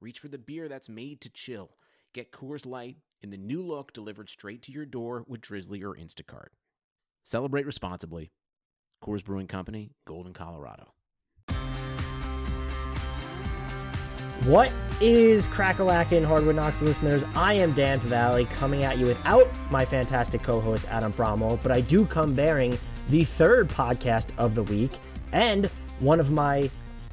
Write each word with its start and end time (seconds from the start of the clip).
reach 0.00 0.18
for 0.18 0.28
the 0.28 0.38
beer 0.38 0.68
that's 0.68 0.88
made 0.88 1.20
to 1.20 1.28
chill. 1.28 1.70
Get 2.14 2.32
Coors 2.32 2.66
Light 2.66 2.96
in 3.20 3.30
the 3.30 3.36
new 3.36 3.62
look 3.62 3.92
delivered 3.92 4.28
straight 4.28 4.62
to 4.62 4.72
your 4.72 4.86
door 4.86 5.24
with 5.28 5.42
Drizzly 5.42 5.82
or 5.82 5.94
Instacart. 5.94 6.48
Celebrate 7.24 7.66
responsibly. 7.66 8.32
Coors 9.04 9.24
Brewing 9.24 9.46
Company, 9.46 9.92
Golden, 10.06 10.32
Colorado. 10.32 10.94
What 14.44 14.72
is 15.02 15.46
Crackalackin' 15.48 16.24
Hardwood 16.24 16.56
Knocks 16.56 16.80
listeners? 16.80 17.22
I 17.34 17.52
am 17.54 17.72
Dan 17.72 18.00
Favale 18.00 18.50
coming 18.52 18.84
at 18.84 18.96
you 18.96 19.04
without 19.04 19.46
my 19.70 19.84
fantastic 19.84 20.42
co-host 20.42 20.88
Adam 20.88 21.12
Fromal, 21.12 21.62
but 21.62 21.70
I 21.70 21.82
do 21.82 22.06
come 22.06 22.32
bearing 22.32 22.78
the 23.10 23.24
third 23.24 23.68
podcast 23.68 24.28
of 24.38 24.54
the 24.54 24.62
week 24.62 24.92
and 25.32 25.66
one 26.00 26.20
of 26.20 26.30
my 26.30 26.70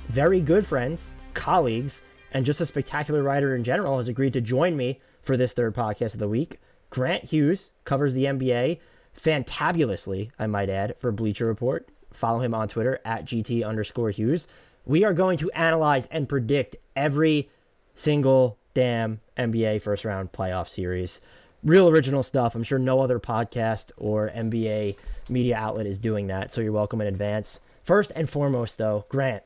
very 0.08 0.40
good 0.40 0.66
friends, 0.66 1.14
colleagues, 1.34 2.02
and 2.32 2.46
just 2.46 2.62
a 2.62 2.66
spectacular 2.66 3.24
writer 3.24 3.56
in 3.56 3.64
general 3.64 3.98
has 3.98 4.08
agreed 4.08 4.34
to 4.34 4.42
join 4.42 4.76
me 4.76 5.00
for 5.22 5.38
this 5.38 5.54
third 5.54 5.76
podcast 5.76 6.14
of 6.14 6.20
the 6.20 6.28
week. 6.28 6.60
Grant 6.90 7.26
Hughes 7.26 7.74
covers 7.84 8.14
the 8.14 8.26
NBA 8.26 8.80
fantabulously, 9.18 10.32
I 10.40 10.48
might 10.48 10.70
add, 10.70 10.96
for 10.98 11.12
Bleacher 11.12 11.46
Report. 11.46 11.88
Follow 12.14 12.40
him 12.40 12.54
on 12.54 12.68
Twitter 12.68 13.00
at 13.06 13.26
GT 13.26 13.66
underscore 13.66 14.12
Hughes. 14.12 14.48
We 14.86 15.04
are 15.04 15.14
going 15.14 15.38
to 15.40 15.52
analyze 15.52 16.08
and 16.08 16.30
predict 16.30 16.78
every 16.96 17.50
single 17.96 18.58
damn 18.74 19.20
NBA 19.38 19.82
first 19.82 20.06
round 20.06 20.32
playoff 20.32 20.70
series. 20.70 21.20
Real 21.64 21.90
original 21.90 22.24
stuff. 22.24 22.56
I'm 22.56 22.64
sure 22.64 22.80
no 22.80 23.02
other 23.02 23.20
podcast 23.20 23.92
or 23.98 24.30
NBA 24.30 24.96
media 25.30 25.58
outlet 25.58 25.88
is 25.88 26.00
doing 26.00 26.28
that, 26.28 26.52
so 26.52 26.62
you're 26.62 26.72
welcome 26.72 27.02
in 27.02 27.08
advance. 27.08 27.60
First 27.84 28.12
and 28.16 28.30
foremost, 28.30 28.78
though, 28.78 29.06
Grant, 29.10 29.44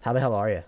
how 0.00 0.12
the 0.12 0.20
hell 0.20 0.34
are 0.34 0.48
you? 0.48 0.62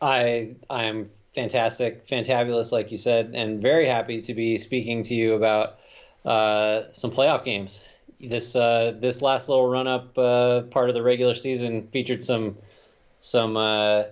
I 0.00 0.54
I 0.70 0.84
am 0.84 1.10
fantastic, 1.34 2.06
fantabulous, 2.06 2.72
like 2.72 2.90
you 2.90 2.96
said, 2.96 3.32
and 3.34 3.62
very 3.62 3.86
happy 3.86 4.20
to 4.22 4.34
be 4.34 4.58
speaking 4.58 5.02
to 5.02 5.14
you 5.14 5.34
about 5.34 5.78
uh, 6.24 6.82
some 6.92 7.10
playoff 7.10 7.44
games. 7.44 7.82
This 8.20 8.56
uh, 8.56 8.94
this 8.98 9.22
last 9.22 9.48
little 9.48 9.68
run 9.68 9.86
up 9.86 10.18
uh, 10.18 10.62
part 10.62 10.88
of 10.88 10.94
the 10.94 11.02
regular 11.02 11.34
season 11.34 11.88
featured 11.92 12.22
some 12.22 12.56
some 13.20 13.56
uh, 13.56 14.04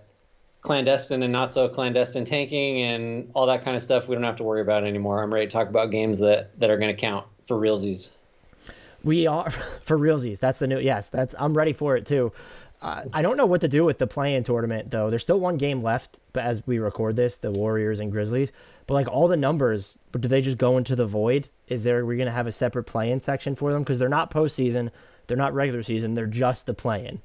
clandestine 0.63 1.23
and 1.23 1.33
not 1.33 1.53
so 1.53 1.69
clandestine 1.69 2.25
tanking 2.25 2.83
and 2.83 3.31
all 3.35 3.47
that 3.47 3.65
kind 3.65 3.77
of 3.77 3.83
stuff. 3.83 4.09
We 4.09 4.15
don't 4.15 4.25
have 4.25 4.37
to 4.37 4.45
worry 4.45 4.61
about 4.61 4.85
anymore. 4.85 5.23
I'm 5.23 5.33
ready 5.33 5.47
to 5.47 5.53
talk 5.53 5.69
about 5.69 5.91
games 5.91 6.19
that 6.21 6.59
that 6.61 6.71
are 6.71 6.79
going 6.79 6.95
to 6.95 7.01
count 7.01 7.27
for 7.49 7.57
realsies. 7.57 8.11
We 9.03 9.27
are 9.27 9.51
for 9.83 9.99
realsies. 9.99 10.39
That's 10.39 10.61
the 10.61 10.67
new. 10.69 10.79
Yes, 10.79 11.09
that's. 11.09 11.35
I'm 11.39 11.57
ready 11.57 11.73
for 11.73 11.97
it 11.97 12.07
too. 12.07 12.33
I 13.13 13.23
don't 13.23 13.37
know 13.37 13.47
what 13.47 13.61
to 13.63 13.69
do 13.69 13.85
with 13.85 13.99
the 13.99 14.07
play-in 14.07 14.45
tournament 14.45 14.91
though. 14.91 15.11
There's 15.11 15.23
still 15.23 15.41
one 15.41 15.57
game 15.57 15.81
left, 15.81 16.19
but 16.33 16.45
as 16.45 16.67
we 16.67 16.79
record 16.79 17.17
this, 17.17 17.39
the 17.39 17.51
Warriors 17.51 18.01
and 18.01 18.13
Grizzlies. 18.13 18.53
But 18.87 18.95
like 18.95 19.09
all 19.09 19.27
the 19.27 19.37
numbers, 19.37 19.99
but 20.13 20.21
do 20.21 20.29
they 20.29 20.41
just 20.41 20.59
go 20.59 20.79
into 20.79 20.95
the 20.95 21.07
void? 21.07 21.49
Is 21.69 21.83
there 21.83 22.07
we're 22.07 22.19
gonna 22.19 22.31
have 22.31 22.47
a 22.47 22.53
separate 22.53 22.85
play-in 22.85 23.21
section 23.21 23.55
for 23.57 23.73
them 23.73 23.83
because 23.83 23.99
they're 23.99 24.09
not 24.09 24.31
postseason, 24.31 24.91
they're 25.27 25.37
not 25.37 25.55
regular 25.55 25.83
season, 25.83 26.15
they're 26.15 26.27
just 26.27 26.67
the 26.67 26.75
play-in. 26.75 27.21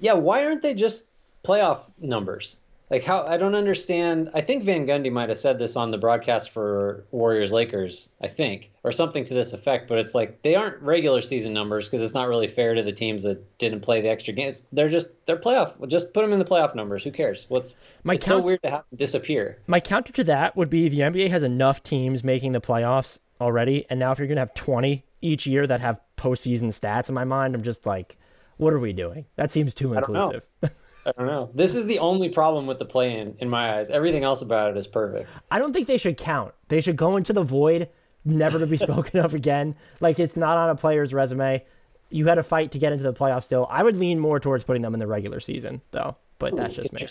Yeah, 0.00 0.14
why 0.14 0.44
aren't 0.44 0.62
they 0.62 0.74
just 0.74 1.10
playoff 1.44 1.84
numbers? 1.98 2.56
Like 2.90 3.02
how 3.02 3.24
I 3.26 3.38
don't 3.38 3.54
understand. 3.54 4.30
I 4.34 4.42
think 4.42 4.64
Van 4.64 4.86
Gundy 4.86 5.10
might 5.10 5.30
have 5.30 5.38
said 5.38 5.58
this 5.58 5.74
on 5.74 5.90
the 5.90 5.98
broadcast 5.98 6.50
for 6.50 7.04
Warriors 7.12 7.52
Lakers, 7.52 8.10
I 8.20 8.28
think, 8.28 8.70
or 8.82 8.92
something 8.92 9.24
to 9.24 9.34
this 9.34 9.52
effect. 9.54 9.88
But 9.88 9.98
it's 9.98 10.14
like 10.14 10.42
they 10.42 10.54
aren't 10.54 10.80
regular 10.82 11.22
season 11.22 11.54
numbers 11.54 11.88
because 11.88 12.02
it's 12.02 12.14
not 12.14 12.28
really 12.28 12.46
fair 12.46 12.74
to 12.74 12.82
the 12.82 12.92
teams 12.92 13.22
that 13.22 13.58
didn't 13.58 13.80
play 13.80 14.00
the 14.02 14.10
extra 14.10 14.34
games. 14.34 14.64
They're 14.70 14.90
just 14.90 15.24
they're 15.26 15.38
playoff. 15.38 15.74
Just 15.88 16.12
put 16.12 16.22
them 16.22 16.32
in 16.32 16.38
the 16.38 16.44
playoff 16.44 16.74
numbers. 16.74 17.02
Who 17.04 17.10
cares? 17.10 17.46
What's 17.48 17.76
my 18.02 18.14
it's 18.14 18.28
count- 18.28 18.40
so 18.40 18.44
weird 18.44 18.62
to 18.62 18.70
have 18.70 18.84
them 18.90 18.98
disappear. 18.98 19.58
My 19.66 19.80
counter 19.80 20.12
to 20.12 20.24
that 20.24 20.54
would 20.56 20.68
be 20.68 20.88
the 20.88 21.00
NBA 21.00 21.30
has 21.30 21.42
enough 21.42 21.82
teams 21.82 22.22
making 22.22 22.52
the 22.52 22.60
playoffs 22.60 23.18
already, 23.40 23.86
and 23.88 23.98
now 23.98 24.12
if 24.12 24.18
you're 24.18 24.28
gonna 24.28 24.40
have 24.40 24.54
20 24.54 25.04
each 25.22 25.46
year 25.46 25.66
that 25.66 25.80
have 25.80 26.00
postseason 26.18 26.66
stats, 26.68 27.08
in 27.08 27.14
my 27.14 27.24
mind, 27.24 27.54
I'm 27.54 27.62
just 27.62 27.86
like, 27.86 28.18
what 28.58 28.74
are 28.74 28.78
we 28.78 28.92
doing? 28.92 29.24
That 29.36 29.50
seems 29.50 29.74
too 29.74 29.94
inclusive. 29.94 30.42
I 31.06 31.12
don't 31.12 31.26
know. 31.26 31.50
This 31.54 31.74
is 31.74 31.86
the 31.86 31.98
only 31.98 32.28
problem 32.28 32.66
with 32.66 32.78
the 32.78 32.84
play 32.84 33.18
in, 33.18 33.36
in 33.38 33.48
my 33.48 33.78
eyes. 33.78 33.90
Everything 33.90 34.24
else 34.24 34.42
about 34.42 34.70
it 34.70 34.76
is 34.76 34.86
perfect. 34.86 35.36
I 35.50 35.58
don't 35.58 35.72
think 35.72 35.86
they 35.86 35.98
should 35.98 36.16
count. 36.16 36.54
They 36.68 36.80
should 36.80 36.96
go 36.96 37.16
into 37.16 37.32
the 37.32 37.42
void, 37.42 37.88
never 38.24 38.58
to 38.58 38.66
be 38.66 38.76
spoken 38.78 39.20
of 39.20 39.34
again. 39.34 39.74
Like 40.00 40.18
it's 40.18 40.36
not 40.36 40.56
on 40.56 40.70
a 40.70 40.74
player's 40.74 41.12
resume. 41.12 41.62
You 42.10 42.26
had 42.26 42.38
a 42.38 42.42
fight 42.42 42.70
to 42.72 42.78
get 42.78 42.92
into 42.92 43.04
the 43.04 43.12
playoffs 43.12 43.44
still. 43.44 43.66
I 43.70 43.82
would 43.82 43.96
lean 43.96 44.18
more 44.18 44.38
towards 44.40 44.64
putting 44.64 44.82
them 44.82 44.94
in 44.94 45.00
the 45.00 45.06
regular 45.06 45.40
season, 45.40 45.80
though. 45.90 46.16
But 46.38 46.52
Ooh, 46.52 46.56
that's 46.56 46.74
just 46.74 46.92
me. 46.92 47.06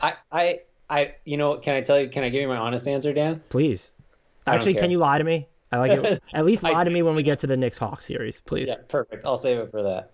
I, 0.00 0.14
I, 0.30 0.60
I, 0.90 1.14
you 1.24 1.36
know, 1.36 1.56
can 1.56 1.74
I 1.74 1.80
tell 1.80 1.98
you? 1.98 2.08
Can 2.08 2.24
I 2.24 2.28
give 2.28 2.42
you 2.42 2.48
my 2.48 2.56
honest 2.56 2.86
answer, 2.86 3.12
Dan? 3.12 3.42
Please. 3.48 3.92
Actually, 4.46 4.74
can 4.74 4.90
you 4.90 4.98
lie 4.98 5.18
to 5.18 5.24
me? 5.24 5.46
I 5.70 5.78
like 5.78 5.92
it. 5.92 6.22
At 6.34 6.44
least 6.44 6.62
lie 6.62 6.74
I, 6.74 6.84
to 6.84 6.90
me 6.90 7.02
when 7.02 7.14
we 7.14 7.22
get 7.22 7.38
to 7.40 7.46
the 7.46 7.56
Knicks 7.56 7.78
Hawks 7.78 8.06
series, 8.06 8.40
please. 8.40 8.68
Yeah, 8.68 8.76
perfect. 8.88 9.24
I'll 9.24 9.36
save 9.36 9.58
it 9.58 9.70
for 9.70 9.82
that. 9.82 10.10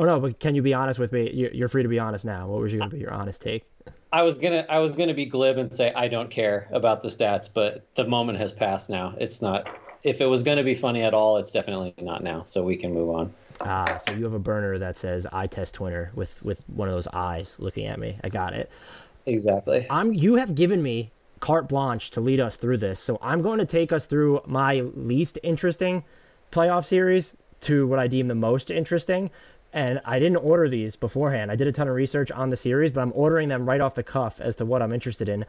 Oh 0.00 0.04
no, 0.04 0.18
but 0.18 0.40
can 0.40 0.54
you 0.54 0.62
be 0.62 0.72
honest 0.72 0.98
with 0.98 1.12
me? 1.12 1.30
You're 1.52 1.68
free 1.68 1.82
to 1.82 1.88
be 1.88 1.98
honest 1.98 2.24
now. 2.24 2.48
What 2.48 2.62
was 2.62 2.72
you 2.72 2.78
going 2.78 2.88
to 2.88 2.96
be 2.96 3.02
your 3.02 3.12
honest 3.12 3.42
take? 3.42 3.66
I 4.12 4.22
was 4.22 4.38
gonna 4.38 4.64
I 4.70 4.78
was 4.78 4.96
gonna 4.96 5.12
be 5.12 5.26
glib 5.26 5.58
and 5.58 5.72
say 5.72 5.92
I 5.92 6.08
don't 6.08 6.30
care 6.30 6.68
about 6.72 7.02
the 7.02 7.08
stats, 7.08 7.50
but 7.52 7.86
the 7.96 8.06
moment 8.06 8.38
has 8.38 8.50
passed 8.50 8.88
now. 8.88 9.14
It's 9.18 9.42
not. 9.42 9.68
If 10.02 10.22
it 10.22 10.24
was 10.24 10.42
going 10.42 10.56
to 10.56 10.64
be 10.64 10.74
funny 10.74 11.02
at 11.02 11.12
all, 11.12 11.36
it's 11.36 11.52
definitely 11.52 11.92
not 11.98 12.24
now. 12.24 12.44
So 12.44 12.64
we 12.64 12.76
can 12.76 12.94
move 12.94 13.10
on. 13.10 13.34
Ah, 13.60 13.98
so 13.98 14.14
you 14.14 14.24
have 14.24 14.32
a 14.32 14.38
burner 14.38 14.78
that 14.78 14.96
says 14.96 15.26
"eye 15.32 15.46
test 15.46 15.74
Twitter" 15.74 16.12
with 16.14 16.42
with 16.42 16.66
one 16.70 16.88
of 16.88 16.94
those 16.94 17.06
eyes 17.08 17.56
looking 17.58 17.84
at 17.84 17.98
me. 17.98 18.18
I 18.24 18.30
got 18.30 18.54
it. 18.54 18.70
Exactly. 19.26 19.86
I'm. 19.90 20.14
You 20.14 20.36
have 20.36 20.54
given 20.54 20.82
me 20.82 21.12
carte 21.40 21.68
blanche 21.68 22.10
to 22.12 22.22
lead 22.22 22.40
us 22.40 22.56
through 22.56 22.78
this, 22.78 22.98
so 22.98 23.18
I'm 23.20 23.42
going 23.42 23.58
to 23.58 23.66
take 23.66 23.92
us 23.92 24.06
through 24.06 24.40
my 24.46 24.80
least 24.80 25.38
interesting 25.42 26.04
playoff 26.50 26.86
series 26.86 27.36
to 27.60 27.86
what 27.86 27.98
I 27.98 28.06
deem 28.06 28.28
the 28.28 28.34
most 28.34 28.70
interesting 28.70 29.30
and 29.72 30.00
I 30.04 30.18
didn't 30.18 30.38
order 30.38 30.68
these 30.68 30.96
beforehand. 30.96 31.50
I 31.50 31.56
did 31.56 31.68
a 31.68 31.72
ton 31.72 31.88
of 31.88 31.94
research 31.94 32.30
on 32.30 32.50
the 32.50 32.56
series, 32.56 32.90
but 32.90 33.00
I'm 33.00 33.12
ordering 33.14 33.48
them 33.48 33.68
right 33.68 33.80
off 33.80 33.94
the 33.94 34.02
cuff 34.02 34.40
as 34.40 34.56
to 34.56 34.64
what 34.64 34.82
I'm 34.82 34.92
interested 34.92 35.28
in. 35.28 35.44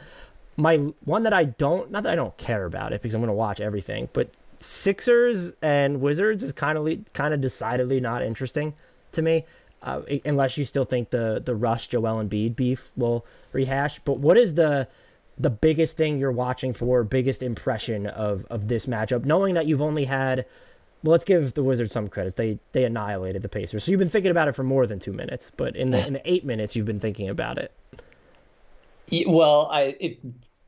My 0.58 0.78
one 1.06 1.24
that 1.24 1.34
I 1.34 1.46
don't, 1.46 1.90
not 1.92 2.04
that 2.04 2.12
I 2.12 2.16
don't 2.16 2.36
care 2.38 2.66
about 2.66 2.94
it 2.94 3.02
because 3.02 3.16
I'm 3.16 3.22
going 3.22 3.30
to 3.30 3.34
watch 3.34 3.60
everything, 3.60 4.10
but 4.14 4.30
Sixers 4.60 5.54
and 5.62 6.02
Wizards 6.02 6.44
is 6.44 6.54
kind 6.54 6.78
of 6.78 7.14
kind 7.14 7.34
of 7.34 7.42
decidedly 7.42 8.00
not 8.00 8.22
interesting 8.22 8.74
to 9.14 9.22
me, 9.22 9.46
uh, 9.82 10.02
unless 10.24 10.58
you 10.58 10.66
still 10.66 10.86
think 10.86 11.10
the 11.10 11.42
the 11.44 11.56
Russ 11.56 11.88
Joel 11.88 12.24
Embiid 12.24 12.56
beef 12.56 12.92
will 12.96 13.26
rehash. 13.54 14.00
But 14.06 14.20
what 14.20 14.38
is 14.38 14.54
the 14.54 14.88
the 15.38 15.50
biggest 15.50 15.98
thing 15.98 16.20
you're 16.20 16.32
watching 16.32 16.74
for, 16.74 17.04
biggest 17.04 17.42
impression 17.42 18.06
of 18.06 18.46
of 18.52 18.68
this 18.68 18.86
matchup, 18.86 19.26
knowing 19.26 19.56
that 19.56 19.66
you've 19.66 19.82
only 19.82 20.06
had 20.06 20.46
well, 21.04 21.12
let's 21.12 21.24
give 21.24 21.54
the 21.54 21.64
Wizards 21.64 21.94
some 21.94 22.08
credit. 22.08 22.36
They 22.36 22.60
they 22.74 22.84
annihilated 22.84 23.42
the 23.42 23.50
Pacers. 23.50 23.84
So 23.84 23.92
you've 23.92 24.00
been 24.00 24.10
thinking 24.10 24.32
about 24.32 24.48
it 24.48 24.56
for 24.56 24.64
more 24.64 24.86
than 24.86 25.00
two 25.00 25.14
minutes, 25.14 25.52
but 25.58 25.76
in 25.76 25.92
the 25.92 26.06
in 26.06 26.14
the 26.14 26.32
eight 26.32 26.46
minutes 26.46 26.76
you've 26.76 26.86
been 26.86 27.00
thinking 27.00 27.30
about 27.30 27.58
it. 27.58 27.72
Well, 29.28 29.68
I 29.72 29.96
it, 30.00 30.20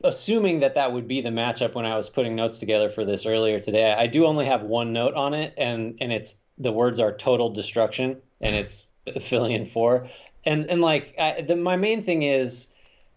assuming 0.02 0.60
that 0.60 0.74
that 0.74 0.92
would 0.92 1.06
be 1.06 1.20
the 1.20 1.30
matchup 1.30 1.74
when 1.74 1.86
I 1.86 1.96
was 1.96 2.10
putting 2.10 2.34
notes 2.34 2.58
together 2.58 2.88
for 2.88 3.04
this 3.04 3.26
earlier 3.26 3.60
today. 3.60 3.92
I 3.92 4.06
do 4.06 4.26
only 4.26 4.46
have 4.46 4.62
one 4.64 4.92
note 4.92 5.14
on 5.14 5.34
it, 5.34 5.54
and 5.56 5.96
and 6.00 6.12
it's 6.12 6.36
the 6.58 6.72
words 6.72 6.98
are 6.98 7.12
total 7.12 7.50
destruction, 7.50 8.20
and 8.40 8.56
it's 8.56 8.86
filling 9.20 9.64
four, 9.66 10.08
and 10.44 10.68
and 10.68 10.80
like 10.80 11.14
I, 11.18 11.42
the, 11.42 11.56
my 11.56 11.76
main 11.76 12.02
thing 12.02 12.22
is 12.22 12.68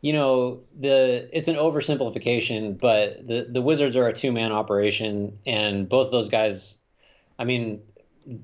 you 0.02 0.14
know 0.14 0.62
the 0.80 1.28
it's 1.34 1.48
an 1.48 1.56
oversimplification 1.56 2.80
but 2.80 3.26
the 3.26 3.48
the 3.50 3.64
wizards 3.64 3.98
are 3.98 4.08
a 4.08 4.14
two 4.14 4.32
man 4.32 4.52
operation 4.52 5.40
and 5.48 5.90
both 5.90 6.12
those 6.12 6.30
guys 6.30 6.78
I 7.40 7.44
mean, 7.46 7.82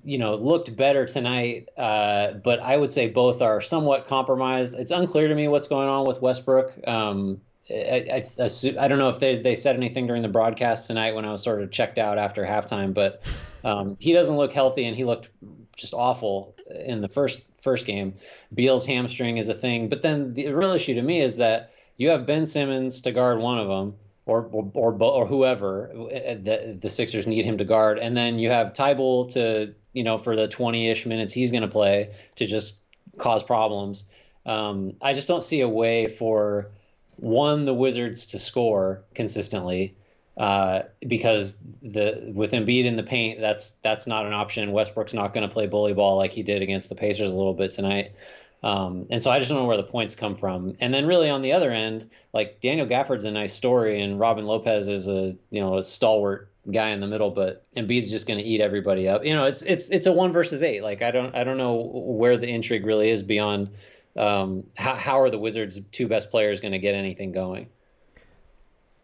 you 0.03 0.17
know, 0.17 0.35
looked 0.35 0.75
better 0.75 1.05
tonight, 1.05 1.69
uh, 1.77 2.33
but 2.33 2.59
I 2.61 2.77
would 2.77 2.93
say 2.93 3.09
both 3.09 3.41
are 3.41 3.59
somewhat 3.59 4.07
compromised. 4.07 4.75
It's 4.79 4.91
unclear 4.91 5.27
to 5.27 5.35
me 5.35 5.47
what's 5.47 5.67
going 5.67 5.89
on 5.89 6.07
with 6.07 6.21
Westbrook. 6.21 6.87
Um, 6.87 7.41
I, 7.69 8.23
I, 8.39 8.49
I, 8.79 8.87
don't 8.87 8.99
know 8.99 9.09
if 9.09 9.19
they, 9.19 9.37
they 9.37 9.55
said 9.55 9.75
anything 9.75 10.05
during 10.07 10.21
the 10.21 10.27
broadcast 10.27 10.87
tonight 10.87 11.15
when 11.15 11.25
I 11.25 11.31
was 11.31 11.43
sort 11.43 11.61
of 11.61 11.71
checked 11.71 11.97
out 11.97 12.17
after 12.17 12.43
halftime, 12.43 12.93
but 12.93 13.23
um, 13.63 13.97
he 13.99 14.13
doesn't 14.13 14.35
look 14.35 14.51
healthy 14.51 14.85
and 14.85 14.95
he 14.95 15.05
looked 15.05 15.29
just 15.75 15.93
awful 15.93 16.55
in 16.85 17.01
the 17.01 17.07
first 17.07 17.41
first 17.61 17.87
game. 17.87 18.13
Beal's 18.53 18.85
hamstring 18.85 19.37
is 19.37 19.47
a 19.47 19.53
thing, 19.53 19.87
but 19.87 20.01
then 20.01 20.33
the 20.33 20.51
real 20.51 20.71
issue 20.71 20.93
to 20.95 21.01
me 21.01 21.21
is 21.21 21.37
that 21.37 21.71
you 21.95 22.09
have 22.09 22.25
Ben 22.25 22.45
Simmons 22.45 23.01
to 23.01 23.11
guard 23.11 23.39
one 23.39 23.57
of 23.57 23.67
them, 23.69 23.95
or 24.25 24.49
or 24.51 24.93
or, 24.99 25.25
whoever 25.25 25.89
uh, 25.91 26.35
the 26.35 26.77
the 26.79 26.89
Sixers 26.89 27.27
need 27.27 27.45
him 27.45 27.57
to 27.57 27.65
guard, 27.65 27.99
and 27.99 28.15
then 28.15 28.39
you 28.39 28.49
have 28.49 28.73
Thybulle 28.73 29.33
to 29.33 29.73
you 29.91 30.03
know 30.03 30.17
for 30.17 30.35
the 30.35 30.47
20ish 30.47 31.05
minutes 31.05 31.33
he's 31.33 31.51
going 31.51 31.63
to 31.63 31.67
play 31.67 32.13
to 32.35 32.45
just 32.45 32.79
cause 33.17 33.43
problems. 33.43 34.05
Um, 34.45 34.95
I 35.01 35.13
just 35.13 35.27
don't 35.27 35.43
see 35.43 35.61
a 35.61 35.69
way 35.69 36.07
for 36.07 36.69
one 37.17 37.65
the 37.65 37.73
Wizards 37.73 38.27
to 38.27 38.39
score 38.39 39.03
consistently 39.13 39.95
uh, 40.37 40.83
because 41.05 41.57
the 41.81 42.31
with 42.33 42.53
Embiid 42.53 42.85
in 42.85 42.95
the 42.95 43.03
paint, 43.03 43.39
that's 43.39 43.71
that's 43.81 44.07
not 44.07 44.25
an 44.25 44.33
option. 44.33 44.71
Westbrook's 44.71 45.13
not 45.13 45.33
going 45.33 45.47
to 45.47 45.53
play 45.53 45.67
bully 45.67 45.93
ball 45.93 46.17
like 46.17 46.31
he 46.31 46.43
did 46.43 46.61
against 46.61 46.89
the 46.89 46.95
Pacers 46.95 47.31
a 47.31 47.37
little 47.37 47.53
bit 47.53 47.71
tonight. 47.71 48.13
Um, 48.63 49.07
and 49.09 49.21
so 49.21 49.29
I 49.29 49.39
just 49.39 49.49
don't 49.49 49.59
know 49.59 49.65
where 49.65 49.77
the 49.77 49.83
points 49.83 50.15
come 50.15 50.35
from. 50.35 50.75
And 50.79 50.93
then 50.93 51.05
really 51.05 51.29
on 51.29 51.41
the 51.41 51.51
other 51.51 51.71
end, 51.71 52.09
like 52.33 52.61
Daniel 52.61 52.87
Gafford's 52.87 53.25
a 53.25 53.31
nice 53.31 53.53
story, 53.53 54.01
and 54.01 54.19
Robin 54.19 54.45
Lopez 54.45 54.87
is 54.87 55.09
a 55.09 55.35
you 55.49 55.59
know 55.59 55.77
a 55.77 55.83
stalwart 55.83 56.49
guy 56.71 56.89
in 56.89 57.01
the 57.01 57.07
middle, 57.07 57.29
but 57.29 57.65
Embiid's 57.75 58.09
just 58.09 58.25
going 58.25 58.39
to 58.39 58.45
eat 58.45 58.61
everybody 58.61 59.07
up. 59.09 59.25
You 59.25 59.33
know, 59.33 59.43
it's 59.45 59.61
it's 59.63 59.89
it's 59.89 60.05
a 60.05 60.13
one 60.13 60.31
versus 60.31 60.63
eight. 60.63 60.81
Like 60.81 61.01
I 61.01 61.11
don't 61.11 61.35
I 61.35 61.43
don't 61.43 61.57
know 61.57 61.75
where 61.75 62.37
the 62.37 62.47
intrigue 62.47 62.85
really 62.85 63.09
is 63.09 63.21
beyond 63.21 63.69
um, 64.15 64.63
how 64.77 64.95
how 64.95 65.19
are 65.19 65.29
the 65.29 65.39
Wizards' 65.39 65.79
two 65.91 66.07
best 66.07 66.31
players 66.31 66.61
going 66.61 66.71
to 66.71 66.79
get 66.79 66.95
anything 66.95 67.33
going. 67.33 67.67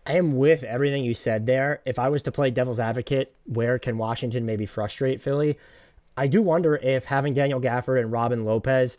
I 0.05 0.13
am 0.13 0.37
with 0.37 0.63
everything 0.63 1.03
you 1.03 1.13
said 1.13 1.45
there. 1.45 1.81
If 1.85 1.99
I 1.99 2.09
was 2.09 2.23
to 2.23 2.31
play 2.31 2.49
devil's 2.49 2.79
advocate, 2.79 3.35
where 3.45 3.77
can 3.77 3.97
Washington 3.97 4.45
maybe 4.45 4.65
frustrate 4.65 5.21
Philly? 5.21 5.57
I 6.17 6.27
do 6.27 6.41
wonder 6.41 6.75
if 6.75 7.05
having 7.05 7.33
Daniel 7.33 7.61
Gafford 7.61 7.99
and 7.99 8.11
Robin 8.11 8.43
Lopez 8.43 8.97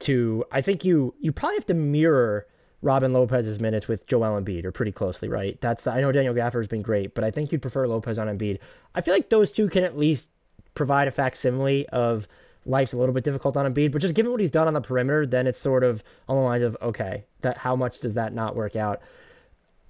to 0.00 0.44
I 0.50 0.60
think 0.60 0.84
you 0.84 1.14
you 1.20 1.32
probably 1.32 1.56
have 1.56 1.66
to 1.66 1.74
mirror 1.74 2.46
Robin 2.82 3.12
Lopez's 3.12 3.60
minutes 3.60 3.88
with 3.88 4.06
Joel 4.06 4.40
Embiid 4.40 4.64
or 4.64 4.72
pretty 4.72 4.92
closely, 4.92 5.28
right? 5.28 5.60
That's 5.60 5.84
the, 5.84 5.92
I 5.92 6.00
know 6.00 6.12
Daniel 6.12 6.34
Gafford 6.34 6.60
has 6.60 6.66
been 6.66 6.82
great, 6.82 7.14
but 7.14 7.24
I 7.24 7.30
think 7.30 7.52
you'd 7.52 7.60
prefer 7.60 7.86
Lopez 7.86 8.18
on 8.18 8.26
Embiid. 8.26 8.58
I 8.94 9.02
feel 9.02 9.12
like 9.12 9.28
those 9.28 9.52
two 9.52 9.68
can 9.68 9.84
at 9.84 9.98
least 9.98 10.30
provide 10.74 11.06
a 11.06 11.10
facsimile 11.10 11.86
of 11.90 12.26
life's 12.64 12.92
a 12.92 12.96
little 12.96 13.14
bit 13.14 13.24
difficult 13.24 13.56
on 13.56 13.72
Embiid, 13.72 13.92
but 13.92 14.00
just 14.00 14.14
given 14.14 14.30
what 14.30 14.40
he's 14.40 14.50
done 14.50 14.66
on 14.66 14.74
the 14.74 14.80
perimeter, 14.80 15.26
then 15.26 15.46
it's 15.46 15.58
sort 15.58 15.84
of 15.84 16.02
on 16.28 16.36
the 16.36 16.42
lines 16.42 16.62
of 16.62 16.76
okay, 16.80 17.24
that 17.42 17.58
how 17.58 17.76
much 17.76 18.00
does 18.00 18.14
that 18.14 18.32
not 18.32 18.56
work 18.56 18.76
out? 18.76 19.02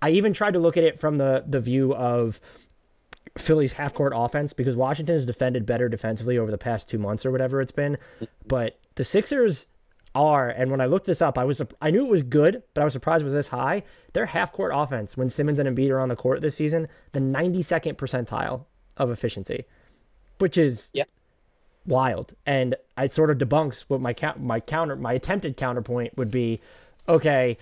I 0.03 0.11
even 0.11 0.33
tried 0.33 0.55
to 0.55 0.59
look 0.59 0.77
at 0.77 0.85
it 0.85 0.99
from 0.99 1.19
the 1.19 1.45
the 1.47 1.61
view 1.61 1.95
of 1.95 2.41
Philly's 3.39 3.73
half 3.73 3.95
court 3.95 4.13
offense 4.17 4.53
because 4.53 4.75
Washington 4.75 5.15
has 5.15 5.27
defended 5.27 5.65
better 5.65 5.89
defensively 5.89 6.39
over 6.39 6.51
the 6.51 6.59
past 6.59 6.89
two 6.89 6.99
months 6.99 7.25
or 7.25 7.31
whatever 7.31 7.61
it's 7.61 7.73
been, 7.73 7.99
but 8.47 8.79
the 8.97 9.05
Sixers 9.05 9.67
are, 10.15 10.49
and 10.49 10.71
when 10.71 10.81
I 10.81 10.87
looked 10.87 11.07
this 11.07 11.23
up, 11.23 11.39
I 11.39 11.45
was 11.45 11.63
I 11.81 11.91
knew 11.91 12.05
it 12.05 12.11
was 12.11 12.23
good, 12.23 12.63
but 12.75 12.81
I 12.81 12.85
was 12.85 12.93
surprised 12.93 13.23
it 13.23 13.25
was 13.25 13.33
this 13.33 13.49
high. 13.49 13.83
Their 14.13 14.27
half 14.27 14.53
court 14.53 14.73
offense 14.75 15.17
when 15.17 15.31
Simmons 15.31 15.59
and 15.59 15.69
Embiid 15.69 15.91
are 15.91 16.01
on 16.01 16.09
the 16.09 16.17
court 16.17 16.41
this 16.41 16.57
season, 16.57 16.89
the 17.13 17.21
92nd 17.21 17.95
percentile 17.95 18.65
of 18.97 19.11
efficiency, 19.11 19.65
which 20.39 20.59
is 20.59 20.91
yeah. 20.93 21.05
wild. 21.87 22.35
And 22.45 22.75
it 22.99 23.13
sort 23.13 23.31
of 23.31 23.39
debunks 23.39 23.83
what 23.83 24.01
my 24.01 24.15
my 24.39 24.61
counter 24.61 24.97
my 24.97 25.13
attempted 25.13 25.57
counterpoint 25.57 26.17
would 26.17 26.31
be. 26.31 26.61
Okay, 27.09 27.57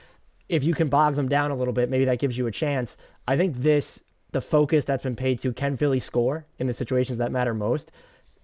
if 0.49 0.65
you 0.65 0.75
can 0.75 0.89
bog 0.89 1.15
them 1.15 1.29
down 1.29 1.51
a 1.51 1.57
little 1.57 1.75
bit, 1.75 1.91
maybe 1.91 2.07
that 2.07 2.19
gives 2.19 2.39
you 2.39 2.47
a 2.47 2.51
chance. 2.51 2.97
I 3.27 3.37
think 3.37 3.57
this 3.59 4.05
the 4.33 4.41
focus 4.41 4.85
that's 4.85 5.03
been 5.03 5.17
paid 5.17 5.39
to 5.41 5.53
can 5.53 5.77
Philly 5.77 6.01
score 6.01 6.47
in 6.59 6.67
the 6.67 6.75
situations 6.75 7.19
that 7.19 7.33
matter 7.33 7.55
most 7.55 7.91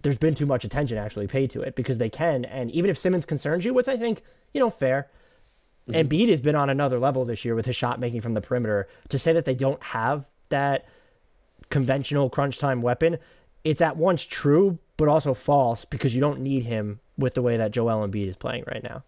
there's 0.05 0.19
been 0.19 0.35
too 0.35 0.47
much 0.47 0.65
attention 0.65 0.99
actually 0.99 1.27
paid 1.27 1.51
to 1.51 1.63
it 1.63 1.75
because 1.75 1.97
they 1.97 2.11
can. 2.11 2.45
And 2.45 2.71
even 2.71 2.91
if 2.91 2.99
Simmons 2.99 3.25
concerns 3.25 3.65
you, 3.65 3.73
which 3.73 3.89
I 3.89 3.97
think, 3.97 4.23
you 4.53 4.61
know, 4.61 4.71
fair. 4.71 5.09
Mm-hmm. 5.89 6.09
Embiid 6.09 6.29
has 6.29 6.43
been 6.43 6.55
on 6.55 6.69
another 6.71 6.99
level 6.99 7.25
this 7.25 7.45
year 7.45 7.55
with 7.55 7.65
his 7.65 7.75
shot 7.75 7.99
making 7.99 8.21
from 8.21 8.35
the 8.35 8.41
perimeter. 8.43 8.87
To 9.09 9.19
say 9.19 9.33
that 9.33 9.47
they 9.47 9.55
don't 9.55 9.83
have 9.83 10.29
that 10.51 10.87
conventional 11.71 12.29
crunch 12.29 12.59
time 12.59 12.83
weapon, 12.83 13.19
it's 13.65 13.81
at 13.81 13.97
once 13.97 14.23
true, 14.25 14.79
but 14.99 15.09
also 15.09 15.33
false 15.33 15.87
because 15.87 16.15
you 16.15 16.21
don't 16.21 16.41
need 16.41 16.65
him 16.65 17.01
with 17.17 17.33
the 17.33 17.43
way 17.43 17.57
that 17.57 17.71
Joel 17.71 18.07
Embiid 18.07 18.29
is 18.29 18.37
playing 18.37 18.65
right 18.67 18.83
now. 18.83 19.03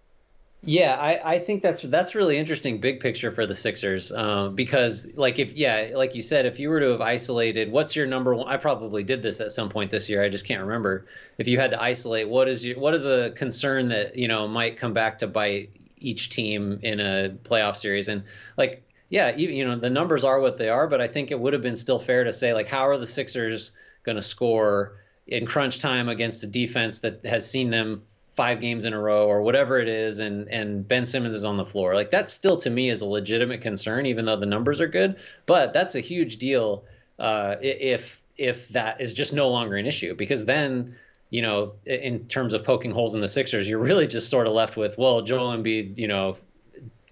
Yeah, 0.68 0.96
I, 0.96 1.34
I 1.34 1.38
think 1.38 1.62
that's 1.62 1.82
that's 1.82 2.16
really 2.16 2.36
interesting 2.36 2.80
big 2.80 2.98
picture 2.98 3.30
for 3.30 3.46
the 3.46 3.54
Sixers 3.54 4.10
um, 4.10 4.56
because 4.56 5.16
like 5.16 5.38
if 5.38 5.52
yeah 5.52 5.92
like 5.94 6.16
you 6.16 6.22
said 6.22 6.44
if 6.44 6.58
you 6.58 6.70
were 6.70 6.80
to 6.80 6.88
have 6.90 7.00
isolated 7.00 7.70
what's 7.70 7.94
your 7.94 8.04
number 8.04 8.34
one 8.34 8.48
I 8.48 8.56
probably 8.56 9.04
did 9.04 9.22
this 9.22 9.40
at 9.40 9.52
some 9.52 9.68
point 9.68 9.92
this 9.92 10.08
year 10.08 10.24
I 10.24 10.28
just 10.28 10.44
can't 10.44 10.60
remember. 10.60 11.06
If 11.38 11.46
you 11.46 11.60
had 11.60 11.70
to 11.70 11.80
isolate 11.80 12.28
what 12.28 12.48
is 12.48 12.66
your 12.66 12.80
what 12.80 12.94
is 12.94 13.04
a 13.06 13.30
concern 13.30 13.90
that 13.90 14.16
you 14.16 14.26
know 14.26 14.48
might 14.48 14.76
come 14.76 14.92
back 14.92 15.18
to 15.18 15.28
bite 15.28 15.70
each 15.98 16.30
team 16.30 16.80
in 16.82 16.98
a 16.98 17.36
playoff 17.44 17.76
series? 17.76 18.08
And 18.08 18.24
like 18.56 18.82
yeah 19.08 19.36
you, 19.36 19.50
you 19.50 19.64
know 19.64 19.76
the 19.76 19.88
numbers 19.88 20.24
are 20.24 20.40
what 20.40 20.56
they 20.56 20.68
are 20.68 20.88
but 20.88 21.00
I 21.00 21.06
think 21.06 21.30
it 21.30 21.38
would 21.38 21.52
have 21.52 21.62
been 21.62 21.76
still 21.76 22.00
fair 22.00 22.24
to 22.24 22.32
say 22.32 22.52
like 22.52 22.66
how 22.66 22.88
are 22.88 22.98
the 22.98 23.06
Sixers 23.06 23.70
going 24.02 24.16
to 24.16 24.22
score 24.22 24.96
in 25.28 25.46
crunch 25.46 25.78
time 25.78 26.08
against 26.08 26.42
a 26.42 26.48
defense 26.48 26.98
that 27.00 27.24
has 27.24 27.48
seen 27.48 27.70
them 27.70 28.02
five 28.36 28.60
games 28.60 28.84
in 28.84 28.92
a 28.92 29.00
row 29.00 29.26
or 29.26 29.40
whatever 29.42 29.78
it 29.78 29.88
is 29.88 30.18
and 30.18 30.48
and 30.48 30.86
Ben 30.86 31.06
Simmons 31.06 31.34
is 31.34 31.44
on 31.44 31.56
the 31.56 31.64
floor. 31.64 31.94
Like 31.94 32.10
that 32.10 32.28
still 32.28 32.58
to 32.58 32.70
me 32.70 32.90
is 32.90 33.00
a 33.00 33.06
legitimate 33.06 33.62
concern 33.62 34.06
even 34.06 34.26
though 34.26 34.36
the 34.36 34.46
numbers 34.46 34.80
are 34.80 34.88
good, 34.88 35.16
but 35.46 35.72
that's 35.72 35.94
a 35.94 36.00
huge 36.00 36.36
deal 36.36 36.84
uh, 37.18 37.56
if 37.60 38.22
if 38.36 38.68
that 38.68 39.00
is 39.00 39.14
just 39.14 39.32
no 39.32 39.48
longer 39.48 39.76
an 39.76 39.86
issue 39.86 40.14
because 40.14 40.44
then 40.44 40.96
you 41.30 41.40
know 41.40 41.72
in 41.86 42.26
terms 42.28 42.52
of 42.52 42.62
poking 42.62 42.90
holes 42.90 43.14
in 43.14 43.22
the 43.22 43.28
Sixers, 43.28 43.68
you're 43.68 43.78
really 43.78 44.06
just 44.06 44.28
sort 44.28 44.46
of 44.46 44.52
left 44.52 44.76
with 44.76 44.98
well 44.98 45.22
Joel 45.22 45.56
Embiid, 45.56 45.96
you 45.96 46.06
know, 46.06 46.36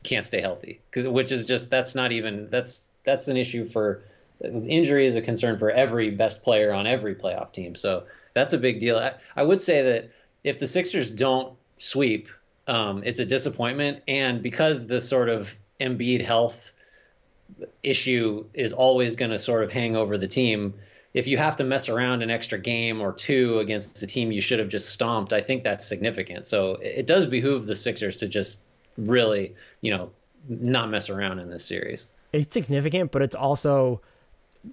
can't 0.02 0.24
stay 0.24 0.42
healthy 0.42 0.80
cuz 0.90 1.08
which 1.08 1.32
is 1.32 1.46
just 1.46 1.70
that's 1.70 1.94
not 1.94 2.12
even 2.12 2.50
that's 2.50 2.84
that's 3.02 3.28
an 3.28 3.38
issue 3.38 3.64
for 3.64 4.02
injury 4.42 5.06
is 5.06 5.16
a 5.16 5.22
concern 5.22 5.58
for 5.58 5.70
every 5.70 6.10
best 6.10 6.42
player 6.42 6.72
on 6.72 6.86
every 6.86 7.14
playoff 7.14 7.52
team. 7.52 7.74
So 7.74 8.04
that's 8.34 8.52
a 8.52 8.58
big 8.58 8.80
deal. 8.80 8.98
I, 8.98 9.14
I 9.36 9.42
would 9.42 9.62
say 9.62 9.82
that 9.82 10.10
if 10.44 10.60
the 10.60 10.66
Sixers 10.66 11.10
don't 11.10 11.54
sweep, 11.78 12.28
um, 12.66 13.02
it's 13.04 13.18
a 13.18 13.24
disappointment. 13.24 14.02
And 14.06 14.42
because 14.42 14.86
the 14.86 15.00
sort 15.00 15.28
of 15.28 15.54
Embiid 15.80 16.24
health 16.24 16.72
issue 17.82 18.44
is 18.54 18.72
always 18.72 19.16
going 19.16 19.30
to 19.30 19.38
sort 19.38 19.64
of 19.64 19.72
hang 19.72 19.96
over 19.96 20.16
the 20.18 20.28
team, 20.28 20.74
if 21.14 21.26
you 21.26 21.38
have 21.38 21.56
to 21.56 21.64
mess 21.64 21.88
around 21.88 22.22
an 22.22 22.30
extra 22.30 22.58
game 22.58 23.00
or 23.00 23.12
two 23.12 23.58
against 23.60 24.02
a 24.02 24.06
team 24.06 24.32
you 24.32 24.40
should 24.40 24.58
have 24.58 24.68
just 24.68 24.90
stomped, 24.90 25.32
I 25.32 25.40
think 25.40 25.64
that's 25.64 25.86
significant. 25.86 26.46
So 26.46 26.74
it 26.74 27.06
does 27.06 27.26
behoove 27.26 27.66
the 27.66 27.74
Sixers 27.74 28.18
to 28.18 28.28
just 28.28 28.60
really, 28.96 29.54
you 29.80 29.90
know, 29.90 30.10
not 30.48 30.90
mess 30.90 31.08
around 31.08 31.38
in 31.38 31.48
this 31.50 31.64
series. 31.64 32.06
It's 32.32 32.52
significant, 32.52 33.12
but 33.12 33.22
it's 33.22 33.34
also 33.34 34.00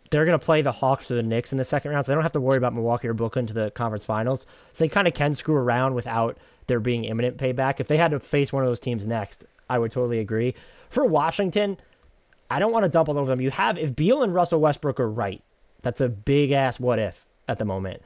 they're 0.10 0.26
going 0.26 0.40
to 0.40 0.46
play 0.46 0.62
the 0.62 0.72
Hawks 0.72 1.12
or 1.12 1.16
the 1.16 1.24
Knicks 1.24 1.52
in 1.52 1.58
the 1.58 1.66
second 1.66 1.92
round, 1.92 2.06
so 2.06 2.12
they 2.12 2.16
don't 2.16 2.24
have 2.24 2.32
to 2.34 2.42
worry 2.42 2.58
about 2.58 2.74
Milwaukee 2.74 3.08
or 3.08 3.14
Brooklyn 3.14 3.48
to 3.48 3.54
the 3.54 3.72
conference 3.72 4.06
finals. 4.06 4.46
So 4.72 4.84
they 4.84 4.90
kind 4.90 5.08
of 5.08 5.14
can 5.14 5.34
screw 5.34 5.56
around 5.56 5.96
without 5.96 6.38
there 6.68 6.80
being 6.80 7.06
imminent 7.06 7.38
payback. 7.38 7.80
If 7.80 7.88
they 7.88 7.98
had 7.98 8.12
to 8.12 8.20
face 8.20 8.54
one 8.54 8.64
of 8.64 8.70
those 8.70 8.80
teams 8.80 9.06
next, 9.06 9.46
I 9.70 9.80
would 9.80 9.92
totally 9.92 10.20
agree. 10.20 10.56
For 10.90 11.06
Washington, 11.06 11.78
I 12.50 12.60
don't 12.60 12.72
want 12.72 12.84
to 12.84 12.90
dump 12.90 13.10
all 13.10 13.18
over 13.18 13.30
them. 13.30 13.42
You 13.42 13.52
have 13.52 13.78
if 13.78 13.96
Beal 13.96 14.24
and 14.24 14.34
Russell 14.34 14.60
Westbrook 14.62 15.00
are 15.00 15.10
right, 15.10 15.42
that's 15.82 16.02
a 16.02 16.10
big 16.10 16.52
ass 16.52 16.80
what 16.80 17.00
if 17.00 17.26
at 17.48 17.58
the 17.60 17.66
moment. 17.66 18.02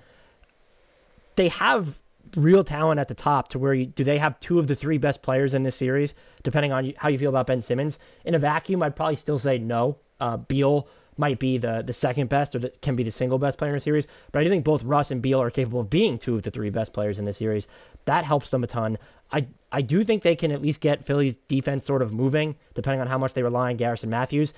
They 1.35 1.49
have 1.49 1.99
real 2.35 2.63
talent 2.63 2.99
at 2.99 3.07
the 3.07 3.13
top 3.13 3.49
to 3.49 3.59
where 3.59 3.73
you, 3.73 3.85
do 3.85 4.03
they 4.03 4.17
have 4.17 4.39
two 4.39 4.59
of 4.59 4.67
the 4.67 4.75
three 4.75 4.97
best 4.97 5.21
players 5.21 5.53
in 5.53 5.63
this 5.63 5.75
series, 5.75 6.15
depending 6.43 6.71
on 6.71 6.93
how 6.97 7.09
you 7.09 7.17
feel 7.17 7.29
about 7.29 7.47
Ben 7.47 7.61
Simmons. 7.61 7.99
In 8.23 8.35
a 8.35 8.39
vacuum, 8.39 8.83
I'd 8.83 8.95
probably 8.95 9.15
still 9.15 9.39
say 9.39 9.57
no. 9.57 9.97
Uh, 10.19 10.37
Beal 10.37 10.87
might 11.17 11.39
be 11.39 11.57
the 11.57 11.83
the 11.85 11.93
second 11.93 12.29
best 12.29 12.55
or 12.55 12.59
the, 12.59 12.69
can 12.81 12.95
be 12.95 13.03
the 13.03 13.11
single 13.11 13.37
best 13.37 13.57
player 13.57 13.71
in 13.71 13.75
the 13.75 13.79
series. 13.79 14.07
But 14.31 14.39
I 14.39 14.43
do 14.43 14.49
think 14.49 14.63
both 14.63 14.83
Russ 14.83 15.11
and 15.11 15.21
Beal 15.21 15.41
are 15.41 15.49
capable 15.49 15.81
of 15.81 15.89
being 15.89 16.17
two 16.17 16.35
of 16.35 16.43
the 16.43 16.51
three 16.51 16.69
best 16.69 16.93
players 16.93 17.19
in 17.19 17.25
the 17.25 17.33
series. 17.33 17.67
That 18.05 18.25
helps 18.25 18.49
them 18.49 18.63
a 18.63 18.67
ton. 18.67 18.97
I 19.31 19.47
I 19.71 19.81
do 19.81 20.03
think 20.03 20.23
they 20.23 20.35
can 20.35 20.51
at 20.51 20.61
least 20.61 20.81
get 20.81 21.05
Philly's 21.05 21.35
defense 21.47 21.85
sort 21.85 22.01
of 22.01 22.13
moving, 22.13 22.55
depending 22.73 23.01
on 23.01 23.07
how 23.07 23.17
much 23.17 23.33
they 23.33 23.43
rely 23.43 23.71
on 23.71 23.77
Garrison 23.77 24.09
Matthews. 24.09 24.53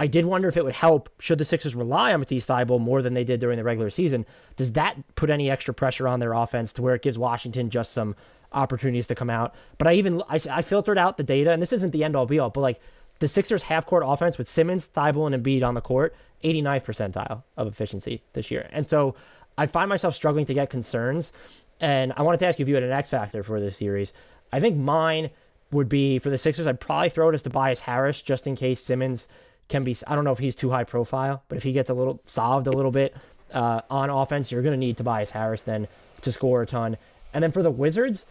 I 0.00 0.06
did 0.06 0.24
wonder 0.24 0.48
if 0.48 0.56
it 0.56 0.64
would 0.64 0.74
help 0.74 1.08
should 1.18 1.38
the 1.38 1.44
Sixers 1.44 1.74
rely 1.74 2.12
on 2.12 2.20
Matisse 2.20 2.46
Thybulle 2.46 2.80
more 2.80 3.02
than 3.02 3.14
they 3.14 3.24
did 3.24 3.40
during 3.40 3.56
the 3.56 3.64
regular 3.64 3.90
season. 3.90 4.26
Does 4.56 4.72
that 4.72 4.96
put 5.16 5.28
any 5.28 5.50
extra 5.50 5.74
pressure 5.74 6.06
on 6.06 6.20
their 6.20 6.34
offense 6.34 6.72
to 6.74 6.82
where 6.82 6.94
it 6.94 7.02
gives 7.02 7.18
Washington 7.18 7.68
just 7.68 7.92
some 7.92 8.14
opportunities 8.52 9.08
to 9.08 9.16
come 9.16 9.30
out? 9.30 9.54
But 9.76 9.88
I 9.88 9.94
even 9.94 10.22
I, 10.28 10.38
I 10.50 10.62
filtered 10.62 10.98
out 10.98 11.16
the 11.16 11.24
data, 11.24 11.50
and 11.50 11.60
this 11.60 11.72
isn't 11.72 11.90
the 11.90 12.04
end 12.04 12.14
all 12.14 12.26
be 12.26 12.38
all, 12.38 12.50
but 12.50 12.60
like 12.60 12.80
the 13.18 13.28
Sixers 13.28 13.62
half 13.62 13.86
court 13.86 14.02
offense 14.06 14.38
with 14.38 14.48
Simmons, 14.48 14.88
Thybulle, 14.94 15.32
and 15.32 15.44
Embiid 15.44 15.62
on 15.62 15.74
the 15.74 15.80
court, 15.80 16.14
89th 16.44 16.84
percentile 16.84 17.42
of 17.56 17.66
efficiency 17.66 18.22
this 18.32 18.50
year. 18.50 18.68
And 18.72 18.86
so 18.86 19.14
I 19.56 19.66
find 19.66 19.88
myself 19.88 20.14
struggling 20.14 20.46
to 20.46 20.54
get 20.54 20.70
concerns. 20.70 21.32
And 21.80 22.12
I 22.16 22.22
wanted 22.22 22.38
to 22.40 22.46
ask 22.46 22.58
you 22.58 22.64
if 22.64 22.68
you 22.68 22.74
had 22.74 22.84
an 22.84 22.92
X 22.92 23.08
factor 23.08 23.42
for 23.42 23.60
this 23.60 23.76
series. 23.76 24.12
I 24.52 24.60
think 24.60 24.76
mine 24.76 25.30
would 25.70 25.88
be 25.88 26.18
for 26.18 26.30
the 26.30 26.38
Sixers, 26.38 26.66
I'd 26.66 26.80
probably 26.80 27.10
throw 27.10 27.28
it 27.28 27.34
as 27.34 27.42
Tobias 27.42 27.80
Harris 27.80 28.22
just 28.22 28.46
in 28.46 28.56
case 28.56 28.82
Simmons 28.82 29.28
can 29.68 29.84
be. 29.84 29.96
I 30.06 30.14
don't 30.14 30.24
know 30.24 30.32
if 30.32 30.38
he's 30.38 30.54
too 30.54 30.70
high 30.70 30.84
profile, 30.84 31.42
but 31.48 31.58
if 31.58 31.62
he 31.62 31.72
gets 31.72 31.90
a 31.90 31.94
little 31.94 32.20
solved 32.24 32.66
a 32.66 32.72
little 32.72 32.90
bit 32.90 33.14
uh, 33.52 33.82
on 33.90 34.10
offense, 34.10 34.50
you're 34.50 34.62
going 34.62 34.72
to 34.72 34.78
need 34.78 34.96
Tobias 34.96 35.30
Harris 35.30 35.62
then 35.62 35.86
to 36.22 36.32
score 36.32 36.62
a 36.62 36.66
ton. 36.66 36.96
And 37.34 37.44
then 37.44 37.52
for 37.52 37.62
the 37.62 37.70
Wizards, 37.70 38.26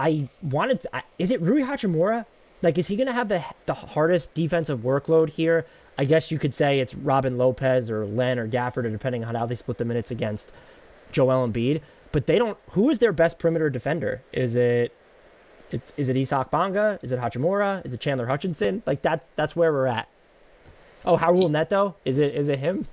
I 0.00 0.28
wanted. 0.42 0.82
To, 0.82 1.02
is 1.18 1.30
it 1.30 1.40
Rui 1.40 1.62
Hachimura 1.62 2.26
Like, 2.62 2.78
is 2.78 2.86
he 2.86 2.96
going 2.96 3.08
to 3.08 3.12
have 3.12 3.28
the 3.28 3.44
the 3.66 3.74
hardest 3.74 4.34
defensive 4.34 4.80
workload 4.80 5.28
here? 5.28 5.66
I 5.98 6.04
guess 6.04 6.30
you 6.30 6.38
could 6.38 6.54
say 6.54 6.80
it's 6.80 6.94
Robin 6.94 7.36
Lopez 7.36 7.90
or 7.90 8.06
Len 8.06 8.38
or 8.38 8.48
Gafford, 8.48 8.84
or 8.84 8.90
depending 8.90 9.24
on 9.24 9.34
how 9.34 9.46
they 9.46 9.54
split 9.54 9.78
the 9.78 9.84
minutes 9.84 10.10
against 10.10 10.52
Joel 11.10 11.46
Embiid. 11.46 11.80
But 12.12 12.26
they 12.26 12.38
don't. 12.38 12.56
Who 12.70 12.90
is 12.90 12.98
their 12.98 13.12
best 13.12 13.38
perimeter 13.38 13.68
defender? 13.70 14.22
Is 14.32 14.56
it? 14.56 14.94
It's, 15.70 15.92
it 15.96 16.16
Isaac 16.16 16.50
Bonga? 16.50 16.98
Is 17.02 17.12
it 17.12 17.18
Hachimura? 17.18 17.84
Is 17.84 17.94
it 17.94 18.00
Chandler 18.00 18.26
Hutchinson? 18.26 18.82
Like 18.86 19.02
that's 19.02 19.28
that's 19.36 19.56
where 19.56 19.72
we're 19.72 19.86
at. 19.86 20.08
Oh, 21.04 21.16
Raul 21.16 21.50
Neto? 21.50 21.96
Is 22.04 22.18
it 22.18 22.34
is 22.34 22.48
it 22.48 22.58
him? 22.58 22.86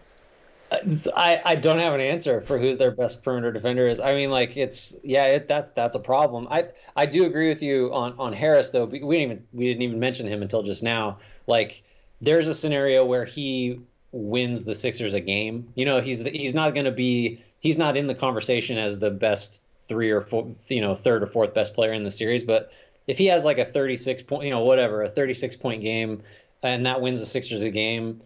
I, 0.71 1.41
I 1.43 1.55
don't 1.55 1.79
have 1.79 1.93
an 1.93 2.01
answer 2.01 2.41
for 2.41 2.59
who 2.59 2.75
their 2.75 2.91
best 2.91 3.23
perimeter 3.23 3.51
defender 3.51 3.87
is. 3.87 3.99
I 3.99 4.13
mean, 4.13 4.29
like 4.29 4.55
it's 4.55 4.95
yeah, 5.03 5.25
it, 5.25 5.47
that 5.47 5.75
that's 5.75 5.95
a 5.95 5.99
problem. 5.99 6.47
I 6.51 6.65
I 6.95 7.05
do 7.05 7.25
agree 7.25 7.49
with 7.49 7.63
you 7.63 7.91
on 7.93 8.13
on 8.19 8.33
Harris 8.33 8.69
though. 8.69 8.85
We 8.85 8.99
didn't 8.99 9.13
even 9.13 9.47
we 9.53 9.67
didn't 9.67 9.81
even 9.81 9.99
mention 9.99 10.27
him 10.27 10.41
until 10.41 10.61
just 10.61 10.83
now. 10.83 11.19
Like 11.47 11.81
there's 12.21 12.47
a 12.47 12.53
scenario 12.53 13.03
where 13.05 13.25
he 13.25 13.81
wins 14.11 14.63
the 14.63 14.75
Sixers 14.75 15.13
a 15.13 15.19
game. 15.19 15.71
You 15.75 15.85
know, 15.85 16.01
he's 16.01 16.23
the, 16.23 16.29
he's 16.29 16.53
not 16.53 16.73
going 16.73 16.85
to 16.85 16.91
be 16.91 17.43
he's 17.59 17.77
not 17.77 17.97
in 17.97 18.07
the 18.07 18.15
conversation 18.15 18.77
as 18.77 18.99
the 18.99 19.11
best 19.11 19.61
three 19.87 20.11
or 20.11 20.21
four, 20.21 20.51
you 20.67 20.81
know, 20.81 20.93
third 20.93 21.23
or 21.23 21.27
fourth 21.27 21.53
best 21.53 21.73
player 21.73 21.93
in 21.93 22.03
the 22.03 22.11
series. 22.11 22.43
But 22.43 22.71
if 23.07 23.17
he 23.17 23.25
has 23.27 23.43
like 23.43 23.57
a 23.57 23.65
36 23.65 24.21
point, 24.23 24.43
you 24.43 24.51
know, 24.51 24.63
whatever, 24.63 25.01
a 25.01 25.09
36 25.09 25.55
point 25.55 25.81
game, 25.81 26.21
and 26.61 26.85
that 26.85 27.01
wins 27.01 27.19
the 27.19 27.25
Sixers 27.25 27.63
a 27.63 27.71
game 27.71 28.21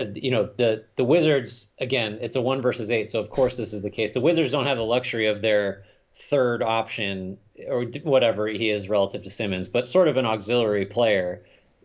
Uh, 0.00 0.06
you 0.14 0.30
know 0.30 0.48
the 0.56 0.84
the 0.96 1.04
Wizards 1.04 1.68
again. 1.78 2.18
It's 2.20 2.36
a 2.36 2.40
one 2.40 2.62
versus 2.62 2.90
eight, 2.90 3.10
so 3.10 3.20
of 3.20 3.30
course 3.30 3.56
this 3.56 3.72
is 3.72 3.82
the 3.82 3.90
case. 3.90 4.12
The 4.12 4.20
Wizards 4.20 4.50
don't 4.50 4.66
have 4.66 4.78
the 4.78 4.84
luxury 4.84 5.26
of 5.26 5.42
their 5.42 5.84
third 6.14 6.62
option 6.62 7.38
or 7.68 7.84
whatever 8.02 8.46
he 8.46 8.70
is 8.70 8.88
relative 8.88 9.22
to 9.22 9.30
Simmons, 9.30 9.68
but 9.68 9.86
sort 9.86 10.08
of 10.08 10.16
an 10.16 10.26
auxiliary 10.26 10.86
player 10.86 11.42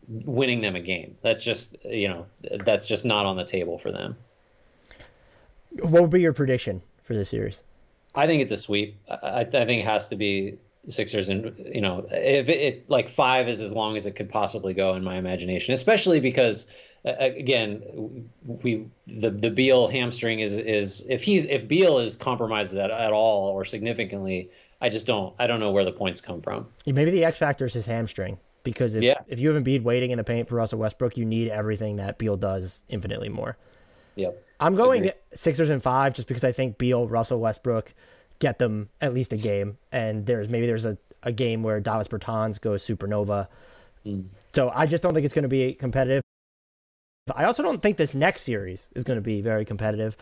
winning 0.07 0.61
them 0.61 0.75
a 0.75 0.79
game. 0.79 1.17
That's 1.21 1.43
just 1.43 1.75
you 1.85 2.07
know 2.07 2.25
that's 2.63 2.85
just 2.85 3.05
not 3.05 3.25
on 3.25 3.35
the 3.35 3.45
table 3.45 3.77
for 3.77 3.91
them. 3.91 4.15
What 5.81 6.01
would 6.01 6.11
be 6.11 6.21
your 6.21 6.33
prediction 6.33 6.81
for 7.03 7.13
this 7.13 7.29
series? 7.29 7.63
I 8.15 8.25
think 8.25 8.41
it's 8.41 8.51
a 8.51 8.57
sweep. 8.57 8.97
I, 9.09 9.41
I 9.41 9.43
think 9.43 9.81
it 9.81 9.85
has 9.85 10.07
to 10.09 10.15
be 10.15 10.57
Sixers, 10.89 11.27
and 11.27 11.53
you 11.73 11.81
know 11.81 12.07
if 12.09 12.47
it, 12.47 12.59
it 12.59 12.89
like 12.89 13.09
five 13.09 13.49
is 13.49 13.59
as 13.59 13.73
long 13.73 13.97
as 13.97 14.05
it 14.05 14.15
could 14.15 14.29
possibly 14.29 14.73
go 14.73 14.93
in 14.93 15.03
my 15.03 15.17
imagination, 15.17 15.73
especially 15.73 16.21
because 16.21 16.65
again, 17.05 18.29
we 18.45 18.87
the 19.07 19.29
the 19.29 19.49
Beal 19.49 19.87
hamstring 19.87 20.39
is 20.39 20.57
is 20.57 21.05
if 21.09 21.23
he's 21.23 21.45
if 21.45 21.67
Beal 21.67 21.99
is 21.99 22.15
compromised 22.15 22.75
at, 22.75 22.91
at 22.91 23.11
all 23.13 23.49
or 23.49 23.65
significantly, 23.65 24.49
I 24.81 24.89
just 24.89 25.07
don't 25.07 25.33
I 25.39 25.47
don't 25.47 25.59
know 25.59 25.71
where 25.71 25.85
the 25.85 25.91
points 25.91 26.21
come 26.21 26.41
from. 26.41 26.67
Maybe 26.85 27.11
the 27.11 27.25
X 27.25 27.37
factor 27.37 27.65
is 27.65 27.73
his 27.73 27.85
hamstring 27.85 28.37
because 28.63 28.95
if 28.95 29.03
yeah. 29.03 29.15
if 29.27 29.39
you 29.39 29.53
have 29.53 29.63
Embiid 29.63 29.83
waiting 29.83 30.11
in 30.11 30.17
the 30.17 30.23
paint 30.23 30.49
for 30.49 30.55
Russell 30.55 30.79
Westbrook, 30.79 31.17
you 31.17 31.25
need 31.25 31.49
everything 31.49 31.97
that 31.97 32.17
Beal 32.17 32.35
does 32.35 32.83
infinitely 32.89 33.29
more. 33.29 33.57
Yep. 34.15 34.43
I'm 34.59 34.75
going 34.75 35.03
Agreed. 35.03 35.13
Sixers 35.33 35.69
and 35.69 35.81
five 35.81 36.13
just 36.13 36.27
because 36.27 36.43
I 36.43 36.51
think 36.51 36.77
Beal, 36.77 37.07
Russell 37.07 37.39
Westbrook 37.39 37.93
get 38.39 38.59
them 38.59 38.89
at 39.01 39.13
least 39.13 39.33
a 39.33 39.37
game, 39.37 39.77
and 39.91 40.25
there's 40.25 40.49
maybe 40.49 40.67
there's 40.67 40.85
a, 40.85 40.97
a 41.23 41.31
game 41.31 41.63
where 41.63 41.79
Davis 41.79 42.07
Bertans 42.07 42.59
goes 42.59 42.85
supernova. 42.85 43.47
Mm. 44.05 44.25
So 44.53 44.71
I 44.73 44.85
just 44.85 45.03
don't 45.03 45.13
think 45.13 45.25
it's 45.25 45.33
going 45.33 45.43
to 45.43 45.49
be 45.49 45.73
competitive. 45.73 46.21
I 47.35 47.45
also 47.45 47.63
don't 47.63 47.81
think 47.81 47.97
this 47.97 48.15
next 48.15 48.43
series 48.43 48.89
is 48.95 49.03
going 49.03 49.17
to 49.17 49.21
be 49.21 49.41
very 49.41 49.65
competitive. 49.65 50.17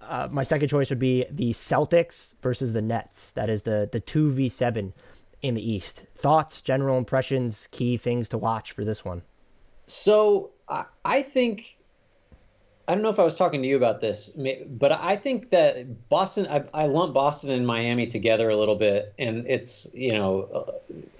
Uh, 0.00 0.28
my 0.30 0.42
second 0.42 0.68
choice 0.68 0.90
would 0.90 0.98
be 0.98 1.26
the 1.30 1.50
Celtics 1.50 2.34
versus 2.42 2.72
the 2.72 2.82
Nets. 2.82 3.30
That 3.32 3.50
is 3.50 3.62
the 3.62 3.88
the 3.90 4.00
two 4.00 4.30
v 4.30 4.48
seven 4.48 4.92
in 5.42 5.54
the 5.54 5.70
East. 5.70 6.04
Thoughts, 6.16 6.60
general 6.60 6.98
impressions, 6.98 7.68
key 7.70 7.96
things 7.96 8.28
to 8.30 8.38
watch 8.38 8.72
for 8.72 8.84
this 8.84 9.04
one. 9.04 9.22
So 9.86 10.50
I, 10.68 10.84
I 11.04 11.22
think 11.22 11.78
I 12.88 12.94
don't 12.94 13.02
know 13.02 13.10
if 13.10 13.18
I 13.18 13.24
was 13.24 13.36
talking 13.36 13.60
to 13.60 13.68
you 13.68 13.76
about 13.76 14.00
this, 14.00 14.30
but 14.66 14.92
I 14.92 15.14
think 15.16 15.50
that 15.50 16.08
Boston. 16.08 16.46
I, 16.48 16.64
I 16.72 16.86
lump 16.86 17.12
Boston 17.12 17.50
and 17.50 17.66
Miami 17.66 18.06
together 18.06 18.48
a 18.48 18.56
little 18.56 18.76
bit, 18.76 19.12
and 19.18 19.46
it's 19.46 19.86
you 19.92 20.12
know 20.12 20.48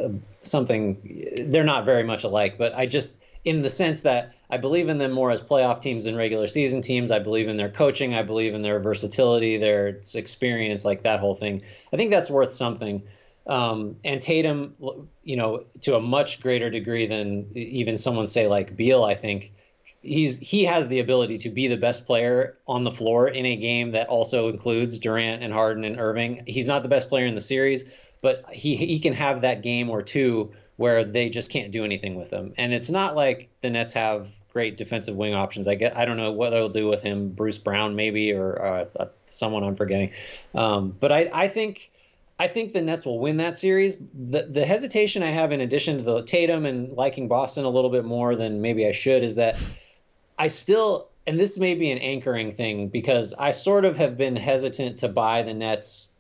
uh, 0.01 0.05
uh, 0.05 0.09
something. 0.43 1.37
They're 1.47 1.65
not 1.65 1.85
very 1.85 2.05
much 2.05 2.25
alike, 2.25 2.57
but 2.57 2.75
I 2.75 2.87
just 2.87 3.19
in 3.45 3.63
the 3.63 3.71
sense 3.71 4.03
that 4.03 4.35
I 4.51 4.57
believe 4.57 4.89
in 4.89 4.99
them 4.99 5.13
more 5.13 5.31
as 5.31 5.43
playoff 5.43 5.81
teams 5.81 6.07
and 6.07 6.17
regular 6.17 6.47
season 6.47 6.83
teams. 6.83 7.11
I 7.11 7.19
believe 7.19 7.49
in 7.49 7.57
their 7.57 7.69
coaching. 7.69 8.15
I 8.15 8.23
believe 8.23 8.55
in 8.55 8.63
their 8.63 8.81
versatility, 8.81 9.57
their 9.57 10.01
experience, 10.15 10.85
like 10.85 11.03
that 11.03 11.21
whole 11.21 11.35
thing. 11.35 11.63
I 11.93 11.97
think 11.97 12.11
that's 12.11 12.31
worth 12.31 12.53
something. 12.53 13.03
Um, 13.47 13.97
and 14.05 14.21
Tatum, 14.21 14.75
you 15.23 15.37
know, 15.37 15.65
to 15.83 15.97
a 15.97 16.01
much 16.01 16.41
greater 16.41 16.69
degree 16.69 17.07
than 17.07 17.51
even 17.55 17.97
someone 17.97 18.27
say 18.27 18.47
like 18.47 18.77
Beal, 18.77 19.05
I 19.05 19.15
think 19.15 19.53
he's 20.03 20.39
he 20.39 20.65
has 20.65 20.89
the 20.89 21.01
ability 21.01 21.39
to 21.39 21.51
be 21.51 21.69
the 21.69 21.77
best 21.77 22.07
player 22.07 22.59
on 22.67 22.85
the 22.85 22.91
floor 22.91 23.29
in 23.29 23.47
a 23.47 23.57
game 23.57 23.93
that 23.93 24.09
also 24.09 24.49
includes 24.49 24.99
Durant 24.99 25.43
and 25.43 25.53
Harden 25.53 25.85
and 25.85 25.99
Irving. 25.99 26.43
He's 26.47 26.69
not 26.69 26.83
the 26.83 26.89
best 26.89 27.09
player 27.09 27.27
in 27.27 27.35
the 27.35 27.41
series, 27.41 27.85
but 28.21 28.45
he 28.53 28.77
he 28.77 28.99
can 28.99 29.15
have 29.15 29.41
that 29.43 29.63
game 29.63 29.91
or 29.91 30.03
two 30.03 30.53
where 30.79 31.05
they 31.05 31.29
just 31.29 31.51
can't 31.51 31.73
do 31.73 31.85
anything 31.85 32.15
with 32.15 32.31
him. 32.31 32.55
And 32.57 32.73
it's 32.73 32.89
not 32.89 33.17
like 33.17 33.49
the 33.63 33.69
Nets 33.69 33.93
have 33.93 34.29
great 34.53 34.77
defensive 34.77 35.17
wing 35.17 35.35
options. 35.35 35.69
I 35.69 35.75
get 35.75 35.97
I 35.97 36.05
don't 36.05 36.17
know 36.17 36.33
what 36.33 36.51
they'll 36.51 36.69
do 36.69 36.89
with 36.89 37.03
him, 37.03 37.31
Bruce 37.31 37.59
Brown 37.59 37.95
maybe 37.97 38.33
or 38.33 38.65
uh, 38.65 38.85
uh, 38.99 39.07
someone 39.27 39.65
I'm 39.65 39.75
forgetting. 39.75 40.13
Um, 40.55 40.97
but 40.99 41.13
I 41.13 41.31
I 41.35 41.49
think. 41.49 41.91
I 42.41 42.47
think 42.47 42.73
the 42.73 42.81
Nets 42.81 43.05
will 43.05 43.19
win 43.19 43.39
that 43.39 43.57
series. 43.57 43.97
The 43.97 44.43
the 44.43 44.65
hesitation 44.65 45.25
I 45.25 45.31
have, 45.31 45.51
in 45.51 45.61
addition 45.61 45.97
to 45.97 46.05
the 46.05 46.23
Tatum 46.23 46.67
and 46.67 46.93
liking 46.93 47.27
Boston 47.27 47.65
a 47.65 47.69
little 47.69 47.91
bit 47.91 48.05
more 48.05 48.37
than 48.37 48.63
maybe 48.63 48.87
I 48.87 48.93
should, 48.93 49.25
is 49.25 49.35
that 49.35 49.59
I 50.39 50.47
still, 50.47 51.09
and 51.27 51.41
this 51.41 51.59
may 51.59 51.75
be 51.75 51.91
an 51.91 51.99
anchoring 51.99 52.53
thing 52.53 52.91
because 52.91 53.35
I 53.37 53.51
sort 53.51 53.85
of 53.85 53.97
have 53.97 54.17
been 54.17 54.37
hesitant 54.37 54.99
to 54.99 55.09
buy 55.09 55.43
the 55.43 55.53
Nets 55.53 56.11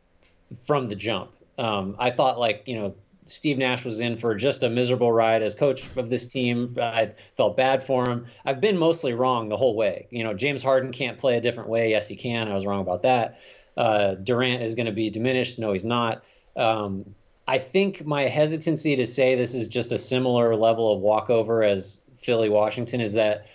from 0.67 0.88
the 0.88 0.97
jump. 0.97 1.31
Um, 1.57 1.95
I 2.00 2.11
thought 2.11 2.37
like 2.41 2.65
you 2.67 2.75
know 2.75 2.97
Steve 3.29 3.59
Nash 3.59 3.85
was 3.85 4.01
in 4.01 4.17
for 4.17 4.35
just 4.35 4.63
a 4.63 4.71
miserable 4.71 5.13
ride 5.13 5.43
as 5.43 5.55
coach 5.55 5.87
of 5.97 6.11
this 6.11 6.27
team. 6.27 6.75
I 6.81 7.13
felt 7.37 7.57
bad 7.57 7.83
for 7.83 8.09
him. 8.09 8.27
I've 8.45 8.61
been 8.61 8.77
mostly 8.77 9.15
wrong 9.15 9.49
the 9.49 9.57
whole 9.57 9.77
way. 9.77 10.07
You 10.11 10.25
know, 10.25 10.35
James 10.35 10.63
Harden 10.63 10.93
can't 10.93 11.19
play 11.19 11.37
a 11.37 11.41
different 11.41 11.69
way. 11.69 11.91
Yes, 11.91 12.09
he 12.09 12.17
can. 12.17 12.49
I 12.49 12.55
was 12.55 12.67
wrong 12.67 12.81
about 12.81 13.03
that. 13.03 13.39
Uh, 13.77 14.15
Durant 14.15 14.63
is 14.63 14.75
going 14.75 14.87
to 14.87 14.93
be 14.93 15.11
diminished. 15.11 15.59
No, 15.59 15.73
he's 15.73 15.85
not. 15.85 16.25
Um, 16.57 17.15
I 17.47 17.59
think 17.59 18.05
my 18.05 18.23
hesitancy 18.23 18.97
to 18.97 19.07
say 19.07 19.35
this 19.35 19.55
is 19.55 19.69
just 19.69 19.93
a 19.93 19.99
similar 19.99 20.55
level 20.57 20.93
of 20.93 21.01
walkover 21.01 21.63
as 21.63 22.01
Philly 22.19 22.49
Washington 22.49 23.01
is 23.01 23.15
that 23.15 23.47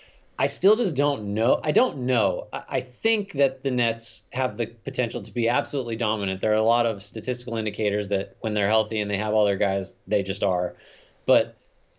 I 0.44 0.48
still 0.48 0.76
just 0.76 0.94
don't 0.94 1.34
know. 1.34 1.62
I 1.64 1.72
don't 1.72 2.00
know. 2.00 2.50
I 2.52 2.82
think 2.82 3.32
that 3.32 3.64
the 3.64 3.72
Nets 3.72 4.24
have 4.34 4.58
the 4.58 4.68
potential 4.68 5.22
to 5.22 5.32
be 5.32 5.48
absolutely 5.48 5.96
dominant. 5.96 6.42
There 6.42 6.52
are 6.52 6.56
a 6.56 6.62
lot 6.62 6.86
of 6.86 7.02
statistical 7.02 7.56
indicators 7.56 8.10
that 8.10 8.36
when 8.42 8.54
they're 8.54 8.68
healthy 8.68 9.00
and 9.00 9.10
they 9.10 9.16
have 9.16 9.34
all 9.34 9.46
their 9.46 9.56
guys, 9.56 9.96
they 10.06 10.22
just 10.22 10.44
are. 10.44 10.76
But 11.26 11.56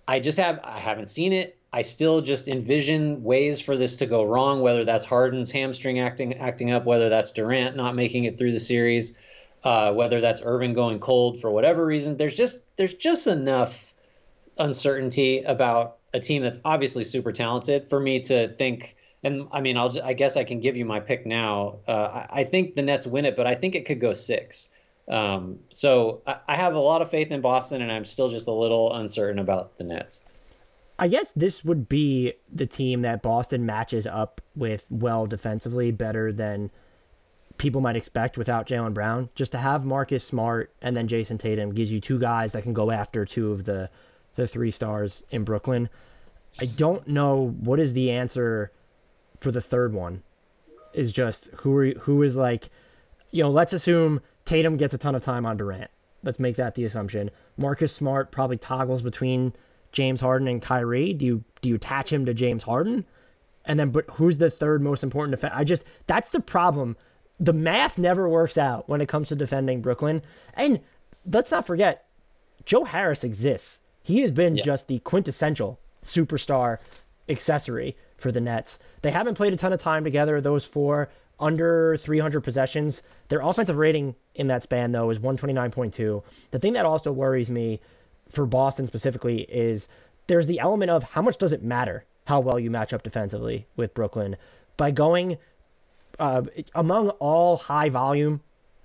I 0.06 0.20
just 0.20 0.36
have 0.36 0.60
I 0.62 0.78
haven't 0.78 1.06
seen 1.06 1.32
it. 1.32 1.56
I 1.72 1.80
still 1.80 2.20
just 2.20 2.46
envision 2.46 3.24
ways 3.24 3.62
for 3.62 3.78
this 3.78 3.96
to 3.96 4.06
go 4.06 4.24
wrong, 4.24 4.60
whether 4.60 4.84
that's 4.84 5.06
Harden's 5.06 5.50
hamstring 5.50 6.00
acting 6.00 6.34
acting 6.34 6.70
up, 6.70 6.84
whether 6.84 7.08
that's 7.08 7.30
Durant 7.30 7.76
not 7.76 7.94
making 7.94 8.24
it 8.24 8.36
through 8.36 8.52
the 8.52 8.60
series, 8.60 9.16
uh, 9.62 9.94
whether 9.94 10.20
that's 10.20 10.42
Irving 10.44 10.74
going 10.74 10.98
cold 10.98 11.40
for 11.40 11.50
whatever 11.50 11.82
reason. 11.86 12.18
There's 12.18 12.34
just 12.34 12.58
there's 12.76 12.92
just 12.92 13.26
enough 13.26 13.94
uncertainty 14.58 15.40
about 15.44 15.96
a 16.14 16.20
team 16.20 16.42
that's 16.42 16.60
obviously 16.64 17.04
super 17.04 17.32
talented 17.32 17.90
for 17.90 18.00
me 18.00 18.20
to 18.20 18.54
think. 18.54 18.96
And 19.24 19.48
I 19.52 19.60
mean, 19.60 19.76
I'll 19.76 19.90
just, 19.90 20.06
I 20.06 20.14
guess 20.14 20.36
I 20.36 20.44
can 20.44 20.60
give 20.60 20.76
you 20.76 20.84
my 20.84 21.00
pick 21.00 21.26
now. 21.26 21.80
Uh, 21.86 22.24
I, 22.30 22.40
I, 22.40 22.44
think 22.44 22.76
the 22.76 22.82
Nets 22.82 23.06
win 23.06 23.24
it, 23.24 23.36
but 23.36 23.46
I 23.46 23.54
think 23.54 23.74
it 23.74 23.84
could 23.84 24.00
go 24.00 24.12
six. 24.12 24.68
Um, 25.08 25.58
so 25.70 26.22
I, 26.26 26.38
I 26.48 26.56
have 26.56 26.74
a 26.74 26.78
lot 26.78 27.02
of 27.02 27.10
faith 27.10 27.30
in 27.30 27.40
Boston, 27.40 27.82
and 27.82 27.90
I'm 27.90 28.04
still 28.04 28.28
just 28.28 28.46
a 28.46 28.52
little 28.52 28.94
uncertain 28.94 29.40
about 29.40 29.76
the 29.76 29.84
Nets. 29.84 30.24
I 30.98 31.08
guess 31.08 31.32
this 31.34 31.64
would 31.64 31.88
be 31.88 32.34
the 32.52 32.66
team 32.66 33.02
that 33.02 33.20
Boston 33.20 33.66
matches 33.66 34.06
up 34.06 34.40
with 34.54 34.84
well 34.90 35.26
defensively 35.26 35.90
better 35.90 36.32
than 36.32 36.70
people 37.58 37.80
might 37.80 37.96
expect 37.96 38.38
without 38.38 38.68
Jaylen 38.68 38.94
Brown. 38.94 39.28
Just 39.34 39.52
to 39.52 39.58
have 39.58 39.84
Marcus 39.84 40.24
Smart 40.24 40.72
and 40.80 40.96
then 40.96 41.08
Jayson 41.08 41.38
Tatum 41.38 41.74
gives 41.74 41.90
you 41.90 42.00
two 42.00 42.18
guys 42.20 42.52
that 42.52 42.62
can 42.62 42.72
go 42.72 42.92
after 42.92 43.24
two 43.24 43.50
of 43.50 43.64
the 43.64 43.90
the 44.34 44.46
three 44.46 44.70
stars 44.70 45.22
in 45.30 45.44
Brooklyn. 45.44 45.88
I 46.60 46.66
don't 46.66 47.06
know 47.08 47.54
what 47.60 47.80
is 47.80 47.92
the 47.92 48.10
answer 48.10 48.72
for 49.40 49.50
the 49.50 49.60
third 49.60 49.92
one. 49.92 50.22
Is 50.92 51.12
just 51.12 51.48
who 51.56 51.76
are 51.76 51.90
who 51.90 52.22
is 52.22 52.36
like, 52.36 52.70
you 53.32 53.42
know, 53.42 53.50
let's 53.50 53.72
assume 53.72 54.20
Tatum 54.44 54.76
gets 54.76 54.94
a 54.94 54.98
ton 54.98 55.14
of 55.14 55.24
time 55.24 55.44
on 55.44 55.56
Durant. 55.56 55.90
Let's 56.22 56.38
make 56.38 56.56
that 56.56 56.76
the 56.76 56.84
assumption. 56.84 57.30
Marcus 57.56 57.92
Smart 57.92 58.30
probably 58.30 58.56
toggles 58.56 59.02
between 59.02 59.52
James 59.90 60.20
Harden 60.20 60.48
and 60.48 60.62
Kyrie. 60.62 61.12
Do 61.12 61.26
you 61.26 61.44
do 61.60 61.68
you 61.68 61.74
attach 61.74 62.12
him 62.12 62.26
to 62.26 62.34
James 62.34 62.62
Harden? 62.62 63.04
And 63.64 63.80
then, 63.80 63.90
but 63.90 64.04
who's 64.10 64.38
the 64.38 64.50
third 64.50 64.82
most 64.82 65.02
important 65.02 65.32
defense? 65.32 65.54
I 65.56 65.64
just 65.64 65.84
that's 66.06 66.30
the 66.30 66.40
problem. 66.40 66.96
The 67.40 67.52
math 67.52 67.98
never 67.98 68.28
works 68.28 68.56
out 68.56 68.88
when 68.88 69.00
it 69.00 69.08
comes 69.08 69.28
to 69.28 69.36
defending 69.36 69.80
Brooklyn. 69.80 70.22
And 70.54 70.80
let's 71.28 71.50
not 71.50 71.66
forget, 71.66 72.06
Joe 72.64 72.84
Harris 72.84 73.24
exists 73.24 73.80
He 74.04 74.20
has 74.20 74.30
been 74.30 74.54
yeah. 74.54 74.62
just 74.62 74.86
the 74.86 75.00
quintessential 75.00 75.80
superstar 76.04 76.78
accessory 77.28 77.96
for 78.16 78.30
the 78.30 78.40
Nets. 78.40 78.78
They 79.02 79.10
haven't 79.10 79.34
played 79.34 79.54
a 79.54 79.56
ton 79.56 79.72
of 79.72 79.80
time 79.80 80.04
together, 80.04 80.40
those 80.40 80.64
four, 80.64 81.08
under 81.40 81.96
300 81.96 82.42
possessions. 82.42 83.02
Their 83.28 83.40
offensive 83.40 83.78
rating 83.78 84.14
in 84.34 84.46
that 84.48 84.62
span, 84.62 84.92
though, 84.92 85.10
is 85.10 85.18
129.2. 85.18 86.22
The 86.50 86.58
thing 86.58 86.74
that 86.74 86.84
also 86.84 87.10
worries 87.10 87.50
me 87.50 87.80
for 88.28 88.46
Boston 88.46 88.86
specifically 88.86 89.42
is 89.42 89.88
there's 90.26 90.46
the 90.46 90.60
element 90.60 90.90
of 90.90 91.02
how 91.02 91.22
much 91.22 91.38
does 91.38 91.52
it 91.52 91.62
matter 91.62 92.04
how 92.26 92.40
well 92.40 92.58
you 92.58 92.70
match 92.70 92.92
up 92.92 93.02
defensively 93.02 93.66
with 93.76 93.94
Brooklyn 93.94 94.36
by 94.76 94.90
going 94.90 95.38
uh, 96.18 96.42
among 96.74 97.10
all 97.10 97.56
high 97.56 97.88
volume 97.88 98.40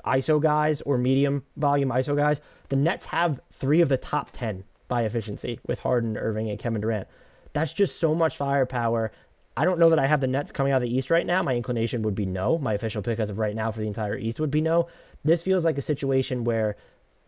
ISO 0.05 0.41
guys 0.41 0.81
or 0.81 0.97
medium 0.97 1.43
volume 1.57 1.89
ISO 1.89 2.15
guys. 2.15 2.41
The 2.69 2.75
Nets 2.75 3.05
have 3.07 3.39
three 3.51 3.81
of 3.81 3.89
the 3.89 3.97
top 3.97 4.31
10 4.31 4.63
by 4.89 5.03
efficiency 5.03 5.61
with 5.65 5.79
Harden, 5.79 6.17
Irving, 6.17 6.49
and 6.49 6.59
Kevin 6.59 6.81
Durant. 6.81 7.07
That's 7.53 7.71
just 7.71 7.99
so 7.99 8.13
much 8.13 8.35
firepower. 8.35 9.13
I 9.55 9.63
don't 9.65 9.79
know 9.79 9.89
that 9.89 9.99
I 9.99 10.07
have 10.07 10.21
the 10.21 10.27
Nets 10.27 10.51
coming 10.51 10.73
out 10.73 10.81
of 10.83 10.89
the 10.89 10.93
East 10.93 11.09
right 11.09 11.25
now. 11.25 11.41
My 11.41 11.55
inclination 11.55 12.01
would 12.01 12.15
be 12.15 12.25
no. 12.25 12.57
My 12.57 12.73
official 12.73 13.01
pick 13.01 13.19
as 13.19 13.29
of 13.29 13.39
right 13.39 13.55
now 13.55 13.71
for 13.71 13.79
the 13.79 13.87
entire 13.87 14.17
East 14.17 14.39
would 14.39 14.51
be 14.51 14.61
no. 14.61 14.87
This 15.23 15.41
feels 15.43 15.63
like 15.65 15.77
a 15.77 15.81
situation 15.81 16.43
where, 16.43 16.75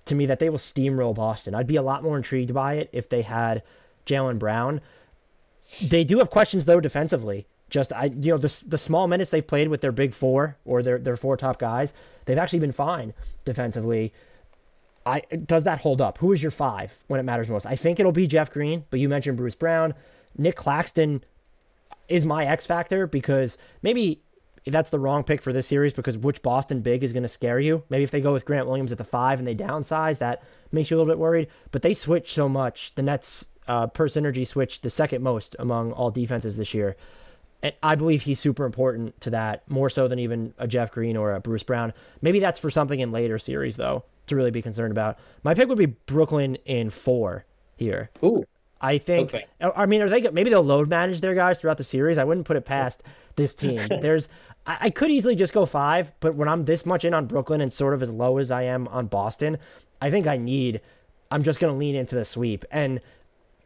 to 0.06 0.16
me, 0.16 0.26
that 0.26 0.40
they 0.40 0.50
will 0.50 0.58
steamroll 0.58 1.16
Boston. 1.16 1.56
I'd 1.56 1.68
be 1.68 1.78
a 1.78 1.82
lot 1.82 2.04
more 2.04 2.18
intrigued 2.18 2.54
by 2.54 2.76
it 2.76 2.90
if 2.92 3.10
they 3.10 3.22
had 3.22 3.64
Jaylen 4.06 4.40
Brown. 4.40 4.82
They 5.82 6.04
do 6.04 6.20
have 6.20 6.30
questions 6.30 6.66
though 6.66 6.80
defensively. 6.80 7.48
Just 7.70 7.94
I, 7.94 8.06
you 8.06 8.32
know, 8.32 8.38
the 8.38 8.64
the 8.68 8.78
small 8.78 9.08
minutes 9.08 9.32
they've 9.32 9.46
played 9.46 9.70
with 9.70 9.82
their 9.82 9.94
big 9.94 10.14
four 10.14 10.58
or 10.66 10.84
their 10.84 10.98
their 10.98 11.16
four 11.16 11.38
top 11.38 11.60
guys, 11.60 11.94
they've 12.26 12.38
actually 12.38 12.60
been 12.60 12.74
fine 12.74 13.14
defensively. 13.46 14.14
I 15.06 15.22
does 15.46 15.64
that 15.64 15.80
hold 15.80 16.02
up? 16.02 16.18
Who 16.20 16.32
is 16.32 16.42
your 16.42 16.52
five 16.52 16.98
when 17.08 17.20
it 17.20 17.24
matters 17.24 17.50
most? 17.50 17.66
I 17.66 17.76
think 17.76 18.00
it'll 18.00 18.12
be 18.12 18.28
Jeff 18.28 18.52
Green, 18.52 18.86
but 18.90 19.00
you 19.00 19.10
mentioned 19.10 19.38
Bruce 19.38 19.56
Brown. 19.56 19.94
Nic 20.38 20.56
Claxton 20.56 21.24
is 22.08 22.26
my 22.26 22.46
X 22.46 22.66
factor 22.66 23.08
because 23.08 23.58
maybe 23.82 24.22
that's 24.68 24.92
the 24.92 25.00
wrong 25.00 25.24
pick 25.24 25.42
for 25.42 25.52
this 25.52 25.66
series 25.66 25.94
because 25.94 26.18
which 26.18 26.42
Boston 26.42 26.82
big 26.82 27.04
is 27.04 27.14
going 27.14 27.24
to 27.24 27.30
scare 27.30 27.60
you. 27.60 27.84
Maybe 27.90 28.04
if 28.04 28.12
they 28.12 28.22
go 28.22 28.34
with 28.34 28.46
Grant 28.46 28.68
Williams 28.68 28.92
at 28.92 28.98
the 28.98 29.04
five 29.04 29.40
and 29.40 29.48
they 29.48 29.56
downsize, 29.56 30.20
that 30.20 30.44
makes 30.72 30.92
you 30.92 30.98
a 30.98 31.00
little 31.00 31.12
bit 31.12 31.20
worried. 31.20 31.48
But 31.72 31.82
they 31.82 31.94
switch 31.94 32.34
so 32.34 32.48
much. 32.48 32.94
The 32.96 33.02
Nets 33.02 33.48
uh, 33.68 33.88
per 33.88 34.08
synergy 34.08 34.46
switch 34.46 34.82
the 34.82 34.90
second 34.90 35.24
most 35.24 35.56
among 35.58 35.94
all 35.94 36.12
defenses 36.12 36.58
this 36.58 36.74
year. 36.74 36.96
And 37.64 37.74
I 37.82 37.96
believe 37.96 38.22
he's 38.22 38.40
super 38.40 38.66
important 38.66 39.20
to 39.22 39.32
that, 39.32 39.70
more 39.70 39.90
so 39.90 40.08
than 40.08 40.20
even 40.20 40.54
a 40.58 40.68
Jeff 40.68 40.92
Green 40.92 41.16
or 41.16 41.34
a 41.34 41.40
Bruce 41.40 41.64
Brown. 41.64 41.94
Maybe 42.22 42.40
that's 42.40 42.60
for 42.60 42.72
something 42.72 43.00
in 43.00 43.12
later 43.12 43.38
series, 43.38 43.78
though 43.78 44.04
to 44.32 44.36
really 44.36 44.52
be 44.52 44.62
concerned 44.62 44.92
about. 44.92 45.20
My 45.44 45.54
pick 45.54 45.70
would 45.70 45.78
be 45.78 45.86
Brooklyn 45.86 46.56
in 46.66 46.90
four 46.90 47.46
here. 47.78 48.10
Ooh. 48.24 48.44
I 48.82 48.98
think. 48.98 49.34
Okay. 49.34 49.46
I 49.62 49.86
mean, 49.86 50.02
are 50.02 50.10
they 50.10 50.28
maybe 50.30 50.50
they'll 50.50 50.64
load 50.64 50.90
manage 50.90 51.22
their 51.22 51.36
guys 51.36 51.60
throughout 51.60 51.78
the 51.78 51.84
series? 51.84 52.18
I 52.18 52.24
wouldn't 52.24 52.48
put 52.48 52.58
it 52.58 52.66
past 52.66 53.04
this 53.36 53.54
team. 53.54 53.80
There's, 54.02 54.28
I, 54.66 54.78
I 54.82 54.90
could 54.90 55.12
easily 55.12 55.36
just 55.36 55.54
go 55.54 55.66
five, 55.66 56.12
but 56.20 56.36
when 56.36 56.48
I'm 56.48 56.66
this 56.66 56.86
much 56.86 57.06
in 57.06 57.14
on 57.14 57.28
Brooklyn 57.28 57.62
and 57.62 57.72
sort 57.72 57.94
of 57.94 58.02
as 58.02 58.12
low 58.12 58.40
as 58.40 58.50
I 58.52 58.64
am 58.64 58.88
on 58.88 59.06
Boston, 59.06 59.58
I 60.02 60.10
think 60.10 60.26
I 60.26 60.38
need. 60.38 60.82
I'm 61.30 61.44
just 61.44 61.60
going 61.60 61.72
to 61.72 61.78
lean 61.78 61.96
into 61.96 62.16
the 62.16 62.26
sweep, 62.26 62.66
and 62.72 63.00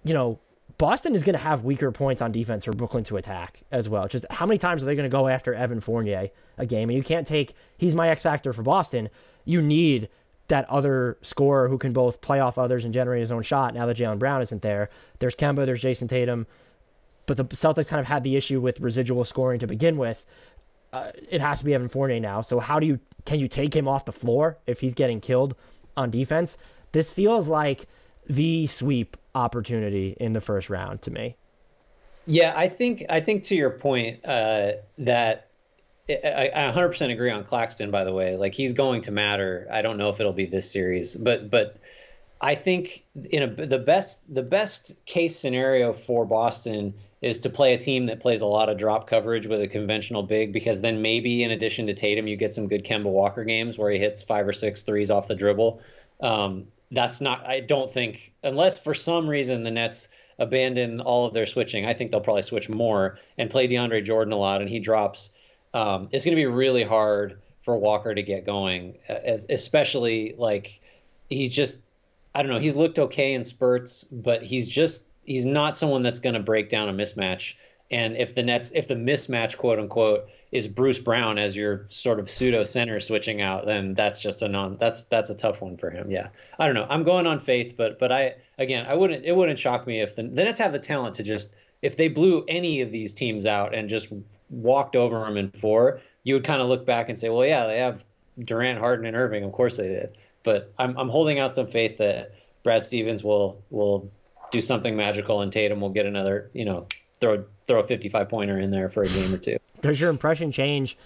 you 0.03 0.13
know, 0.13 0.39
Boston 0.77 1.15
is 1.15 1.23
going 1.23 1.33
to 1.33 1.39
have 1.39 1.63
weaker 1.63 1.91
points 1.91 2.21
on 2.21 2.31
defense 2.31 2.65
for 2.65 2.73
Brooklyn 2.73 3.03
to 3.05 3.17
attack 3.17 3.61
as 3.71 3.87
well. 3.87 4.07
Just 4.07 4.25
how 4.29 4.45
many 4.45 4.57
times 4.57 4.83
are 4.83 4.85
they 4.85 4.95
going 4.95 5.09
to 5.09 5.15
go 5.15 5.27
after 5.27 5.53
Evan 5.53 5.79
Fournier 5.79 6.29
a 6.57 6.65
game? 6.65 6.89
And 6.89 6.97
you 6.97 7.03
can't 7.03 7.25
take. 7.25 7.55
He's 7.77 7.95
my 7.95 8.09
X 8.09 8.23
factor 8.23 8.51
for 8.51 8.61
Boston. 8.61 9.09
You 9.45 9.61
need 9.61 10.09
that 10.47 10.69
other 10.69 11.17
scorer 11.21 11.67
who 11.67 11.77
can 11.77 11.93
both 11.93 12.21
play 12.21 12.39
off 12.39 12.57
others 12.57 12.85
and 12.85 12.93
generate 12.93 13.21
his 13.21 13.31
own 13.31 13.41
shot 13.41 13.73
now 13.73 13.85
that 13.85 13.97
Jaylen 13.97 14.19
Brown 14.19 14.41
isn't 14.41 14.61
there. 14.61 14.89
There's 15.19 15.35
Kemba, 15.35 15.65
there's 15.65 15.81
Jayson 15.81 16.07
Tatum, 16.07 16.45
but 17.25 17.37
the 17.37 17.45
Celtics 17.45 17.87
kind 17.87 17.99
of 17.99 18.05
had 18.05 18.23
the 18.23 18.35
issue 18.35 18.61
with 18.61 18.79
residual 18.79 19.25
scoring 19.25 19.59
to 19.59 19.67
begin 19.67 19.97
with. 19.97 20.25
Uh, 20.93 21.11
it 21.29 21.41
has 21.41 21.59
to 21.59 21.65
be 21.65 21.73
Evan 21.73 21.87
Fournier 21.87 22.19
now. 22.19 22.41
So 22.41 22.59
how 22.59 22.79
do 22.79 22.85
you 22.85 22.99
can 23.25 23.39
you 23.39 23.47
take 23.47 23.75
him 23.75 23.87
off 23.87 24.05
the 24.05 24.11
floor 24.11 24.59
if 24.67 24.79
he's 24.79 24.93
getting 24.93 25.19
killed 25.19 25.55
on 25.97 26.11
defense? 26.11 26.57
This 26.91 27.11
feels 27.11 27.47
like 27.47 27.87
the 28.27 28.67
sweep 28.67 29.17
opportunity 29.33 30.15
in 30.19 30.33
the 30.33 30.41
first 30.41 30.69
round 30.69 31.01
to 31.01 31.11
me. 31.11 31.35
Yeah, 32.27 32.53
I 32.55 32.69
think 32.69 33.03
I 33.09 33.19
think 33.19 33.43
to 33.43 33.55
your 33.55 33.71
point 33.71 34.23
uh, 34.25 34.73
that 34.97 35.49
I, 36.07 36.51
I 36.53 36.71
100% 36.71 37.11
agree 37.11 37.31
on 37.31 37.43
Claxton. 37.43 37.91
By 37.91 38.03
the 38.03 38.13
way, 38.13 38.37
like 38.37 38.53
he's 38.53 38.73
going 38.73 39.01
to 39.01 39.11
matter. 39.11 39.67
I 39.71 39.81
don't 39.81 39.97
know 39.97 40.09
if 40.09 40.19
it'll 40.19 40.33
be 40.33 40.45
this 40.45 40.71
series, 40.71 41.15
but 41.15 41.49
but 41.49 41.77
I 42.41 42.55
think 42.55 43.03
in 43.31 43.43
a, 43.43 43.47
the 43.47 43.79
best 43.79 44.21
the 44.33 44.43
best 44.43 44.93
case 45.05 45.37
scenario 45.37 45.93
for 45.93 46.25
Boston 46.25 46.93
is 47.21 47.39
to 47.39 47.49
play 47.49 47.73
a 47.73 47.77
team 47.77 48.05
that 48.05 48.19
plays 48.19 48.41
a 48.41 48.45
lot 48.45 48.69
of 48.69 48.77
drop 48.77 49.07
coverage 49.07 49.47
with 49.47 49.61
a 49.61 49.67
conventional 49.67 50.21
big 50.21 50.53
because 50.53 50.81
then 50.81 51.01
maybe 51.01 51.43
in 51.43 51.51
addition 51.51 51.87
to 51.87 51.93
Tatum 51.93 52.27
you 52.27 52.35
get 52.35 52.53
some 52.53 52.67
good 52.67 52.85
Kemba 52.85 53.05
Walker 53.05 53.43
games 53.43 53.77
where 53.77 53.89
he 53.89 53.97
hits 53.97 54.21
five 54.21 54.47
or 54.47 54.53
six 54.53 54.83
threes 54.83 55.09
off 55.09 55.27
the 55.27 55.35
dribble. 55.35 55.81
Um, 56.21 56.67
that's 56.91 57.19
not 57.19 57.47
I 57.47 57.61
don't 57.61 57.89
think 57.89 58.31
unless 58.43 58.77
for 58.77 58.93
some 58.93 59.27
reason 59.27 59.63
the 59.63 59.71
Nets 59.71 60.07
abandon 60.37 60.99
all 61.01 61.25
of 61.25 61.33
their 61.33 61.45
switching. 61.45 61.85
I 61.85 61.93
think 61.93 62.11
they'll 62.11 62.21
probably 62.21 62.43
switch 62.43 62.69
more 62.69 63.17
and 63.37 63.49
play 63.49 63.67
DeAndre 63.67 64.03
Jordan 64.03 64.33
a 64.33 64.37
lot 64.37 64.61
and 64.61 64.69
he 64.69 64.79
drops 64.79 65.31
um, 65.75 66.07
it's 66.13 66.23
going 66.23 66.35
to 66.35 66.41
be 66.41 66.45
really 66.45 66.83
hard 66.83 67.41
for 67.61 67.77
Walker 67.77 68.15
to 68.15 68.23
get 68.23 68.45
going, 68.45 68.97
especially 69.09 70.33
like 70.37 70.79
he's 71.29 71.51
just 71.51 71.77
I 72.33 72.41
don't 72.41 72.51
know 72.51 72.59
he's 72.59 72.77
looked 72.77 72.97
okay 72.97 73.33
in 73.33 73.43
spurts, 73.43 74.05
but 74.05 74.41
he's 74.41 74.69
just 74.69 75.05
he's 75.25 75.45
not 75.45 75.75
someone 75.75 76.01
that's 76.01 76.19
going 76.19 76.35
to 76.35 76.39
break 76.39 76.69
down 76.69 76.87
a 76.87 76.93
mismatch. 76.93 77.55
And 77.91 78.15
if 78.15 78.33
the 78.33 78.41
Nets 78.41 78.71
if 78.73 78.87
the 78.87 78.95
mismatch 78.95 79.57
quote 79.57 79.77
unquote 79.77 80.29
is 80.49 80.69
Bruce 80.69 80.97
Brown 80.97 81.37
as 81.37 81.57
your 81.57 81.83
sort 81.89 82.19
of 82.19 82.29
pseudo 82.29 82.63
center 82.63 83.01
switching 83.01 83.41
out, 83.41 83.65
then 83.65 83.95
that's 83.95 84.19
just 84.19 84.41
a 84.43 84.47
non 84.47 84.77
that's 84.77 85.03
that's 85.03 85.29
a 85.29 85.35
tough 85.35 85.61
one 85.61 85.75
for 85.75 85.89
him. 85.89 86.09
Yeah, 86.09 86.29
I 86.57 86.67
don't 86.67 86.75
know. 86.75 86.87
I'm 86.89 87.03
going 87.03 87.27
on 87.27 87.41
faith, 87.41 87.75
but 87.75 87.99
but 87.99 88.13
I 88.13 88.35
again 88.57 88.85
I 88.87 88.93
wouldn't 88.93 89.25
it 89.25 89.35
wouldn't 89.35 89.59
shock 89.59 89.85
me 89.85 89.99
if 89.99 90.15
the, 90.15 90.23
the 90.23 90.45
Nets 90.45 90.59
have 90.59 90.71
the 90.71 90.79
talent 90.79 91.15
to 91.15 91.23
just 91.23 91.53
if 91.81 91.97
they 91.97 92.07
blew 92.07 92.45
any 92.47 92.79
of 92.79 92.93
these 92.93 93.13
teams 93.13 93.45
out 93.45 93.75
and 93.75 93.89
just 93.89 94.07
walked 94.49 94.95
over 94.95 95.19
them 95.19 95.37
in 95.37 95.51
four, 95.51 96.01
you 96.23 96.35
would 96.35 96.43
kind 96.43 96.61
of 96.61 96.67
look 96.67 96.85
back 96.85 97.09
and 97.09 97.17
say, 97.17 97.29
well, 97.29 97.45
yeah, 97.45 97.67
they 97.67 97.77
have 97.79 98.03
Durant, 98.43 98.79
Harden, 98.79 99.05
and 99.05 99.15
Irving. 99.15 99.43
Of 99.43 99.51
course 99.51 99.77
they 99.77 99.87
did. 99.87 100.17
But 100.43 100.73
I'm 100.77 100.97
I'm 100.97 101.09
holding 101.09 101.39
out 101.39 101.53
some 101.53 101.67
faith 101.67 101.97
that 101.97 102.33
Brad 102.63 102.85
Stevens 102.85 103.23
will 103.23 103.63
will 103.69 104.11
do 104.51 104.61
something 104.61 104.95
magical 104.95 105.41
and 105.41 105.51
Tatum 105.51 105.81
will 105.81 105.89
get 105.89 106.05
another, 106.05 106.49
you 106.53 106.65
know, 106.65 106.87
throw 107.19 107.45
throw 107.67 107.79
a 107.79 107.83
55 107.83 108.29
pointer 108.29 108.59
in 108.59 108.71
there 108.71 108.89
for 108.89 109.03
a 109.03 109.07
game 109.07 109.33
or 109.33 109.37
two. 109.37 109.57
Does 109.81 109.99
your 109.99 110.09
impression 110.09 110.51
change 110.51 110.97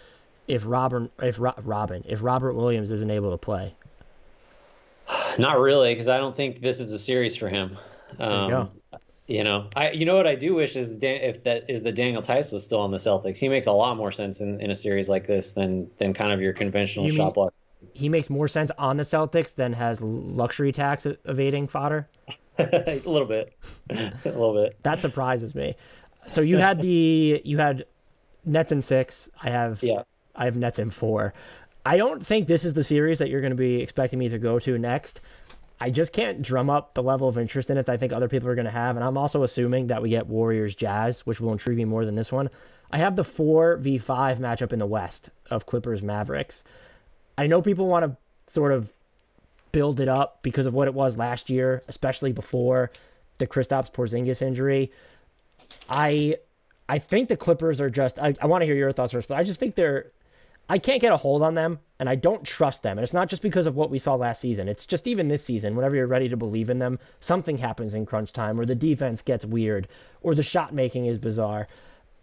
if 0.47 0.63
Robin 0.65 1.09
if 1.21 1.37
Robin 1.39 2.03
if 2.07 2.21
Robert 2.21 2.53
Williams 2.53 2.91
isn't 2.91 3.11
able 3.11 3.31
to 3.31 3.37
play? 3.37 3.75
Not 5.37 5.59
really, 5.59 5.93
because 5.93 6.07
I 6.07 6.17
don't 6.17 6.35
think 6.35 6.61
this 6.61 6.79
is 6.79 6.91
a 6.93 6.99
series 6.99 7.35
for 7.35 7.49
him. 7.49 7.77
Um, 8.19 8.71
you 9.29 9.43
know, 9.43 9.69
I 9.75 9.91
you 9.91 10.05
know 10.05 10.15
what 10.15 10.25
I 10.25 10.33
do 10.33 10.55
wish 10.55 10.75
is 10.75 10.97
Dan, 10.97 11.21
if 11.21 11.43
that 11.43 11.69
is 11.69 11.83
the 11.83 11.91
Daniel 11.91 12.23
Theis 12.23 12.51
was 12.51 12.65
still 12.65 12.79
on 12.79 12.89
the 12.89 12.97
Celtics. 12.97 13.37
He 13.37 13.47
makes 13.47 13.67
a 13.67 13.71
lot 13.71 13.95
more 13.95 14.11
sense 14.11 14.41
in, 14.41 14.59
in 14.59 14.71
a 14.71 14.75
series 14.75 15.07
like 15.07 15.27
this 15.27 15.51
than 15.51 15.89
than 15.97 16.13
kind 16.13 16.33
of 16.33 16.41
your 16.41 16.51
conventional 16.51 17.05
you 17.05 17.11
shot 17.11 17.35
block. 17.35 17.53
He 17.93 18.09
makes 18.09 18.29
more 18.29 18.47
sense 18.47 18.71
on 18.79 18.97
the 18.97 19.03
Celtics 19.03 19.53
than 19.53 19.71
has 19.73 20.01
luxury 20.01 20.71
tax 20.71 21.05
evading 21.25 21.67
fodder. 21.67 22.09
a 22.57 23.01
little 23.05 23.27
bit, 23.27 23.53
a 23.91 24.13
little 24.25 24.55
bit. 24.55 24.75
That 24.81 24.99
surprises 24.99 25.53
me. 25.53 25.75
So 26.27 26.41
you 26.41 26.57
had 26.57 26.81
the 26.81 27.39
you 27.45 27.59
had 27.59 27.85
Nets 28.45 28.71
in 28.71 28.81
six. 28.81 29.29
I 29.43 29.51
have 29.51 29.83
yeah. 29.83 30.03
I 30.35 30.45
have 30.45 30.57
Nets 30.57 30.79
in 30.79 30.89
four. 30.89 31.35
I 31.85 31.97
don't 31.97 32.25
think 32.25 32.47
this 32.47 32.65
is 32.65 32.73
the 32.73 32.83
series 32.83 33.19
that 33.19 33.29
you're 33.29 33.41
going 33.41 33.51
to 33.51 33.55
be 33.55 33.81
expecting 33.81 34.17
me 34.17 34.29
to 34.29 34.39
go 34.39 34.57
to 34.59 34.77
next. 34.79 35.21
I 35.81 35.89
just 35.89 36.11
can't 36.11 36.41
drum 36.41 36.69
up 36.69 36.93
the 36.93 37.03
level 37.03 37.29
of 37.29 37.37
interest 37.37 37.69
in 37.69 37.77
it 37.77 37.85
that 37.85 37.93
I 37.93 37.97
think 37.97 38.11
other 38.11 38.27
people 38.27 38.49
are 38.49 38.55
going 38.55 38.65
to 38.65 38.71
have. 38.71 38.97
And 38.97 39.03
I'm 39.03 39.17
also 39.17 39.43
assuming 39.43 39.87
that 39.87 40.01
we 40.01 40.09
get 40.09 40.27
Warriors 40.27 40.75
Jazz, 40.75 41.21
which 41.21 41.39
will 41.39 41.53
intrigue 41.53 41.77
me 41.77 41.85
more 41.85 42.05
than 42.05 42.15
this 42.15 42.31
one. 42.31 42.49
I 42.91 42.97
have 42.97 43.15
the 43.15 43.23
4v5 43.23 44.39
matchup 44.39 44.73
in 44.73 44.79
the 44.79 44.85
West 44.85 45.29
of 45.49 45.65
Clippers 45.65 46.01
Mavericks. 46.01 46.63
I 47.37 47.47
know 47.47 47.61
people 47.61 47.87
want 47.87 48.05
to 48.05 48.17
sort 48.51 48.73
of 48.73 48.91
build 49.71 49.99
it 49.99 50.09
up 50.09 50.39
because 50.41 50.65
of 50.65 50.73
what 50.73 50.87
it 50.87 50.93
was 50.93 51.15
last 51.15 51.49
year, 51.49 51.83
especially 51.87 52.33
before 52.33 52.89
the 53.37 53.47
Kristaps 53.47 53.91
Porzingis 53.91 54.41
injury. 54.41 54.91
I 55.89 56.37
I 56.89 56.97
think 56.97 57.29
the 57.29 57.37
Clippers 57.37 57.79
are 57.79 57.89
just 57.89 58.17
I, 58.19 58.35
I 58.41 58.47
want 58.47 58.63
to 58.63 58.65
hear 58.65 58.75
your 58.75 58.91
thoughts 58.91 59.13
first, 59.13 59.27
but 59.27 59.37
I 59.37 59.43
just 59.43 59.59
think 59.59 59.75
they're 59.75 60.11
I 60.69 60.77
can't 60.77 61.01
get 61.01 61.11
a 61.11 61.17
hold 61.17 61.41
on 61.41 61.55
them 61.55 61.79
and 61.99 62.07
I 62.07 62.15
don't 62.15 62.45
trust 62.45 62.83
them. 62.83 62.97
And 62.97 63.03
it's 63.03 63.13
not 63.13 63.27
just 63.27 63.41
because 63.41 63.65
of 63.65 63.75
what 63.75 63.89
we 63.89 63.97
saw 63.97 64.13
last 64.13 64.39
season. 64.39 64.69
It's 64.69 64.85
just 64.85 65.07
even 65.07 65.27
this 65.27 65.43
season, 65.43 65.75
whenever 65.75 65.95
you're 65.95 66.07
ready 66.07 66.29
to 66.29 66.37
believe 66.37 66.69
in 66.69 66.77
them, 66.77 66.99
something 67.19 67.57
happens 67.57 67.95
in 67.95 68.05
crunch 68.05 68.31
time 68.31 68.59
or 68.59 68.65
the 68.65 68.75
defense 68.75 69.23
gets 69.23 69.43
weird 69.43 69.87
or 70.21 70.35
the 70.35 70.43
shot 70.43 70.73
making 70.73 71.07
is 71.07 71.17
bizarre. 71.17 71.67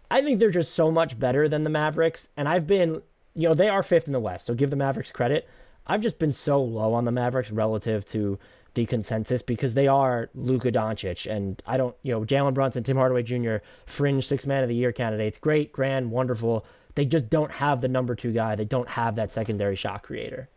I 0.09 0.21
think 0.21 0.39
they're 0.39 0.49
just 0.49 0.73
so 0.73 0.89
much 0.89 1.19
better 1.19 1.49
than 1.49 1.63
the 1.63 1.69
Mavericks. 1.69 2.29
And 2.37 2.47
I've 2.47 2.65
been, 2.65 3.01
you 3.35 3.49
know, 3.49 3.53
they 3.53 3.67
are 3.67 3.83
fifth 3.83 4.07
in 4.07 4.13
the 4.13 4.19
West, 4.19 4.45
so 4.45 4.53
give 4.53 4.69
the 4.69 4.77
Mavericks 4.77 5.11
credit. 5.11 5.49
I've 5.85 6.01
just 6.01 6.17
been 6.17 6.33
so 6.33 6.61
low 6.61 6.93
on 6.93 7.03
the 7.05 7.11
Mavericks 7.11 7.51
relative 7.51 8.05
to 8.05 8.39
the 8.73 8.85
consensus 8.85 9.41
because 9.41 9.73
they 9.73 9.87
are 9.87 10.29
Luka 10.35 10.71
Doncic. 10.71 11.29
And 11.29 11.61
I 11.65 11.77
don't, 11.77 11.95
you 12.03 12.13
know, 12.13 12.21
Jalen 12.21 12.53
Brunson, 12.53 12.83
Tim 12.83 12.95
Hardaway 12.95 13.23
Jr., 13.23 13.57
fringe 13.85 14.25
six 14.25 14.45
man 14.45 14.63
of 14.63 14.69
the 14.69 14.75
year 14.75 14.91
candidates. 14.91 15.37
Great, 15.37 15.71
grand, 15.73 16.11
wonderful. 16.11 16.65
They 16.97 17.05
just 17.05 17.29
don't 17.29 17.51
have 17.51 17.79
the 17.79 17.87
number 17.87 18.15
two 18.15 18.31
guy. 18.31 18.55
They 18.55 18.65
don't 18.65 18.89
have 18.89 19.17
that 19.17 19.31
secondary 19.31 19.75
shot 19.75 20.01
creator. 20.01 20.49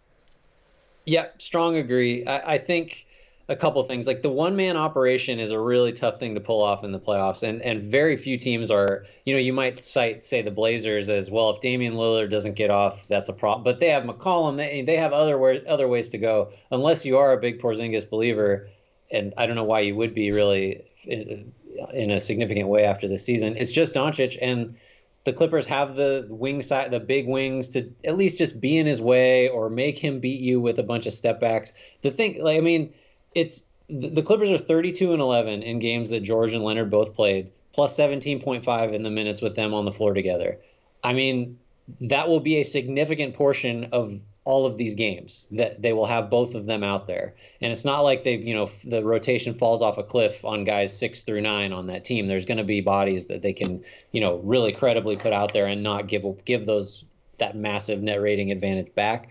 Yep, 1.04 1.42
strong 1.42 1.76
agree. 1.76 2.24
I, 2.24 2.54
I 2.54 2.58
think 2.58 3.06
a 3.50 3.56
couple 3.56 3.82
things 3.84 4.06
like 4.06 4.22
the 4.22 4.30
one 4.30 4.56
man 4.56 4.74
operation 4.78 5.38
is 5.38 5.50
a 5.50 5.60
really 5.60 5.92
tough 5.92 6.18
thing 6.18 6.34
to 6.36 6.40
pull 6.40 6.62
off 6.62 6.82
in 6.82 6.92
the 6.92 6.98
playoffs 6.98 7.42
and 7.42 7.60
and 7.60 7.82
very 7.82 8.16
few 8.16 8.38
teams 8.38 8.70
are 8.70 9.04
you 9.26 9.34
know 9.34 9.40
you 9.40 9.52
might 9.52 9.84
cite 9.84 10.24
say 10.24 10.40
the 10.40 10.52
blazers 10.52 11.10
as 11.10 11.28
well 11.32 11.50
if 11.50 11.60
damian 11.60 11.94
lillard 11.94 12.30
doesn't 12.30 12.54
get 12.54 12.70
off 12.70 13.04
that's 13.08 13.28
a 13.28 13.32
problem 13.32 13.64
but 13.64 13.80
they 13.80 13.88
have 13.88 14.04
mccollum 14.04 14.56
they, 14.56 14.82
they 14.82 14.96
have 14.96 15.12
other 15.12 15.60
other 15.66 15.88
ways 15.88 16.10
to 16.10 16.16
go 16.18 16.52
unless 16.70 17.04
you 17.04 17.18
are 17.18 17.32
a 17.32 17.40
big 17.40 17.60
porzingis 17.60 18.08
believer 18.08 18.68
and 19.10 19.34
i 19.36 19.46
don't 19.46 19.56
know 19.56 19.64
why 19.64 19.80
you 19.80 19.96
would 19.96 20.14
be 20.14 20.30
really 20.30 20.84
in, 21.02 21.52
in 21.92 22.12
a 22.12 22.20
significant 22.20 22.68
way 22.68 22.84
after 22.84 23.08
the 23.08 23.18
season 23.18 23.56
it's 23.56 23.72
just 23.72 23.94
doncic 23.94 24.38
and 24.40 24.76
the 25.24 25.32
Clippers 25.32 25.66
have 25.66 25.96
the 25.96 26.26
wing 26.28 26.62
side, 26.62 26.90
the 26.90 27.00
big 27.00 27.26
wings 27.26 27.70
to 27.70 27.90
at 28.04 28.16
least 28.16 28.38
just 28.38 28.60
be 28.60 28.78
in 28.78 28.86
his 28.86 29.00
way 29.00 29.48
or 29.48 29.68
make 29.68 29.98
him 29.98 30.20
beat 30.20 30.40
you 30.40 30.60
with 30.60 30.78
a 30.78 30.82
bunch 30.82 31.06
of 31.06 31.12
step 31.12 31.40
backs. 31.40 31.72
The 32.00 32.10
thing, 32.10 32.42
like, 32.42 32.56
I 32.56 32.60
mean, 32.60 32.94
it's 33.34 33.62
the 33.88 34.22
Clippers 34.22 34.50
are 34.50 34.58
32 34.58 35.12
and 35.12 35.20
11 35.20 35.62
in 35.62 35.78
games 35.78 36.10
that 36.10 36.20
George 36.20 36.54
and 36.54 36.64
Leonard 36.64 36.90
both 36.90 37.14
played, 37.14 37.50
plus 37.72 37.98
17.5 37.98 38.92
in 38.92 39.02
the 39.02 39.10
minutes 39.10 39.42
with 39.42 39.56
them 39.56 39.74
on 39.74 39.84
the 39.84 39.92
floor 39.92 40.14
together. 40.14 40.58
I 41.02 41.12
mean, 41.12 41.58
that 42.02 42.28
will 42.28 42.40
be 42.40 42.56
a 42.56 42.64
significant 42.64 43.34
portion 43.34 43.88
of 43.92 44.20
all 44.50 44.66
of 44.66 44.76
these 44.76 44.96
games 44.96 45.46
that 45.52 45.80
they 45.80 45.92
will 45.92 46.06
have 46.06 46.28
both 46.28 46.56
of 46.56 46.66
them 46.66 46.82
out 46.82 47.06
there. 47.06 47.34
And 47.60 47.70
it's 47.70 47.84
not 47.84 48.00
like 48.00 48.24
they've, 48.24 48.42
you 48.42 48.54
know, 48.54 48.68
the 48.84 49.04
rotation 49.04 49.54
falls 49.54 49.80
off 49.80 49.96
a 49.96 50.02
cliff 50.02 50.44
on 50.44 50.64
guys 50.64 50.96
six 50.96 51.22
through 51.22 51.42
nine 51.42 51.72
on 51.72 51.86
that 51.86 52.04
team. 52.04 52.26
There's 52.26 52.46
going 52.46 52.58
to 52.58 52.64
be 52.64 52.80
bodies 52.80 53.26
that 53.28 53.42
they 53.42 53.52
can, 53.52 53.84
you 54.10 54.20
know, 54.20 54.38
really 54.38 54.72
credibly 54.72 55.16
put 55.16 55.32
out 55.32 55.52
there 55.52 55.66
and 55.66 55.84
not 55.84 56.08
give 56.08 56.44
give 56.44 56.66
those 56.66 57.04
that 57.38 57.56
massive 57.56 58.02
net 58.02 58.20
rating 58.20 58.50
advantage 58.50 58.92
back. 58.94 59.28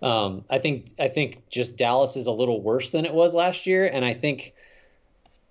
Um, 0.00 0.44
I 0.48 0.58
think 0.58 0.86
I 0.98 1.08
think 1.08 1.48
just 1.50 1.76
Dallas 1.76 2.16
is 2.16 2.26
a 2.26 2.32
little 2.32 2.62
worse 2.62 2.90
than 2.90 3.04
it 3.04 3.12
was 3.12 3.34
last 3.34 3.66
year, 3.66 3.86
and 3.86 4.06
I 4.06 4.14
think 4.14 4.54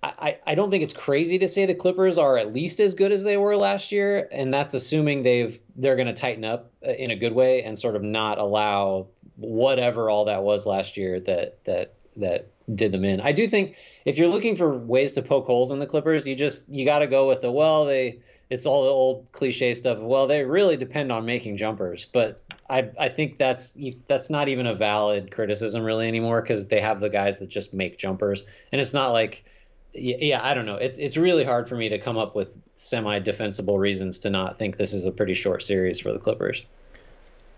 I, 0.02 0.38
I 0.48 0.54
don't 0.56 0.70
think 0.70 0.82
it's 0.82 0.92
crazy 0.92 1.38
to 1.38 1.46
say 1.46 1.64
the 1.64 1.74
Clippers 1.74 2.18
are 2.18 2.36
at 2.36 2.52
least 2.52 2.80
as 2.80 2.94
good 2.94 3.12
as 3.12 3.22
they 3.22 3.36
were 3.36 3.56
last 3.56 3.92
year, 3.92 4.28
and 4.32 4.52
that's 4.52 4.74
assuming 4.74 5.22
they've 5.22 5.60
they're 5.76 5.94
going 5.94 6.08
to 6.08 6.12
tighten 6.12 6.44
up 6.44 6.72
uh, 6.86 6.90
in 6.90 7.12
a 7.12 7.16
good 7.16 7.32
way 7.32 7.62
and 7.62 7.78
sort 7.78 7.94
of 7.94 8.02
not 8.02 8.38
allow 8.38 9.06
whatever 9.36 10.10
all 10.10 10.24
that 10.24 10.42
was 10.42 10.66
last 10.66 10.96
year 10.96 11.20
that 11.20 11.62
that 11.64 11.94
that 12.16 12.48
did 12.74 12.90
them 12.90 13.04
in. 13.04 13.20
I 13.20 13.30
do 13.30 13.46
think 13.46 13.76
if 14.04 14.18
you're 14.18 14.28
looking 14.28 14.56
for 14.56 14.76
ways 14.76 15.12
to 15.12 15.22
poke 15.22 15.46
holes 15.46 15.70
in 15.70 15.78
the 15.78 15.86
Clippers, 15.86 16.26
you 16.26 16.34
just 16.34 16.68
you 16.68 16.84
got 16.84 16.98
to 16.98 17.06
go 17.06 17.28
with 17.28 17.40
the 17.40 17.52
well 17.52 17.84
they 17.84 18.18
it's 18.50 18.66
all 18.66 18.84
the 18.84 18.90
old 18.90 19.30
cliche 19.32 19.72
stuff. 19.72 19.98
Well, 19.98 20.26
they 20.26 20.44
really 20.44 20.76
depend 20.76 21.10
on 21.10 21.24
making 21.24 21.56
jumpers, 21.56 22.06
but 22.12 22.42
I 22.68 22.90
I 22.98 23.08
think 23.08 23.38
that's 23.38 23.76
that's 24.08 24.30
not 24.30 24.48
even 24.48 24.66
a 24.66 24.74
valid 24.74 25.30
criticism 25.30 25.84
really 25.84 26.08
anymore 26.08 26.42
because 26.42 26.66
they 26.66 26.80
have 26.80 26.98
the 26.98 27.08
guys 27.08 27.38
that 27.38 27.48
just 27.48 27.72
make 27.72 27.98
jumpers, 27.98 28.44
and 28.72 28.80
it's 28.80 28.92
not 28.92 29.12
like 29.12 29.44
yeah, 29.94 30.40
I 30.42 30.54
don't 30.54 30.66
know. 30.66 30.76
It's 30.76 30.98
it's 30.98 31.16
really 31.16 31.44
hard 31.44 31.68
for 31.68 31.76
me 31.76 31.88
to 31.88 31.98
come 31.98 32.16
up 32.16 32.34
with 32.34 32.56
semi 32.74 33.18
defensible 33.18 33.78
reasons 33.78 34.18
to 34.20 34.30
not 34.30 34.56
think 34.58 34.76
this 34.76 34.92
is 34.92 35.04
a 35.04 35.10
pretty 35.10 35.34
short 35.34 35.62
series 35.62 36.00
for 36.00 36.12
the 36.12 36.18
Clippers. 36.18 36.64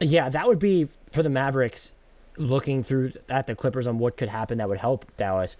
Yeah, 0.00 0.28
that 0.28 0.46
would 0.46 0.58
be 0.58 0.88
for 1.12 1.22
the 1.22 1.28
Mavericks 1.28 1.94
looking 2.36 2.82
through 2.82 3.12
at 3.28 3.46
the 3.46 3.54
Clippers 3.54 3.86
on 3.86 3.98
what 3.98 4.16
could 4.16 4.28
happen 4.28 4.58
that 4.58 4.68
would 4.68 4.78
help 4.78 5.04
Dallas. 5.16 5.56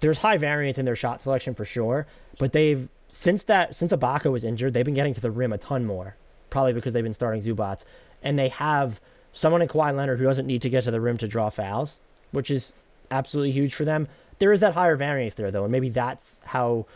There's 0.00 0.18
high 0.18 0.36
variance 0.36 0.78
in 0.78 0.84
their 0.84 0.96
shot 0.96 1.20
selection 1.20 1.54
for 1.54 1.64
sure, 1.64 2.06
but 2.38 2.52
they've 2.52 2.88
since 3.08 3.42
that 3.44 3.74
since 3.74 3.92
Ibaka 3.92 4.30
was 4.30 4.44
injured, 4.44 4.74
they've 4.74 4.84
been 4.84 4.94
getting 4.94 5.14
to 5.14 5.20
the 5.20 5.30
rim 5.30 5.52
a 5.52 5.58
ton 5.58 5.84
more. 5.84 6.16
Probably 6.50 6.72
because 6.72 6.92
they've 6.92 7.02
been 7.02 7.14
starting 7.14 7.40
Zubac, 7.40 7.84
and 8.22 8.38
they 8.38 8.50
have 8.50 9.00
someone 9.32 9.62
in 9.62 9.68
Kawhi 9.68 9.96
Leonard 9.96 10.18
who 10.18 10.24
doesn't 10.26 10.46
need 10.46 10.62
to 10.62 10.68
get 10.68 10.84
to 10.84 10.90
the 10.90 11.00
rim 11.00 11.16
to 11.18 11.26
draw 11.26 11.48
fouls, 11.48 12.00
which 12.30 12.50
is 12.50 12.72
absolutely 13.10 13.52
huge 13.52 13.74
for 13.74 13.84
them. 13.84 14.06
There 14.42 14.52
is 14.52 14.58
that 14.58 14.74
higher 14.74 14.96
variance 14.96 15.34
there 15.34 15.52
though, 15.52 15.62
and 15.62 15.70
maybe 15.70 15.88
that's 15.88 16.40
how 16.42 16.86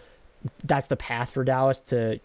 that's 0.64 0.88
the 0.88 0.96
path 0.96 1.30
for 1.30 1.44
Dallas 1.44 1.78
to 1.92 2.18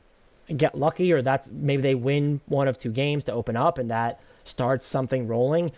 get 0.57 0.75
lucky, 0.75 1.13
or 1.13 1.21
that's 1.21 1.47
maybe 1.51 1.83
they 1.83 1.93
win 1.93 2.41
one 2.47 2.67
of 2.67 2.79
two 2.79 2.89
games 2.89 3.25
to 3.25 3.31
open 3.31 3.55
up, 3.55 3.77
and 3.77 3.91
that 3.91 4.19
starts 4.45 4.83
something 4.83 5.27
rolling. 5.27 5.73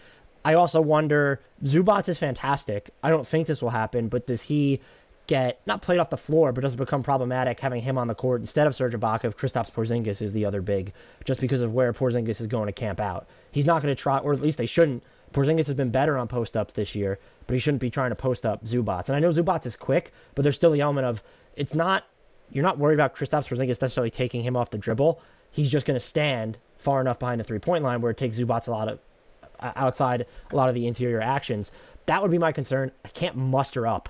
I 0.45 0.53
also 0.53 0.79
wonder 0.79 1.41
Zubac 1.65 2.07
is 2.07 2.19
fantastic. 2.19 2.91
I 3.03 3.09
don't 3.09 3.27
think 3.27 3.47
this 3.47 3.61
will 3.61 3.71
happen, 3.71 4.07
but 4.07 4.27
does 4.27 4.43
he 4.43 4.79
get 5.27 5.59
not 5.65 5.81
played 5.81 5.99
off 5.99 6.09
the 6.09 6.15
floor, 6.15 6.53
but 6.53 6.61
does 6.61 6.75
it 6.75 6.77
become 6.77 7.03
problematic 7.03 7.59
having 7.59 7.81
him 7.81 7.97
on 7.97 8.07
the 8.07 8.15
court 8.15 8.39
instead 8.39 8.65
of 8.65 8.73
Serge 8.73 8.93
Ibaka 8.93 9.25
if 9.25 9.35
Kristaps 9.35 9.69
Porzingis 9.69 10.21
is 10.21 10.31
the 10.31 10.45
other 10.45 10.61
big, 10.61 10.93
just 11.25 11.41
because 11.41 11.61
of 11.61 11.73
where 11.73 11.91
Porzingis 11.91 12.39
is 12.39 12.47
going 12.47 12.67
to 12.67 12.71
camp 12.71 13.01
out. 13.01 13.27
He's 13.51 13.65
not 13.65 13.81
going 13.81 13.93
to 13.93 14.01
try, 14.01 14.19
or 14.19 14.31
at 14.31 14.39
least 14.39 14.57
they 14.57 14.65
shouldn't. 14.65 15.03
Porzingis 15.33 15.65
has 15.65 15.75
been 15.75 15.89
better 15.89 16.17
on 16.17 16.27
post 16.27 16.55
ups 16.55 16.73
this 16.73 16.95
year, 16.95 17.19
but 17.47 17.53
he 17.53 17.59
shouldn't 17.59 17.81
be 17.81 17.89
trying 17.89 18.11
to 18.11 18.15
post 18.15 18.45
up 18.45 18.63
Zubac. 18.65 19.07
And 19.07 19.15
I 19.15 19.19
know 19.19 19.29
Zubac 19.29 19.65
is 19.65 19.75
quick, 19.75 20.11
but 20.35 20.43
there's 20.43 20.55
still 20.55 20.71
the 20.71 20.81
element 20.81 21.05
of 21.05 21.23
it's 21.55 21.75
not. 21.75 22.05
You're 22.51 22.63
not 22.63 22.77
worried 22.77 22.95
about 22.95 23.15
Kristaps 23.15 23.47
Porzingis 23.47 23.81
necessarily 23.81 24.11
taking 24.11 24.43
him 24.43 24.55
off 24.55 24.69
the 24.69 24.77
dribble. 24.77 25.19
He's 25.51 25.71
just 25.71 25.85
going 25.85 25.95
to 25.95 26.05
stand 26.05 26.57
far 26.77 27.01
enough 27.01 27.19
behind 27.19 27.39
the 27.39 27.43
three 27.43 27.59
point 27.59 27.83
line 27.83 28.01
where 28.01 28.11
it 28.11 28.17
takes 28.17 28.37
Zubac 28.37 28.67
a 28.67 28.71
lot 28.71 28.87
of 28.87 28.99
outside 29.59 30.25
a 30.51 30.55
lot 30.55 30.69
of 30.69 30.75
the 30.75 30.87
interior 30.87 31.21
actions. 31.21 31.71
That 32.05 32.21
would 32.21 32.31
be 32.31 32.37
my 32.37 32.51
concern. 32.51 32.91
I 33.05 33.09
can't 33.09 33.35
muster 33.35 33.87
up 33.87 34.09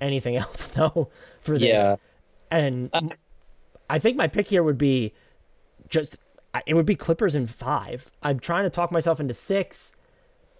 anything 0.00 0.36
else 0.44 0.68
though 0.68 1.08
for 1.40 1.58
this. 1.58 1.68
Yeah. 1.68 1.96
And 2.50 2.90
uh, 2.92 3.02
I 3.90 3.98
think 3.98 4.16
my 4.16 4.28
pick 4.28 4.48
here 4.48 4.62
would 4.62 4.78
be 4.78 5.12
just 5.88 6.18
it 6.66 6.74
would 6.74 6.86
be 6.86 6.94
Clippers 6.94 7.34
in 7.34 7.46
five. 7.46 8.10
I'm 8.22 8.38
trying 8.38 8.64
to 8.64 8.70
talk 8.70 8.92
myself 8.92 9.20
into 9.20 9.34
six, 9.34 9.93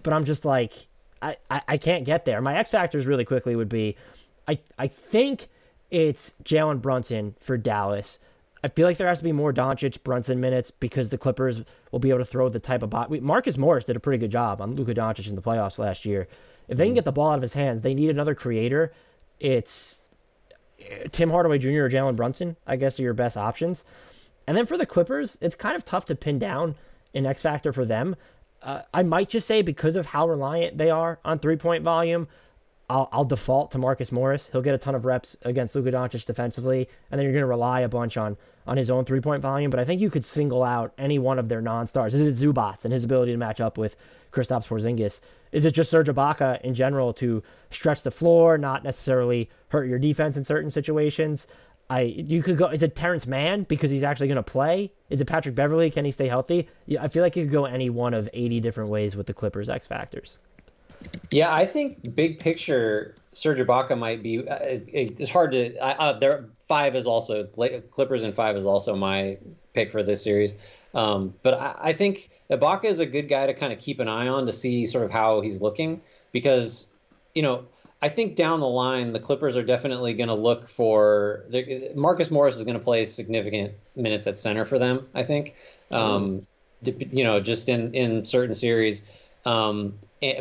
but 0.04 0.12
I'm 0.12 0.24
just 0.24 0.44
like 0.44 0.86
I, 1.20 1.36
I, 1.50 1.62
I 1.66 1.76
can't 1.78 2.04
get 2.04 2.24
there. 2.24 2.40
My 2.40 2.56
X 2.56 2.70
factors 2.70 3.06
really 3.06 3.24
quickly 3.24 3.56
would 3.56 3.68
be 3.68 3.96
I 4.46 4.60
I 4.78 4.86
think 4.86 5.48
it's 5.90 6.34
Jalen 6.44 6.80
Brunson 6.80 7.34
for 7.40 7.56
Dallas. 7.56 8.20
I 8.62 8.68
feel 8.68 8.86
like 8.86 8.96
there 8.96 9.08
has 9.08 9.18
to 9.18 9.24
be 9.24 9.32
more 9.32 9.52
Doncic 9.52 10.02
Brunson 10.04 10.40
minutes 10.40 10.70
because 10.70 11.10
the 11.10 11.18
Clippers 11.18 11.62
will 11.90 11.98
be 11.98 12.10
able 12.10 12.20
to 12.20 12.24
throw 12.24 12.48
the 12.48 12.60
type 12.60 12.82
of 12.82 12.90
bot. 12.90 13.10
Marcus 13.10 13.58
Morris 13.58 13.84
did 13.84 13.96
a 13.96 14.00
pretty 14.00 14.18
good 14.18 14.30
job 14.30 14.62
on 14.62 14.76
Luka 14.76 14.94
Doncic 14.94 15.28
in 15.28 15.34
the 15.34 15.42
playoffs 15.42 15.78
last 15.78 16.06
year. 16.06 16.28
If 16.68 16.78
they 16.78 16.84
can 16.84 16.90
mm-hmm. 16.90 16.94
get 16.94 17.04
the 17.04 17.12
ball 17.12 17.30
out 17.30 17.34
of 17.34 17.42
his 17.42 17.52
hands, 17.52 17.82
they 17.82 17.92
need 17.92 18.08
another 18.08 18.34
creator 18.34 18.94
it's 19.40 20.02
Tim 21.12 21.30
Hardaway 21.30 21.58
Jr. 21.58 21.68
or 21.68 21.90
Jalen 21.90 22.16
Brunson, 22.16 22.56
I 22.66 22.76
guess, 22.76 22.98
are 22.98 23.02
your 23.02 23.14
best 23.14 23.36
options. 23.36 23.84
And 24.46 24.56
then 24.56 24.66
for 24.66 24.76
the 24.76 24.86
Clippers, 24.86 25.38
it's 25.40 25.54
kind 25.54 25.76
of 25.76 25.84
tough 25.84 26.06
to 26.06 26.14
pin 26.14 26.38
down 26.38 26.74
an 27.14 27.26
X 27.26 27.42
factor 27.42 27.72
for 27.72 27.84
them. 27.84 28.16
Uh, 28.64 28.82
I 28.92 29.02
might 29.02 29.28
just 29.28 29.46
say 29.46 29.62
because 29.62 29.94
of 29.94 30.06
how 30.06 30.28
reliant 30.28 30.78
they 30.78 30.90
are 30.90 31.20
on 31.24 31.38
three 31.38 31.56
point 31.56 31.84
volume, 31.84 32.26
I'll, 32.88 33.08
I'll, 33.12 33.24
default 33.24 33.70
to 33.72 33.78
Marcus 33.78 34.10
Morris. 34.10 34.48
He'll 34.50 34.62
get 34.62 34.74
a 34.74 34.78
ton 34.78 34.94
of 34.94 35.04
reps 35.04 35.36
against 35.42 35.74
Luka 35.74 35.92
Doncic 35.92 36.24
defensively, 36.24 36.88
and 37.10 37.18
then 37.18 37.24
you're 37.24 37.32
going 37.32 37.42
to 37.42 37.46
rely 37.46 37.80
a 37.80 37.88
bunch 37.88 38.16
on 38.16 38.36
on 38.66 38.76
his 38.78 38.90
own 38.90 39.04
three 39.04 39.20
point 39.20 39.42
volume. 39.42 39.70
But 39.70 39.80
I 39.80 39.84
think 39.84 40.00
you 40.00 40.10
could 40.10 40.24
single 40.24 40.62
out 40.62 40.92
any 40.98 41.18
one 41.18 41.38
of 41.38 41.48
their 41.48 41.60
non 41.60 41.86
stars. 41.86 42.14
Is 42.14 42.42
it 42.42 42.46
Zubac 42.46 42.84
and 42.84 42.92
his 42.92 43.04
ability 43.04 43.32
to 43.32 43.38
match 43.38 43.60
up 43.60 43.78
with 43.78 43.96
Kristaps 44.34 44.66
Porzingis. 44.66 45.20
Is 45.52 45.64
it 45.64 45.70
just 45.70 45.90
Serge 45.90 46.08
Ibaka 46.08 46.60
in 46.62 46.74
general 46.74 47.12
to 47.14 47.42
stretch 47.70 48.02
the 48.02 48.10
floor, 48.10 48.58
not 48.58 48.84
necessarily 48.84 49.48
hurt 49.68 49.88
your 49.88 49.98
defense 49.98 50.36
in 50.36 50.44
certain 50.44 50.70
situations? 50.70 51.46
I 51.94 52.00
you 52.00 52.42
could 52.42 52.56
go. 52.56 52.66
Is 52.68 52.82
it 52.82 52.96
Terance 52.96 53.24
Mann 53.24 53.62
because 53.62 53.88
he's 53.88 54.02
actually 54.02 54.26
going 54.26 54.36
to 54.36 54.42
play? 54.42 54.92
Is 55.10 55.20
it 55.20 55.26
Patrick 55.26 55.54
Beverley? 55.54 55.90
Can 55.92 56.04
he 56.04 56.10
stay 56.10 56.26
healthy? 56.26 56.68
I 57.00 57.06
feel 57.06 57.22
like 57.22 57.36
you 57.36 57.44
could 57.44 57.52
go 57.52 57.66
any 57.66 57.88
one 57.88 58.14
of 58.14 58.28
eighty 58.32 58.58
different 58.58 58.90
ways 58.90 59.14
with 59.14 59.28
the 59.28 59.34
Clippers 59.34 59.68
X 59.68 59.86
factors. 59.86 60.38
Yeah, 61.30 61.54
I 61.54 61.66
think 61.66 62.16
big 62.16 62.40
picture, 62.40 63.14
Serge 63.30 63.60
Ibaka 63.60 63.96
might 63.96 64.24
be. 64.24 64.48
Uh, 64.48 64.56
it, 64.56 64.88
it's 65.20 65.30
hard 65.30 65.52
to. 65.52 65.76
Uh, 65.78 66.18
there, 66.18 66.46
five 66.66 66.96
is 66.96 67.06
also 67.06 67.44
Clippers 67.44 68.24
and 68.24 68.34
five 68.34 68.56
is 68.56 68.66
also 68.66 68.96
my 68.96 69.38
pick 69.72 69.92
for 69.92 70.02
this 70.02 70.22
series. 70.24 70.54
Um, 70.94 71.34
but 71.42 71.54
I, 71.54 71.76
I, 71.78 71.92
think 71.92 72.30
Ibaka 72.50 72.86
is 72.86 73.00
a 73.00 73.06
good 73.06 73.28
guy 73.28 73.46
to 73.46 73.54
kind 73.54 73.72
of 73.72 73.78
keep 73.78 74.00
an 74.00 74.08
eye 74.08 74.28
on 74.28 74.46
to 74.46 74.52
see 74.52 74.86
sort 74.86 75.04
of 75.04 75.10
how 75.10 75.40
he's 75.40 75.60
looking 75.60 76.00
because, 76.30 76.86
you 77.34 77.42
know, 77.42 77.66
I 78.04 78.10
think 78.10 78.36
down 78.36 78.60
the 78.60 78.68
line 78.68 79.14
the 79.14 79.18
Clippers 79.18 79.56
are 79.56 79.62
definitely 79.62 80.12
going 80.12 80.28
to 80.28 80.34
look 80.34 80.68
for 80.68 81.46
Marcus 81.94 82.30
Morris 82.30 82.54
is 82.54 82.62
going 82.62 82.76
to 82.76 82.84
play 82.84 83.06
significant 83.06 83.72
minutes 83.96 84.26
at 84.26 84.38
center 84.38 84.66
for 84.66 84.78
them. 84.78 85.08
I 85.14 85.22
think, 85.22 85.54
um, 85.90 86.46
mm-hmm. 86.84 87.16
you 87.16 87.24
know, 87.24 87.40
just 87.40 87.70
in 87.70 87.94
in 87.94 88.26
certain 88.26 88.54
series, 88.54 89.04
um, 89.46 89.94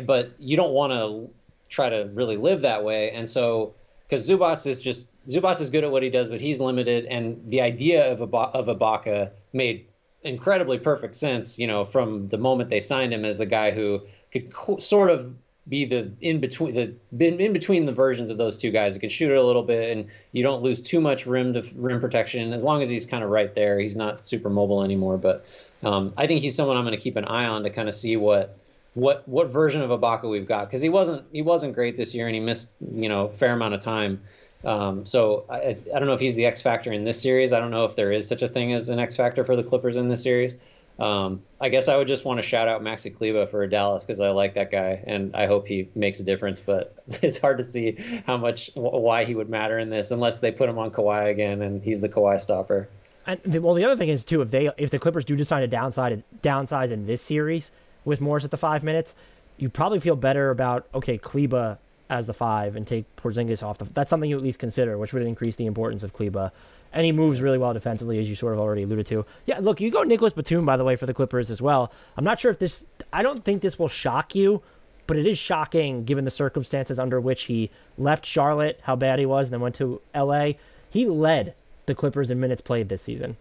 but 0.04 0.32
you 0.38 0.58
don't 0.58 0.72
want 0.72 0.92
to 0.92 1.30
try 1.70 1.88
to 1.88 2.10
really 2.12 2.36
live 2.36 2.60
that 2.60 2.84
way, 2.84 3.12
and 3.12 3.26
so 3.26 3.72
because 4.06 4.28
Zubac 4.28 4.66
is 4.66 4.82
just 4.82 5.08
Zubac 5.26 5.58
is 5.58 5.70
good 5.70 5.84
at 5.84 5.90
what 5.90 6.02
he 6.02 6.10
does, 6.10 6.28
but 6.28 6.42
he's 6.42 6.60
limited, 6.60 7.06
and 7.06 7.50
the 7.50 7.62
idea 7.62 8.12
of 8.12 8.20
a 8.20 8.36
of 8.36 8.66
Ibaka 8.66 9.30
made 9.54 9.86
incredibly 10.22 10.78
perfect 10.78 11.16
sense, 11.16 11.58
you 11.58 11.66
know, 11.66 11.86
from 11.86 12.28
the 12.28 12.36
moment 12.36 12.68
they 12.68 12.80
signed 12.80 13.14
him 13.14 13.24
as 13.24 13.38
the 13.38 13.46
guy 13.46 13.70
who 13.70 14.02
could 14.32 14.52
co- 14.52 14.76
sort 14.76 15.10
of 15.10 15.34
be 15.68 15.84
the 15.86 16.10
in 16.20 16.40
between 16.40 16.74
the 16.74 16.94
in 17.26 17.52
between 17.52 17.86
the 17.86 17.92
versions 17.92 18.30
of 18.30 18.36
those 18.36 18.58
two 18.58 18.70
guys. 18.70 18.94
He 18.94 19.00
can 19.00 19.08
shoot 19.08 19.30
it 19.30 19.36
a 19.36 19.42
little 19.42 19.62
bit, 19.62 19.96
and 19.96 20.08
you 20.32 20.42
don't 20.42 20.62
lose 20.62 20.82
too 20.82 21.00
much 21.00 21.26
rim 21.26 21.54
to 21.54 21.62
rim 21.74 22.00
protection 22.00 22.52
as 22.52 22.64
long 22.64 22.82
as 22.82 22.90
he's 22.90 23.06
kind 23.06 23.24
of 23.24 23.30
right 23.30 23.54
there. 23.54 23.78
He's 23.78 23.96
not 23.96 24.26
super 24.26 24.50
mobile 24.50 24.82
anymore, 24.82 25.16
but 25.16 25.46
um, 25.82 26.12
I 26.16 26.26
think 26.26 26.42
he's 26.42 26.54
someone 26.54 26.76
I'm 26.76 26.84
going 26.84 26.96
to 26.96 27.02
keep 27.02 27.16
an 27.16 27.24
eye 27.24 27.46
on 27.46 27.62
to 27.62 27.70
kind 27.70 27.88
of 27.88 27.94
see 27.94 28.16
what 28.16 28.58
what 28.92 29.26
what 29.26 29.50
version 29.50 29.80
of 29.80 29.90
Ibaka 29.90 30.28
we've 30.28 30.46
got 30.46 30.66
because 30.66 30.82
he 30.82 30.88
wasn't 30.88 31.24
he 31.32 31.42
wasn't 31.42 31.74
great 31.74 31.96
this 31.96 32.14
year 32.14 32.26
and 32.26 32.34
he 32.34 32.40
missed 32.40 32.70
you 32.94 33.08
know 33.08 33.26
a 33.26 33.32
fair 33.32 33.52
amount 33.52 33.74
of 33.74 33.80
time. 33.80 34.20
Um, 34.64 35.04
so 35.04 35.44
I, 35.50 35.76
I 35.94 35.98
don't 35.98 36.06
know 36.06 36.14
if 36.14 36.20
he's 36.20 36.36
the 36.36 36.46
X 36.46 36.62
factor 36.62 36.90
in 36.92 37.04
this 37.04 37.20
series. 37.20 37.52
I 37.52 37.58
don't 37.58 37.70
know 37.70 37.84
if 37.84 37.96
there 37.96 38.12
is 38.12 38.26
such 38.26 38.42
a 38.42 38.48
thing 38.48 38.72
as 38.72 38.88
an 38.88 38.98
X 38.98 39.16
factor 39.16 39.44
for 39.44 39.56
the 39.56 39.62
Clippers 39.62 39.96
in 39.96 40.08
this 40.08 40.22
series. 40.22 40.56
Um, 40.98 41.42
I 41.60 41.70
guess 41.70 41.88
I 41.88 41.96
would 41.96 42.06
just 42.06 42.24
want 42.24 42.38
to 42.38 42.42
shout 42.42 42.68
out 42.68 42.82
Maxi 42.82 43.14
Kleber 43.14 43.46
for 43.46 43.66
Dallas 43.66 44.04
because 44.04 44.20
I 44.20 44.30
like 44.30 44.54
that 44.54 44.70
guy 44.70 45.02
and 45.06 45.34
I 45.34 45.46
hope 45.46 45.66
he 45.66 45.88
makes 45.94 46.20
a 46.20 46.24
difference. 46.24 46.60
But 46.60 46.96
it's 47.22 47.38
hard 47.38 47.58
to 47.58 47.64
see 47.64 47.96
how 48.26 48.36
much 48.36 48.70
why 48.74 49.24
he 49.24 49.34
would 49.34 49.48
matter 49.48 49.78
in 49.78 49.90
this 49.90 50.10
unless 50.10 50.40
they 50.40 50.52
put 50.52 50.68
him 50.68 50.78
on 50.78 50.90
Kawhi 50.90 51.30
again 51.30 51.62
and 51.62 51.82
he's 51.82 52.00
the 52.00 52.08
Kawhi 52.08 52.40
stopper. 52.40 52.88
And 53.26 53.40
the, 53.44 53.60
well, 53.60 53.74
the 53.74 53.84
other 53.84 53.96
thing 53.96 54.08
is 54.08 54.24
too 54.24 54.42
if 54.42 54.50
they 54.50 54.70
if 54.76 54.90
the 54.90 54.98
Clippers 54.98 55.24
do 55.24 55.34
decide 55.34 55.60
to 55.60 55.68
downside 55.68 56.22
downsize 56.42 56.90
in 56.90 57.06
this 57.06 57.22
series 57.22 57.72
with 58.04 58.20
Morris 58.20 58.44
at 58.44 58.50
the 58.50 58.56
five 58.56 58.84
minutes, 58.84 59.14
you 59.56 59.68
probably 59.68 59.98
feel 59.98 60.16
better 60.16 60.50
about 60.50 60.86
okay 60.94 61.18
Kleber 61.18 61.78
as 62.10 62.26
the 62.26 62.34
five 62.34 62.76
and 62.76 62.86
take 62.86 63.04
Porzingis 63.16 63.62
off 63.62 63.78
the. 63.78 63.84
That's 63.84 64.10
something 64.10 64.28
you 64.28 64.36
at 64.36 64.42
least 64.42 64.58
consider, 64.58 64.98
which 64.98 65.12
would 65.12 65.22
increase 65.22 65.56
the 65.56 65.66
importance 65.66 66.02
of 66.04 66.12
Kleber. 66.12 66.52
And 66.94 67.04
he 67.04 67.12
moves 67.12 67.40
really 67.40 67.58
well 67.58 67.74
defensively, 67.74 68.20
as 68.20 68.28
you 68.28 68.36
sort 68.36 68.54
of 68.54 68.60
already 68.60 68.84
alluded 68.84 69.06
to. 69.06 69.26
Yeah, 69.46 69.58
look, 69.58 69.80
you 69.80 69.90
go 69.90 70.04
Nicolas 70.04 70.32
Batum, 70.32 70.64
by 70.64 70.76
the 70.76 70.84
way, 70.84 70.94
for 70.94 71.06
the 71.06 71.12
Clippers 71.12 71.50
as 71.50 71.60
well. 71.60 71.92
I'm 72.16 72.24
not 72.24 72.38
sure 72.38 72.52
if 72.52 72.60
this. 72.60 72.86
I 73.12 73.22
don't 73.22 73.44
think 73.44 73.62
this 73.62 73.78
will 73.78 73.88
shock 73.88 74.34
you, 74.36 74.62
but 75.08 75.16
it 75.16 75.26
is 75.26 75.36
shocking 75.36 76.04
given 76.04 76.24
the 76.24 76.30
circumstances 76.30 77.00
under 77.00 77.20
which 77.20 77.42
he 77.42 77.70
left 77.98 78.24
Charlotte, 78.24 78.78
how 78.82 78.94
bad 78.94 79.18
he 79.18 79.26
was, 79.26 79.48
and 79.48 79.54
then 79.54 79.60
went 79.60 79.74
to 79.74 80.00
L.A. 80.14 80.56
He 80.88 81.06
led 81.06 81.54
the 81.86 81.94
Clippers 81.96 82.30
in 82.30 82.38
minutes 82.38 82.62
played 82.62 82.88
this 82.88 83.02
season. 83.02 83.36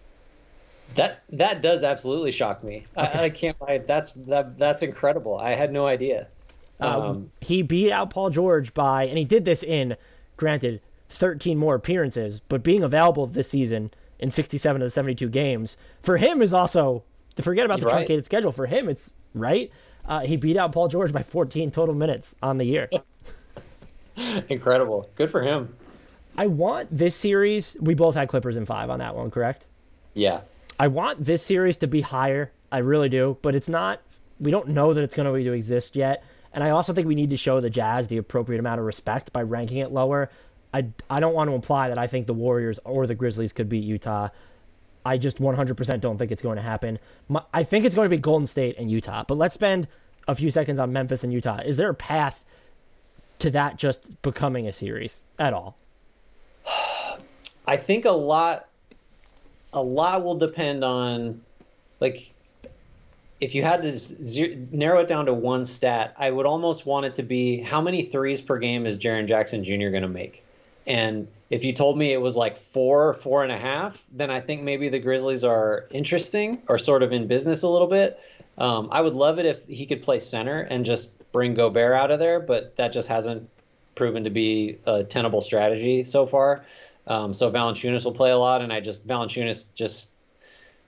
That 0.96 1.24
that 1.30 1.62
does 1.62 1.84
absolutely 1.84 2.32
shock 2.32 2.64
me. 2.64 2.86
I, 2.98 3.26
I, 3.26 3.30
can't 3.30 3.60
lie. 3.62 3.80
That's 3.80 4.12
that 4.12 4.58
that's 4.58 4.82
incredible. 4.82 5.38
I 5.38 5.52
had 5.52 5.72
no 5.72 5.88
idea. 5.88 6.28
Uh, 6.80 7.10
um, 7.10 7.32
he 7.40 7.62
beat 7.62 7.92
out 7.92 8.10
Paul 8.10 8.30
George 8.30 8.74
by, 8.74 9.06
and 9.06 9.18
he 9.18 9.26
did 9.26 9.46
this 9.46 9.64
in, 9.64 9.96
granted, 10.38 10.82
13 11.14 11.58
more 11.58 11.76
appearances, 11.76 12.42
but 12.50 12.64
being 12.64 12.84
available 12.84 13.28
this 13.28 13.50
season 13.50 13.92
in 14.20 14.32
67 14.32 14.82
of 14.82 14.86
the 14.86 14.90
72 14.90 15.30
games 15.30 15.78
for 16.02 16.18
him 16.18 16.42
is 16.42 16.54
also 16.54 17.04
to 17.36 17.42
forget 17.42 17.66
about 17.66 17.80
the 17.80 17.86
right. 17.86 17.94
truncated 17.94 18.26
schedule. 18.26 18.52
For 18.52 18.66
him, 18.66 18.90
it's 18.90 19.14
right. 19.34 19.72
Uh, 20.06 20.22
he 20.22 20.36
beat 20.36 20.58
out 20.58 20.72
Paul 20.72 20.88
George 20.88 21.12
by 21.14 21.24
14 21.24 21.72
total 21.72 21.96
minutes 21.96 22.36
on 22.42 22.58
the 22.58 22.66
year. 22.66 22.90
Incredible. 24.50 25.10
Good 25.16 25.32
for 25.32 25.42
him. 25.42 25.76
I 26.38 26.48
want 26.48 26.96
this 26.96 27.16
series. 27.16 27.78
We 27.80 27.94
both 27.94 28.16
had 28.16 28.28
Clippers 28.28 28.58
in 28.58 28.66
five 28.66 28.90
on 28.90 29.00
that 29.00 29.16
one, 29.16 29.32
correct? 29.32 29.68
Yeah. 30.14 30.42
I 30.80 30.88
want 30.88 31.24
this 31.24 31.44
series 31.44 31.78
to 31.78 31.88
be 31.88 32.02
higher. 32.02 32.52
I 32.72 32.80
really 32.80 33.10
do, 33.10 33.38
but 33.42 33.56
it's 33.56 33.70
not. 33.70 34.02
We 34.40 34.52
don't 34.52 34.70
know 34.70 34.94
that 34.94 35.04
it's 35.04 35.14
going 35.14 35.32
to 35.32 35.52
exist 35.54 35.96
yet. 35.96 36.24
And 36.54 36.64
I 36.64 36.72
also 36.72 36.94
think 36.94 37.08
we 37.08 37.16
need 37.16 37.30
to 37.32 37.38
show 37.38 37.62
the 37.62 37.70
Jazz 37.70 38.08
the 38.08 38.18
appropriate 38.18 38.60
amount 38.60 38.80
of 38.80 38.86
respect 38.86 39.32
by 39.34 39.42
ranking 39.42 39.78
it 39.78 39.92
lower. 39.92 40.30
I, 40.74 40.88
I 41.10 41.20
don't 41.20 41.34
want 41.34 41.50
to 41.50 41.54
imply 41.54 41.90
that 41.90 41.98
I 41.98 42.08
think 42.08 42.28
the 42.28 42.34
Warriors 42.34 42.80
or 42.84 43.06
the 43.08 43.16
Grizzlies 43.16 43.54
could 43.54 43.70
beat 43.70 43.84
Utah. 43.84 44.30
I 45.06 45.18
just 45.18 45.38
100% 45.38 46.00
don't 46.00 46.18
think 46.18 46.32
it's 46.32 46.42
going 46.42 46.56
to 46.56 46.62
happen. 46.62 46.98
My, 47.28 47.44
I 47.54 47.64
think 47.64 47.86
it's 47.86 47.96
going 47.96 48.06
to 48.06 48.16
be 48.16 48.18
Golden 48.18 48.48
State 48.48 48.78
and 48.78 48.90
Utah. 48.90 49.24
But 49.28 49.38
let's 49.38 49.54
spend 49.54 49.88
a 50.28 50.36
few 50.36 50.50
seconds 50.50 50.80
on 50.80 50.94
Memphis 50.94 51.24
and 51.24 51.34
Utah. 51.34 51.60
Is 51.64 51.78
there 51.78 51.90
a 51.90 51.96
path 51.96 52.44
to 53.40 53.50
that 53.52 53.78
just 53.78 54.22
becoming 54.22 54.68
a 54.68 54.72
series 54.72 55.24
at 55.38 55.54
all? 55.54 55.78
I 57.66 57.78
think 57.78 58.06
a 58.06 58.12
lot 58.12 58.68
a 59.74 59.82
lot 59.82 60.24
will 60.24 60.36
depend 60.36 60.84
on 60.84 61.42
like 62.00 62.32
if 63.40 63.56
you 63.56 63.64
had 63.64 63.82
to 63.82 63.92
zero, 63.92 64.56
narrow 64.72 65.02
it 65.02 65.08
down 65.08 65.26
to 65.26 65.34
one 65.34 65.66
stat, 65.66 66.14
I 66.18 66.32
would 66.32 66.46
almost 66.46 66.86
want 66.86 67.06
it 67.06 67.16
to 67.16 67.24
be 67.24 67.58
how 67.58 67.82
many 67.82 68.04
threes 68.04 68.40
per 68.40 68.58
game 68.58 68.86
is 68.86 68.98
Jaren 68.98 69.28
Jackson 69.28 69.64
Jr. 69.64 69.90
going 69.90 70.04
to 70.04 70.08
make? 70.08 70.44
And 70.86 71.28
if 71.50 71.64
you 71.64 71.74
told 71.74 71.98
me 71.98 72.12
it 72.12 72.22
was 72.22 72.36
like 72.36 72.58
four, 72.58 73.14
four 73.14 73.44
and 73.44 73.52
a 73.52 73.58
half, 73.58 74.06
then 74.12 74.30
I 74.30 74.40
think 74.40 74.64
maybe 74.64 74.90
the 74.90 75.00
Grizzlies 75.00 75.44
are 75.44 75.86
interesting 75.92 76.62
or 76.68 76.78
sort 76.78 77.04
of 77.04 77.12
in 77.12 77.28
business 77.28 77.64
a 77.64 77.70
little 77.70 77.88
bit. 77.88 78.20
Um, 78.58 78.90
I 78.92 79.02
would 79.02 79.14
love 79.14 79.40
it 79.40 79.46
if 79.46 79.66
he 79.68 79.86
could 79.86 80.02
play 80.02 80.20
center 80.20 80.62
and 80.62 80.86
just 80.86 81.12
bring 81.32 81.54
Gobert 81.54 81.94
out 81.94 82.12
of 82.12 82.20
there, 82.20 82.40
but 82.40 82.76
that 82.78 82.94
just 82.94 83.08
hasn't 83.08 83.50
proven 83.96 84.24
to 84.24 84.30
be 84.30 84.78
a 84.86 85.04
tenable 85.04 85.42
strategy 85.42 86.04
so 86.04 86.26
far. 86.26 86.66
Um, 87.08 87.34
so 87.34 87.52
Valanciunas 87.52 88.06
will 88.06 88.14
play 88.14 88.32
a 88.32 88.38
lot, 88.38 88.62
and 88.62 88.72
I 88.72 88.80
just 88.80 89.06
Valanciunas 89.06 89.68
just 89.76 90.12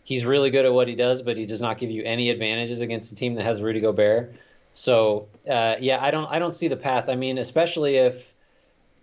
he's 0.03 0.25
really 0.25 0.49
good 0.49 0.65
at 0.65 0.73
what 0.73 0.87
he 0.87 0.95
does, 0.95 1.21
but 1.21 1.35
he 1.35 1.45
does 1.45 1.61
not 1.61 1.77
give 1.77 1.91
you 1.91 2.03
any 2.03 2.29
advantages 2.29 2.79
against 2.79 3.11
a 3.11 3.15
team 3.15 3.35
that 3.35 3.43
has 3.43 3.61
Rudy 3.61 3.81
Gobert. 3.81 4.33
So 4.71 5.27
uh, 5.49 5.75
yeah, 5.79 6.03
I 6.03 6.11
don't 6.11 6.29
I 6.31 6.39
don't 6.39 6.55
see 6.55 6.67
the 6.67 6.77
path. 6.77 7.09
I 7.09 7.15
mean, 7.15 7.37
especially 7.37 7.97
if 7.97 8.33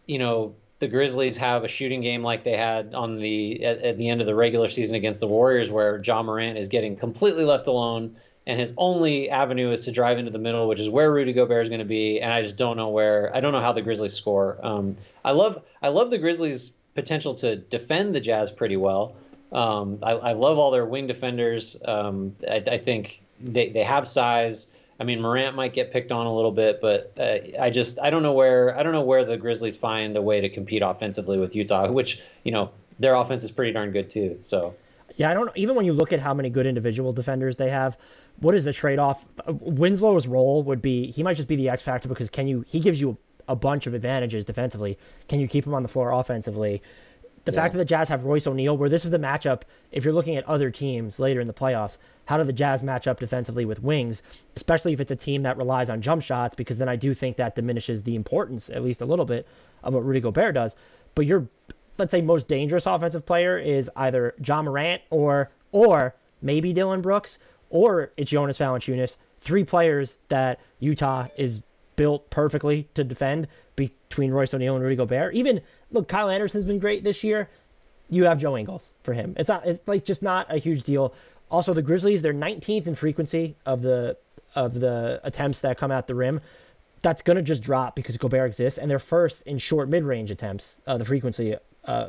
you 0.06 0.18
know 0.18 0.54
the 0.82 0.88
Grizzlies 0.88 1.36
have 1.36 1.62
a 1.62 1.68
shooting 1.68 2.00
game 2.00 2.24
like 2.24 2.42
they 2.42 2.56
had 2.56 2.92
on 2.92 3.16
the 3.16 3.64
at, 3.64 3.82
at 3.82 3.98
the 3.98 4.08
end 4.08 4.20
of 4.20 4.26
the 4.26 4.34
regular 4.34 4.66
season 4.66 4.96
against 4.96 5.20
the 5.20 5.28
Warriors, 5.28 5.70
where 5.70 6.02
Ja 6.02 6.24
Morant 6.24 6.58
is 6.58 6.66
getting 6.66 6.96
completely 6.96 7.44
left 7.44 7.68
alone, 7.68 8.16
and 8.48 8.58
his 8.58 8.74
only 8.76 9.30
avenue 9.30 9.70
is 9.70 9.84
to 9.84 9.92
drive 9.92 10.18
into 10.18 10.32
the 10.32 10.40
middle, 10.40 10.66
which 10.66 10.80
is 10.80 10.90
where 10.90 11.12
Rudy 11.12 11.32
Gobert 11.32 11.62
is 11.62 11.68
going 11.68 11.78
to 11.78 11.84
be. 11.84 12.20
And 12.20 12.32
I 12.32 12.42
just 12.42 12.56
don't 12.56 12.76
know 12.76 12.88
where. 12.88 13.30
I 13.32 13.40
don't 13.40 13.52
know 13.52 13.60
how 13.60 13.70
the 13.70 13.80
Grizzlies 13.80 14.12
score. 14.12 14.58
Um, 14.60 14.96
I 15.24 15.30
love 15.30 15.62
I 15.80 15.90
love 15.90 16.10
the 16.10 16.18
Grizzlies' 16.18 16.72
potential 16.96 17.34
to 17.34 17.54
defend 17.54 18.12
the 18.12 18.20
Jazz 18.20 18.50
pretty 18.50 18.76
well. 18.76 19.14
Um, 19.52 20.00
I, 20.02 20.12
I, 20.12 20.32
love 20.32 20.58
all 20.58 20.72
their 20.72 20.86
wing 20.86 21.06
defenders. 21.06 21.76
Um, 21.84 22.34
I, 22.50 22.56
I, 22.66 22.78
think 22.78 23.20
they, 23.38 23.68
they 23.68 23.84
have 23.84 24.08
size. 24.08 24.68
I 25.02 25.04
mean, 25.04 25.20
Morant 25.20 25.56
might 25.56 25.74
get 25.74 25.90
picked 25.90 26.12
on 26.12 26.26
a 26.26 26.32
little 26.32 26.52
bit, 26.52 26.80
but 26.80 27.12
uh, 27.18 27.38
I 27.60 27.70
just 27.70 27.98
I 27.98 28.08
don't 28.08 28.22
know 28.22 28.34
where 28.34 28.78
I 28.78 28.84
don't 28.84 28.92
know 28.92 29.02
where 29.02 29.24
the 29.24 29.36
Grizzlies 29.36 29.76
find 29.76 30.16
a 30.16 30.22
way 30.22 30.40
to 30.40 30.48
compete 30.48 30.80
offensively 30.80 31.38
with 31.38 31.56
Utah, 31.56 31.90
which 31.90 32.22
you 32.44 32.52
know 32.52 32.70
their 33.00 33.16
offense 33.16 33.42
is 33.42 33.50
pretty 33.50 33.72
darn 33.72 33.90
good 33.90 34.08
too. 34.08 34.38
So 34.42 34.76
yeah, 35.16 35.28
I 35.28 35.34
don't 35.34 35.50
even 35.56 35.74
when 35.74 35.84
you 35.84 35.92
look 35.92 36.12
at 36.12 36.20
how 36.20 36.32
many 36.32 36.50
good 36.50 36.66
individual 36.66 37.12
defenders 37.12 37.56
they 37.56 37.68
have. 37.68 37.98
What 38.38 38.54
is 38.54 38.62
the 38.62 38.72
trade 38.72 39.00
off? 39.00 39.26
Winslow's 39.48 40.28
role 40.28 40.62
would 40.62 40.80
be 40.80 41.10
he 41.10 41.24
might 41.24 41.36
just 41.36 41.48
be 41.48 41.56
the 41.56 41.68
X 41.68 41.82
factor 41.82 42.08
because 42.08 42.30
can 42.30 42.46
you 42.46 42.64
he 42.68 42.78
gives 42.78 43.00
you 43.00 43.18
a 43.48 43.56
bunch 43.56 43.88
of 43.88 43.94
advantages 43.94 44.44
defensively. 44.44 44.96
Can 45.26 45.40
you 45.40 45.48
keep 45.48 45.66
him 45.66 45.74
on 45.74 45.82
the 45.82 45.88
floor 45.88 46.12
offensively? 46.12 46.80
The 47.44 47.52
yeah. 47.52 47.56
fact 47.56 47.72
that 47.72 47.78
the 47.78 47.84
Jazz 47.84 48.08
have 48.08 48.24
Royce 48.24 48.46
O'Neale, 48.46 48.76
where 48.76 48.88
this 48.88 49.04
is 49.04 49.10
the 49.10 49.18
matchup, 49.18 49.62
if 49.90 50.04
you're 50.04 50.14
looking 50.14 50.36
at 50.36 50.48
other 50.48 50.70
teams 50.70 51.18
later 51.18 51.40
in 51.40 51.46
the 51.46 51.52
playoffs, 51.52 51.98
how 52.26 52.36
do 52.36 52.44
the 52.44 52.52
Jazz 52.52 52.82
match 52.82 53.08
up 53.08 53.18
defensively 53.18 53.64
with 53.64 53.82
wings, 53.82 54.22
especially 54.54 54.92
if 54.92 55.00
it's 55.00 55.10
a 55.10 55.16
team 55.16 55.42
that 55.42 55.56
relies 55.56 55.90
on 55.90 56.00
jump 56.00 56.22
shots? 56.22 56.54
Because 56.54 56.78
then 56.78 56.88
I 56.88 56.96
do 56.96 57.14
think 57.14 57.36
that 57.36 57.56
diminishes 57.56 58.04
the 58.04 58.14
importance, 58.14 58.70
at 58.70 58.84
least 58.84 59.00
a 59.00 59.04
little 59.06 59.24
bit, 59.24 59.46
of 59.82 59.94
what 59.94 60.04
Rudy 60.04 60.20
Gobert 60.20 60.54
does. 60.54 60.76
But 61.14 61.26
your, 61.26 61.48
let's 61.98 62.12
say, 62.12 62.20
most 62.20 62.46
dangerous 62.46 62.86
offensive 62.86 63.26
player 63.26 63.58
is 63.58 63.90
either 63.96 64.34
Ja 64.44 64.62
Morant 64.62 65.02
or 65.10 65.50
or 65.72 66.14
maybe 66.42 66.72
Dillon 66.72 67.00
Brooks 67.00 67.38
or 67.70 68.12
it's 68.16 68.30
Jonas 68.30 68.58
Valanciunas. 68.58 69.16
Three 69.40 69.64
players 69.64 70.18
that 70.28 70.60
Utah 70.78 71.26
is 71.36 71.62
built 71.96 72.30
perfectly 72.30 72.88
to 72.94 73.02
defend 73.02 73.48
between 73.74 74.30
Royce 74.30 74.54
O'Neale 74.54 74.76
and 74.76 74.84
Rudy 74.84 74.96
Gobert. 74.96 75.34
Even 75.34 75.60
look, 75.92 76.08
Kyle 76.08 76.28
Anderson's 76.28 76.64
been 76.64 76.78
great 76.78 77.04
this 77.04 77.22
year. 77.22 77.48
You 78.10 78.24
have 78.24 78.38
Joe 78.38 78.56
Ingles 78.56 78.92
for 79.02 79.12
him. 79.12 79.34
It's 79.38 79.48
not. 79.48 79.66
It's 79.66 79.86
like 79.86 80.04
just 80.04 80.22
not 80.22 80.52
a 80.52 80.58
huge 80.58 80.82
deal. 80.82 81.14
Also, 81.50 81.72
the 81.72 81.82
Grizzlies 81.82 82.22
they're 82.22 82.34
19th 82.34 82.86
in 82.86 82.94
frequency 82.94 83.56
of 83.66 83.82
the 83.82 84.16
of 84.54 84.80
the 84.80 85.20
attempts 85.24 85.60
that 85.60 85.78
come 85.78 85.90
at 85.90 86.06
the 86.06 86.14
rim. 86.14 86.40
That's 87.00 87.22
gonna 87.22 87.42
just 87.42 87.62
drop 87.62 87.96
because 87.96 88.16
Gobert 88.16 88.46
exists, 88.46 88.78
and 88.78 88.90
they're 88.90 88.98
first 88.98 89.42
in 89.42 89.58
short 89.58 89.88
mid 89.88 90.04
range 90.04 90.30
attempts. 90.30 90.80
Uh, 90.86 90.98
the 90.98 91.04
frequency, 91.04 91.56
uh, 91.84 92.08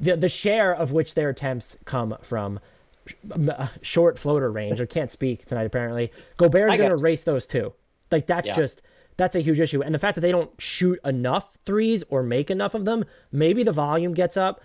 the 0.00 0.16
the 0.16 0.28
share 0.28 0.74
of 0.74 0.92
which 0.92 1.14
their 1.14 1.30
attempts 1.30 1.76
come 1.84 2.16
from 2.22 2.60
uh, 3.48 3.68
short 3.82 4.18
floater 4.18 4.50
range. 4.50 4.80
I 4.80 4.86
can't 4.86 5.10
speak 5.10 5.46
tonight. 5.46 5.64
Apparently, 5.64 6.12
Gobert's 6.36 6.76
going 6.76 6.90
to 6.90 6.96
erase 6.96 7.24
those 7.24 7.46
two. 7.46 7.72
Like 8.10 8.26
that's 8.26 8.48
yeah. 8.48 8.56
just 8.56 8.82
that's 9.18 9.36
a 9.36 9.40
huge 9.40 9.60
issue. 9.60 9.82
And 9.82 9.94
the 9.94 9.98
fact 9.98 10.14
that 10.14 10.22
they 10.22 10.32
don't 10.32 10.50
shoot 10.58 10.98
enough 11.04 11.58
threes 11.66 12.04
or 12.08 12.22
make 12.22 12.50
enough 12.50 12.74
of 12.74 12.86
them, 12.86 13.04
maybe 13.32 13.64
the 13.64 13.72
volume 13.72 14.14
gets 14.14 14.36
up. 14.36 14.62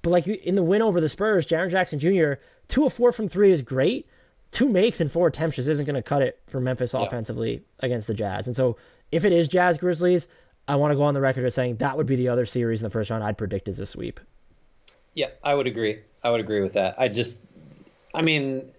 But 0.00 0.10
like 0.10 0.26
in 0.28 0.54
the 0.54 0.62
win 0.62 0.80
over 0.80 1.00
the 1.00 1.08
Spurs, 1.08 1.46
Jaren 1.46 1.70
Jackson 1.70 1.98
Jr., 1.98 2.34
two 2.68 2.86
of 2.86 2.92
four 2.92 3.12
from 3.12 3.28
three 3.28 3.50
is 3.50 3.60
great. 3.60 4.06
Two 4.52 4.68
makes 4.68 5.00
and 5.00 5.10
four 5.10 5.26
attempts 5.26 5.56
just 5.56 5.68
isn't 5.68 5.84
going 5.84 5.96
to 5.96 6.02
cut 6.02 6.22
it 6.22 6.40
for 6.46 6.60
Memphis 6.60 6.94
yeah. 6.94 7.00
offensively 7.00 7.64
against 7.80 8.06
the 8.06 8.14
Jazz. 8.14 8.46
And 8.46 8.54
so 8.54 8.76
if 9.10 9.24
it 9.24 9.32
is 9.32 9.48
Jazz 9.48 9.76
Grizzlies, 9.76 10.28
I 10.68 10.76
want 10.76 10.92
to 10.92 10.96
go 10.96 11.02
on 11.02 11.14
the 11.14 11.20
record 11.20 11.44
as 11.44 11.54
saying 11.54 11.76
that 11.76 11.96
would 11.96 12.06
be 12.06 12.16
the 12.16 12.28
other 12.28 12.46
series 12.46 12.80
in 12.80 12.84
the 12.84 12.90
first 12.90 13.10
round 13.10 13.24
I'd 13.24 13.36
predict 13.36 13.66
as 13.68 13.80
a 13.80 13.86
sweep. 13.86 14.20
Yeah, 15.14 15.30
I 15.42 15.54
would 15.54 15.66
agree. 15.66 16.00
I 16.22 16.30
would 16.30 16.40
agree 16.40 16.60
with 16.60 16.74
that. 16.74 16.94
I 16.96 17.08
just, 17.08 17.40
I 18.14 18.22
mean, 18.22 18.70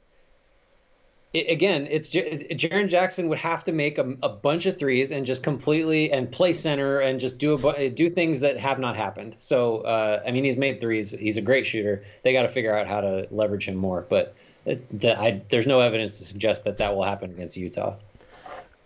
it, 1.33 1.49
again, 1.49 1.87
it's 1.89 2.09
Jaren 2.09 2.87
Jackson 2.87 3.27
would 3.29 3.39
have 3.39 3.63
to 3.65 3.71
make 3.71 3.97
a, 3.97 4.15
a, 4.23 4.29
bunch 4.29 4.65
of 4.65 4.77
threes 4.79 5.11
and 5.11 5.25
just 5.25 5.43
completely 5.43 6.11
and 6.11 6.31
play 6.31 6.53
center 6.53 6.99
and 6.99 7.19
just 7.19 7.37
do 7.37 7.53
a, 7.69 7.89
do 7.89 8.09
things 8.09 8.39
that 8.39 8.57
have 8.57 8.79
not 8.79 8.95
happened. 8.95 9.35
So 9.37 9.79
uh, 9.79 10.23
I 10.25 10.31
mean, 10.31 10.43
he's 10.43 10.57
made 10.57 10.79
threes. 10.79 11.11
He's 11.11 11.37
a 11.37 11.41
great 11.41 11.65
shooter. 11.65 12.03
They 12.23 12.33
got 12.33 12.43
to 12.43 12.47
figure 12.47 12.75
out 12.75 12.87
how 12.87 13.01
to 13.01 13.27
leverage 13.29 13.67
him 13.67 13.75
more. 13.75 14.05
But 14.07 14.35
the, 14.65 15.19
I, 15.19 15.41
there's 15.49 15.67
no 15.67 15.79
evidence 15.79 16.19
to 16.19 16.25
suggest 16.25 16.63
that 16.65 16.77
that 16.77 16.95
will 16.95 17.03
happen 17.03 17.31
against 17.31 17.57
Utah. 17.57 17.95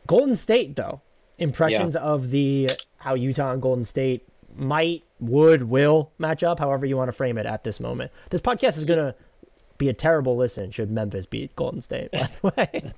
Golden 0.08 0.36
State, 0.36 0.76
though, 0.76 1.02
impressions 1.38 1.96
yeah. 1.96 2.02
of 2.02 2.32
the 2.32 2.72
how 2.98 3.14
Utah 3.14 3.52
and 3.52 3.62
Golden 3.62 3.86
State 3.86 4.28
might, 4.56 5.04
would, 5.20 5.64
will 5.64 6.12
match 6.18 6.44
up, 6.44 6.60
however 6.60 6.86
you 6.86 6.98
want 6.98 7.08
to 7.08 7.14
frame 7.14 7.38
it 7.38 7.46
at 7.46 7.64
this 7.64 7.80
moment. 7.80 8.12
This 8.30 8.42
podcast 8.42 8.78
is 8.78 8.86
gonna 8.86 9.16
be 9.82 9.90
a 9.90 9.94
terrible 9.94 10.38
listen 10.38 10.70
should 10.70 10.92
Memphis 10.92 11.26
beat 11.26 11.56
Golden 11.56 11.82
State. 11.82 12.12
By 12.12 12.30
the 12.42 12.54
way. 12.56 12.94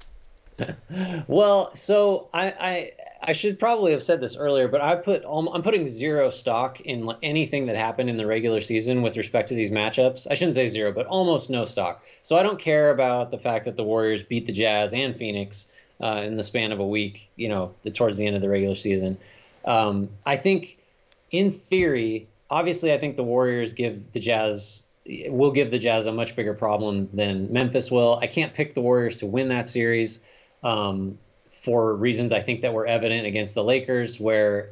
well, 1.27 1.73
so 1.75 2.27
I, 2.33 2.45
I 2.47 2.91
I 3.21 3.31
should 3.31 3.57
probably 3.57 3.93
have 3.93 4.03
said 4.03 4.19
this 4.19 4.35
earlier, 4.35 4.67
but 4.67 4.81
I 4.81 4.97
put 4.97 5.23
I'm 5.25 5.61
putting 5.61 5.87
zero 5.87 6.29
stock 6.29 6.81
in 6.81 7.09
anything 7.23 7.67
that 7.67 7.77
happened 7.77 8.09
in 8.09 8.17
the 8.17 8.27
regular 8.27 8.59
season 8.59 9.01
with 9.01 9.15
respect 9.15 9.47
to 9.47 9.55
these 9.55 9.71
matchups. 9.71 10.27
I 10.29 10.33
shouldn't 10.33 10.55
say 10.55 10.67
zero, 10.67 10.91
but 10.91 11.07
almost 11.07 11.49
no 11.49 11.63
stock. 11.63 12.03
So 12.21 12.35
I 12.35 12.43
don't 12.43 12.59
care 12.59 12.91
about 12.91 13.31
the 13.31 13.39
fact 13.39 13.63
that 13.63 13.77
the 13.77 13.83
Warriors 13.83 14.21
beat 14.21 14.45
the 14.45 14.51
Jazz 14.51 14.91
and 14.91 15.15
Phoenix 15.15 15.67
uh, 16.01 16.23
in 16.25 16.35
the 16.35 16.43
span 16.43 16.73
of 16.73 16.79
a 16.81 16.85
week. 16.85 17.31
You 17.37 17.47
know, 17.47 17.73
the, 17.83 17.91
towards 17.91 18.17
the 18.17 18.27
end 18.27 18.35
of 18.35 18.41
the 18.41 18.49
regular 18.49 18.75
season. 18.75 19.17
Um, 19.63 20.09
I 20.25 20.35
think, 20.35 20.77
in 21.31 21.49
theory, 21.49 22.27
obviously, 22.49 22.91
I 22.91 22.97
think 22.97 23.15
the 23.15 23.23
Warriors 23.23 23.71
give 23.71 24.11
the 24.11 24.19
Jazz 24.19 24.83
will 25.05 25.51
give 25.51 25.71
the 25.71 25.79
Jazz 25.79 26.05
a 26.05 26.11
much 26.11 26.35
bigger 26.35 26.53
problem 26.53 27.05
than 27.13 27.51
Memphis 27.51 27.91
will. 27.91 28.17
I 28.21 28.27
can't 28.27 28.53
pick 28.53 28.73
the 28.73 28.81
Warriors 28.81 29.17
to 29.17 29.25
win 29.25 29.49
that 29.49 29.67
series 29.67 30.21
um, 30.63 31.17
for 31.51 31.95
reasons 31.95 32.31
I 32.31 32.39
think 32.39 32.61
that 32.61 32.73
were 32.73 32.87
evident 32.87 33.25
against 33.25 33.55
the 33.55 33.63
Lakers, 33.63 34.19
where 34.19 34.69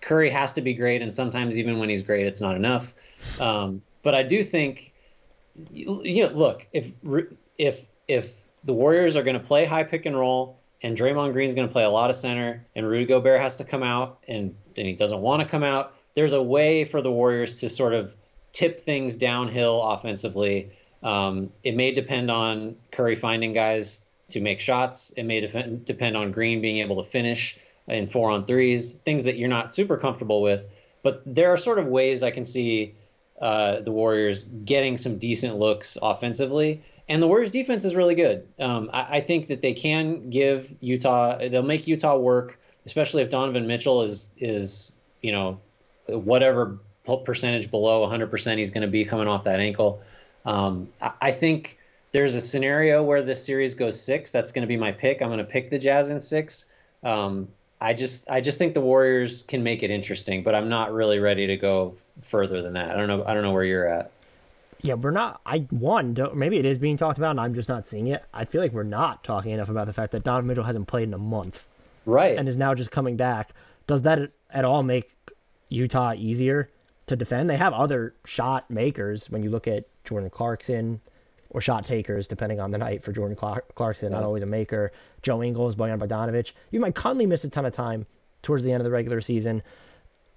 Curry 0.00 0.30
has 0.30 0.52
to 0.54 0.60
be 0.60 0.74
great, 0.74 1.02
and 1.02 1.12
sometimes 1.12 1.58
even 1.58 1.78
when 1.78 1.88
he's 1.88 2.02
great, 2.02 2.26
it's 2.26 2.40
not 2.40 2.56
enough. 2.56 2.94
Um, 3.40 3.82
but 4.02 4.14
I 4.14 4.22
do 4.22 4.42
think, 4.42 4.92
you 5.70 6.22
know, 6.26 6.32
look 6.32 6.66
if 6.72 6.92
if 7.58 7.84
if 8.06 8.46
the 8.64 8.72
Warriors 8.72 9.16
are 9.16 9.22
going 9.22 9.38
to 9.38 9.44
play 9.44 9.64
high 9.64 9.84
pick 9.84 10.06
and 10.06 10.16
roll, 10.16 10.58
and 10.82 10.96
Draymond 10.96 11.32
Green's 11.32 11.54
going 11.54 11.66
to 11.66 11.72
play 11.72 11.84
a 11.84 11.90
lot 11.90 12.10
of 12.10 12.16
center, 12.16 12.64
and 12.74 12.86
Rudy 12.86 13.06
Gobert 13.06 13.40
has 13.40 13.56
to 13.56 13.64
come 13.64 13.82
out, 13.82 14.18
and, 14.28 14.54
and 14.76 14.86
he 14.86 14.94
doesn't 14.94 15.20
want 15.20 15.42
to 15.42 15.48
come 15.48 15.62
out. 15.62 15.94
There's 16.14 16.32
a 16.32 16.42
way 16.42 16.84
for 16.84 17.02
the 17.02 17.10
Warriors 17.10 17.56
to 17.56 17.68
sort 17.68 17.94
of 17.94 18.14
tip 18.52 18.80
things 18.80 19.16
downhill 19.16 19.82
offensively. 19.82 20.70
Um, 21.02 21.50
it 21.62 21.76
may 21.76 21.92
depend 21.92 22.30
on 22.30 22.76
Curry 22.90 23.16
finding 23.16 23.52
guys 23.52 24.04
to 24.28 24.40
make 24.40 24.60
shots. 24.60 25.10
It 25.16 25.24
may 25.24 25.40
def- 25.40 25.84
depend 25.84 26.16
on 26.16 26.32
Green 26.32 26.60
being 26.60 26.78
able 26.78 27.02
to 27.02 27.08
finish 27.08 27.58
in 27.86 28.06
four 28.06 28.30
on 28.30 28.44
threes, 28.44 28.92
things 28.92 29.24
that 29.24 29.36
you're 29.36 29.48
not 29.48 29.72
super 29.72 29.96
comfortable 29.96 30.42
with. 30.42 30.66
But 31.02 31.22
there 31.24 31.52
are 31.52 31.56
sort 31.56 31.78
of 31.78 31.86
ways 31.86 32.22
I 32.22 32.30
can 32.30 32.44
see 32.44 32.94
uh, 33.40 33.80
the 33.80 33.92
Warriors 33.92 34.42
getting 34.42 34.96
some 34.96 35.18
decent 35.18 35.56
looks 35.56 35.96
offensively. 36.00 36.82
And 37.08 37.22
the 37.22 37.26
Warriors 37.26 37.52
defense 37.52 37.84
is 37.84 37.96
really 37.96 38.14
good. 38.14 38.46
Um, 38.58 38.90
I, 38.92 39.18
I 39.18 39.20
think 39.20 39.46
that 39.46 39.62
they 39.62 39.72
can 39.72 40.28
give 40.28 40.74
Utah, 40.80 41.38
they'll 41.38 41.62
make 41.62 41.86
Utah 41.86 42.18
work, 42.18 42.58
especially 42.84 43.22
if 43.22 43.30
Donovan 43.30 43.66
Mitchell 43.66 44.02
is, 44.02 44.30
is 44.36 44.92
you 45.22 45.32
know, 45.32 45.60
whatever 46.06 46.78
percentage 47.16 47.70
below 47.70 48.06
100% 48.06 48.58
he's 48.58 48.70
going 48.70 48.82
to 48.82 48.88
be 48.88 49.04
coming 49.04 49.26
off 49.26 49.44
that 49.44 49.60
ankle. 49.60 50.02
Um, 50.44 50.88
I, 51.00 51.12
I, 51.20 51.32
think 51.32 51.78
there's 52.12 52.34
a 52.34 52.40
scenario 52.40 53.02
where 53.02 53.22
this 53.22 53.44
series 53.44 53.74
goes 53.74 54.00
six. 54.00 54.30
That's 54.30 54.52
going 54.52 54.62
to 54.62 54.68
be 54.68 54.76
my 54.76 54.92
pick. 54.92 55.22
I'm 55.22 55.28
going 55.28 55.38
to 55.38 55.44
pick 55.44 55.70
the 55.70 55.78
Jazz 55.78 56.10
in 56.10 56.20
six. 56.20 56.66
Um, 57.02 57.48
I 57.80 57.94
just 57.94 58.28
I 58.28 58.40
just 58.40 58.58
think 58.58 58.74
the 58.74 58.80
Warriors 58.80 59.44
can 59.44 59.62
make 59.62 59.82
it 59.82 59.90
interesting, 59.90 60.42
but 60.42 60.54
I'm 60.54 60.68
not 60.68 60.92
really 60.92 61.18
ready 61.18 61.46
to 61.46 61.56
go 61.56 61.94
further 62.22 62.60
than 62.60 62.72
that. 62.72 62.90
I 62.90 62.96
don't 62.96 63.06
know. 63.06 63.24
I 63.24 63.34
don't 63.34 63.42
know 63.42 63.52
where 63.52 63.64
you're 63.64 63.86
at. 63.86 64.10
Yeah, 64.80 64.94
we're 64.94 65.12
not. 65.12 65.40
I 65.46 65.58
one 65.70 66.16
maybe 66.34 66.58
it 66.58 66.64
is 66.64 66.78
being 66.78 66.96
talked 66.96 67.18
about, 67.18 67.30
and 67.30 67.40
I'm 67.40 67.54
just 67.54 67.68
not 67.68 67.86
seeing 67.86 68.08
it. 68.08 68.24
I 68.34 68.44
feel 68.44 68.60
like 68.60 68.72
we're 68.72 68.82
not 68.82 69.22
talking 69.22 69.52
enough 69.52 69.68
about 69.68 69.86
the 69.86 69.92
fact 69.92 70.12
that 70.12 70.24
Donovan 70.24 70.48
Mitchell 70.48 70.64
hasn't 70.64 70.88
played 70.88 71.08
in 71.08 71.14
a 71.14 71.18
month, 71.18 71.66
right, 72.04 72.36
and 72.36 72.48
is 72.48 72.56
now 72.56 72.74
just 72.74 72.90
coming 72.90 73.16
back. 73.16 73.52
Does 73.86 74.02
that 74.02 74.30
at 74.50 74.64
all 74.64 74.82
make 74.82 75.10
Utah 75.68 76.14
easier? 76.14 76.70
To 77.08 77.16
defend. 77.16 77.48
They 77.50 77.56
have 77.56 77.72
other 77.72 78.14
shot 78.24 78.70
makers 78.70 79.28
when 79.30 79.42
you 79.42 79.50
look 79.50 79.66
at 79.66 79.84
Jordan 80.04 80.30
Clarkson 80.30 81.00
or 81.50 81.60
shot 81.60 81.84
takers, 81.84 82.28
depending 82.28 82.60
on 82.60 82.70
the 82.70 82.78
night 82.78 83.02
for 83.02 83.12
Jordan 83.12 83.36
Clarkson, 83.36 84.12
not 84.12 84.22
always 84.22 84.42
a 84.42 84.46
maker. 84.46 84.92
Joe 85.22 85.42
Ingles, 85.42 85.76
Bojan 85.76 85.98
Bogdanovic. 85.98 86.52
You 86.70 86.80
might 86.80 86.94
Conley 86.94 87.26
miss 87.26 87.44
a 87.44 87.48
ton 87.48 87.64
of 87.64 87.72
time 87.72 88.06
towards 88.42 88.62
the 88.62 88.72
end 88.72 88.80
of 88.80 88.84
the 88.84 88.90
regular 88.90 89.20
season. 89.20 89.62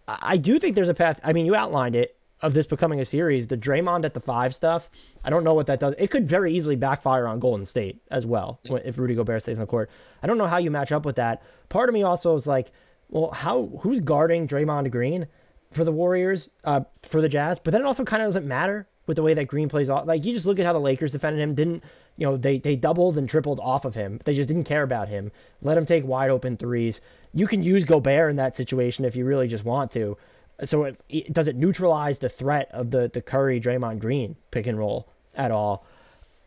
I 0.07 0.37
do 0.37 0.57
think 0.59 0.75
there's 0.75 0.89
a 0.89 0.93
path. 0.93 1.19
I 1.23 1.33
mean, 1.33 1.45
you 1.45 1.55
outlined 1.55 1.95
it 1.95 2.17
of 2.41 2.53
this 2.53 2.65
becoming 2.65 2.99
a 2.99 3.05
series. 3.05 3.47
The 3.47 3.57
Draymond 3.57 4.03
at 4.03 4.13
the 4.13 4.19
five 4.19 4.55
stuff, 4.55 4.89
I 5.23 5.29
don't 5.29 5.43
know 5.43 5.53
what 5.53 5.67
that 5.67 5.79
does. 5.79 5.93
It 5.97 6.09
could 6.09 6.27
very 6.27 6.53
easily 6.53 6.75
backfire 6.75 7.27
on 7.27 7.39
Golden 7.39 7.65
State 7.65 8.01
as 8.09 8.25
well 8.25 8.59
if 8.63 8.97
Rudy 8.97 9.13
Gobert 9.13 9.43
stays 9.43 9.59
on 9.59 9.61
the 9.61 9.67
court. 9.67 9.89
I 10.23 10.27
don't 10.27 10.37
know 10.37 10.47
how 10.47 10.57
you 10.57 10.71
match 10.71 10.91
up 10.91 11.05
with 11.05 11.17
that. 11.17 11.43
Part 11.69 11.89
of 11.89 11.93
me 11.93 12.03
also 12.03 12.35
is 12.35 12.47
like, 12.47 12.71
well, 13.09 13.31
how 13.31 13.69
who's 13.81 13.99
guarding 13.99 14.47
Draymond 14.47 14.89
Green? 14.89 15.27
For 15.71 15.83
the 15.83 15.91
Warriors, 15.91 16.49
uh, 16.63 16.81
for 17.03 17.21
the 17.21 17.29
Jazz. 17.29 17.59
But 17.59 17.71
then 17.71 17.81
it 17.81 17.85
also 17.85 18.03
kind 18.03 18.21
of 18.21 18.27
doesn't 18.27 18.47
matter 18.47 18.87
with 19.07 19.15
the 19.15 19.23
way 19.23 19.33
that 19.33 19.45
Green 19.45 19.69
plays 19.69 19.89
off. 19.89 20.05
Like 20.05 20.25
you 20.25 20.33
just 20.33 20.45
look 20.45 20.59
at 20.59 20.65
how 20.65 20.73
the 20.73 20.79
Lakers 20.79 21.11
defended 21.11 21.41
him. 21.41 21.55
Didn't 21.55 21.83
you 22.17 22.27
know 22.27 22.37
they 22.37 22.59
they 22.59 22.75
doubled 22.75 23.17
and 23.17 23.27
tripled 23.27 23.59
off 23.59 23.85
of 23.85 23.95
him. 23.95 24.19
They 24.25 24.33
just 24.33 24.47
didn't 24.47 24.65
care 24.65 24.83
about 24.83 25.07
him. 25.07 25.31
Let 25.61 25.77
him 25.77 25.85
take 25.85 26.05
wide 26.05 26.29
open 26.29 26.57
threes. 26.57 27.01
You 27.33 27.47
can 27.47 27.63
use 27.63 27.85
Gobert 27.85 28.29
in 28.29 28.35
that 28.37 28.55
situation 28.55 29.05
if 29.05 29.15
you 29.15 29.25
really 29.25 29.47
just 29.47 29.65
want 29.65 29.91
to. 29.91 30.17
So 30.63 30.83
it, 30.83 30.99
it 31.09 31.33
does 31.33 31.47
it 31.47 31.55
neutralize 31.55 32.19
the 32.19 32.29
threat 32.29 32.69
of 32.71 32.91
the 32.91 33.09
the 33.11 33.21
Curry 33.21 33.59
Draymond 33.59 33.99
Green 33.99 34.35
pick 34.51 34.67
and 34.67 34.77
roll 34.77 35.07
at 35.35 35.51
all? 35.51 35.85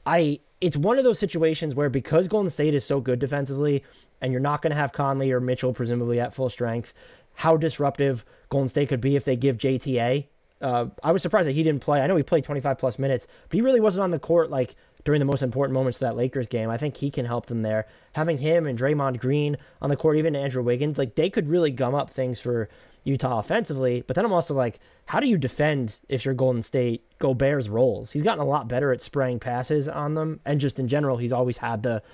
I 0.07 0.41
it's 0.61 0.77
one 0.77 0.99
of 0.99 1.05
those 1.05 1.19
situations 1.19 1.75
where 1.75 1.91
because 1.91 2.29
Golden 2.29 2.51
State 2.51 2.75
is 2.75 2.85
so 2.85 3.01
good 3.01 3.19
defensively, 3.19 3.85
and 4.21 4.33
you're 4.33 4.41
not 4.41 4.63
going 4.63 4.71
to 4.71 4.77
have 4.77 4.93
Conley 4.93 5.33
or 5.33 5.41
Mitchell 5.41 5.75
presumably 5.75 6.21
at 6.21 6.35
full 6.35 6.49
strength, 6.49 6.95
how 7.35 7.57
disruptive 7.57 8.25
Golden 8.55 8.69
State 8.69 8.89
could 8.89 9.01
be 9.01 9.17
if 9.17 9.25
they 9.25 9.35
give 9.35 9.59
JTA. 9.59 10.27
Uh, 10.61 10.87
I 11.03 11.11
was 11.11 11.23
surprised 11.23 11.49
that 11.49 11.57
he 11.57 11.65
didn't 11.65 11.83
play. 11.83 12.01
I 12.01 12.07
know 12.07 12.15
he 12.15 12.23
played 12.23 12.45
25 12.45 12.79
plus 12.79 13.01
minutes, 13.01 13.27
but 13.49 13.57
he 13.57 13.63
really 13.63 13.81
wasn't 13.81 14.05
on 14.05 14.13
the 14.13 14.21
court 14.21 14.49
like 14.49 14.77
during 15.03 15.19
the 15.19 15.25
most 15.25 15.43
important 15.43 15.75
moments 15.75 15.97
of 15.97 16.03
that 16.03 16.17
Lakers 16.17 16.47
game. 16.47 16.71
I 16.71 16.77
think 16.77 16.97
he 16.97 17.11
can 17.11 17.27
help 17.27 17.47
them 17.47 17.63
there. 17.63 17.89
Having 18.13 18.39
him 18.39 18.69
and 18.69 18.79
Draymond 18.79 19.19
Green 19.19 19.57
on 19.83 19.91
the 19.91 19.97
court, 19.97 20.19
even 20.19 20.37
Andrew 20.37 20.63
Wiggins, 20.63 20.99
like 20.99 21.17
they 21.17 21.31
could 21.31 21.49
really 21.49 21.73
gum 21.73 21.97
up 21.97 22.11
things 22.11 22.39
for 22.41 22.69
Utah 23.03 23.41
offensively. 23.41 24.05
But 24.07 24.15
then 24.15 24.25
I'm 24.25 24.33
also 24.33 24.55
like, 24.55 24.79
how 25.07 25.19
do 25.19 25.27
you 25.27 25.37
defend 25.37 25.97
if 26.09 26.25
you're 26.25 26.33
Golden 26.33 26.63
State? 26.63 27.03
Gobert's 27.19 27.69
rolls. 27.69 28.13
He's 28.13 28.23
gotten 28.23 28.41
a 28.41 28.47
lot 28.47 28.69
better 28.69 28.93
at 28.93 29.03
spraying 29.03 29.41
passes 29.41 29.89
on 29.89 30.15
them, 30.15 30.39
and 30.45 30.61
just 30.61 30.79
in 30.79 30.87
general, 30.87 31.17
he's 31.17 31.33
always 31.33 31.57
had 31.57 31.83
the 31.83 32.05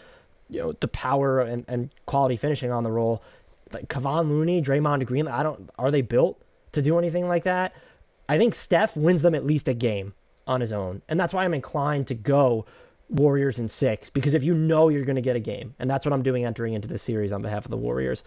you 0.48 0.60
know 0.60 0.72
the 0.72 0.88
power 0.88 1.40
and, 1.40 1.66
and 1.68 1.90
quality 2.06 2.36
finishing 2.36 2.72
on 2.72 2.82
the 2.82 2.90
roll 2.90 3.22
like 3.72 3.88
Kevon 3.88 4.28
Looney, 4.28 4.62
Draymond 4.62 5.04
Green, 5.06 5.28
I 5.28 5.42
don't 5.42 5.70
are 5.78 5.90
they 5.90 6.02
built 6.02 6.40
to 6.72 6.82
do 6.82 6.98
anything 6.98 7.28
like 7.28 7.44
that? 7.44 7.74
I 8.28 8.38
think 8.38 8.54
Steph 8.54 8.96
wins 8.96 9.22
them 9.22 9.34
at 9.34 9.44
least 9.44 9.68
a 9.68 9.74
game 9.74 10.14
on 10.46 10.60
his 10.60 10.72
own. 10.72 11.02
And 11.08 11.18
that's 11.18 11.34
why 11.34 11.44
I'm 11.44 11.54
inclined 11.54 12.06
to 12.08 12.14
go 12.14 12.64
Warriors 13.08 13.58
in 13.58 13.68
6 13.68 14.10
because 14.10 14.34
if 14.34 14.44
you 14.44 14.54
know 14.54 14.88
you're 14.88 15.04
going 15.04 15.16
to 15.16 15.22
get 15.22 15.36
a 15.36 15.40
game, 15.40 15.74
and 15.78 15.90
that's 15.90 16.06
what 16.06 16.12
I'm 16.12 16.22
doing 16.22 16.44
entering 16.44 16.74
into 16.74 16.88
this 16.88 17.02
series 17.02 17.32
on 17.32 17.42
behalf 17.42 17.64
of 17.64 17.70
the 17.70 17.76
Warriors. 17.76 18.24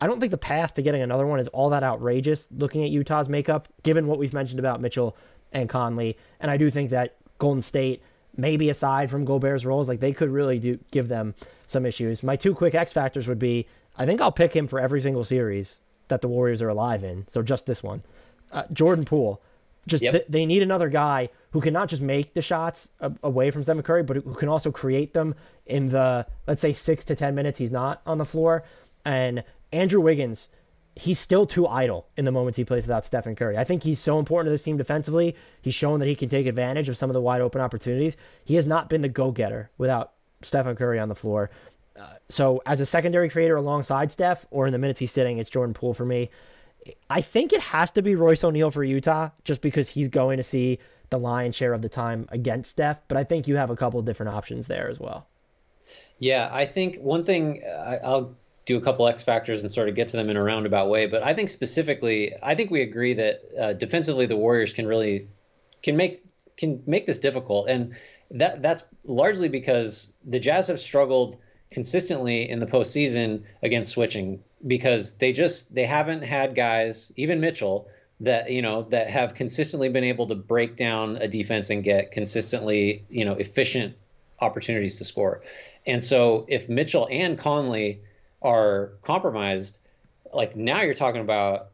I 0.00 0.06
don't 0.06 0.18
think 0.18 0.32
the 0.32 0.38
path 0.38 0.74
to 0.74 0.82
getting 0.82 1.02
another 1.02 1.26
one 1.26 1.40
is 1.40 1.48
all 1.48 1.70
that 1.70 1.82
outrageous 1.82 2.48
looking 2.56 2.84
at 2.84 2.90
Utah's 2.90 3.28
makeup 3.28 3.68
given 3.82 4.06
what 4.06 4.18
we've 4.18 4.34
mentioned 4.34 4.58
about 4.58 4.80
Mitchell 4.80 5.16
and 5.52 5.68
Conley. 5.68 6.18
And 6.40 6.50
I 6.50 6.56
do 6.56 6.70
think 6.70 6.90
that 6.90 7.16
Golden 7.38 7.62
State 7.62 8.02
maybe 8.36 8.68
aside 8.68 9.10
from 9.10 9.24
Gobert's 9.24 9.64
rolls, 9.64 9.88
like 9.88 10.00
they 10.00 10.12
could 10.12 10.30
really 10.30 10.58
do 10.58 10.78
give 10.90 11.08
them 11.08 11.34
some 11.66 11.86
issues. 11.86 12.22
My 12.22 12.36
two 12.36 12.54
quick 12.54 12.74
X 12.74 12.92
factors 12.92 13.28
would 13.28 13.38
be 13.38 13.66
I 13.96 14.06
think 14.06 14.20
I'll 14.20 14.32
pick 14.32 14.54
him 14.54 14.66
for 14.66 14.80
every 14.80 15.00
single 15.00 15.24
series 15.24 15.80
that 16.08 16.20
the 16.20 16.28
Warriors 16.28 16.62
are 16.62 16.68
alive 16.68 17.04
in. 17.04 17.26
So 17.28 17.42
just 17.42 17.66
this 17.66 17.82
one. 17.82 18.02
Uh, 18.52 18.64
Jordan 18.72 19.04
Poole. 19.04 19.40
Just 19.86 20.02
yep. 20.02 20.12
th- 20.12 20.24
they 20.28 20.46
need 20.46 20.62
another 20.62 20.88
guy 20.88 21.28
who 21.50 21.60
can 21.60 21.74
not 21.74 21.88
just 21.88 22.02
make 22.02 22.34
the 22.34 22.42
shots 22.42 22.88
a- 23.00 23.12
away 23.22 23.50
from 23.50 23.62
Stephen 23.62 23.82
Curry, 23.82 24.02
but 24.02 24.16
who 24.16 24.34
can 24.34 24.48
also 24.48 24.70
create 24.70 25.12
them 25.12 25.34
in 25.66 25.88
the 25.88 26.26
let's 26.46 26.62
say 26.62 26.72
six 26.72 27.04
to 27.06 27.16
ten 27.16 27.34
minutes 27.34 27.58
he's 27.58 27.70
not 27.70 28.00
on 28.06 28.18
the 28.18 28.24
floor. 28.24 28.64
And 29.04 29.44
Andrew 29.72 30.00
Wiggins, 30.00 30.48
he's 30.96 31.18
still 31.18 31.46
too 31.46 31.66
idle 31.66 32.06
in 32.16 32.24
the 32.24 32.32
moments 32.32 32.56
he 32.56 32.64
plays 32.64 32.86
without 32.86 33.04
Stephen 33.04 33.36
Curry. 33.36 33.58
I 33.58 33.64
think 33.64 33.82
he's 33.82 33.98
so 33.98 34.18
important 34.18 34.46
to 34.46 34.52
this 34.52 34.62
team 34.62 34.76
defensively. 34.76 35.36
He's 35.60 35.74
shown 35.74 36.00
that 36.00 36.06
he 36.06 36.14
can 36.14 36.28
take 36.28 36.46
advantage 36.46 36.88
of 36.88 36.96
some 36.96 37.10
of 37.10 37.14
the 37.14 37.20
wide 37.20 37.42
open 37.42 37.60
opportunities. 37.60 38.16
He 38.44 38.54
has 38.54 38.66
not 38.66 38.88
been 38.88 39.02
the 39.02 39.08
go 39.08 39.32
getter 39.32 39.70
without 39.76 40.12
Stephen 40.40 40.76
Curry 40.76 40.98
on 40.98 41.08
the 41.08 41.14
floor 41.14 41.50
so 42.28 42.62
as 42.66 42.80
a 42.80 42.86
secondary 42.86 43.28
creator 43.28 43.56
alongside 43.56 44.10
Steph, 44.12 44.46
or 44.50 44.66
in 44.66 44.72
the 44.72 44.78
minutes 44.78 44.98
he's 45.00 45.12
sitting, 45.12 45.38
it's 45.38 45.50
Jordan 45.50 45.74
Poole 45.74 45.94
for 45.94 46.04
me. 46.04 46.30
I 47.08 47.20
think 47.20 47.52
it 47.52 47.60
has 47.60 47.90
to 47.92 48.02
be 48.02 48.14
Royce 48.14 48.44
O'Neale 48.44 48.70
for 48.70 48.84
Utah, 48.84 49.30
just 49.44 49.60
because 49.60 49.88
he's 49.88 50.08
going 50.08 50.36
to 50.36 50.42
see 50.42 50.78
the 51.10 51.18
lion's 51.18 51.54
share 51.54 51.72
of 51.72 51.82
the 51.82 51.88
time 51.88 52.26
against 52.30 52.70
Steph. 52.70 53.02
But 53.08 53.16
I 53.16 53.24
think 53.24 53.48
you 53.48 53.56
have 53.56 53.70
a 53.70 53.76
couple 53.76 54.00
of 54.00 54.06
different 54.06 54.34
options 54.34 54.66
there 54.66 54.88
as 54.88 54.98
well. 54.98 55.26
Yeah, 56.18 56.48
I 56.52 56.66
think 56.66 56.98
one 56.98 57.24
thing 57.24 57.62
I, 57.64 57.98
I'll 57.98 58.36
do 58.64 58.76
a 58.76 58.80
couple 58.80 59.06
X 59.06 59.22
factors 59.22 59.60
and 59.60 59.70
sort 59.70 59.88
of 59.88 59.94
get 59.94 60.08
to 60.08 60.16
them 60.16 60.30
in 60.30 60.36
a 60.36 60.42
roundabout 60.42 60.88
way. 60.88 61.06
But 61.06 61.22
I 61.22 61.34
think 61.34 61.48
specifically, 61.48 62.34
I 62.42 62.54
think 62.54 62.70
we 62.70 62.82
agree 62.82 63.14
that 63.14 63.42
uh, 63.58 63.72
defensively 63.74 64.26
the 64.26 64.36
Warriors 64.36 64.72
can 64.72 64.86
really 64.86 65.28
can 65.82 65.96
make 65.96 66.24
can 66.56 66.82
make 66.86 67.06
this 67.06 67.18
difficult, 67.18 67.68
and 67.68 67.94
that 68.30 68.62
that's 68.62 68.84
largely 69.04 69.48
because 69.48 70.12
the 70.24 70.38
Jazz 70.38 70.68
have 70.68 70.80
struggled 70.80 71.36
consistently 71.74 72.48
in 72.48 72.60
the 72.60 72.66
postseason 72.66 73.42
against 73.60 73.90
switching 73.90 74.42
because 74.64 75.14
they 75.14 75.32
just 75.32 75.74
they 75.74 75.84
haven't 75.84 76.22
had 76.22 76.54
guys, 76.54 77.12
even 77.16 77.40
Mitchell, 77.40 77.88
that 78.20 78.48
you 78.48 78.62
know 78.62 78.82
that 78.84 79.08
have 79.10 79.34
consistently 79.34 79.88
been 79.88 80.04
able 80.04 80.28
to 80.28 80.36
break 80.36 80.76
down 80.76 81.16
a 81.16 81.26
defense 81.26 81.70
and 81.70 81.82
get 81.82 82.12
consistently 82.12 83.04
you 83.10 83.24
know 83.24 83.32
efficient 83.32 83.96
opportunities 84.40 84.98
to 84.98 85.04
score. 85.04 85.42
And 85.84 86.02
so 86.02 86.46
if 86.48 86.68
Mitchell 86.68 87.08
and 87.10 87.36
Conley 87.36 88.00
are 88.40 88.92
compromised, 89.02 89.78
like 90.32 90.54
now 90.54 90.82
you're 90.82 90.94
talking 90.94 91.22
about 91.22 91.70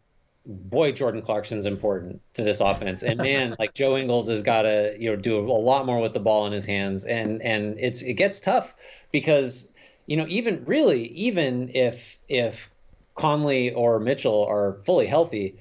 boy 0.46 0.92
Jordan 0.92 1.20
Clarkson's 1.20 1.66
important 1.66 2.22
to 2.32 2.42
this 2.42 2.60
offense. 2.60 3.02
And 3.02 3.18
man, 3.18 3.54
like 3.58 3.74
Joe 3.74 3.98
Ingles 3.98 4.28
has 4.28 4.42
got 4.42 4.62
to 4.62 4.96
you 4.98 5.10
know 5.10 5.16
do 5.16 5.38
a 5.38 5.44
lot 5.44 5.84
more 5.84 6.00
with 6.00 6.14
the 6.14 6.20
ball 6.20 6.46
in 6.46 6.52
his 6.52 6.64
hands 6.64 7.04
and 7.04 7.42
and 7.42 7.78
it's 7.78 8.00
it 8.00 8.14
gets 8.14 8.40
tough 8.40 8.74
because 9.12 9.70
you 10.06 10.16
know 10.16 10.26
even 10.28 10.64
really 10.64 11.04
even 11.08 11.70
if 11.74 12.18
if 12.28 12.70
Conley 13.14 13.72
or 13.72 14.00
Mitchell 14.00 14.46
are 14.48 14.78
fully 14.84 15.06
healthy, 15.06 15.56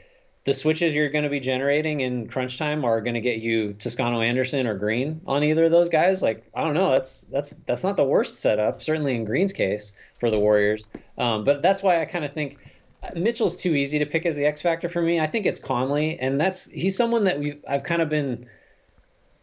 the 0.45 0.53
switches 0.53 0.95
you're 0.95 1.09
going 1.09 1.25
to 1.25 1.29
be 1.29 1.39
generating 1.39 2.01
in 2.01 2.27
crunch 2.27 2.57
time 2.57 2.85
are 2.85 3.01
going 3.01 3.15
to 3.15 3.21
get 3.21 3.39
you 3.39 3.73
Toscano 3.73 4.21
Anderson 4.21 4.65
or 4.65 4.75
Green 4.75 5.21
on 5.27 5.43
either 5.43 5.65
of 5.65 5.71
those 5.71 5.89
guys. 5.89 6.21
Like 6.21 6.49
I 6.55 6.63
don't 6.63 6.73
know, 6.73 6.91
that's 6.91 7.21
that's 7.21 7.51
that's 7.51 7.83
not 7.83 7.97
the 7.97 8.03
worst 8.03 8.37
setup, 8.37 8.81
certainly 8.81 9.15
in 9.15 9.25
Green's 9.25 9.53
case 9.53 9.93
for 10.19 10.31
the 10.31 10.39
Warriors. 10.39 10.87
Um, 11.17 11.43
but 11.43 11.61
that's 11.61 11.83
why 11.83 12.01
I 12.01 12.05
kind 12.05 12.25
of 12.25 12.33
think 12.33 12.57
uh, 13.03 13.11
Mitchell's 13.15 13.57
too 13.57 13.75
easy 13.75 13.99
to 13.99 14.05
pick 14.05 14.25
as 14.25 14.35
the 14.35 14.45
X 14.45 14.61
factor 14.61 14.89
for 14.89 15.01
me. 15.01 15.19
I 15.19 15.27
think 15.27 15.45
it's 15.45 15.59
Conley, 15.59 16.19
and 16.19 16.39
that's 16.39 16.65
he's 16.65 16.95
someone 16.95 17.25
that 17.25 17.39
we 17.39 17.59
I've 17.67 17.83
kind 17.83 18.01
of 18.01 18.09
been. 18.09 18.47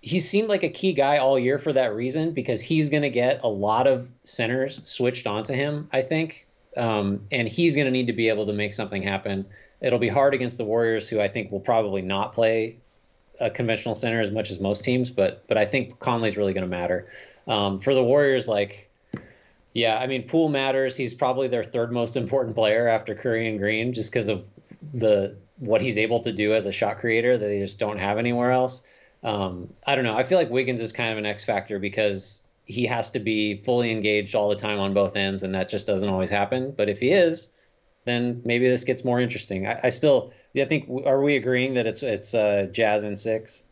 He 0.07 0.20
seemed 0.20 0.48
like 0.48 0.62
a 0.62 0.68
key 0.68 0.92
guy 0.92 1.18
all 1.18 1.38
year 1.38 1.59
for 1.59 1.72
that 1.72 1.94
reason 1.94 2.30
because 2.30 2.62
he's 2.62 2.90
going 2.90 3.02
to 3.02 3.11
get 3.11 3.42
a 3.42 3.48
lot 3.48 3.86
of 3.86 4.09
centers 4.24 4.80
switched 4.84 5.26
onto 5.26 5.52
him. 5.52 5.88
I 5.92 6.02
think, 6.02 6.46
um, 6.76 7.26
and 7.32 7.48
he's 7.48 7.74
going 7.74 7.86
to 7.86 7.90
need 7.90 8.07
to 8.07 8.12
be 8.12 8.28
able 8.28 8.46
to 8.46 8.52
make 8.52 8.72
something 8.72 9.02
happen 9.02 9.46
It'll 9.80 9.98
be 9.98 10.09
hard 10.09 10.34
against 10.34 10.59
the 10.59 10.64
Warriors, 10.64 11.09
who 11.09 11.20
I 11.20 11.28
think 11.28 11.52
will 11.52 11.61
probably 11.61 12.02
not 12.02 12.32
play 12.32 12.76
a 13.38 13.50
conventional 13.50 13.94
center 13.94 14.20
as 14.20 14.30
much 14.30 14.50
as 14.50 14.59
most 14.59 14.84
teams, 14.84 15.11
but 15.11 15.46
but 15.48 15.59
I 15.59 15.66
think 15.66 15.98
Conley's 16.00 16.36
really 16.36 16.54
going 16.54 16.62
to 16.62 16.68
matter. 16.68 17.07
Um, 17.46 17.80
for 17.80 17.94
the 17.94 18.02
Warriors, 18.02 18.48
like, 18.48 18.90
yeah, 19.74 19.98
I 19.98 20.07
mean, 20.07 20.26
Poole 20.26 20.48
matters. 20.48 20.96
He's 20.96 21.14
probably 21.14 21.48
their 21.48 21.62
third 21.62 21.92
most 21.92 22.16
important 22.16 22.54
player 22.54 22.88
after 22.88 23.14
Curry 23.14 23.48
and 23.48 23.59
Green, 23.59 23.92
just 23.92 24.11
because 24.11 24.28
of 24.28 24.44
the 24.94 25.36
what 25.59 25.82
he's 25.82 25.98
able 25.98 26.20
to 26.20 26.32
do 26.32 26.54
as 26.54 26.64
a 26.64 26.72
shot 26.72 26.98
creator 26.98 27.36
that 27.36 27.46
they 27.46 27.59
just 27.59 27.78
don't 27.78 27.98
have 27.98 28.18
anywhere 28.18 28.52
else. 28.52 28.82
Um, 29.26 29.74
I 29.86 29.96
don't 29.96 30.04
know. 30.04 30.16
I 30.16 30.22
feel 30.22 30.38
like 30.38 30.50
Wiggins 30.50 30.80
is 30.80 30.92
kind 30.92 31.10
of 31.10 31.18
an 31.18 31.26
X 31.26 31.42
factor 31.42 31.80
because 31.80 32.42
he 32.64 32.86
has 32.86 33.10
to 33.10 33.18
be 33.18 33.60
fully 33.64 33.90
engaged 33.90 34.36
all 34.36 34.48
the 34.48 34.56
time 34.56 34.78
on 34.78 34.94
both 34.94 35.16
ends, 35.16 35.42
and 35.42 35.52
that 35.54 35.68
just 35.68 35.86
doesn't 35.86 36.08
always 36.08 36.30
happen. 36.30 36.72
But 36.76 36.88
if 36.88 37.00
he 37.00 37.10
is, 37.10 37.50
then 38.04 38.40
maybe 38.44 38.68
this 38.68 38.84
gets 38.84 39.04
more 39.04 39.20
interesting. 39.20 39.66
I, 39.66 39.80
I 39.84 39.88
still, 39.88 40.32
I 40.56 40.64
think, 40.64 40.88
are 41.04 41.20
we 41.20 41.34
agreeing 41.34 41.74
that 41.74 41.88
it's 41.88 42.04
it's 42.04 42.34
uh, 42.34 42.68
Jazz 42.70 43.02
in 43.02 43.16
six? 43.16 43.64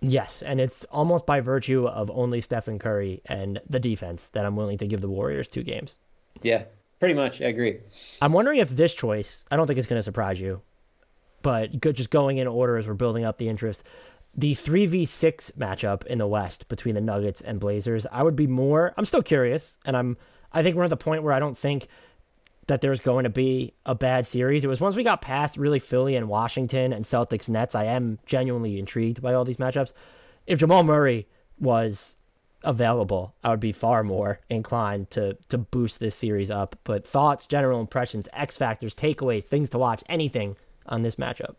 Yes, 0.00 0.42
and 0.42 0.60
it's 0.60 0.84
almost 0.90 1.24
by 1.24 1.40
virtue 1.40 1.86
of 1.86 2.10
only 2.10 2.40
Stephen 2.40 2.78
Curry 2.78 3.22
and 3.26 3.60
the 3.70 3.78
defense 3.78 4.28
that 4.30 4.44
I'm 4.44 4.56
willing 4.56 4.78
to 4.78 4.88
give 4.88 5.00
the 5.00 5.08
Warriors 5.08 5.48
two 5.48 5.62
games. 5.62 5.98
Yeah, 6.42 6.64
pretty 6.98 7.14
much. 7.14 7.40
I 7.40 7.46
agree. 7.46 7.78
I'm 8.20 8.32
wondering 8.32 8.58
if 8.58 8.70
this 8.70 8.92
choice, 8.92 9.44
I 9.50 9.56
don't 9.56 9.68
think 9.68 9.78
it's 9.78 9.86
going 9.86 9.98
to 9.98 10.02
surprise 10.02 10.40
you, 10.40 10.60
but 11.42 11.80
just 11.80 12.10
going 12.10 12.38
in 12.38 12.46
order 12.46 12.76
as 12.76 12.86
we're 12.86 12.94
building 12.94 13.24
up 13.24 13.38
the 13.38 13.48
interest, 13.48 13.84
the 14.36 14.54
3v6 14.54 15.52
matchup 15.52 16.04
in 16.06 16.18
the 16.18 16.26
West 16.26 16.68
between 16.68 16.94
the 16.94 17.00
Nuggets 17.00 17.40
and 17.40 17.58
Blazers, 17.58 18.06
I 18.12 18.22
would 18.22 18.36
be 18.36 18.46
more, 18.46 18.92
I'm 18.96 19.06
still 19.06 19.22
curious, 19.22 19.78
and 19.84 19.96
I'm, 19.96 20.16
I 20.52 20.62
think 20.62 20.76
we're 20.76 20.84
at 20.84 20.90
the 20.90 20.96
point 20.96 21.22
where 21.22 21.32
I 21.32 21.38
don't 21.38 21.56
think 21.56 21.88
that 22.66 22.80
there's 22.80 23.00
going 23.00 23.24
to 23.24 23.30
be 23.30 23.72
a 23.86 23.94
bad 23.94 24.26
series. 24.26 24.64
It 24.64 24.68
was 24.68 24.80
once 24.80 24.96
we 24.96 25.04
got 25.04 25.22
past 25.22 25.56
really 25.56 25.78
Philly 25.78 26.16
and 26.16 26.28
Washington 26.28 26.92
and 26.92 27.04
Celtics 27.04 27.48
Nets, 27.48 27.74
I 27.74 27.84
am 27.84 28.18
genuinely 28.26 28.78
intrigued 28.78 29.22
by 29.22 29.34
all 29.34 29.44
these 29.44 29.56
matchups. 29.56 29.92
If 30.46 30.58
Jamal 30.58 30.82
Murray 30.82 31.26
was 31.58 32.16
available, 32.64 33.34
I 33.44 33.50
would 33.50 33.60
be 33.60 33.72
far 33.72 34.02
more 34.02 34.40
inclined 34.50 35.10
to 35.12 35.36
to 35.48 35.58
boost 35.58 36.00
this 36.00 36.14
series 36.14 36.50
up. 36.50 36.76
But 36.84 37.06
thoughts, 37.06 37.46
general 37.46 37.80
impressions, 37.80 38.28
X 38.32 38.56
factors, 38.56 38.94
takeaways, 38.94 39.44
things 39.44 39.70
to 39.70 39.78
watch, 39.78 40.02
anything 40.08 40.56
on 40.86 41.02
this 41.02 41.16
matchup. 41.16 41.54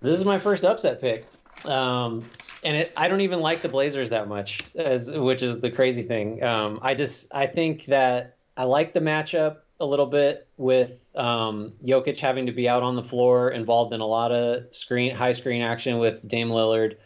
This 0.00 0.18
is 0.18 0.24
my 0.24 0.38
first 0.38 0.64
upset 0.64 1.00
pick. 1.00 1.26
Um, 1.64 2.24
and 2.64 2.76
it, 2.76 2.92
I 2.96 3.08
don't 3.08 3.20
even 3.22 3.40
like 3.40 3.62
the 3.62 3.68
Blazers 3.68 4.10
that 4.10 4.28
much, 4.28 4.62
as 4.74 5.10
which 5.10 5.42
is 5.42 5.60
the 5.60 5.70
crazy 5.70 6.02
thing. 6.02 6.42
Um, 6.42 6.78
I 6.82 6.94
just 6.94 7.32
I 7.34 7.46
think 7.46 7.86
that 7.86 8.36
I 8.56 8.64
like 8.64 8.92
the 8.92 9.00
matchup 9.00 9.58
a 9.80 9.86
little 9.86 10.06
bit 10.06 10.46
with 10.56 11.10
um, 11.16 11.72
Jokic 11.84 12.18
having 12.20 12.46
to 12.46 12.52
be 12.52 12.68
out 12.68 12.82
on 12.82 12.94
the 12.94 13.02
floor, 13.02 13.50
involved 13.50 13.92
in 13.92 14.00
a 14.00 14.06
lot 14.06 14.30
of 14.30 14.72
screen, 14.74 15.14
high 15.14 15.32
screen 15.32 15.60
action 15.60 15.98
with 15.98 16.26
Dame 16.26 16.50
Lillard. 16.50 16.96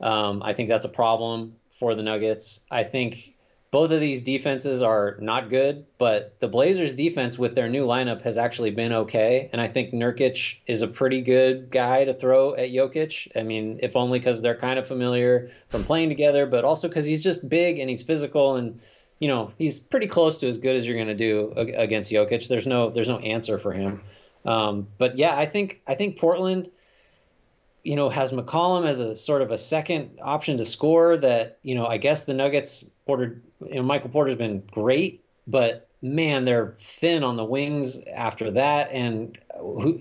Um, 0.00 0.42
I 0.42 0.52
think 0.52 0.68
that's 0.68 0.84
a 0.84 0.88
problem 0.88 1.54
for 1.78 1.94
the 1.94 2.02
Nuggets. 2.02 2.60
I 2.70 2.82
think 2.82 3.33
both 3.74 3.90
of 3.90 3.98
these 3.98 4.22
defenses 4.22 4.82
are 4.82 5.16
not 5.20 5.50
good, 5.50 5.84
but 5.98 6.38
the 6.38 6.46
Blazers' 6.46 6.94
defense 6.94 7.36
with 7.36 7.56
their 7.56 7.68
new 7.68 7.84
lineup 7.84 8.22
has 8.22 8.36
actually 8.36 8.70
been 8.70 8.92
okay. 8.92 9.50
And 9.52 9.60
I 9.60 9.66
think 9.66 9.92
Nurkic 9.92 10.58
is 10.68 10.82
a 10.82 10.86
pretty 10.86 11.22
good 11.22 11.72
guy 11.72 12.04
to 12.04 12.14
throw 12.14 12.54
at 12.54 12.70
Jokic. 12.70 13.36
I 13.36 13.42
mean, 13.42 13.80
if 13.82 13.96
only 13.96 14.20
because 14.20 14.42
they're 14.42 14.54
kind 14.54 14.78
of 14.78 14.86
familiar 14.86 15.50
from 15.70 15.82
playing 15.82 16.08
together, 16.08 16.46
but 16.46 16.64
also 16.64 16.86
because 16.86 17.04
he's 17.04 17.24
just 17.24 17.48
big 17.48 17.80
and 17.80 17.90
he's 17.90 18.04
physical 18.04 18.54
and 18.54 18.80
you 19.18 19.26
know 19.26 19.52
he's 19.58 19.80
pretty 19.80 20.06
close 20.06 20.38
to 20.38 20.46
as 20.46 20.58
good 20.58 20.76
as 20.76 20.86
you're 20.86 20.96
going 20.96 21.08
to 21.08 21.14
do 21.16 21.52
against 21.56 22.12
Jokic. 22.12 22.46
There's 22.46 22.68
no 22.68 22.90
there's 22.90 23.08
no 23.08 23.18
answer 23.18 23.58
for 23.58 23.72
him. 23.72 24.02
Um, 24.44 24.86
but 24.98 25.18
yeah, 25.18 25.36
I 25.36 25.46
think 25.46 25.80
I 25.84 25.96
think 25.96 26.16
Portland, 26.16 26.70
you 27.84 27.94
know, 27.94 28.08
has 28.08 28.32
McCollum 28.32 28.86
as 28.86 29.00
a 29.00 29.14
sort 29.14 29.42
of 29.42 29.50
a 29.50 29.58
second 29.58 30.18
option 30.22 30.56
to 30.58 30.64
score. 30.64 31.16
That 31.16 31.58
you 31.62 31.74
know, 31.74 31.86
I 31.86 31.98
guess 31.98 32.24
the 32.24 32.34
Nuggets 32.34 32.84
Porter, 33.06 33.40
you 33.60 33.76
know, 33.76 33.82
Michael 33.82 34.10
Porter's 34.10 34.34
been 34.34 34.62
great, 34.72 35.22
but 35.46 35.88
man, 36.02 36.44
they're 36.44 36.74
thin 36.76 37.22
on 37.22 37.36
the 37.36 37.44
wings 37.44 38.00
after 38.12 38.50
that. 38.50 38.90
And 38.90 39.38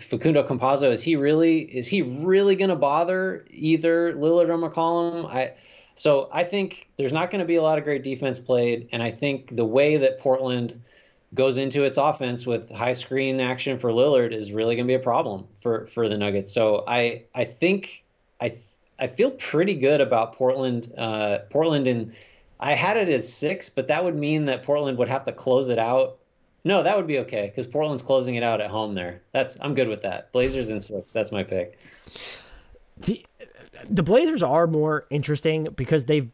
Facundo 0.01 0.45
Campazzo 0.47 0.91
is 0.91 1.01
he 1.01 1.15
really 1.15 1.59
is 1.59 1.87
he 1.87 2.01
really 2.01 2.55
going 2.55 2.69
to 2.69 2.75
bother 2.75 3.45
either 3.51 4.13
Lillard 4.13 4.49
or 4.49 4.57
McCollum? 4.57 5.29
I 5.29 5.53
so 5.95 6.29
I 6.31 6.43
think 6.43 6.89
there's 6.97 7.13
not 7.13 7.29
going 7.29 7.39
to 7.39 7.45
be 7.45 7.55
a 7.55 7.61
lot 7.61 7.77
of 7.77 7.83
great 7.83 8.03
defense 8.03 8.39
played, 8.39 8.89
and 8.91 9.03
I 9.03 9.11
think 9.11 9.55
the 9.55 9.65
way 9.65 9.97
that 9.97 10.19
Portland 10.19 10.81
goes 11.33 11.57
into 11.57 11.83
its 11.83 11.97
offense 11.97 12.45
with 12.45 12.69
high 12.69 12.93
screen 12.93 13.39
action 13.39 13.79
for 13.79 13.91
Lillard 13.91 14.33
is 14.33 14.51
really 14.51 14.75
going 14.75 14.85
to 14.85 14.91
be 14.91 14.95
a 14.95 14.99
problem 14.99 15.47
for 15.59 15.87
for 15.87 16.07
the 16.07 16.17
Nuggets. 16.17 16.51
So 16.51 16.83
I 16.87 17.23
I 17.33 17.45
think 17.45 18.03
I 18.39 18.53
I 18.99 19.07
feel 19.07 19.31
pretty 19.31 19.75
good 19.75 20.01
about 20.01 20.33
Portland. 20.33 20.91
Uh, 20.97 21.39
Portland 21.49 21.87
and 21.87 22.13
I 22.59 22.73
had 22.73 22.97
it 22.97 23.09
as 23.09 23.31
six, 23.31 23.69
but 23.69 23.87
that 23.87 24.03
would 24.03 24.15
mean 24.15 24.45
that 24.45 24.63
Portland 24.63 24.97
would 24.97 25.09
have 25.09 25.23
to 25.25 25.31
close 25.31 25.69
it 25.69 25.79
out. 25.79 26.17
No, 26.63 26.83
that 26.83 26.95
would 26.95 27.07
be 27.07 27.19
okay 27.19 27.47
because 27.47 27.67
Portland's 27.67 28.01
closing 28.01 28.35
it 28.35 28.43
out 28.43 28.61
at 28.61 28.69
home. 28.69 28.95
There, 28.95 29.21
that's 29.31 29.57
I'm 29.59 29.75
good 29.75 29.87
with 29.87 30.01
that. 30.03 30.31
Blazers 30.31 30.69
in 30.69 30.79
six. 30.79 31.11
That's 31.11 31.31
my 31.31 31.43
pick. 31.43 31.77
The 32.99 33.25
the 33.89 34.03
Blazers 34.03 34.43
are 34.43 34.67
more 34.67 35.05
interesting 35.09 35.67
because 35.75 36.05
they've 36.05 36.29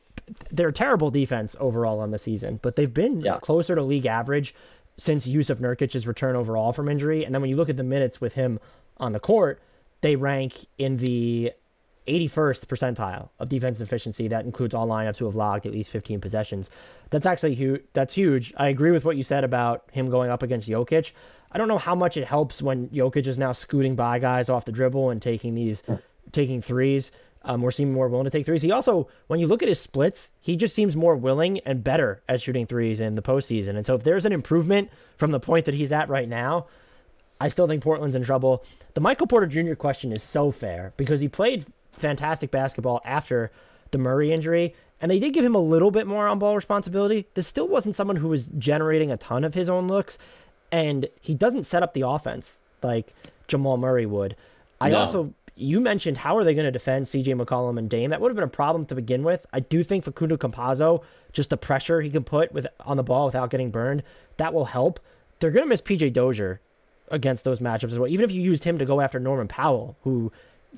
they're 0.52 0.72
terrible 0.72 1.10
defense 1.10 1.56
overall 1.60 2.00
on 2.00 2.12
the 2.12 2.20
season, 2.20 2.60
but 2.62 2.76
they've 2.76 2.94
been 2.94 3.22
yeah. 3.22 3.40
closer 3.40 3.74
to 3.74 3.82
league 3.82 4.06
average 4.06 4.54
since 5.00 5.28
Jusuf 5.28 5.58
Nurkic's 5.58 6.06
return 6.06 6.36
overall 6.36 6.74
from 6.74 6.90
injury. 6.90 7.24
And 7.24 7.34
then 7.34 7.42
when 7.42 7.50
you 7.50 7.56
look 7.56 7.70
at 7.70 7.78
the 7.78 7.84
minutes 7.84 8.20
with 8.20 8.34
him 8.34 8.60
on 8.98 9.14
the 9.14 9.20
court, 9.20 9.62
they 10.02 10.16
rank 10.16 10.66
in 10.78 10.98
the 10.98 11.54
81st 12.08 12.66
percentile 12.66 13.30
of 13.40 13.50
defensive 13.50 13.88
efficiency. 13.88 14.28
That 14.28 14.46
includes 14.46 14.74
all 14.74 14.88
lineups 14.88 15.18
who 15.18 15.26
have 15.26 15.36
logged 15.36 15.66
at 15.66 15.72
least 15.72 15.92
15 15.92 16.20
possessions. 16.20 16.70
That's 17.12 17.26
actually 17.26 17.56
huge. 17.56 17.84
That's 17.94 18.14
huge. 18.14 18.54
I 18.58 18.68
agree 18.68 18.92
with 18.92 19.06
what 19.06 19.16
you 19.16 19.24
said 19.24 19.44
about 19.44 19.86
him 19.92 20.10
going 20.10 20.30
up 20.30 20.44
against 20.44 20.68
Jokic. 20.68 21.14
I 21.52 21.58
don't 21.58 21.68
know 21.68 21.78
how 21.78 21.96
much 21.96 22.18
it 22.18 22.26
helps 22.26 22.62
when 22.62 22.90
Jokic 22.90 23.26
is 23.26 23.38
now 23.38 23.54
scooting 23.54 23.96
by 23.96 24.20
guys 24.20 24.50
off 24.50 24.66
the 24.66 24.72
dribble 24.72 25.10
and 25.10 25.22
taking 25.22 25.56
these, 25.56 25.82
taking 26.32 26.62
threes 26.62 27.12
um, 27.44 27.64
or 27.64 27.72
seem 27.72 27.92
more 27.92 28.10
willing 28.10 28.26
to 28.26 28.30
take 28.30 28.46
threes. 28.46 28.62
He 28.62 28.72
also, 28.72 29.08
when 29.28 29.40
you 29.40 29.48
look 29.48 29.62
at 29.62 29.70
his 29.70 29.80
splits, 29.80 30.32
he 30.42 30.56
just 30.56 30.76
seems 30.76 30.96
more 30.96 31.16
willing 31.16 31.60
and 31.60 31.84
better 31.84 32.22
at 32.28 32.42
shooting 32.42 32.66
threes 32.66 33.00
in 33.00 33.16
the 33.16 33.22
postseason. 33.22 33.76
And 33.76 33.86
so, 33.86 33.96
if 33.96 34.04
there's 34.04 34.26
an 34.26 34.34
improvement 34.34 34.90
from 35.18 35.32
the 35.32 35.40
point 35.40 35.66
that 35.66 35.74
he's 35.74 35.92
at 35.92 36.10
right 36.10 36.28
now, 36.28 36.68
I 37.42 37.48
still 37.48 37.68
think 37.68 37.84
Portland's 37.84 38.16
in 38.16 38.24
trouble. 38.24 38.64
The 38.94 39.02
Michael 39.02 39.28
Porter 39.28 39.48
Jr. 39.48 39.76
question 39.76 40.12
is 40.12 40.22
so 40.22 40.52
fair 40.52 40.94
because 40.98 41.22
he 41.22 41.30
played 41.30 41.66
fantastic 41.94 42.52
basketball 42.52 43.02
after 43.06 43.52
the 43.92 43.98
Murray 43.98 44.32
injury, 44.32 44.76
and 45.02 45.10
they 45.10 45.20
did 45.20 45.34
give 45.34 45.46
him 45.46 45.56
a 45.56 45.60
little 45.60 45.92
bit 45.92 46.08
more 46.08 46.28
on 46.28 46.40
ball 46.40 46.56
responsibility. 46.56 47.26
This 47.34 47.48
still 47.48 47.68
wasn't 47.68 47.96
someone 47.96 48.18
who 48.18 48.28
was 48.28 48.50
generating 48.58 49.12
a 49.12 49.18
ton 49.18 49.44
of 49.44 49.54
his 49.54 49.70
own 49.70 49.88
looks, 49.88 50.18
and 50.72 51.08
he 51.22 51.34
doesn't 51.34 51.64
set 51.64 51.84
up 51.84 51.94
the 51.94 52.02
offense 52.02 52.60
like 52.84 53.14
Jamal 53.48 53.78
Murray 53.78 54.06
would. 54.06 54.36
I 54.82 54.90
no. 54.90 54.98
also 54.98 55.34
you 55.60 55.80
mentioned 55.82 56.18
how 56.18 56.38
are 56.38 56.44
they 56.44 56.54
going 56.54 56.66
to 56.66 56.72
defend 56.72 57.06
CJ 57.06 57.40
McCollum 57.40 57.78
and 57.78 57.90
Dame? 57.90 58.10
That 58.12 58.22
would 58.22 58.30
have 58.30 58.36
been 58.36 58.44
a 58.44 58.48
problem 58.48 58.86
to 58.88 58.96
begin 58.96 59.24
with. 59.24 59.46
I 59.52 59.60
do 59.60 59.84
think 59.84 60.04
Facundo 60.04 60.38
Campazzo, 60.38 61.04
just 61.34 61.50
the 61.50 61.58
pressure 61.58 62.02
he 62.02 62.10
can 62.10 62.24
put 62.24 62.52
with 62.52 62.66
on 62.86 62.98
the 62.98 63.04
ball 63.04 63.26
without 63.26 63.50
getting 63.50 63.72
burned, 63.72 64.04
that 64.38 64.54
will 64.54 64.66
help. 64.66 65.00
They're 65.40 65.52
going 65.52 65.64
to 65.64 65.70
miss 65.70 65.82
PJ 65.82 66.14
Dozier 66.14 66.62
against 67.12 67.44
those 67.44 67.60
matchups 67.60 67.92
as 67.92 68.00
well. 68.00 68.10
Even 68.10 68.24
if 68.24 68.32
you 68.32 68.42
used 68.42 68.64
him 68.64 68.78
to 68.78 68.86
go 68.86 69.02
after 69.02 69.20
Norman 69.20 69.48
Powell, 69.48 69.98
who 70.04 70.32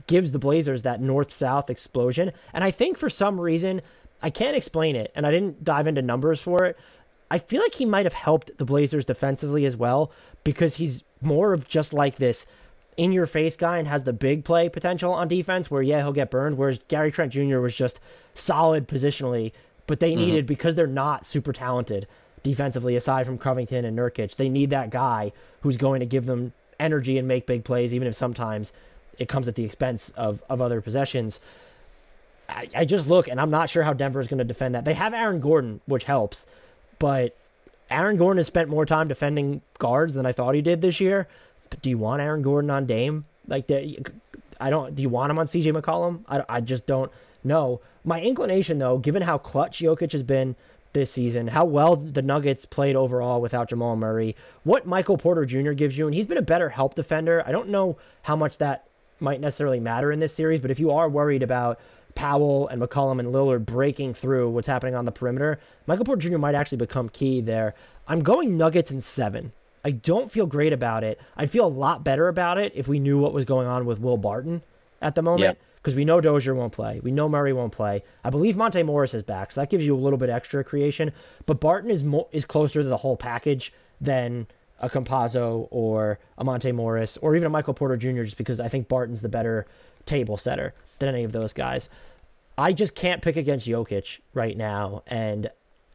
gives 0.07 0.31
the 0.31 0.39
Blazers 0.39 0.83
that 0.83 1.01
north 1.01 1.31
south 1.31 1.69
explosion. 1.69 2.31
And 2.53 2.63
I 2.63 2.71
think 2.71 2.97
for 2.97 3.09
some 3.09 3.39
reason, 3.39 3.81
I 4.21 4.29
can't 4.29 4.55
explain 4.55 4.95
it, 4.95 5.11
and 5.15 5.25
I 5.25 5.31
didn't 5.31 5.63
dive 5.63 5.87
into 5.87 6.01
numbers 6.01 6.41
for 6.41 6.65
it. 6.65 6.77
I 7.29 7.37
feel 7.37 7.61
like 7.61 7.75
he 7.75 7.85
might 7.85 8.05
have 8.05 8.13
helped 8.13 8.57
the 8.57 8.65
Blazers 8.65 9.05
defensively 9.05 9.65
as 9.65 9.77
well 9.77 10.11
because 10.43 10.75
he's 10.75 11.03
more 11.21 11.53
of 11.53 11.67
just 11.67 11.93
like 11.93 12.17
this 12.17 12.45
in 12.97 13.11
your 13.11 13.25
face 13.25 13.55
guy 13.55 13.77
and 13.77 13.87
has 13.87 14.03
the 14.03 14.13
big 14.13 14.43
play 14.43 14.69
potential 14.69 15.13
on 15.13 15.27
defense 15.27 15.71
where, 15.71 15.81
yeah, 15.81 15.99
he'll 15.99 16.11
get 16.11 16.29
burned. 16.29 16.57
Whereas 16.57 16.79
Gary 16.87 17.11
Trent 17.11 17.33
Jr. 17.33 17.59
was 17.59 17.75
just 17.75 17.99
solid 18.33 18.87
positionally, 18.87 19.51
but 19.87 19.99
they 19.99 20.11
mm-hmm. 20.11 20.21
needed, 20.21 20.45
because 20.45 20.75
they're 20.75 20.87
not 20.87 21.25
super 21.25 21.53
talented 21.53 22.07
defensively, 22.43 22.95
aside 22.95 23.25
from 23.25 23.37
Covington 23.37 23.85
and 23.85 23.97
Nurkic, 23.97 24.35
they 24.35 24.49
need 24.49 24.71
that 24.71 24.89
guy 24.89 25.31
who's 25.61 25.77
going 25.77 25.99
to 25.99 26.05
give 26.05 26.25
them 26.25 26.53
energy 26.79 27.17
and 27.17 27.27
make 27.27 27.45
big 27.45 27.63
plays, 27.63 27.93
even 27.93 28.07
if 28.07 28.15
sometimes 28.15 28.73
it 29.19 29.27
comes 29.27 29.47
at 29.47 29.55
the 29.55 29.63
expense 29.63 30.09
of, 30.11 30.43
of 30.49 30.61
other 30.61 30.81
possessions. 30.81 31.39
I, 32.49 32.67
I 32.75 32.85
just 32.85 33.07
look 33.07 33.27
and 33.27 33.39
I'm 33.39 33.51
not 33.51 33.69
sure 33.69 33.83
how 33.83 33.93
Denver 33.93 34.19
is 34.19 34.27
going 34.27 34.39
to 34.39 34.43
defend 34.43 34.75
that. 34.75 34.85
They 34.85 34.95
have 34.95 35.13
Aaron 35.13 35.39
Gordon, 35.39 35.81
which 35.85 36.03
helps, 36.03 36.47
but 36.99 37.37
Aaron 37.89 38.17
Gordon 38.17 38.37
has 38.37 38.47
spent 38.47 38.69
more 38.69 38.85
time 38.85 39.07
defending 39.07 39.61
guards 39.77 40.15
than 40.15 40.25
I 40.25 40.31
thought 40.31 40.55
he 40.55 40.61
did 40.61 40.81
this 40.81 40.99
year. 40.99 41.27
Do 41.81 41.89
you 41.89 41.97
want 41.97 42.21
Aaron 42.21 42.41
Gordon 42.41 42.69
on 42.69 42.85
Dame? 42.85 43.25
Like, 43.47 43.69
I 44.59 44.69
don't. 44.69 44.95
Do 44.95 45.01
you 45.01 45.09
want 45.09 45.31
him 45.31 45.39
on 45.39 45.47
CJ 45.47 45.73
McCollum? 45.73 46.23
I, 46.27 46.43
I 46.57 46.61
just 46.61 46.85
don't 46.85 47.11
know. 47.43 47.81
My 48.03 48.21
inclination, 48.21 48.79
though, 48.79 48.97
given 48.97 49.21
how 49.21 49.37
clutch 49.37 49.79
Jokic 49.79 50.11
has 50.11 50.23
been 50.23 50.55
this 50.93 51.11
season, 51.11 51.47
how 51.47 51.65
well 51.65 51.95
the 51.95 52.21
Nuggets 52.21 52.65
played 52.65 52.95
overall 52.95 53.41
without 53.41 53.69
Jamal 53.69 53.95
Murray, 53.95 54.35
what 54.63 54.85
Michael 54.85 55.17
Porter 55.17 55.45
Jr. 55.45 55.71
gives 55.71 55.97
you, 55.97 56.05
and 56.05 56.13
he's 56.13 56.25
been 56.25 56.37
a 56.37 56.43
better 56.43 56.69
help 56.69 56.95
defender. 56.95 57.43
I 57.45 57.51
don't 57.51 57.69
know 57.69 57.97
how 58.23 58.35
much 58.35 58.57
that 58.57 58.85
might 59.19 59.39
necessarily 59.39 59.79
matter 59.79 60.11
in 60.11 60.19
this 60.19 60.33
series, 60.33 60.59
but 60.59 60.71
if 60.71 60.79
you 60.79 60.91
are 60.91 61.07
worried 61.07 61.43
about 61.43 61.79
Powell 62.15 62.67
and 62.67 62.81
McCollum 62.81 63.19
and 63.19 63.33
Lillard 63.33 63.65
breaking 63.65 64.13
through 64.13 64.49
what's 64.49 64.67
happening 64.67 64.95
on 64.95 65.05
the 65.05 65.11
perimeter, 65.11 65.59
Michael 65.87 66.05
Porter 66.05 66.29
Jr. 66.29 66.37
might 66.37 66.55
actually 66.55 66.79
become 66.79 67.07
key 67.07 67.39
there. 67.39 67.73
I'm 68.07 68.21
going 68.21 68.57
Nuggets 68.57 68.91
in 68.91 68.99
seven. 68.99 69.53
I 69.83 69.91
don't 69.91 70.31
feel 70.31 70.45
great 70.45 70.73
about 70.73 71.03
it. 71.03 71.19
I'd 71.35 71.49
feel 71.49 71.65
a 71.65 71.67
lot 71.67 72.03
better 72.03 72.27
about 72.27 72.57
it 72.57 72.73
if 72.75 72.87
we 72.87 72.99
knew 72.99 73.17
what 73.19 73.33
was 73.33 73.45
going 73.45 73.67
on 73.67 73.85
with 73.85 73.99
Will 73.99 74.17
Barton 74.17 74.61
at 75.01 75.15
the 75.15 75.21
moment. 75.21 75.57
Because 75.77 75.95
we 75.95 76.05
know 76.05 76.21
Dozier 76.21 76.53
won't 76.53 76.73
play. 76.73 76.99
We 76.99 77.09
know 77.09 77.27
Murray 77.27 77.53
won't 77.53 77.73
play. 77.73 78.03
I 78.23 78.29
believe 78.29 78.55
Monte 78.55 78.83
Morris 78.83 79.15
is 79.15 79.23
back, 79.23 79.51
so 79.51 79.61
that 79.61 79.71
gives 79.71 79.83
you 79.83 79.95
a 79.95 79.97
little 79.97 80.19
bit 80.19 80.29
extra 80.29 80.63
creation. 80.63 81.11
But 81.47 81.59
Barton 81.59 81.89
is 81.89 82.03
mo- 82.03 82.27
is 82.31 82.45
closer 82.45 82.83
to 82.83 82.87
the 82.87 82.97
whole 82.97 83.17
package 83.17 83.73
than 83.99 84.45
a 84.79 84.87
Campazzo 84.89 85.67
or 85.71 86.19
a 86.37 86.43
Monte 86.43 86.71
Morris 86.71 87.17
or 87.17 87.35
even 87.35 87.47
a 87.47 87.49
Michael 87.49 87.73
Porter 87.73 87.97
Jr. 87.97 88.21
Just 88.21 88.37
because 88.37 88.59
I 88.59 88.67
think 88.67 88.87
Barton's 88.87 89.21
the 89.23 89.29
better 89.29 89.65
table 90.05 90.37
setter 90.37 90.75
than 90.99 91.09
any 91.09 91.23
of 91.23 91.31
those 91.31 91.51
guys. 91.51 91.89
I 92.59 92.73
just 92.73 92.93
can't 92.93 93.23
pick 93.23 93.35
against 93.35 93.67
Jokic 93.67 94.19
right 94.35 94.55
now, 94.55 95.01
and 95.07 95.49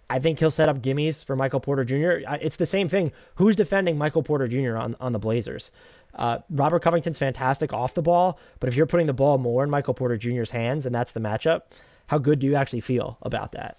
I 0.09 0.19
think 0.19 0.39
he'll 0.39 0.51
set 0.51 0.69
up 0.69 0.83
gimmies 0.83 1.25
for 1.25 1.35
Michael 1.35 1.61
Porter 1.61 1.85
Jr. 1.85 2.29
It's 2.41 2.57
the 2.57 2.67
same 2.67 2.89
thing. 2.89 3.13
Who's 3.37 3.57
defending 3.57 3.99
Michael 3.99 4.23
Porter 4.23 4.47
Jr. 4.47 4.77
on, 4.77 4.97
on 5.01 5.13
the 5.13 5.19
Blazers? 5.19 5.73
Uh, 6.15 6.39
Robert 6.51 6.81
Covington's 6.83 7.19
fantastic 7.19 7.73
off 7.73 7.95
the 7.95 8.03
ball, 8.03 8.39
but 8.61 8.69
if 8.69 8.77
you're 8.77 8.87
putting 8.87 9.07
the 9.07 9.13
ball 9.13 9.37
more 9.39 9.65
in 9.65 9.71
Michael 9.71 9.95
Porter 9.95 10.17
Jr.'s 10.17 10.51
hands 10.51 10.87
and 10.87 10.95
that's 10.95 11.13
the 11.13 11.21
matchup, 11.21 11.63
how 12.07 12.19
good 12.19 12.39
do 12.39 12.47
you 12.47 12.55
actually 12.55 12.81
feel 12.81 13.19
about 13.23 13.53
that? 13.53 13.79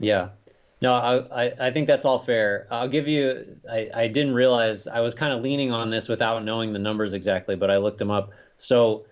Yeah. 0.00 0.30
No, 0.80 0.92
I, 0.92 1.44
I, 1.46 1.52
I 1.68 1.70
think 1.72 1.86
that's 1.86 2.04
all 2.04 2.18
fair. 2.18 2.66
I'll 2.70 2.88
give 2.88 3.08
you, 3.08 3.58
I, 3.70 3.90
I 3.92 4.08
didn't 4.08 4.34
realize 4.34 4.86
I 4.86 5.00
was 5.00 5.14
kind 5.14 5.32
of 5.32 5.42
leaning 5.42 5.72
on 5.72 5.90
this 5.90 6.08
without 6.08 6.44
knowing 6.44 6.72
the 6.72 6.78
numbers 6.78 7.14
exactly, 7.14 7.56
but 7.56 7.70
I 7.70 7.76
looked 7.78 7.98
them 7.98 8.10
up. 8.10 8.30
So 8.56 9.04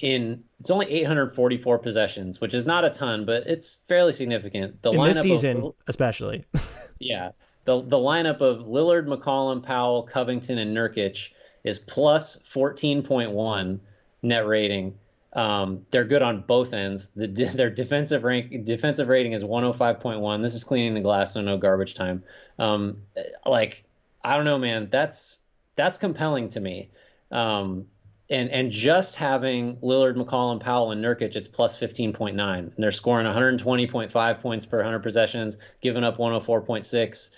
in 0.00 0.42
it's 0.60 0.70
only 0.70 0.90
844 0.90 1.78
possessions, 1.78 2.40
which 2.40 2.54
is 2.54 2.66
not 2.66 2.84
a 2.84 2.90
ton, 2.90 3.24
but 3.24 3.46
it's 3.46 3.76
fairly 3.88 4.12
significant. 4.12 4.82
The 4.82 4.92
in 4.92 4.98
lineup 4.98 5.14
this 5.14 5.22
season, 5.22 5.62
of, 5.62 5.74
especially. 5.86 6.44
yeah, 6.98 7.30
the 7.64 7.82
the 7.82 7.96
lineup 7.96 8.40
of 8.40 8.66
Lillard, 8.66 9.06
McCollum, 9.06 9.62
Powell, 9.62 10.02
Covington, 10.02 10.58
and 10.58 10.76
Nurkic 10.76 11.30
is 11.64 11.78
plus 11.78 12.36
14.1 12.36 13.80
net 14.22 14.46
rating. 14.46 14.98
Um, 15.34 15.86
they're 15.90 16.04
good 16.04 16.22
on 16.22 16.42
both 16.42 16.72
ends. 16.72 17.08
The, 17.14 17.26
their 17.54 17.70
defensive 17.70 18.24
rank 18.24 18.64
defensive 18.64 19.08
rating 19.08 19.32
is 19.32 19.44
105.1. 19.44 20.42
This 20.42 20.54
is 20.54 20.64
cleaning 20.64 20.94
the 20.94 21.00
glass, 21.00 21.34
so 21.34 21.40
no 21.40 21.58
garbage 21.58 21.94
time. 21.94 22.22
Um, 22.58 23.02
like 23.44 23.84
I 24.24 24.36
don't 24.36 24.44
know, 24.44 24.58
man. 24.58 24.88
That's 24.90 25.40
that's 25.76 25.98
compelling 25.98 26.48
to 26.50 26.60
me. 26.60 26.90
Um, 27.30 27.86
and 28.30 28.50
and 28.50 28.70
just 28.70 29.14
having 29.14 29.76
Lillard, 29.76 30.16
McCollum, 30.16 30.60
Powell, 30.60 30.90
and 30.90 31.02
Nurkic, 31.02 31.34
it's 31.36 31.48
plus 31.48 31.78
15.9, 31.78 32.58
and 32.58 32.72
they're 32.76 32.90
scoring 32.90 33.26
120.5 33.26 34.40
points 34.40 34.66
per 34.66 34.78
100 34.78 35.00
possessions, 35.00 35.56
giving 35.80 36.04
up 36.04 36.18
104.6, 36.18 37.30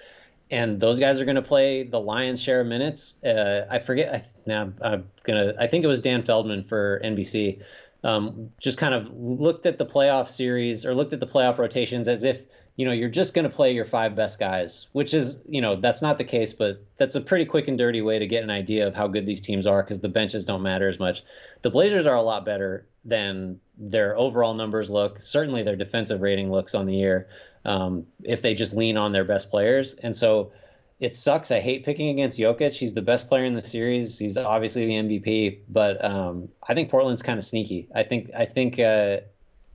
and 0.51 0.81
those 0.81 0.99
guys 0.99 1.21
are 1.21 1.25
going 1.25 1.37
to 1.37 1.43
play 1.43 1.85
the 1.85 2.01
lion's 2.01 2.43
share 2.43 2.61
of 2.61 2.67
minutes. 2.67 3.23
Uh, 3.23 3.67
I 3.71 3.79
forget. 3.79 4.15
I, 4.15 4.23
now 4.47 4.73
I'm 4.83 5.09
gonna. 5.23 5.55
I 5.59 5.67
think 5.67 5.85
it 5.85 5.89
was 5.89 6.01
Dan 6.01 6.23
Feldman 6.23 6.65
for 6.65 7.01
NBC. 7.05 7.63
Um, 8.03 8.51
just 8.61 8.79
kind 8.79 8.95
of 8.95 9.13
looked 9.13 9.67
at 9.67 9.77
the 9.77 9.85
playoff 9.85 10.29
series 10.29 10.87
or 10.87 10.95
looked 10.95 11.13
at 11.13 11.21
the 11.21 11.27
playoff 11.27 11.59
rotations 11.59 12.09
as 12.09 12.25
if 12.25 12.47
you 12.81 12.87
know, 12.87 12.93
you're 12.93 13.11
just 13.11 13.35
going 13.35 13.43
to 13.43 13.55
play 13.55 13.73
your 13.75 13.85
five 13.85 14.15
best 14.15 14.39
guys, 14.39 14.87
which 14.93 15.13
is, 15.13 15.39
you 15.47 15.61
know, 15.61 15.77
that's 15.77 16.01
not 16.01 16.17
the 16.17 16.25
case, 16.25 16.55
but 16.55 16.83
that's 16.97 17.15
a 17.15 17.21
pretty 17.21 17.45
quick 17.45 17.69
and 17.69 17.77
dirty 17.77 18.01
way 18.01 18.19
to 18.19 18.27
get 18.27 18.43
an 18.43 18.49
idea 18.49 18.87
of 18.87 18.97
how 18.97 19.07
good 19.07 19.27
these 19.27 19.43
teams 19.43 19.67
are 19.67 19.83
because 19.83 20.01
the 20.01 20.09
benches 20.09 20.47
don't 20.47 20.63
matter 20.63 20.89
as 20.89 20.99
much. 20.99 21.23
The 21.61 21.69
Blazers 21.69 22.07
are 22.07 22.17
a 22.17 22.23
lot 22.23 22.47
better 22.47 22.87
than 23.05 23.61
their 23.77 24.17
overall 24.17 24.55
numbers 24.55 24.89
look. 24.89 25.21
Certainly 25.21 25.65
their 25.65 25.77
defensive 25.77 26.23
rating 26.23 26.51
looks 26.51 26.75
on 26.75 26.87
the 26.87 26.95
year 26.95 27.29
um, 27.67 28.07
if 28.25 28.41
they 28.41 28.55
just 28.55 28.73
lean 28.73 28.97
on 28.97 29.13
their 29.13 29.25
best 29.25 29.51
players. 29.51 29.93
And 29.93 30.17
so 30.17 30.53
it 31.01 31.17
sucks. 31.17 31.51
I 31.51 31.61
hate 31.61 31.85
picking 31.85 32.09
against 32.09 32.39
Jokic. 32.39 32.73
He's 32.73 32.95
the 32.95 33.03
best 33.03 33.29
player 33.29 33.45
in 33.45 33.53
the 33.53 33.61
series. 33.61 34.19
He's 34.19 34.39
obviously 34.39 34.87
the 34.87 34.95
MVP, 34.95 35.59
but 35.69 36.03
um, 36.03 36.49
I 36.67 36.73
think 36.73 36.89
Portland's 36.89 37.21
kind 37.21 37.39
of 37.39 37.45
sneaky. 37.45 37.89
I 37.95 38.05
think, 38.05 38.31
I 38.35 38.47
think, 38.47 38.79
uh, 38.79 39.19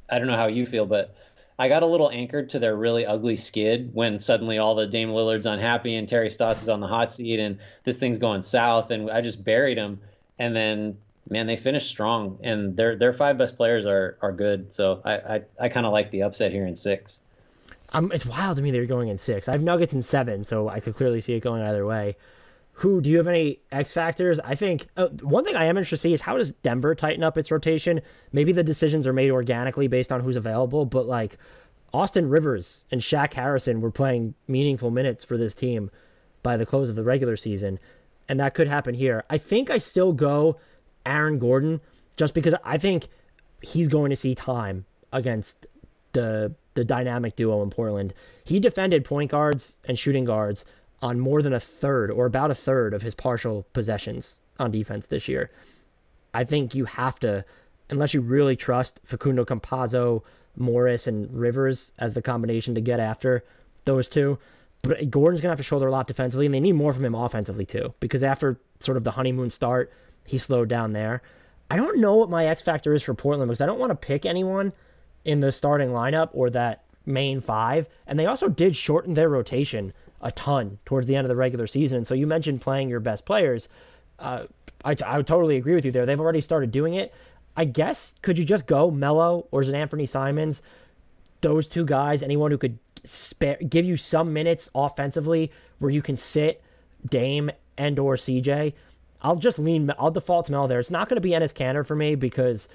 I 0.09 0.17
don't 0.17 0.25
know 0.27 0.37
how 0.37 0.47
you 0.47 0.65
feel, 0.65 0.87
but 0.87 1.15
I 1.57 1.69
got 1.69 1.83
a 1.83 1.85
little 1.85 2.09
anchored 2.09 2.49
to 2.51 2.59
their 2.59 2.75
really 2.75 3.05
ugly 3.05 3.37
skid 3.37 3.91
when 3.93 4.19
suddenly 4.19 4.57
all 4.57 4.75
the 4.75 4.87
Dame 4.87 5.09
Lillard's 5.09 5.45
unhappy 5.45 5.95
and 5.95 6.07
Terry 6.07 6.29
Stotts 6.29 6.61
is 6.61 6.69
on 6.69 6.81
the 6.81 6.87
hot 6.87 7.11
seat 7.11 7.39
and 7.39 7.59
this 7.83 7.97
thing's 7.97 8.19
going 8.19 8.41
south 8.41 8.91
and 8.91 9.09
I 9.09 9.21
just 9.21 9.43
buried 9.43 9.77
them 9.77 9.99
and 10.37 10.55
then 10.55 10.97
man 11.29 11.47
they 11.47 11.57
finished 11.57 11.87
strong 11.87 12.39
and 12.43 12.75
their 12.75 12.95
their 12.95 13.13
five 13.13 13.37
best 13.37 13.55
players 13.55 13.85
are 13.85 14.17
are 14.21 14.31
good 14.31 14.73
so 14.73 15.01
I 15.05 15.13
I, 15.13 15.41
I 15.59 15.69
kind 15.69 15.85
of 15.85 15.93
like 15.93 16.11
the 16.11 16.23
upset 16.23 16.51
here 16.51 16.65
in 16.65 16.75
six. 16.75 17.21
Um, 17.93 18.11
it's 18.11 18.25
wild 18.25 18.57
to 18.57 18.63
me 18.63 18.71
they're 18.71 18.85
going 18.85 19.07
in 19.07 19.17
six. 19.17 19.47
I 19.47 19.53
have 19.53 19.61
Nuggets 19.61 19.93
in 19.93 20.01
seven, 20.01 20.43
so 20.43 20.67
I 20.67 20.79
could 20.79 20.95
clearly 20.95 21.21
see 21.21 21.33
it 21.33 21.39
going 21.41 21.61
either 21.61 21.85
way. 21.85 22.17
Who 22.79 22.99
do 22.99 23.09
you 23.09 23.17
have 23.17 23.27
any 23.27 23.59
X 23.71 23.93
factors? 23.93 24.37
I 24.41 24.55
think 24.55 24.87
uh, 24.97 25.07
one 25.21 25.45
thing 25.45 25.55
I 25.55 25.65
am 25.65 25.77
interested 25.77 25.95
to 25.95 26.01
see 26.01 26.13
is 26.13 26.21
how 26.21 26.37
does 26.37 26.51
Denver 26.51 26.93
tighten 26.93 27.23
up 27.23 27.37
its 27.37 27.49
rotation? 27.49 28.01
Maybe 28.33 28.51
the 28.51 28.63
decisions 28.63 29.07
are 29.07 29.13
made 29.13 29.31
organically 29.31 29.87
based 29.87 30.11
on 30.11 30.19
who's 30.19 30.35
available, 30.35 30.85
but 30.85 31.07
like 31.07 31.37
Austin 31.93 32.27
Rivers 32.27 32.85
and 32.91 32.99
Shaq 32.99 33.33
Harrison 33.33 33.79
were 33.79 33.91
playing 33.91 34.33
meaningful 34.49 34.91
minutes 34.91 35.23
for 35.23 35.37
this 35.37 35.55
team 35.55 35.89
by 36.43 36.57
the 36.57 36.65
close 36.65 36.89
of 36.89 36.97
the 36.97 37.03
regular 37.03 37.37
season, 37.37 37.79
and 38.27 38.41
that 38.41 38.53
could 38.53 38.67
happen 38.67 38.93
here. 38.93 39.23
I 39.29 39.37
think 39.37 39.69
I 39.69 39.77
still 39.77 40.11
go 40.11 40.57
Aaron 41.05 41.39
Gordon 41.39 41.79
just 42.17 42.33
because 42.33 42.55
I 42.65 42.77
think 42.77 43.07
he's 43.61 43.87
going 43.87 44.09
to 44.09 44.17
see 44.17 44.35
time 44.35 44.85
against 45.13 45.65
the 46.11 46.53
the 46.73 46.83
dynamic 46.83 47.37
duo 47.37 47.63
in 47.63 47.69
Portland. 47.69 48.13
He 48.43 48.59
defended 48.59 49.05
point 49.05 49.31
guards 49.31 49.77
and 49.87 49.97
shooting 49.97 50.25
guards 50.25 50.65
on 51.01 51.19
more 51.19 51.41
than 51.41 51.53
a 51.53 51.59
third 51.59 52.11
or 52.11 52.25
about 52.25 52.51
a 52.51 52.55
third 52.55 52.93
of 52.93 53.01
his 53.01 53.15
partial 53.15 53.65
possessions 53.73 54.39
on 54.59 54.71
defense 54.71 55.07
this 55.07 55.27
year. 55.27 55.51
I 56.33 56.43
think 56.43 56.75
you 56.75 56.85
have 56.85 57.19
to, 57.19 57.45
unless 57.89 58.13
you 58.13 58.21
really 58.21 58.55
trust 58.55 58.99
Facundo 59.05 59.45
Campazzo, 59.45 60.23
Morris, 60.57 61.07
and 61.07 61.31
Rivers 61.33 61.91
as 61.99 62.13
the 62.13 62.21
combination 62.21 62.75
to 62.75 62.81
get 62.81 62.99
after 62.99 63.43
those 63.83 64.07
two. 64.07 64.37
But 64.81 65.09
Gordon's 65.09 65.41
going 65.41 65.49
to 65.49 65.53
have 65.53 65.59
to 65.59 65.63
shoulder 65.63 65.87
a 65.87 65.91
lot 65.91 66.07
defensively, 66.07 66.45
and 66.45 66.53
they 66.53 66.59
need 66.59 66.73
more 66.73 66.93
from 66.93 67.05
him 67.05 67.15
offensively, 67.15 67.65
too, 67.65 67.93
because 67.99 68.23
after 68.23 68.59
sort 68.79 68.97
of 68.97 69.03
the 69.03 69.11
honeymoon 69.11 69.49
start, 69.49 69.91
he 70.25 70.37
slowed 70.37 70.69
down 70.69 70.93
there. 70.93 71.21
I 71.69 71.77
don't 71.77 71.99
know 71.99 72.15
what 72.15 72.29
my 72.29 72.45
X 72.45 72.61
factor 72.61 72.93
is 72.93 73.01
for 73.01 73.13
Portland 73.13 73.49
because 73.49 73.61
I 73.61 73.65
don't 73.65 73.79
want 73.79 73.89
to 73.91 73.95
pick 73.95 74.25
anyone 74.25 74.73
in 75.23 75.39
the 75.39 75.51
starting 75.51 75.89
lineup 75.89 76.29
or 76.33 76.49
that 76.51 76.83
main 77.05 77.41
five, 77.41 77.87
and 78.05 78.19
they 78.19 78.25
also 78.25 78.47
did 78.47 78.75
shorten 78.75 79.13
their 79.13 79.29
rotation 79.29 79.93
a 80.25 80.31
ton 80.31 80.79
towards 80.85 81.05
the 81.05 81.15
end 81.15 81.23
of 81.23 81.29
the 81.29 81.35
regular 81.35 81.67
season. 81.67 81.97
And 81.97 82.07
So 82.07 82.15
you 82.15 82.25
mentioned 82.25 82.59
playing 82.59 82.89
your 82.89 82.99
best 82.99 83.25
players. 83.25 83.69
Uh, 84.17 84.45
I, 84.83 84.95
I 85.05 85.17
would 85.17 85.27
totally 85.27 85.55
agree 85.55 85.75
with 85.75 85.85
you 85.85 85.91
there. 85.91 86.05
They've 86.05 86.19
already 86.19 86.41
started 86.41 86.71
doing 86.71 86.95
it. 86.95 87.13
I 87.55 87.65
guess 87.65 88.15
could 88.23 88.37
you 88.37 88.43
just 88.43 88.65
go 88.65 88.89
Melo 88.89 89.47
or 89.51 89.61
is 89.61 89.69
it 89.69 89.75
Anthony 89.75 90.07
Simons? 90.07 90.63
Those 91.41 91.67
two 91.67 91.85
guys, 91.85 92.23
anyone 92.23 92.49
who 92.49 92.57
could 92.57 92.79
spare 93.03 93.57
give 93.57 93.85
you 93.85 93.95
some 93.95 94.33
minutes 94.33 94.69
offensively 94.73 95.51
where 95.77 95.91
you 95.91 96.01
can 96.01 96.17
sit 96.17 96.63
Dame 97.07 97.51
and 97.77 97.99
or 97.99 98.15
CJ. 98.15 98.73
I'll 99.21 99.35
just 99.35 99.59
lean. 99.59 99.91
I'll 99.99 100.11
default 100.11 100.47
to 100.47 100.51
Melo 100.51 100.67
there. 100.67 100.79
It's 100.79 100.89
not 100.89 101.07
going 101.07 101.17
to 101.17 101.21
be 101.21 101.31
Enes 101.31 101.53
Kanter 101.53 101.85
for 101.85 101.95
me 101.95 102.15
because 102.15 102.67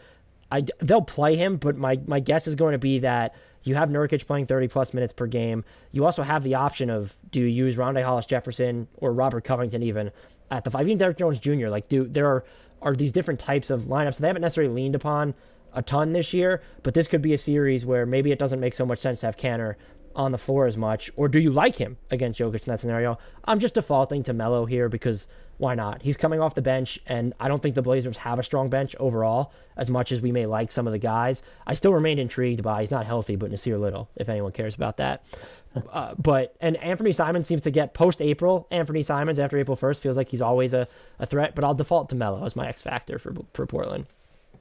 I 0.52 0.64
they'll 0.78 1.02
play 1.02 1.34
him, 1.34 1.56
but 1.56 1.76
my 1.76 1.98
my 2.06 2.20
guess 2.20 2.46
is 2.46 2.54
going 2.54 2.72
to 2.72 2.78
be 2.78 3.00
that 3.00 3.34
you 3.62 3.74
have 3.74 3.90
Nurkic 3.90 4.26
playing 4.26 4.46
30 4.46 4.68
plus 4.68 4.94
minutes 4.94 5.12
per 5.12 5.26
game. 5.26 5.64
You 5.92 6.04
also 6.04 6.22
have 6.22 6.42
the 6.42 6.54
option 6.54 6.90
of 6.90 7.16
do 7.30 7.40
you 7.40 7.46
use 7.46 7.76
Rondae 7.76 8.04
Hollis 8.04 8.26
Jefferson 8.26 8.88
or 8.98 9.12
Robert 9.12 9.44
Covington 9.44 9.82
even 9.82 10.10
at 10.50 10.64
the 10.64 10.70
five, 10.70 10.86
even 10.86 10.98
Derrick 10.98 11.18
Jones 11.18 11.38
Jr. 11.38 11.68
Like, 11.68 11.88
do 11.88 12.06
there 12.06 12.26
are 12.26 12.44
are 12.82 12.94
these 12.94 13.12
different 13.12 13.38
types 13.38 13.70
of 13.70 13.82
lineups 13.82 14.16
that 14.16 14.22
they 14.22 14.26
haven't 14.28 14.42
necessarily 14.42 14.72
leaned 14.72 14.94
upon 14.94 15.34
a 15.74 15.82
ton 15.82 16.12
this 16.12 16.32
year, 16.32 16.62
but 16.82 16.94
this 16.94 17.06
could 17.06 17.22
be 17.22 17.34
a 17.34 17.38
series 17.38 17.84
where 17.86 18.06
maybe 18.06 18.32
it 18.32 18.38
doesn't 18.38 18.60
make 18.60 18.74
so 18.74 18.86
much 18.86 18.98
sense 18.98 19.20
to 19.20 19.26
have 19.26 19.36
Kanter 19.36 19.76
on 20.14 20.32
the 20.32 20.38
floor 20.38 20.66
as 20.66 20.76
much, 20.76 21.10
or 21.16 21.28
do 21.28 21.38
you 21.38 21.50
like 21.50 21.76
him 21.76 21.96
against 22.10 22.40
Jokic 22.40 22.66
in 22.66 22.70
that 22.72 22.80
scenario? 22.80 23.18
I'm 23.44 23.58
just 23.58 23.74
defaulting 23.74 24.22
to 24.24 24.32
Melo 24.32 24.66
here 24.66 24.88
because 24.88 25.28
why 25.58 25.74
not? 25.74 26.00
He's 26.00 26.16
coming 26.16 26.40
off 26.40 26.54
the 26.54 26.62
bench, 26.62 26.98
and 27.06 27.34
I 27.38 27.46
don't 27.46 27.62
think 27.62 27.74
the 27.74 27.82
Blazers 27.82 28.16
have 28.16 28.38
a 28.38 28.42
strong 28.42 28.70
bench 28.70 28.96
overall, 28.98 29.52
as 29.76 29.90
much 29.90 30.10
as 30.10 30.22
we 30.22 30.32
may 30.32 30.46
like 30.46 30.72
some 30.72 30.86
of 30.86 30.92
the 30.92 30.98
guys. 30.98 31.42
I 31.66 31.74
still 31.74 31.92
remain 31.92 32.18
intrigued 32.18 32.62
by 32.62 32.80
he's 32.80 32.90
not 32.90 33.04
healthy, 33.04 33.36
but 33.36 33.50
Nassir 33.50 33.78
Little, 33.78 34.08
if 34.16 34.28
anyone 34.28 34.52
cares 34.52 34.74
about 34.74 34.96
that. 34.98 35.22
Uh, 35.92 36.16
but 36.16 36.56
and 36.60 36.76
Anthony 36.78 37.12
Simons 37.12 37.46
seems 37.46 37.62
to 37.62 37.70
get 37.70 37.94
post 37.94 38.20
April. 38.20 38.66
Anthony 38.72 39.02
Simons 39.02 39.38
after 39.38 39.56
April 39.56 39.76
first 39.76 40.02
feels 40.02 40.16
like 40.16 40.28
he's 40.28 40.42
always 40.42 40.74
a, 40.74 40.88
a 41.20 41.26
threat. 41.26 41.54
But 41.54 41.62
I'll 41.62 41.74
default 41.74 42.08
to 42.08 42.16
Melo 42.16 42.44
as 42.44 42.56
my 42.56 42.66
X 42.66 42.82
factor 42.82 43.20
for 43.20 43.32
for 43.54 43.66
Portland. 43.68 44.06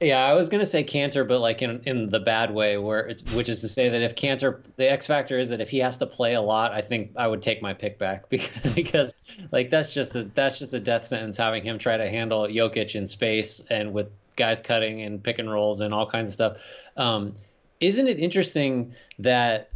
Yeah, 0.00 0.24
I 0.24 0.32
was 0.32 0.48
gonna 0.48 0.64
say 0.64 0.82
Kanter, 0.82 1.28
but 1.28 1.40
like 1.40 1.60
in 1.60 1.82
in 1.84 2.08
the 2.08 2.20
bad 2.20 2.54
way, 2.54 2.78
where 2.78 3.14
which 3.34 3.50
is 3.50 3.60
to 3.60 3.68
say 3.68 3.90
that 3.90 4.00
if 4.00 4.14
Kanter, 4.14 4.62
the 4.76 4.90
X 4.90 5.06
factor 5.06 5.38
is 5.38 5.50
that 5.50 5.60
if 5.60 5.68
he 5.68 5.78
has 5.78 5.98
to 5.98 6.06
play 6.06 6.34
a 6.34 6.40
lot, 6.40 6.72
I 6.72 6.80
think 6.80 7.10
I 7.16 7.26
would 7.26 7.42
take 7.42 7.60
my 7.60 7.74
pick 7.74 7.98
back 7.98 8.28
because 8.30 8.74
because 8.74 9.14
like 9.52 9.68
that's 9.68 9.92
just 9.92 10.16
a 10.16 10.24
that's 10.34 10.58
just 10.58 10.72
a 10.72 10.80
death 10.80 11.04
sentence 11.04 11.36
having 11.36 11.62
him 11.62 11.78
try 11.78 11.98
to 11.98 12.08
handle 12.08 12.46
Jokic 12.46 12.94
in 12.94 13.06
space 13.06 13.60
and 13.68 13.92
with 13.92 14.08
guys 14.36 14.62
cutting 14.62 15.02
and 15.02 15.22
pick 15.22 15.38
and 15.38 15.52
rolls 15.52 15.82
and 15.82 15.92
all 15.92 16.06
kinds 16.06 16.30
of 16.30 16.32
stuff. 16.32 16.56
Um, 16.96 17.34
isn't 17.80 18.08
it 18.08 18.18
interesting 18.18 18.94
that 19.18 19.68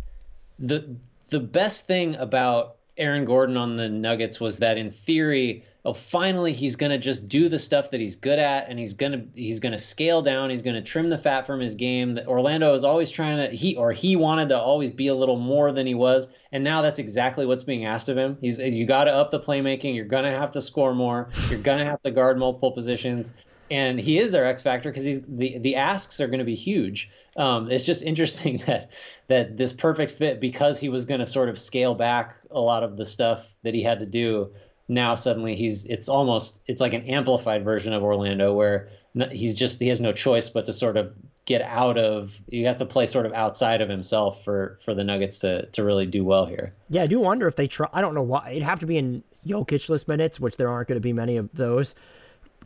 the 0.58 0.96
the 1.28 1.40
best 1.40 1.86
thing 1.86 2.16
about 2.16 2.76
Aaron 2.96 3.26
Gordon 3.26 3.58
on 3.58 3.76
the 3.76 3.90
Nuggets 3.90 4.40
was 4.40 4.60
that 4.60 4.78
in 4.78 4.90
theory 4.90 5.64
oh 5.84 5.92
finally 5.92 6.52
he's 6.52 6.76
going 6.76 6.90
to 6.90 6.98
just 6.98 7.28
do 7.28 7.48
the 7.48 7.58
stuff 7.58 7.90
that 7.90 8.00
he's 8.00 8.16
good 8.16 8.38
at 8.38 8.68
and 8.68 8.78
he's 8.78 8.94
going 8.94 9.12
to 9.12 9.24
he's 9.34 9.60
going 9.60 9.72
to 9.72 9.78
scale 9.78 10.22
down. 10.22 10.50
He's 10.50 10.62
going 10.62 10.76
to 10.76 10.82
trim 10.82 11.10
the 11.10 11.18
fat 11.18 11.46
from 11.46 11.60
his 11.60 11.74
game. 11.74 12.18
Orlando 12.26 12.74
is 12.74 12.84
always 12.84 13.10
trying 13.10 13.36
to 13.50 13.56
he 13.56 13.76
or 13.76 13.92
he 13.92 14.16
wanted 14.16 14.48
to 14.50 14.58
always 14.58 14.90
be 14.90 15.08
a 15.08 15.14
little 15.14 15.38
more 15.38 15.72
than 15.72 15.86
he 15.86 15.94
was 15.94 16.28
and 16.52 16.62
now 16.62 16.82
that's 16.82 17.00
exactly 17.00 17.46
what's 17.46 17.64
being 17.64 17.84
asked 17.84 18.08
of 18.08 18.16
him. 18.16 18.38
He's 18.40 18.58
you 18.58 18.86
got 18.86 19.04
to 19.04 19.12
up 19.12 19.30
the 19.30 19.40
playmaking. 19.40 19.94
You're 19.94 20.04
going 20.04 20.24
to 20.24 20.30
have 20.30 20.52
to 20.52 20.60
score 20.60 20.94
more. 20.94 21.28
You're 21.50 21.58
going 21.58 21.80
to 21.80 21.84
have 21.84 22.00
to 22.02 22.12
guard 22.12 22.38
multiple 22.38 22.70
positions. 22.70 23.32
And 23.70 23.98
he 23.98 24.18
is 24.18 24.30
their 24.30 24.46
X 24.46 24.62
factor 24.62 24.90
because 24.90 25.04
he's 25.04 25.22
the 25.22 25.58
the 25.58 25.76
asks 25.76 26.20
are 26.20 26.28
going 26.28 26.38
to 26.38 26.44
be 26.44 26.54
huge. 26.54 27.10
Um, 27.36 27.70
it's 27.70 27.84
just 27.84 28.02
interesting 28.10 28.58
that 28.66 28.90
that 29.26 29.56
this 29.56 29.72
perfect 29.72 30.12
fit 30.12 30.40
because 30.40 30.78
he 30.78 30.88
was 30.88 31.06
going 31.06 31.20
to 31.20 31.26
sort 31.26 31.48
of 31.48 31.58
scale 31.58 31.94
back 31.94 32.36
a 32.50 32.60
lot 32.60 32.84
of 32.84 32.96
the 32.96 33.06
stuff 33.06 33.52
that 33.62 33.74
he 33.74 33.82
had 33.82 33.98
to 33.98 34.06
do 34.06 34.52
now 34.88 35.14
suddenly 35.14 35.56
he's 35.56 35.84
it's 35.84 36.08
almost 36.08 36.62
it's 36.66 36.80
like 36.80 36.92
an 36.92 37.02
amplified 37.02 37.64
version 37.64 37.92
of 37.92 38.02
Orlando 38.02 38.52
where 38.52 38.90
he's 39.30 39.54
just 39.54 39.80
he 39.80 39.88
has 39.88 40.00
no 40.00 40.12
choice 40.12 40.48
but 40.48 40.66
to 40.66 40.72
sort 40.72 40.96
of 40.96 41.14
get 41.44 41.62
out 41.62 41.98
of 41.98 42.34
he 42.48 42.62
has 42.62 42.78
to 42.78 42.86
play 42.86 43.06
sort 43.06 43.26
of 43.26 43.32
outside 43.32 43.80
of 43.80 43.88
himself 43.88 44.44
for 44.44 44.78
for 44.84 44.94
the 44.94 45.04
Nuggets 45.04 45.38
to 45.40 45.66
to 45.66 45.84
really 45.84 46.06
do 46.06 46.24
well 46.24 46.46
here. 46.46 46.74
Yeah, 46.88 47.02
I 47.02 47.06
do 47.06 47.20
wonder 47.20 47.46
if 47.46 47.56
they 47.56 47.66
try. 47.66 47.88
I 47.92 48.00
don't 48.00 48.14
know 48.14 48.22
why 48.22 48.50
it'd 48.50 48.62
have 48.62 48.80
to 48.80 48.86
be 48.86 48.96
in 48.96 49.22
Jokic 49.46 50.08
minutes, 50.08 50.40
which 50.40 50.56
there 50.56 50.68
aren't 50.68 50.88
going 50.88 50.96
to 50.96 51.00
be 51.00 51.12
many 51.12 51.36
of 51.36 51.50
those. 51.52 51.94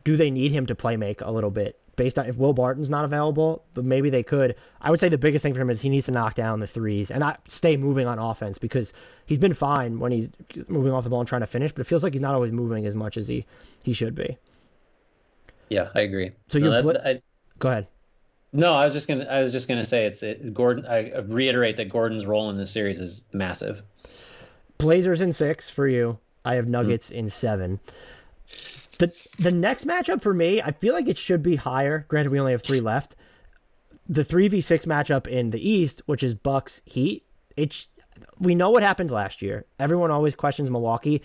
Do 0.04 0.16
they 0.16 0.30
need 0.30 0.52
him 0.52 0.66
to 0.66 0.74
play 0.74 0.96
make 0.96 1.20
a 1.20 1.30
little 1.30 1.50
bit? 1.50 1.78
Based 1.98 2.18
on 2.18 2.24
if 2.26 2.36
Will 2.36 2.54
Barton's 2.54 2.88
not 2.88 3.04
available, 3.04 3.62
but 3.74 3.84
maybe 3.84 4.08
they 4.08 4.22
could. 4.22 4.54
I 4.80 4.90
would 4.90 5.00
say 5.00 5.10
the 5.10 5.18
biggest 5.18 5.42
thing 5.42 5.52
for 5.52 5.60
him 5.60 5.68
is 5.68 5.82
he 5.82 5.90
needs 5.90 6.06
to 6.06 6.12
knock 6.12 6.34
down 6.34 6.60
the 6.60 6.66
threes 6.66 7.10
and 7.10 7.20
not 7.20 7.42
stay 7.50 7.76
moving 7.76 8.06
on 8.06 8.18
offense 8.18 8.56
because 8.56 8.94
he's 9.26 9.38
been 9.38 9.52
fine 9.52 9.98
when 9.98 10.12
he's 10.12 10.30
moving 10.68 10.92
off 10.92 11.04
the 11.04 11.10
ball 11.10 11.20
and 11.20 11.28
trying 11.28 11.42
to 11.42 11.46
finish, 11.46 11.72
but 11.72 11.82
it 11.82 11.84
feels 11.84 12.02
like 12.02 12.14
he's 12.14 12.22
not 12.22 12.34
always 12.34 12.52
moving 12.52 12.86
as 12.86 12.94
much 12.94 13.18
as 13.18 13.28
he 13.28 13.44
he 13.82 13.92
should 13.92 14.14
be. 14.14 14.38
Yeah, 15.68 15.88
I 15.94 16.00
agree. 16.00 16.30
So 16.48 16.56
you 16.56 16.64
no, 16.64 16.98
I, 17.04 17.20
go 17.58 17.68
ahead. 17.68 17.88
No, 18.54 18.72
I 18.72 18.84
was 18.84 18.94
just 18.94 19.08
gonna 19.08 19.24
I 19.24 19.42
was 19.42 19.52
just 19.52 19.68
gonna 19.68 19.84
say 19.84 20.06
it's 20.06 20.22
it, 20.22 20.54
Gordon. 20.54 20.86
I 20.86 21.18
reiterate 21.26 21.76
that 21.76 21.90
Gordon's 21.90 22.24
role 22.24 22.48
in 22.48 22.56
this 22.56 22.70
series 22.70 23.00
is 23.00 23.24
massive. 23.32 23.82
Blazers 24.78 25.20
in 25.20 25.32
six 25.32 25.68
for 25.68 25.86
you. 25.86 26.18
I 26.44 26.54
have 26.54 26.68
Nuggets 26.68 27.10
mm. 27.10 27.16
in 27.16 27.28
seven. 27.28 27.80
The 28.98 29.12
the 29.38 29.52
next 29.52 29.86
matchup 29.86 30.20
for 30.20 30.34
me, 30.34 30.60
I 30.60 30.72
feel 30.72 30.94
like 30.94 31.08
it 31.08 31.18
should 31.18 31.42
be 31.42 31.56
higher. 31.56 32.04
Granted, 32.08 32.32
we 32.32 32.40
only 32.40 32.52
have 32.52 32.62
three 32.62 32.80
left. 32.80 33.14
The 34.08 34.24
three 34.24 34.48
v 34.48 34.60
six 34.60 34.86
matchup 34.86 35.26
in 35.26 35.50
the 35.50 35.68
East, 35.68 36.02
which 36.06 36.22
is 36.22 36.34
Bucks 36.34 36.82
Heat. 36.84 37.24
It's 37.56 37.86
we 38.38 38.54
know 38.54 38.70
what 38.70 38.82
happened 38.82 39.10
last 39.10 39.42
year. 39.42 39.64
Everyone 39.78 40.10
always 40.10 40.34
questions 40.34 40.70
Milwaukee. 40.70 41.22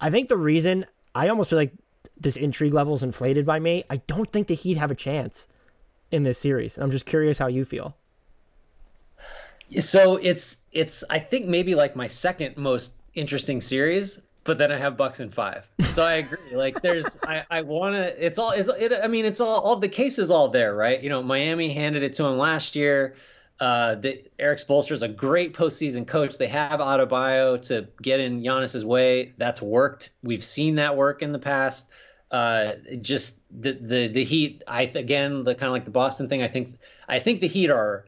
I 0.00 0.10
think 0.10 0.28
the 0.28 0.36
reason 0.36 0.84
I 1.14 1.28
almost 1.28 1.50
feel 1.50 1.58
like 1.58 1.72
this 2.18 2.36
intrigue 2.36 2.74
level 2.74 2.94
is 2.94 3.02
inflated 3.02 3.46
by 3.46 3.58
me. 3.58 3.84
I 3.88 3.96
don't 3.96 4.30
think 4.30 4.48
the 4.48 4.54
Heat 4.54 4.76
have 4.76 4.90
a 4.90 4.94
chance 4.94 5.48
in 6.10 6.22
this 6.22 6.38
series. 6.38 6.76
I'm 6.76 6.90
just 6.90 7.06
curious 7.06 7.38
how 7.38 7.46
you 7.46 7.64
feel. 7.64 7.96
So 9.80 10.16
it's 10.16 10.58
it's 10.72 11.04
I 11.08 11.18
think 11.18 11.46
maybe 11.46 11.74
like 11.74 11.96
my 11.96 12.06
second 12.06 12.56
most 12.56 12.92
interesting 13.14 13.60
series 13.60 14.22
but 14.44 14.58
then 14.58 14.70
I 14.70 14.76
have 14.76 14.96
Bucks 14.96 15.20
in 15.20 15.30
five. 15.30 15.68
So 15.90 16.04
I 16.04 16.14
agree. 16.14 16.54
Like 16.54 16.80
there's, 16.82 17.18
I, 17.26 17.44
I 17.50 17.62
want 17.62 17.94
to. 17.94 18.24
It's 18.24 18.38
all. 18.38 18.50
It's. 18.50 18.68
It, 18.68 18.92
I 19.02 19.08
mean, 19.08 19.24
it's 19.24 19.40
all. 19.40 19.60
All 19.60 19.76
the 19.76 19.88
cases 19.88 20.30
all 20.30 20.48
there, 20.48 20.74
right? 20.74 21.02
You 21.02 21.08
know, 21.08 21.22
Miami 21.22 21.72
handed 21.72 22.02
it 22.02 22.12
to 22.14 22.24
him 22.24 22.38
last 22.38 22.76
year. 22.76 23.16
Uh, 23.60 23.94
that 23.94 24.32
Erik 24.38 24.58
Spoelstra 24.58 24.92
is 24.92 25.02
a 25.02 25.08
great 25.08 25.54
postseason 25.54 26.06
coach. 26.06 26.38
They 26.38 26.48
have 26.48 26.80
Adebayo 26.80 27.62
to 27.68 27.86
get 28.02 28.18
in 28.18 28.42
Giannis's 28.42 28.84
way. 28.84 29.32
That's 29.38 29.62
worked. 29.62 30.10
We've 30.24 30.42
seen 30.42 30.74
that 30.76 30.96
work 30.96 31.22
in 31.22 31.30
the 31.30 31.38
past. 31.38 31.88
Uh, 32.32 32.72
just 33.00 33.40
the 33.50 33.72
the 33.72 34.08
the 34.08 34.24
Heat. 34.24 34.64
I 34.66 34.82
again 34.82 35.44
the 35.44 35.54
kind 35.54 35.68
of 35.68 35.72
like 35.72 35.84
the 35.84 35.92
Boston 35.92 36.28
thing. 36.28 36.42
I 36.42 36.48
think 36.48 36.76
I 37.08 37.20
think 37.20 37.40
the 37.40 37.46
Heat 37.46 37.70
are 37.70 38.06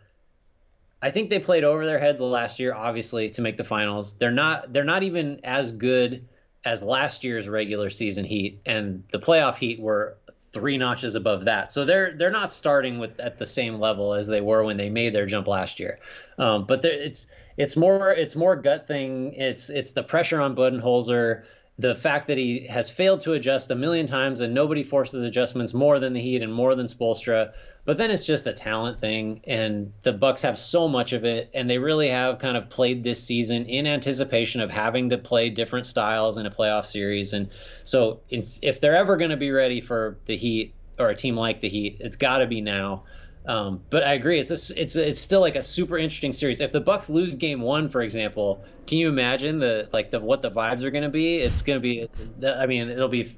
I 1.07 1.13
think 1.13 1.29
they 1.29 1.39
played 1.39 1.63
over 1.63 1.87
their 1.87 2.01
heads 2.01 2.21
last 2.21 2.59
year, 2.59 2.75
obviously, 2.75 3.31
to 3.31 3.41
make 3.41 3.57
the 3.57 3.63
finals. 3.63 4.15
They're 4.15 4.33
not 4.33 4.73
they're 4.73 4.83
not 4.83 5.05
even 5.05 5.41
as 5.45 5.71
good 5.71 6.27
as 6.65 6.83
last 6.83 7.23
year's 7.23 7.49
regular 7.49 7.91
season 7.91 8.25
Heat, 8.25 8.61
and 8.67 9.05
the 9.13 9.21
playoff 9.21 9.55
Heat 9.55 9.79
were 9.79 10.17
three 10.41 10.79
notches 10.79 11.15
above 11.15 11.45
that. 11.45 11.71
So 11.71 11.85
they're 11.85 12.17
they're 12.17 12.33
not 12.33 12.53
starting 12.53 12.99
with 12.99 13.21
at 13.21 13.39
the 13.39 13.47
same 13.47 13.79
level 13.79 14.15
as 14.15 14.27
they 14.27 14.41
were 14.41 14.65
when 14.65 14.79
they 14.79 14.91
made 14.91 15.15
their 15.15 15.27
jump 15.27 15.47
last 15.47 15.79
year. 15.79 16.01
Um, 16.39 16.67
but 16.67 16.85
it's 16.85 17.29
it's 17.57 17.77
more 17.77 18.11
it's 18.11 18.35
more 18.35 18.57
gut 18.57 18.89
thing. 18.89 19.35
It's 19.35 19.71
it's 19.71 19.93
the 19.93 20.03
pressure 20.03 20.41
on 20.41 20.57
Budenholzer 20.57 21.45
the 21.79 21.95
fact 21.95 22.27
that 22.29 22.39
he 22.39 22.67
has 22.69 22.89
failed 22.89 23.21
to 23.21 23.35
adjust 23.35 23.71
a 23.71 23.75
million 23.75 24.07
times 24.07 24.41
and 24.41 24.55
nobody 24.55 24.83
forces 24.83 25.23
adjustments 25.23 25.75
more 25.75 25.99
than 25.99 26.15
the 26.15 26.21
Heat 26.21 26.43
and 26.43 26.53
more 26.53 26.75
than 26.75 26.87
Spoelstra. 26.87 27.53
But 27.85 27.99
then 27.99 28.11
it's 28.11 28.27
just 28.27 28.49
a 28.49 28.53
talent 28.53 28.99
thing, 28.99 29.43
and 29.45 29.93
the 30.03 30.13
Bucks 30.13 30.43
have 30.43 30.59
so 30.59 30.89
much 30.89 31.13
of 31.13 31.25
it, 31.25 31.51
and 31.55 31.71
they 31.71 31.79
really 31.79 32.09
have 32.09 32.41
kind 32.41 32.57
of 32.57 32.69
played 32.69 33.05
this 33.05 33.23
season 33.23 33.67
in 33.67 33.87
anticipation 33.87 34.61
of 34.61 34.73
having 34.73 35.11
to 35.11 35.19
play 35.19 35.51
different 35.51 35.87
styles 35.87 36.37
in 36.37 36.47
a 36.47 36.51
playoff 36.51 36.87
series. 36.87 37.33
And 37.33 37.49
so, 37.85 38.21
if, 38.29 38.59
if 38.61 38.81
they're 38.81 38.97
ever 38.97 39.17
going 39.17 39.31
to 39.31 39.37
be 39.37 39.53
ready 39.53 39.81
for 39.81 40.19
the 40.25 40.37
Heat 40.37 40.75
or 40.99 41.11
a 41.11 41.15
team 41.15 41.37
like 41.37 41.61
the 41.61 41.69
Heat, 41.69 41.99
it's 42.01 42.17
got 42.17 42.39
to 42.39 42.47
be 42.49 42.61
now. 42.61 43.05
Um, 43.47 43.83
but 43.91 44.03
I 44.03 44.15
agree, 44.15 44.41
it's 44.41 44.51
a, 44.51 44.81
it's 44.83 44.97
a, 44.97 45.09
it's 45.09 45.21
still 45.21 45.41
like 45.41 45.55
a 45.55 45.63
super 45.63 45.97
interesting 45.97 46.33
series. 46.33 46.61
If 46.61 46.73
the 46.73 46.81
Bucks 46.81 47.09
lose 47.09 47.35
Game 47.35 47.61
One, 47.61 47.89
for 47.89 48.03
example, 48.03 48.65
can 48.87 48.99
you 48.99 49.09
imagine 49.09 49.59
the 49.61 49.89
like 49.93 50.11
the 50.11 50.21
what 50.21 50.43
the 50.43 50.51
vibes 50.51 50.83
are 50.83 50.91
going 50.91 51.05
to 51.05 51.11
be? 51.11 51.39
It's 51.39 51.63
going 51.63 51.77
to 51.77 51.81
be, 51.81 52.09
I 52.45 52.67
mean, 52.67 52.89
it'll 52.89 53.09
be 53.09 53.37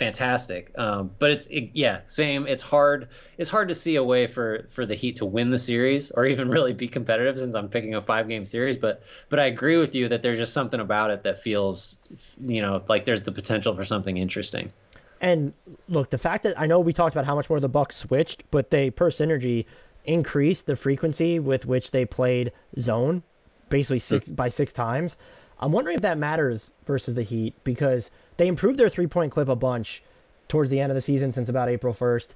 fantastic. 0.00 0.72
Um, 0.78 1.10
but 1.18 1.30
it's 1.30 1.46
it, 1.48 1.70
yeah, 1.74 2.00
same. 2.06 2.46
It's 2.46 2.62
hard. 2.62 3.08
It's 3.36 3.50
hard 3.50 3.68
to 3.68 3.74
see 3.74 3.96
a 3.96 4.02
way 4.02 4.26
for 4.26 4.66
for 4.70 4.86
the 4.86 4.94
Heat 4.94 5.16
to 5.16 5.26
win 5.26 5.50
the 5.50 5.58
series 5.58 6.10
or 6.10 6.24
even 6.24 6.48
really 6.56 6.72
be 6.72 6.88
competitive 6.88 7.38
since 7.38 7.54
I'm 7.54 7.68
picking 7.68 7.94
a 7.94 8.00
five 8.00 8.26
game 8.26 8.46
series. 8.46 8.76
But 8.76 9.02
but 9.28 9.38
I 9.38 9.46
agree 9.46 9.76
with 9.76 9.94
you 9.94 10.08
that 10.08 10.22
there's 10.22 10.38
just 10.38 10.54
something 10.54 10.80
about 10.80 11.10
it 11.10 11.24
that 11.24 11.38
feels, 11.38 11.98
you 12.40 12.62
know, 12.62 12.82
like 12.88 13.04
there's 13.04 13.22
the 13.22 13.32
potential 13.32 13.76
for 13.76 13.84
something 13.84 14.16
interesting. 14.16 14.72
And 15.20 15.52
look, 15.88 16.10
the 16.10 16.18
fact 16.18 16.44
that 16.44 16.58
I 16.58 16.66
know 16.66 16.80
we 16.80 16.92
talked 16.92 17.14
about 17.14 17.26
how 17.26 17.34
much 17.34 17.50
more 17.50 17.60
the 17.60 17.68
Bucks 17.68 17.96
switched, 17.96 18.50
but 18.50 18.70
they 18.70 18.90
per 18.90 19.10
synergy 19.10 19.66
increased 20.06 20.66
the 20.66 20.76
frequency 20.76 21.38
with 21.38 21.66
which 21.66 21.90
they 21.90 22.04
played 22.04 22.52
zone 22.78 23.22
basically 23.70 23.98
six 23.98 24.28
by 24.28 24.48
six 24.48 24.72
times. 24.72 25.16
I'm 25.60 25.72
wondering 25.72 25.94
if 25.94 26.02
that 26.02 26.18
matters 26.18 26.72
versus 26.86 27.14
the 27.14 27.22
Heat 27.22 27.54
because 27.64 28.10
they 28.36 28.48
improved 28.48 28.78
their 28.78 28.88
three 28.88 29.06
point 29.06 29.32
clip 29.32 29.48
a 29.48 29.56
bunch 29.56 30.02
towards 30.48 30.68
the 30.68 30.80
end 30.80 30.90
of 30.90 30.96
the 30.96 31.00
season 31.00 31.32
since 31.32 31.48
about 31.48 31.68
April 31.68 31.94
1st. 31.94 32.30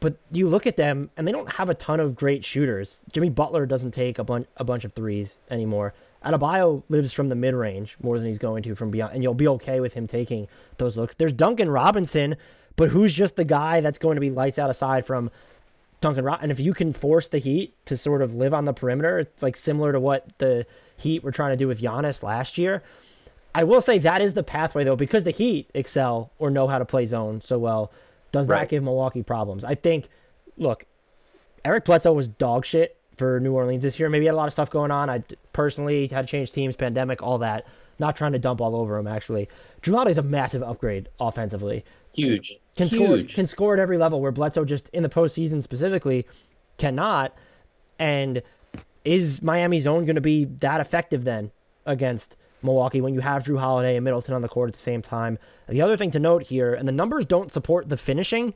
But 0.00 0.16
you 0.30 0.48
look 0.48 0.66
at 0.66 0.76
them 0.76 1.10
and 1.16 1.26
they 1.26 1.32
don't 1.32 1.50
have 1.52 1.70
a 1.70 1.74
ton 1.74 2.00
of 2.00 2.16
great 2.16 2.44
shooters. 2.44 3.02
Jimmy 3.12 3.30
Butler 3.30 3.64
doesn't 3.64 3.92
take 3.92 4.18
a 4.18 4.24
bunch 4.24 4.46
a 4.58 4.64
bunch 4.64 4.84
of 4.84 4.92
threes 4.92 5.38
anymore. 5.50 5.94
Adebayo 6.24 6.82
lives 6.88 7.12
from 7.12 7.28
the 7.28 7.34
mid 7.34 7.54
range 7.54 7.96
more 8.02 8.18
than 8.18 8.26
he's 8.26 8.38
going 8.38 8.62
to 8.64 8.74
from 8.74 8.90
beyond, 8.90 9.14
and 9.14 9.22
you'll 9.22 9.34
be 9.34 9.48
okay 9.48 9.80
with 9.80 9.94
him 9.94 10.06
taking 10.06 10.48
those 10.78 10.96
looks. 10.96 11.14
There's 11.14 11.32
Duncan 11.32 11.70
Robinson, 11.70 12.36
but 12.76 12.88
who's 12.88 13.12
just 13.12 13.36
the 13.36 13.44
guy 13.44 13.80
that's 13.80 13.98
going 13.98 14.16
to 14.16 14.20
be 14.20 14.30
lights 14.30 14.58
out 14.58 14.70
aside 14.70 15.06
from 15.06 15.30
Duncan 16.00 16.24
Robinson? 16.24 16.44
And 16.44 16.52
if 16.52 16.60
you 16.60 16.74
can 16.74 16.92
force 16.92 17.28
the 17.28 17.38
Heat 17.38 17.74
to 17.86 17.96
sort 17.96 18.22
of 18.22 18.34
live 18.34 18.54
on 18.54 18.64
the 18.64 18.72
perimeter, 18.72 19.28
like 19.40 19.56
similar 19.56 19.92
to 19.92 20.00
what 20.00 20.26
the 20.38 20.66
Heat 20.96 21.22
were 21.22 21.32
trying 21.32 21.52
to 21.52 21.56
do 21.56 21.68
with 21.68 21.80
Giannis 21.80 22.22
last 22.22 22.58
year, 22.58 22.82
I 23.54 23.64
will 23.64 23.80
say 23.80 23.98
that 23.98 24.20
is 24.20 24.34
the 24.34 24.42
pathway 24.42 24.84
though, 24.84 24.96
because 24.96 25.24
the 25.24 25.30
Heat 25.30 25.70
excel 25.74 26.32
or 26.38 26.50
know 26.50 26.66
how 26.66 26.78
to 26.78 26.84
play 26.84 27.06
zone 27.06 27.40
so 27.40 27.58
well. 27.58 27.92
Does 28.32 28.48
right. 28.48 28.60
that 28.60 28.68
give 28.68 28.82
Milwaukee 28.82 29.22
problems? 29.22 29.64
I 29.64 29.74
think. 29.74 30.08
Look, 30.58 30.86
Eric 31.66 31.84
Bledsoe 31.84 32.14
was 32.14 32.28
dog 32.28 32.64
shit 32.64 32.96
for 33.16 33.40
New 33.40 33.52
Orleans 33.52 33.82
this 33.82 33.98
year. 33.98 34.08
Maybe 34.08 34.26
had 34.26 34.34
a 34.34 34.36
lot 34.36 34.46
of 34.46 34.52
stuff 34.52 34.70
going 34.70 34.90
on. 34.90 35.08
I 35.10 35.22
personally 35.52 36.08
had 36.08 36.26
to 36.26 36.30
change 36.30 36.52
teams, 36.52 36.76
pandemic, 36.76 37.22
all 37.22 37.38
that. 37.38 37.66
Not 37.98 38.14
trying 38.14 38.32
to 38.32 38.38
dump 38.38 38.60
all 38.60 38.76
over 38.76 38.98
him, 38.98 39.06
actually. 39.06 39.48
Jrue 39.82 40.08
is 40.08 40.18
a 40.18 40.22
massive 40.22 40.62
upgrade 40.62 41.08
offensively. 41.18 41.84
Huge. 42.14 42.58
Can 42.76 42.88
Huge. 42.88 43.30
score 43.30 43.34
can 43.36 43.46
score 43.46 43.74
at 43.74 43.80
every 43.80 43.96
level 43.96 44.20
where 44.20 44.32
Bledsoe 44.32 44.66
just 44.66 44.90
in 44.90 45.02
the 45.02 45.08
postseason 45.08 45.62
specifically 45.62 46.26
cannot. 46.76 47.34
And 47.98 48.42
is 49.04 49.40
Miami 49.40 49.80
zone 49.80 50.04
going 50.04 50.16
to 50.16 50.20
be 50.20 50.44
that 50.44 50.80
effective 50.80 51.24
then 51.24 51.50
against 51.86 52.36
Milwaukee 52.62 53.00
when 53.00 53.14
you 53.14 53.20
have 53.20 53.44
Jrue 53.44 53.58
Holiday 53.58 53.96
and 53.96 54.04
Middleton 54.04 54.34
on 54.34 54.42
the 54.42 54.48
court 54.48 54.68
at 54.68 54.74
the 54.74 54.80
same 54.80 55.00
time? 55.00 55.38
The 55.68 55.80
other 55.80 55.96
thing 55.96 56.10
to 56.10 56.18
note 56.18 56.42
here, 56.42 56.74
and 56.74 56.86
the 56.86 56.92
numbers 56.92 57.24
don't 57.24 57.50
support 57.50 57.88
the 57.88 57.96
finishing 57.96 58.52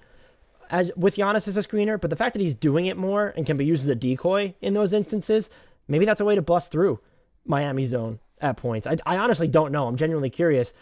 as 0.70 0.92
with 0.96 1.16
Giannis 1.16 1.48
as 1.48 1.56
a 1.56 1.60
screener, 1.60 2.00
but 2.00 2.10
the 2.10 2.16
fact 2.16 2.32
that 2.34 2.40
he's 2.40 2.54
doing 2.54 2.86
it 2.86 2.96
more 2.96 3.34
and 3.36 3.44
can 3.44 3.56
be 3.56 3.64
used 3.64 3.82
as 3.82 3.88
a 3.88 3.94
decoy 3.94 4.54
in 4.60 4.72
those 4.74 4.92
instances, 4.92 5.50
maybe 5.88 6.04
that's 6.04 6.20
a 6.20 6.24
way 6.24 6.34
to 6.34 6.42
bust 6.42 6.70
through 6.70 7.00
Miami 7.44 7.86
zone 7.86 8.20
at 8.40 8.56
points. 8.56 8.86
I, 8.86 8.96
I 9.04 9.16
honestly 9.16 9.48
don't 9.48 9.72
know. 9.72 9.88
I'm 9.88 9.96
genuinely 9.96 10.30
curious. 10.30 10.72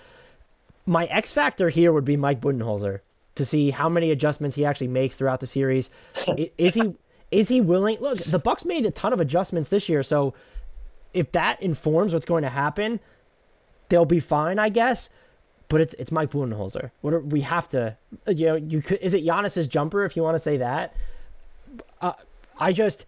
My 0.86 1.07
X 1.07 1.32
factor 1.32 1.68
here 1.68 1.93
would 1.93 2.05
be 2.05 2.16
Mike 2.16 2.41
Budenholzer 2.41 3.01
to 3.34 3.45
see 3.45 3.70
how 3.70 3.89
many 3.89 4.11
adjustments 4.11 4.57
he 4.57 4.64
actually 4.64 4.89
makes 4.89 5.16
throughout 5.16 5.41
the 5.41 5.47
series. 5.47 5.91
is 6.59 6.74
he 6.74 6.95
is 7.30 7.49
he 7.49 7.61
willing? 7.61 7.99
Look, 8.01 8.18
the 8.24 8.39
Bucks 8.39 8.64
made 8.64 8.86
a 8.86 8.91
ton 8.91 9.12
of 9.12 9.20
adjustments 9.20 9.68
this 9.68 9.89
year, 9.89 10.03
so 10.03 10.34
if 11.12 11.32
that 11.32 11.62
informs 11.62 12.12
what's 12.12 12.24
going 12.24 12.43
to 12.43 12.49
happen, 12.49 13.01
they'll 13.89 14.07
be 14.07 14.20
fine, 14.20 14.59
I 14.59 14.68
guess 14.68 15.11
but 15.68 15.80
it's 15.80 15.94
it's 15.98 16.10
Mike 16.10 16.30
Budenholzer. 16.30 16.90
What 17.00 17.14
are, 17.14 17.20
we 17.20 17.42
have 17.42 17.68
to, 17.68 17.96
you 18.26 18.46
know, 18.46 18.54
you 18.56 18.82
could 18.82 18.98
is 19.00 19.14
it 19.14 19.24
Giannis's 19.24 19.68
jumper 19.68 20.04
if 20.04 20.16
you 20.16 20.22
want 20.22 20.34
to 20.34 20.40
say 20.40 20.56
that? 20.58 20.94
Uh, 22.00 22.12
I 22.58 22.72
just 22.72 23.06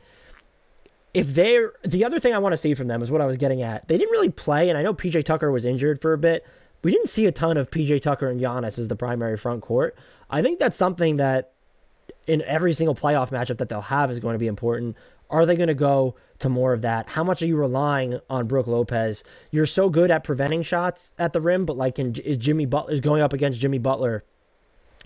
if 1.14 1.34
they're 1.34 1.72
the 1.84 2.04
other 2.04 2.20
thing 2.20 2.34
I 2.34 2.38
want 2.38 2.52
to 2.52 2.56
see 2.56 2.74
from 2.74 2.88
them 2.88 3.02
is 3.02 3.10
what 3.10 3.20
I 3.20 3.26
was 3.26 3.36
getting 3.36 3.62
at. 3.62 3.88
They 3.88 3.98
didn't 3.98 4.12
really 4.12 4.30
play, 4.30 4.68
and 4.68 4.78
I 4.78 4.82
know 4.82 4.94
PJ 4.94 5.24
Tucker 5.24 5.50
was 5.50 5.64
injured 5.64 6.00
for 6.00 6.12
a 6.12 6.18
bit. 6.18 6.46
We 6.82 6.90
didn't 6.90 7.08
see 7.08 7.26
a 7.26 7.32
ton 7.32 7.56
of 7.56 7.70
PJ 7.70 8.02
Tucker 8.02 8.28
and 8.28 8.40
Giannis 8.40 8.78
as 8.78 8.88
the 8.88 8.96
primary 8.96 9.36
front 9.36 9.62
court. 9.62 9.96
I 10.30 10.42
think 10.42 10.58
that's 10.58 10.76
something 10.76 11.16
that 11.16 11.52
in 12.26 12.42
every 12.42 12.72
single 12.72 12.94
playoff 12.94 13.30
matchup 13.30 13.58
that 13.58 13.68
they'll 13.68 13.80
have 13.80 14.10
is 14.10 14.20
going 14.20 14.34
to 14.34 14.38
be 14.38 14.46
important. 14.46 14.96
Are 15.30 15.46
they 15.46 15.56
going 15.56 15.68
to 15.68 15.74
go 15.74 16.16
to 16.40 16.48
more 16.48 16.72
of 16.72 16.82
that? 16.82 17.08
How 17.08 17.24
much 17.24 17.42
are 17.42 17.46
you 17.46 17.56
relying 17.56 18.18
on 18.28 18.46
Brook 18.46 18.66
Lopez? 18.66 19.24
You're 19.50 19.66
so 19.66 19.88
good 19.88 20.10
at 20.10 20.24
preventing 20.24 20.62
shots 20.62 21.14
at 21.18 21.32
the 21.32 21.40
rim, 21.40 21.64
but 21.64 21.76
like, 21.76 21.98
in, 21.98 22.14
is 22.16 22.36
Jimmy 22.36 22.66
Butler 22.66 22.92
is 22.92 23.00
going 23.00 23.22
up 23.22 23.32
against 23.32 23.60
Jimmy 23.60 23.78
Butler, 23.78 24.24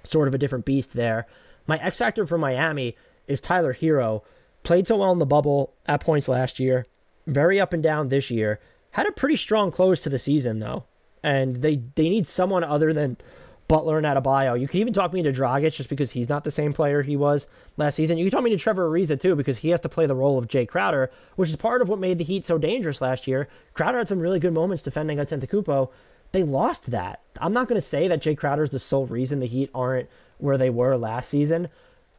sort 0.03 0.29
of 0.29 0.35
a 0.35 0.39
different 0.39 0.64
beast 0.64 0.95
there. 0.95 1.27
My 1.66 1.79
X 1.79 1.99
factor 1.99 2.27
for 2.27 2.39
Miami 2.39 2.95
is 3.27 3.41
Tyler 3.41 3.75
Herro. 3.75 4.22
Played 4.62 4.87
so 4.87 4.97
well 4.97 5.12
in 5.12 5.18
the 5.18 5.27
bubble 5.27 5.75
at 5.87 6.01
points 6.01 6.27
last 6.27 6.59
year, 6.59 6.87
very 7.27 7.61
up 7.61 7.75
and 7.75 7.83
down 7.83 8.09
this 8.09 8.31
year. 8.31 8.61
Had 8.93 9.07
a 9.07 9.12
pretty 9.12 9.37
strong 9.37 9.70
close 9.70 10.01
to 10.01 10.09
the 10.09 10.18
season 10.18 10.59
though, 10.59 10.85
and 11.22 11.57
they 11.57 11.83
they 11.97 12.09
need 12.09 12.27
someone 12.27 12.64
other 12.64 12.93
than 12.95 13.18
Butler 13.66 13.98
and 13.98 14.06
Adebayo. 14.06 14.60
You 14.60 14.68
can 14.68 14.80
even 14.80 14.92
talk 14.92 15.12
me 15.12 15.20
into 15.20 15.32
Dragic 15.32 15.72
just 15.72 15.88
because 15.88 16.10
he's 16.10 16.28
not 16.28 16.44
the 16.44 16.50
same 16.50 16.72
player 16.72 17.02
he 17.02 17.16
was 17.16 17.46
last 17.76 17.94
season. 17.94 18.18
You 18.18 18.24
can 18.24 18.32
talk 18.32 18.44
me 18.44 18.52
into 18.52 18.62
Trevor 18.62 18.90
Ariza 18.90 19.20
too 19.20 19.34
because 19.34 19.58
he 19.58 19.70
has 19.70 19.80
to 19.80 19.88
play 19.88 20.06
the 20.06 20.14
role 20.14 20.38
of 20.38 20.48
Jae 20.48 20.68
Crowder, 20.68 21.10
which 21.36 21.48
is 21.48 21.56
part 21.56 21.80
of 21.80 21.88
what 21.88 21.98
made 21.98 22.18
the 22.18 22.24
Heat 22.24 22.44
so 22.44 22.58
dangerous 22.58 23.00
last 23.00 23.26
year. 23.26 23.48
Crowder 23.72 23.98
had 23.98 24.08
some 24.08 24.20
really 24.20 24.38
good 24.38 24.52
moments 24.52 24.82
defending 24.82 25.18
Antetokounmpo. 25.18 25.90
They 26.32 26.42
lost 26.42 26.90
that. 26.90 27.22
I'm 27.40 27.52
not 27.52 27.68
going 27.68 27.80
to 27.80 27.86
say 27.86 28.08
that 28.08 28.20
Jae 28.20 28.36
Crowder 28.36 28.64
is 28.64 28.70
the 28.70 28.78
sole 28.78 29.06
reason 29.06 29.40
the 29.40 29.46
Heat 29.46 29.70
aren't 29.74 30.08
where 30.38 30.58
they 30.58 30.70
were 30.70 30.96
last 30.96 31.30
season, 31.30 31.68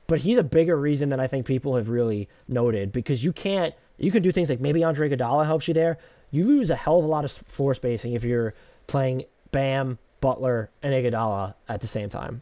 but 0.08 0.20
he's 0.20 0.38
a 0.38 0.44
bigger 0.44 0.78
reason 0.78 1.10
than 1.10 1.20
I 1.20 1.28
think 1.28 1.46
people 1.46 1.76
have 1.76 1.90
really 1.90 2.28
noted 2.48 2.92
because 2.92 3.24
you 3.24 3.34
can't. 3.34 3.76
You 3.98 4.12
can 4.12 4.24
do 4.24 4.32
things 4.32 4.50
like 4.50 4.60
maybe 4.60 4.84
Andre 4.84 5.10
Iguodala 5.10 5.46
helps 5.46 5.68
you 5.68 5.74
there. 5.74 5.98
You 6.32 6.46
lose 6.46 6.70
a 6.70 6.76
hell 6.76 7.00
of 7.00 7.06
a 7.06 7.08
lot 7.08 7.24
of 7.24 7.32
floor 7.32 7.74
spacing 7.74 8.14
if 8.14 8.24
you're 8.24 8.54
playing 8.88 9.24
Bam, 9.52 10.00
Butler, 10.26 10.72
and 10.82 10.92
Iguodala 10.92 11.54
at 11.70 11.82
the 11.82 11.88
same 11.88 12.10
time. 12.10 12.42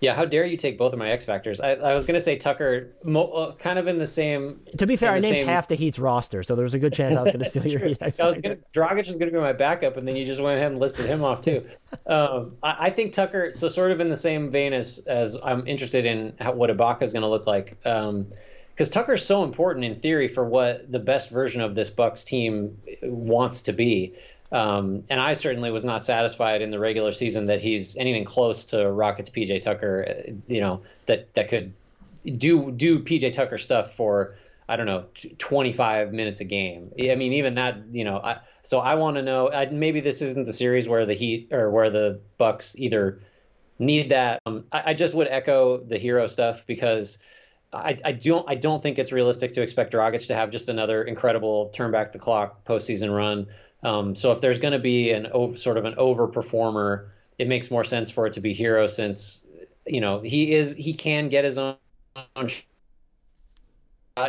Yeah, 0.00 0.14
how 0.14 0.24
dare 0.24 0.46
you 0.46 0.56
take 0.56 0.78
both 0.78 0.94
of 0.94 0.98
my 0.98 1.10
X 1.10 1.26
factors? 1.26 1.60
I, 1.60 1.72
I 1.74 1.94
was 1.94 2.06
going 2.06 2.14
to 2.14 2.24
say 2.24 2.36
Tucker, 2.36 2.88
mo- 3.04 3.30
uh, 3.30 3.54
kind 3.56 3.78
of 3.78 3.86
in 3.86 3.98
the 3.98 4.06
same. 4.06 4.60
To 4.78 4.86
be 4.86 4.96
fair, 4.96 5.10
I 5.10 5.18
named 5.18 5.24
same... 5.34 5.46
half 5.46 5.68
the 5.68 5.74
Heat's 5.74 5.98
roster, 5.98 6.42
so 6.42 6.56
there's 6.56 6.72
a 6.72 6.78
good 6.78 6.94
chance 6.94 7.14
I 7.14 7.20
was 7.20 7.30
going 7.30 7.44
to 7.44 7.48
steal 7.48 7.66
your 7.66 7.84
X 8.00 8.16
factor. 8.16 8.40
Gonna, 8.40 8.56
Dragic 8.72 9.06
was 9.06 9.18
going 9.18 9.30
to 9.30 9.36
be 9.36 9.40
my 9.40 9.52
backup, 9.52 9.98
and 9.98 10.08
then 10.08 10.16
you 10.16 10.24
just 10.24 10.40
went 10.40 10.56
ahead 10.56 10.72
and 10.72 10.80
listed 10.80 11.04
him 11.04 11.22
off 11.22 11.42
too. 11.42 11.64
um, 12.06 12.56
I, 12.62 12.86
I, 12.86 12.90
think 12.90 13.12
Tucker, 13.12 13.52
so 13.52 13.68
sort 13.68 13.92
of 13.92 14.00
in 14.00 14.08
the 14.08 14.16
same 14.16 14.50
vein 14.50 14.72
as 14.72 14.98
as 15.06 15.38
I'm 15.44 15.66
interested 15.66 16.06
in 16.06 16.32
how, 16.40 16.52
what 16.52 16.70
Ibaka 16.70 17.02
is 17.02 17.12
going 17.12 17.22
to 17.22 17.28
look 17.28 17.46
like. 17.46 17.76
Um, 17.84 18.28
because 18.74 18.88
Tucker's 18.88 19.24
so 19.24 19.44
important 19.44 19.84
in 19.84 19.96
theory 19.96 20.28
for 20.28 20.44
what 20.44 20.90
the 20.90 20.98
best 20.98 21.30
version 21.30 21.60
of 21.60 21.74
this 21.74 21.90
Bucks 21.90 22.24
team 22.24 22.78
wants 23.02 23.62
to 23.62 23.72
be. 23.72 24.14
Um, 24.52 25.04
and 25.08 25.18
I 25.18 25.32
certainly 25.32 25.70
was 25.70 25.84
not 25.84 26.04
satisfied 26.04 26.60
in 26.60 26.70
the 26.70 26.78
regular 26.78 27.10
season 27.12 27.46
that 27.46 27.60
he's 27.60 27.96
anything 27.96 28.24
close 28.24 28.66
to 28.66 28.90
Rockets 28.90 29.30
PJ 29.30 29.62
Tucker. 29.62 30.06
Uh, 30.08 30.32
you 30.46 30.60
know 30.60 30.82
that 31.06 31.32
that 31.34 31.48
could 31.48 31.72
do 32.36 32.70
do 32.70 33.00
PJ 33.00 33.32
Tucker 33.32 33.56
stuff 33.56 33.94
for 33.94 34.36
I 34.68 34.76
don't 34.76 34.86
know 34.86 35.06
25 35.38 36.12
minutes 36.12 36.40
a 36.40 36.44
game. 36.44 36.92
I 37.00 37.14
mean 37.14 37.32
even 37.32 37.54
that 37.54 37.78
you 37.92 38.04
know. 38.04 38.18
I, 38.22 38.40
so 38.60 38.78
I 38.78 38.94
want 38.94 39.16
to 39.16 39.22
know. 39.22 39.50
I, 39.50 39.66
maybe 39.66 40.00
this 40.00 40.20
isn't 40.20 40.44
the 40.44 40.52
series 40.52 40.86
where 40.86 41.06
the 41.06 41.14
Heat 41.14 41.48
or 41.50 41.70
where 41.70 41.88
the 41.88 42.20
Bucks 42.36 42.76
either 42.78 43.20
need 43.78 44.10
that. 44.10 44.38
Um, 44.44 44.66
I, 44.70 44.90
I 44.90 44.94
just 44.94 45.14
would 45.14 45.28
echo 45.28 45.78
the 45.78 45.98
Herro 45.98 46.28
stuff 46.28 46.66
because. 46.66 47.18
I, 47.74 47.96
I 48.04 48.12
don't 48.12 48.46
I 48.46 48.54
don't 48.54 48.82
think 48.82 48.98
it's 48.98 49.12
realistic 49.12 49.52
to 49.52 49.62
expect 49.62 49.94
Dragic 49.94 50.26
to 50.26 50.34
have 50.34 50.50
just 50.50 50.68
another 50.68 51.04
incredible 51.04 51.70
turn 51.70 51.90
back 51.90 52.12
the 52.12 52.18
clock 52.18 52.66
postseason 52.66 53.16
run. 53.16 53.46
Um, 53.82 54.14
so 54.14 54.32
if 54.32 54.40
there's 54.40 54.58
going 54.58 54.72
to 54.72 54.78
be 54.78 55.10
an 55.10 55.28
sort 55.56 55.76
of 55.76 55.84
an 55.84 55.94
overperformer, 55.94 57.08
it 57.38 57.48
makes 57.48 57.70
more 57.70 57.84
sense 57.84 58.10
for 58.10 58.26
it 58.26 58.32
to 58.34 58.40
be 58.40 58.54
Herro 58.54 58.88
since 58.88 59.44
you 59.86 60.00
know 60.00 60.20
he 60.20 60.54
is 60.54 60.74
he 60.74 60.92
can 60.92 61.28
get 61.28 61.44
his 61.44 61.58
own 61.58 61.76
shot. 62.46 62.64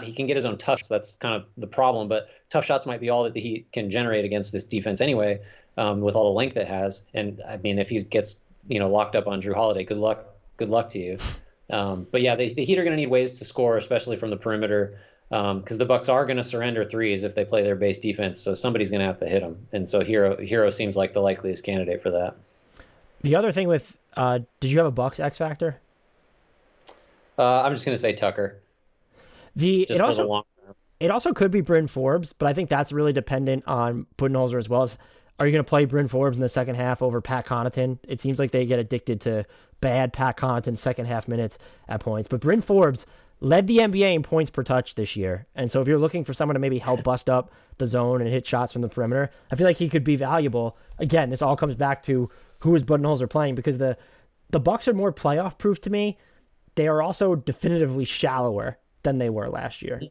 He 0.01 0.13
can 0.13 0.27
get 0.27 0.35
his 0.35 0.45
own 0.45 0.57
touch. 0.57 0.89
That's 0.89 1.15
kind 1.17 1.35
of 1.35 1.45
the 1.57 1.67
problem. 1.67 2.07
But 2.07 2.29
tough 2.49 2.65
shots 2.65 2.85
might 2.85 2.99
be 2.99 3.09
all 3.09 3.23
that 3.25 3.33
the 3.33 3.41
Heat 3.41 3.71
can 3.71 3.89
generate 3.89 4.25
against 4.25 4.51
this 4.51 4.65
defense 4.65 5.01
anyway, 5.01 5.41
um, 5.77 6.01
with 6.01 6.15
all 6.15 6.31
the 6.31 6.37
length 6.37 6.57
it 6.57 6.67
has. 6.67 7.03
And 7.13 7.41
I 7.47 7.57
mean, 7.57 7.77
if 7.77 7.89
he 7.89 8.01
gets 8.03 8.37
you 8.67 8.79
know 8.79 8.89
locked 8.89 9.15
up 9.15 9.27
on 9.27 9.41
Jrue 9.41 9.53
Holiday, 9.53 9.83
good 9.83 9.97
luck. 9.97 10.25
Good 10.57 10.69
luck 10.69 10.89
to 10.89 10.99
you. 10.99 11.17
Um, 11.69 12.07
but 12.11 12.21
yeah, 12.21 12.35
the, 12.35 12.53
the 12.53 12.63
Heat 12.63 12.77
are 12.77 12.83
going 12.83 12.95
to 12.95 13.01
need 13.01 13.09
ways 13.09 13.33
to 13.39 13.45
score, 13.45 13.77
especially 13.77 14.17
from 14.17 14.29
the 14.29 14.37
perimeter 14.37 14.99
because 15.33 15.71
um, 15.71 15.77
the 15.79 15.85
Bucks 15.85 16.09
are 16.09 16.27
going 16.27 16.37
to 16.37 16.43
surrender 16.43 16.85
threes 16.85 17.23
if 17.23 17.33
they 17.33 17.43
play 17.43 17.63
their 17.63 17.75
base 17.75 17.97
defense. 17.97 18.39
So 18.39 18.53
somebody's 18.53 18.91
going 18.91 18.99
to 18.99 19.07
have 19.07 19.17
to 19.17 19.25
hit 19.25 19.41
them, 19.41 19.57
and 19.71 19.89
so 19.89 20.03
Hero 20.03 20.37
Herro 20.37 20.71
seems 20.71 20.95
like 20.95 21.13
the 21.13 21.21
likeliest 21.21 21.63
candidate 21.63 22.03
for 22.03 22.11
that. 22.11 22.35
The 23.21 23.35
other 23.35 23.51
thing 23.51 23.67
with, 23.67 23.97
uh, 24.15 24.39
did 24.59 24.69
you 24.69 24.77
have 24.77 24.85
a 24.85 24.91
Bucks 24.91 25.19
X 25.19 25.39
factor? 25.39 25.79
Uh, 27.39 27.63
I'm 27.63 27.73
just 27.73 27.83
going 27.83 27.95
to 27.95 28.01
say 28.01 28.13
Tucker. 28.13 28.59
The 29.55 29.85
just 29.87 29.99
it 29.99 30.01
also 30.01 30.27
the 30.27 30.75
it 30.99 31.09
also 31.09 31.33
could 31.33 31.49
be 31.49 31.61
Bryn 31.61 31.87
Forbes, 31.87 32.31
but 32.33 32.45
I 32.47 32.53
think 32.53 32.69
that's 32.69 32.91
really 32.91 33.13
dependent 33.13 33.63
on 33.65 34.05
Budenholzer 34.17 34.59
as 34.59 34.69
well 34.69 34.83
as. 34.83 34.95
Are 35.39 35.47
you 35.47 35.51
going 35.51 35.65
to 35.65 35.67
play 35.69 35.85
Bryn 35.85 36.07
Forbes 36.07 36.37
in 36.37 36.41
the 36.43 36.47
second 36.47 36.75
half 36.75 37.01
over 37.01 37.19
Pat 37.19 37.47
Connaughton? 37.47 37.97
It 38.07 38.21
seems 38.21 38.37
like 38.37 38.51
they 38.51 38.67
get 38.67 38.77
addicted 38.77 39.19
to 39.21 39.45
bad 39.81 40.13
Pat 40.13 40.37
Connaughton 40.37 40.77
second 40.77 41.07
half 41.07 41.27
minutes 41.27 41.57
at 41.89 42.01
points. 42.01 42.27
But 42.27 42.39
Bryn 42.39 42.61
Forbes, 42.61 43.07
led 43.39 43.67
the 43.67 43.79
NBA 43.79 44.15
in 44.15 44.23
points 44.23 44.49
per 44.49 44.63
touch 44.63 44.95
this 44.95 45.15
year. 45.15 45.45
And 45.55 45.71
so 45.71 45.81
if 45.81 45.87
you're 45.87 45.99
looking 45.99 46.23
for 46.23 46.33
someone 46.33 46.53
to 46.53 46.59
maybe 46.59 46.79
help 46.79 47.03
bust 47.03 47.29
up 47.29 47.51
the 47.77 47.87
zone 47.87 48.21
and 48.21 48.29
hit 48.29 48.47
shots 48.47 48.71
from 48.71 48.81
the 48.81 48.89
perimeter, 48.89 49.29
I 49.51 49.55
feel 49.55 49.67
like 49.67 49.77
he 49.77 49.89
could 49.89 50.03
be 50.03 50.15
valuable. 50.15 50.77
Again, 50.99 51.29
this 51.29 51.41
all 51.41 51.55
comes 51.55 51.75
back 51.75 52.03
to 52.03 52.29
who 52.59 52.73
is 52.75 52.83
Budenholzer 52.83 53.29
playing 53.29 53.55
because 53.55 53.77
the 53.77 53.97
the 54.49 54.59
Bucks 54.59 54.87
are 54.87 54.93
more 54.93 55.11
playoff 55.11 55.57
proof 55.57 55.81
to 55.81 55.89
me. 55.89 56.17
They 56.75 56.87
are 56.87 57.01
also 57.01 57.35
definitively 57.35 58.05
shallower 58.05 58.77
than 59.01 59.17
they 59.17 59.29
were 59.29 59.49
last 59.49 59.81
year. 59.81 60.01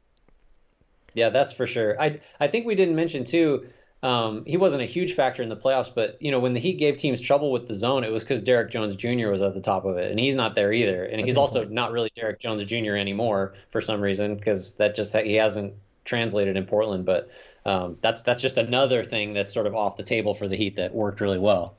Yeah, 1.14 1.28
that's 1.28 1.52
for 1.52 1.66
sure. 1.66 2.00
I 2.00 2.20
I 2.40 2.48
think 2.48 2.66
we 2.66 2.74
didn't 2.74 2.96
mention 2.96 3.24
too. 3.24 3.66
Um, 4.02 4.44
he 4.46 4.56
wasn't 4.56 4.82
a 4.82 4.86
huge 4.86 5.14
factor 5.14 5.42
in 5.44 5.48
the 5.48 5.56
playoffs, 5.56 5.92
but 5.94 6.20
you 6.20 6.30
know 6.32 6.40
when 6.40 6.54
the 6.54 6.60
Heat 6.60 6.78
gave 6.78 6.96
teams 6.96 7.20
trouble 7.20 7.52
with 7.52 7.68
the 7.68 7.74
zone, 7.74 8.02
it 8.02 8.10
was 8.10 8.24
because 8.24 8.42
Derrick 8.42 8.70
Jones 8.70 8.96
Jr. 8.96 9.28
was 9.28 9.40
at 9.40 9.54
the 9.54 9.60
top 9.60 9.84
of 9.84 9.96
it, 9.96 10.10
and 10.10 10.18
he's 10.18 10.34
not 10.34 10.54
there 10.56 10.72
either. 10.72 11.04
And 11.04 11.20
that's 11.20 11.26
he's 11.26 11.36
also 11.36 11.60
point. 11.60 11.72
not 11.72 11.92
really 11.92 12.10
Derrick 12.16 12.40
Jones 12.40 12.64
Jr. 12.64 12.96
anymore 12.96 13.54
for 13.70 13.80
some 13.80 14.00
reason 14.00 14.34
because 14.34 14.72
that 14.74 14.96
just 14.96 15.16
he 15.16 15.34
hasn't 15.34 15.74
translated 16.04 16.56
in 16.56 16.66
Portland. 16.66 17.04
But 17.04 17.30
um, 17.64 17.96
that's 18.00 18.22
that's 18.22 18.42
just 18.42 18.58
another 18.58 19.04
thing 19.04 19.34
that's 19.34 19.52
sort 19.52 19.68
of 19.68 19.74
off 19.76 19.96
the 19.96 20.02
table 20.02 20.34
for 20.34 20.48
the 20.48 20.56
Heat 20.56 20.76
that 20.76 20.92
worked 20.92 21.20
really 21.20 21.38
well. 21.38 21.76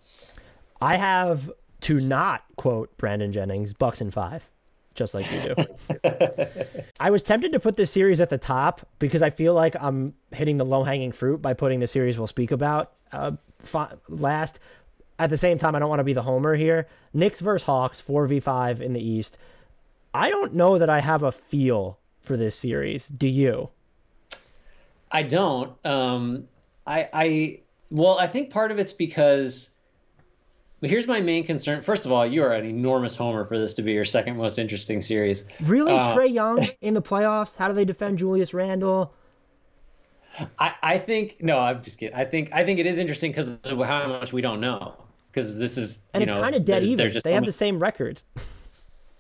I 0.82 0.96
have 0.96 1.52
to 1.82 2.00
not 2.00 2.46
quote 2.56 2.96
Brandon 2.96 3.34
Jennings, 3.34 3.74
Bucks 3.74 4.00
and 4.00 4.14
five 4.14 4.48
just 4.94 5.14
like 5.14 5.26
you 5.32 5.56
do. 5.56 6.10
I 7.00 7.10
was 7.10 7.24
tempted 7.24 7.52
to 7.54 7.60
put 7.60 7.76
this 7.76 7.92
series 7.92 8.22
at 8.22 8.30
the 8.30 8.38
top 8.38 8.88
because 9.00 9.22
I 9.22 9.30
feel 9.30 9.54
like 9.54 9.76
I'm 9.80 10.14
hitting 10.32 10.58
the 10.58 10.66
low 10.66 10.84
hanging 10.84 11.12
fruit 11.12 11.42
by 11.42 11.54
putting 11.54 11.80
the 11.80 11.88
series 11.88 12.18
we'll 12.18 12.28
speak 12.28 12.52
about 12.52 12.94
uh, 13.12 13.32
last. 14.10 14.60
At 15.20 15.30
the 15.30 15.38
same 15.38 15.58
time, 15.58 15.76
I 15.76 15.80
don't 15.80 15.90
want 15.90 16.00
to 16.00 16.04
be 16.04 16.14
the 16.14 16.22
homer 16.22 16.56
here. 16.56 16.88
Knicks 17.14 17.40
versus 17.40 17.66
Hawks, 17.66 18.02
4v5 18.02 18.82
in 18.82 18.94
the 18.94 19.00
East. 19.00 19.38
I 20.14 20.30
don't 20.30 20.54
know 20.54 20.78
that 20.78 20.90
I 20.90 21.00
have 21.00 21.24
a 21.24 21.32
feel 21.32 22.00
for 22.20 22.38
this 22.38 22.56
series. 22.56 23.08
Do 23.08 23.28
you? 23.28 23.70
I 25.12 25.24
don't. 25.24 25.74
Um, 25.86 26.48
I, 26.86 27.10
I, 27.14 27.60
well, 27.92 28.18
I 28.18 28.28
think 28.28 28.50
part 28.50 28.72
of 28.72 28.80
it's 28.80 28.94
because 28.94 29.70
but 30.84 30.90
here's 30.90 31.08
my 31.08 31.22
main 31.22 31.46
concern. 31.46 31.82
First 31.82 32.06
of 32.06 32.12
all, 32.12 32.26
you 32.26 32.44
are 32.44 32.52
an 32.52 32.66
enormous 32.66 33.16
homer 33.16 33.46
for 33.46 33.58
this 33.58 33.74
to 33.76 33.82
be 33.82 33.94
your 33.94 34.04
second 34.04 34.36
most 34.36 34.60
interesting 34.60 35.00
series. 35.00 35.46
Really, 35.62 35.94
uh, 35.94 36.14
Trae 36.14 36.30
Young 36.30 36.68
in 36.82 36.94
the 36.94 37.02
playoffs? 37.02 37.56
How 37.56 37.70
do 37.70 37.74
they 37.74 37.86
defend 37.86 38.18
Julius 38.18 38.54
Randle? 38.54 39.14
I, 40.60 40.74
I 40.84 40.98
think 40.98 41.38
no, 41.40 41.58
I'm 41.58 41.82
just 41.82 42.00
kidding. 42.00 42.14
I 42.14 42.26
think 42.26 42.50
I 42.52 42.66
think 42.66 42.80
it 42.80 42.86
is 42.86 43.00
interesting 43.00 43.32
because 43.32 43.62
of 43.62 43.80
how 43.80 44.08
much 44.10 44.34
we 44.34 44.42
don't 44.42 44.60
know. 44.60 44.96
Because 45.32 45.58
this 45.58 45.78
is 45.78 46.02
and 46.14 46.22
it's 46.22 46.34
kind 46.34 46.54
of 46.54 46.66
dead 46.66 46.84
even. 46.84 47.08
They 47.08 47.18
so 47.18 47.32
have 47.32 47.44
much... 47.44 47.46
the 47.46 47.54
same 47.54 47.80
record. 47.80 48.20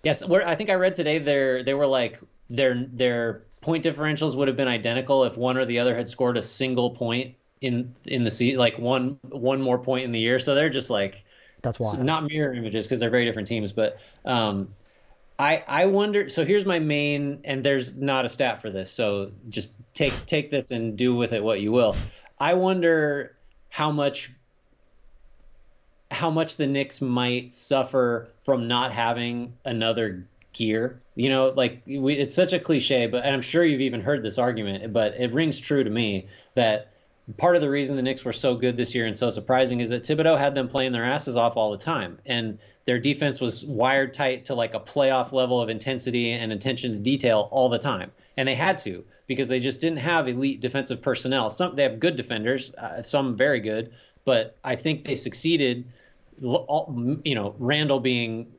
Yes, 0.03 0.27
where 0.27 0.45
I 0.45 0.55
think 0.55 0.69
I 0.69 0.73
read 0.73 0.95
today, 0.95 1.17
they 1.17 1.63
they 1.63 1.73
were 1.73 1.87
like 1.87 2.19
their 2.49 2.87
their 2.91 3.43
point 3.61 3.85
differentials 3.85 4.35
would 4.35 4.49
have 4.49 4.57
been 4.57 4.67
identical 4.67 5.23
if 5.23 5.37
one 5.37 5.55
or 5.55 5.63
the 5.63 5.79
other 5.79 5.95
had 5.95 6.09
scored 6.09 6.35
a 6.35 6.41
single 6.41 6.89
point 6.89 7.35
in 7.61 7.95
in 8.05 8.25
the 8.25 8.31
season, 8.31 8.59
like 8.59 8.77
one 8.77 9.17
one 9.29 9.61
more 9.61 9.79
point 9.79 10.03
in 10.03 10.11
the 10.11 10.19
year. 10.19 10.39
So 10.39 10.55
they're 10.55 10.69
just 10.69 10.89
like 10.89 11.23
that's 11.63 11.79
why. 11.79 11.93
So 11.93 12.03
not 12.03 12.25
mirror 12.25 12.53
images 12.53 12.85
because 12.85 12.99
they're 12.99 13.09
very 13.09 13.25
different 13.25 13.47
teams, 13.47 13.71
but 13.71 13.97
um, 14.25 14.75
I 15.39 15.63
I 15.67 15.85
wonder. 15.87 16.29
So 16.29 16.45
here's 16.45 16.65
my 16.65 16.77
main, 16.77 17.39
and 17.43 17.63
there's 17.63 17.95
not 17.95 18.25
a 18.25 18.29
stat 18.29 18.61
for 18.61 18.69
this, 18.69 18.91
so 18.91 19.31
just 19.49 19.73
take 19.95 20.13
take 20.27 20.51
this 20.51 20.69
and 20.69 20.95
do 20.95 21.15
with 21.15 21.33
it 21.33 21.43
what 21.43 21.61
you 21.61 21.71
will. 21.71 21.95
I 22.39 22.53
wonder 22.53 23.35
how 23.69 23.91
much 23.91 24.31
how 26.11 26.29
much 26.29 26.57
the 26.57 26.67
Knicks 26.67 27.01
might 27.01 27.51
suffer 27.51 28.29
from 28.41 28.67
not 28.67 28.91
having 28.91 29.53
another 29.65 30.27
gear. 30.51 31.01
You 31.15 31.29
know, 31.29 31.47
like 31.47 31.81
we, 31.87 32.13
it's 32.13 32.35
such 32.35 32.53
a 32.53 32.59
cliche, 32.59 33.07
but 33.07 33.23
and 33.23 33.33
I'm 33.33 33.41
sure 33.41 33.63
you've 33.63 33.81
even 33.81 34.01
heard 34.01 34.21
this 34.21 34.37
argument, 34.37 34.93
but 34.93 35.15
it 35.17 35.33
rings 35.33 35.59
true 35.59 35.83
to 35.83 35.89
me 35.89 36.27
that 36.55 36.92
part 37.37 37.55
of 37.55 37.61
the 37.61 37.69
reason 37.69 37.95
the 37.95 38.01
Knicks 38.01 38.25
were 38.25 38.33
so 38.33 38.55
good 38.55 38.75
this 38.75 38.93
year 38.93 39.05
and 39.05 39.15
so 39.15 39.29
surprising 39.29 39.79
is 39.79 39.89
that 39.89 40.03
Thibodeau 40.03 40.37
had 40.37 40.55
them 40.55 40.67
playing 40.67 40.91
their 40.91 41.05
asses 41.05 41.37
off 41.37 41.55
all 41.55 41.71
the 41.71 41.77
time. 41.77 42.19
And 42.25 42.59
their 42.85 42.99
defense 42.99 43.39
was 43.39 43.63
wired 43.63 44.13
tight 44.13 44.45
to 44.45 44.55
like 44.55 44.73
a 44.73 44.79
playoff 44.79 45.31
level 45.31 45.61
of 45.61 45.69
intensity 45.69 46.31
and 46.31 46.51
attention 46.51 46.91
to 46.93 46.99
detail 46.99 47.47
all 47.51 47.69
the 47.69 47.79
time. 47.79 48.11
And 48.35 48.47
they 48.47 48.55
had 48.55 48.77
to 48.79 49.05
because 49.27 49.47
they 49.47 49.59
just 49.59 49.79
didn't 49.79 49.99
have 49.99 50.27
elite 50.27 50.59
defensive 50.59 51.01
personnel. 51.01 51.49
Some 51.49 51.75
they 51.75 51.83
have 51.83 51.99
good 51.99 52.17
defenders, 52.17 52.73
uh, 52.75 53.01
some 53.01 53.37
very 53.37 53.61
good, 53.61 53.93
but 54.25 54.57
I 54.63 54.75
think 54.75 55.05
they 55.05 55.15
succeeded. 55.15 55.85
You 56.41 57.35
know, 57.35 57.55
Randle 57.59 57.99
being 57.99 58.51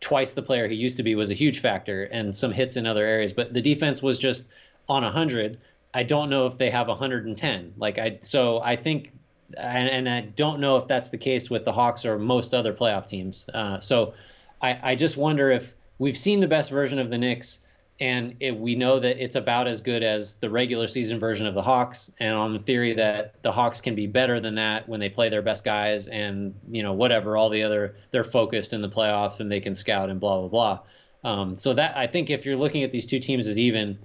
twice 0.00 0.32
the 0.32 0.42
player 0.42 0.68
he 0.68 0.76
used 0.76 0.98
to 0.98 1.02
be 1.02 1.16
was 1.16 1.30
a 1.30 1.34
huge 1.34 1.60
factor, 1.60 2.04
and 2.04 2.34
some 2.34 2.52
hits 2.52 2.76
in 2.76 2.86
other 2.86 3.04
areas. 3.04 3.32
But 3.32 3.52
the 3.52 3.60
defense 3.60 4.00
was 4.00 4.18
just 4.18 4.46
on 4.88 5.04
a 5.04 5.10
hundred 5.10 5.58
I 5.94 6.02
don't 6.02 6.30
know 6.30 6.46
if 6.46 6.58
they 6.58 6.70
have 6.70 6.88
110. 6.88 7.74
Like 7.76 7.98
I, 7.98 8.18
so 8.22 8.60
I 8.60 8.76
think, 8.76 9.12
and, 9.56 9.88
and 9.88 10.08
I 10.08 10.20
don't 10.20 10.60
know 10.60 10.76
if 10.76 10.86
that's 10.86 11.10
the 11.10 11.18
case 11.18 11.48
with 11.48 11.64
the 11.64 11.72
Hawks 11.72 12.04
or 12.04 12.18
most 12.18 12.54
other 12.54 12.74
playoff 12.74 13.06
teams. 13.06 13.48
Uh, 13.52 13.80
so 13.80 14.14
I, 14.60 14.78
I 14.82 14.94
just 14.94 15.16
wonder 15.16 15.50
if 15.50 15.74
we've 15.98 16.16
seen 16.16 16.40
the 16.40 16.48
best 16.48 16.70
version 16.70 16.98
of 16.98 17.10
the 17.10 17.18
Knicks, 17.18 17.60
and 17.98 18.36
it, 18.40 18.56
we 18.56 18.74
know 18.74 19.00
that 19.00 19.22
it's 19.22 19.36
about 19.36 19.66
as 19.66 19.80
good 19.80 20.02
as 20.02 20.36
the 20.36 20.50
regular 20.50 20.86
season 20.86 21.18
version 21.18 21.46
of 21.46 21.54
the 21.54 21.62
Hawks. 21.62 22.12
And 22.20 22.34
on 22.34 22.52
the 22.52 22.58
theory 22.58 22.92
that 22.94 23.40
the 23.42 23.52
Hawks 23.52 23.80
can 23.80 23.94
be 23.94 24.06
better 24.06 24.38
than 24.38 24.56
that 24.56 24.86
when 24.86 25.00
they 25.00 25.08
play 25.08 25.30
their 25.30 25.42
best 25.42 25.64
guys, 25.64 26.06
and 26.08 26.54
you 26.70 26.82
know 26.82 26.92
whatever 26.92 27.36
all 27.36 27.48
the 27.48 27.62
other 27.62 27.96
they're 28.10 28.24
focused 28.24 28.72
in 28.72 28.82
the 28.82 28.88
playoffs 28.88 29.40
and 29.40 29.50
they 29.50 29.60
can 29.60 29.74
scout 29.74 30.10
and 30.10 30.20
blah 30.20 30.40
blah 30.40 30.48
blah. 30.48 30.80
Um, 31.24 31.56
so 31.56 31.72
that 31.74 31.96
I 31.96 32.06
think 32.06 32.28
if 32.28 32.44
you're 32.44 32.56
looking 32.56 32.82
at 32.82 32.90
these 32.90 33.06
two 33.06 33.18
teams 33.18 33.46
as 33.46 33.58
even 33.58 33.98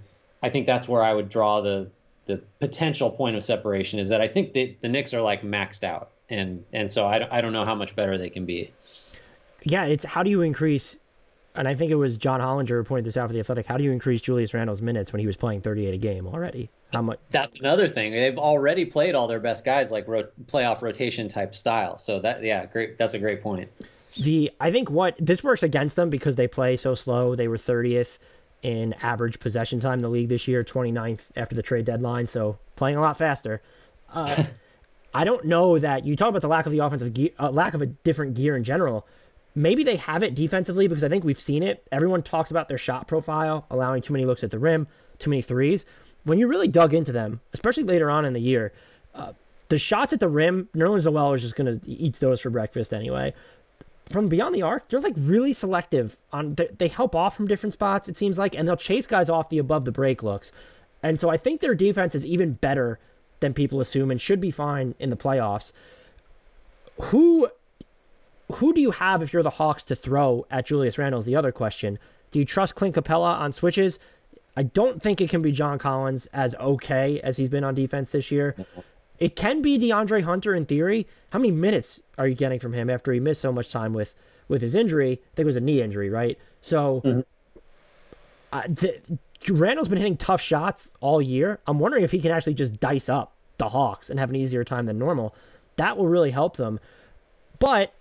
I 0.43 0.49
think 0.49 0.65
that's 0.65 0.87
where 0.87 1.03
I 1.03 1.13
would 1.13 1.29
draw 1.29 1.61
the 1.61 1.89
the 2.27 2.37
potential 2.59 3.09
point 3.09 3.35
of 3.35 3.43
separation 3.43 3.99
is 3.99 4.09
that 4.09 4.21
I 4.21 4.27
think 4.27 4.53
the 4.53 4.75
the 4.81 4.89
Knicks 4.89 5.13
are 5.13 5.21
like 5.21 5.41
maxed 5.41 5.83
out, 5.83 6.11
and 6.29 6.63
and 6.73 6.91
so 6.91 7.05
I, 7.05 7.37
I 7.37 7.41
don't 7.41 7.53
know 7.53 7.65
how 7.65 7.75
much 7.75 7.95
better 7.95 8.17
they 8.17 8.29
can 8.29 8.45
be. 8.45 8.71
Yeah, 9.63 9.85
it's 9.85 10.05
how 10.05 10.23
do 10.23 10.29
you 10.29 10.41
increase? 10.41 10.97
And 11.53 11.67
I 11.67 11.73
think 11.73 11.91
it 11.91 11.95
was 11.95 12.17
John 12.17 12.39
Hollinger 12.39 12.77
who 12.77 12.83
pointed 12.85 13.05
this 13.05 13.17
out 13.17 13.27
for 13.27 13.33
the 13.33 13.39
Athletic. 13.41 13.65
How 13.65 13.75
do 13.75 13.83
you 13.83 13.91
increase 13.91 14.21
Julius 14.21 14.53
Randle's 14.53 14.81
minutes 14.81 15.11
when 15.11 15.19
he 15.19 15.27
was 15.27 15.35
playing 15.35 15.59
38 15.59 15.93
a 15.93 15.97
game 15.97 16.25
already? 16.25 16.69
How 16.93 17.01
much? 17.01 17.19
That's 17.29 17.59
another 17.59 17.89
thing. 17.89 18.13
They've 18.13 18.37
already 18.37 18.85
played 18.85 19.15
all 19.15 19.27
their 19.27 19.41
best 19.41 19.65
guys 19.65 19.91
like 19.91 20.07
ro- 20.07 20.29
playoff 20.45 20.81
rotation 20.81 21.27
type 21.27 21.53
style. 21.53 21.97
So 21.97 22.19
that 22.19 22.41
yeah, 22.41 22.65
great. 22.65 22.97
That's 22.97 23.15
a 23.15 23.19
great 23.19 23.43
point. 23.43 23.69
The 24.15 24.51
I 24.61 24.71
think 24.71 24.89
what 24.89 25.15
this 25.19 25.43
works 25.43 25.63
against 25.63 25.97
them 25.97 26.09
because 26.09 26.35
they 26.35 26.47
play 26.47 26.77
so 26.77 26.95
slow. 26.95 27.35
They 27.35 27.49
were 27.49 27.57
30th 27.57 28.17
in 28.61 28.93
average 29.01 29.39
possession 29.39 29.79
time 29.79 29.95
in 29.95 30.01
the 30.01 30.09
league 30.09 30.29
this 30.29 30.47
year, 30.47 30.63
29th 30.63 31.29
after 31.35 31.55
the 31.55 31.63
trade 31.63 31.85
deadline, 31.85 32.27
so 32.27 32.57
playing 32.75 32.97
a 32.97 33.01
lot 33.01 33.17
faster. 33.17 33.61
Uh, 34.09 34.43
I 35.13 35.23
don't 35.23 35.45
know 35.45 35.77
that 35.77 36.05
you 36.05 36.15
talk 36.15 36.29
about 36.29 36.41
the 36.41 36.47
lack 36.47 36.65
of 36.65 36.71
the 36.71 36.79
offensive 36.79 37.13
gear, 37.13 37.31
uh, 37.39 37.49
lack 37.51 37.73
of 37.73 37.81
a 37.81 37.87
different 37.87 38.35
gear 38.35 38.55
in 38.55 38.63
general. 38.63 39.07
Maybe 39.55 39.83
they 39.83 39.97
have 39.97 40.23
it 40.23 40.35
defensively 40.35 40.87
because 40.87 41.03
I 41.03 41.09
think 41.09 41.25
we've 41.25 41.39
seen 41.39 41.63
it. 41.63 41.85
Everyone 41.91 42.23
talks 42.23 42.51
about 42.51 42.69
their 42.69 42.77
shot 42.77 43.07
profile, 43.07 43.65
allowing 43.69 44.01
too 44.01 44.13
many 44.13 44.25
looks 44.25 44.43
at 44.43 44.51
the 44.51 44.59
rim, 44.59 44.87
too 45.19 45.29
many 45.29 45.41
threes. 45.41 45.85
When 46.23 46.37
you 46.37 46.47
really 46.47 46.69
dug 46.69 46.93
into 46.93 47.11
them, 47.11 47.41
especially 47.53 47.83
later 47.83 48.09
on 48.09 48.23
in 48.23 48.31
the 48.31 48.39
year, 48.39 48.71
uh, 49.13 49.33
the 49.67 49.77
shots 49.77 50.13
at 50.13 50.19
the 50.21 50.29
rim, 50.29 50.69
Nerlens 50.75 51.03
Noel 51.03 51.33
is 51.33 51.41
just 51.41 51.55
going 51.55 51.79
to 51.79 51.89
eat 51.89 52.15
those 52.15 52.39
for 52.39 52.49
breakfast 52.49 52.93
anyway 52.93 53.33
from 54.11 54.27
beyond 54.27 54.53
the 54.53 54.61
arc, 54.61 54.87
they're 54.87 54.99
like 54.99 55.15
really 55.17 55.53
selective 55.53 56.17
on. 56.31 56.55
They, 56.55 56.87
help 56.87 57.15
off 57.15 57.35
from 57.35 57.47
different 57.47 57.73
spots. 57.73 58.09
It 58.09 58.17
seems 58.17 58.37
like, 58.37 58.55
and 58.55 58.67
they'll 58.67 58.75
chase 58.75 59.07
guys 59.07 59.29
off 59.29 59.49
the 59.49 59.57
above 59.57 59.85
the 59.85 59.91
break 59.91 60.23
looks. 60.23 60.51
And 61.03 61.19
so 61.19 61.29
I 61.29 61.37
think 61.37 61.61
their 61.61 61.75
defense 61.75 62.15
is 62.15 62.25
even 62.25 62.53
better 62.53 62.99
than 63.39 63.53
people 63.53 63.79
assume 63.79 64.11
and 64.11 64.21
should 64.21 64.41
be 64.41 64.51
fine 64.51 64.93
in 64.99 65.09
the 65.09 65.17
playoffs. 65.17 65.73
Who 66.99 67.49
who 68.51 68.73
do 68.73 68.81
you 68.81 68.91
have 68.91 69.23
if 69.23 69.31
you're 69.33 69.43
the 69.43 69.49
Hawks 69.49 69.83
to 69.83 69.95
throw 69.95 70.45
at 70.51 70.65
Julius 70.65 70.97
Randle 70.97 71.19
is 71.19 71.25
the 71.25 71.35
other 71.35 71.51
question. 71.51 71.97
Do 72.31 72.39
you 72.39 72.45
trust 72.45 72.75
Clint 72.75 72.95
Capela 72.95 73.39
on 73.39 73.51
switches? 73.51 73.99
I 74.57 74.63
don't 74.63 75.01
think 75.01 75.21
it 75.21 75.29
can 75.29 75.41
be 75.41 75.51
John 75.51 75.79
Collins 75.79 76.27
as 76.33 76.55
okay 76.55 77.19
as 77.21 77.37
he's 77.37 77.49
been 77.49 77.63
on 77.63 77.73
defense 77.73 78.11
this 78.11 78.31
year. 78.31 78.55
It 79.21 79.35
can 79.35 79.61
be 79.61 79.77
DeAndre 79.77 80.23
Hunter 80.23 80.55
in 80.55 80.65
theory. 80.65 81.07
How 81.29 81.37
many 81.37 81.51
minutes 81.51 82.01
are 82.17 82.27
you 82.27 82.33
getting 82.33 82.57
from 82.57 82.73
him 82.73 82.89
after 82.89 83.13
he 83.13 83.19
missed 83.19 83.39
so 83.39 83.51
much 83.51 83.71
time 83.71 83.93
with 83.93 84.15
with 84.47 84.63
his 84.63 84.73
injury? 84.73 85.11
I 85.11 85.35
think 85.35 85.43
it 85.43 85.45
was 85.45 85.55
a 85.57 85.61
knee 85.61 85.79
injury, 85.79 86.09
right? 86.09 86.39
So, 86.59 87.01
mm-hmm. 87.05 87.19
uh, 88.51 88.63
the, 88.67 88.99
Randle's 89.47 89.87
been 89.87 89.99
hitting 89.99 90.17
tough 90.17 90.41
shots 90.41 90.95
all 91.01 91.21
year. 91.21 91.59
I'm 91.67 91.77
wondering 91.77 92.03
if 92.03 92.11
he 92.11 92.19
can 92.19 92.31
actually 92.31 92.55
just 92.55 92.79
dice 92.79 93.09
up 93.09 93.33
the 93.59 93.69
Hawks 93.69 94.09
and 94.09 94.19
have 94.19 94.31
an 94.31 94.35
easier 94.35 94.63
time 94.63 94.87
than 94.87 94.97
normal. 94.97 95.35
That 95.75 95.97
will 95.97 96.07
really 96.07 96.31
help 96.31 96.57
them. 96.57 96.79
But 97.59 97.93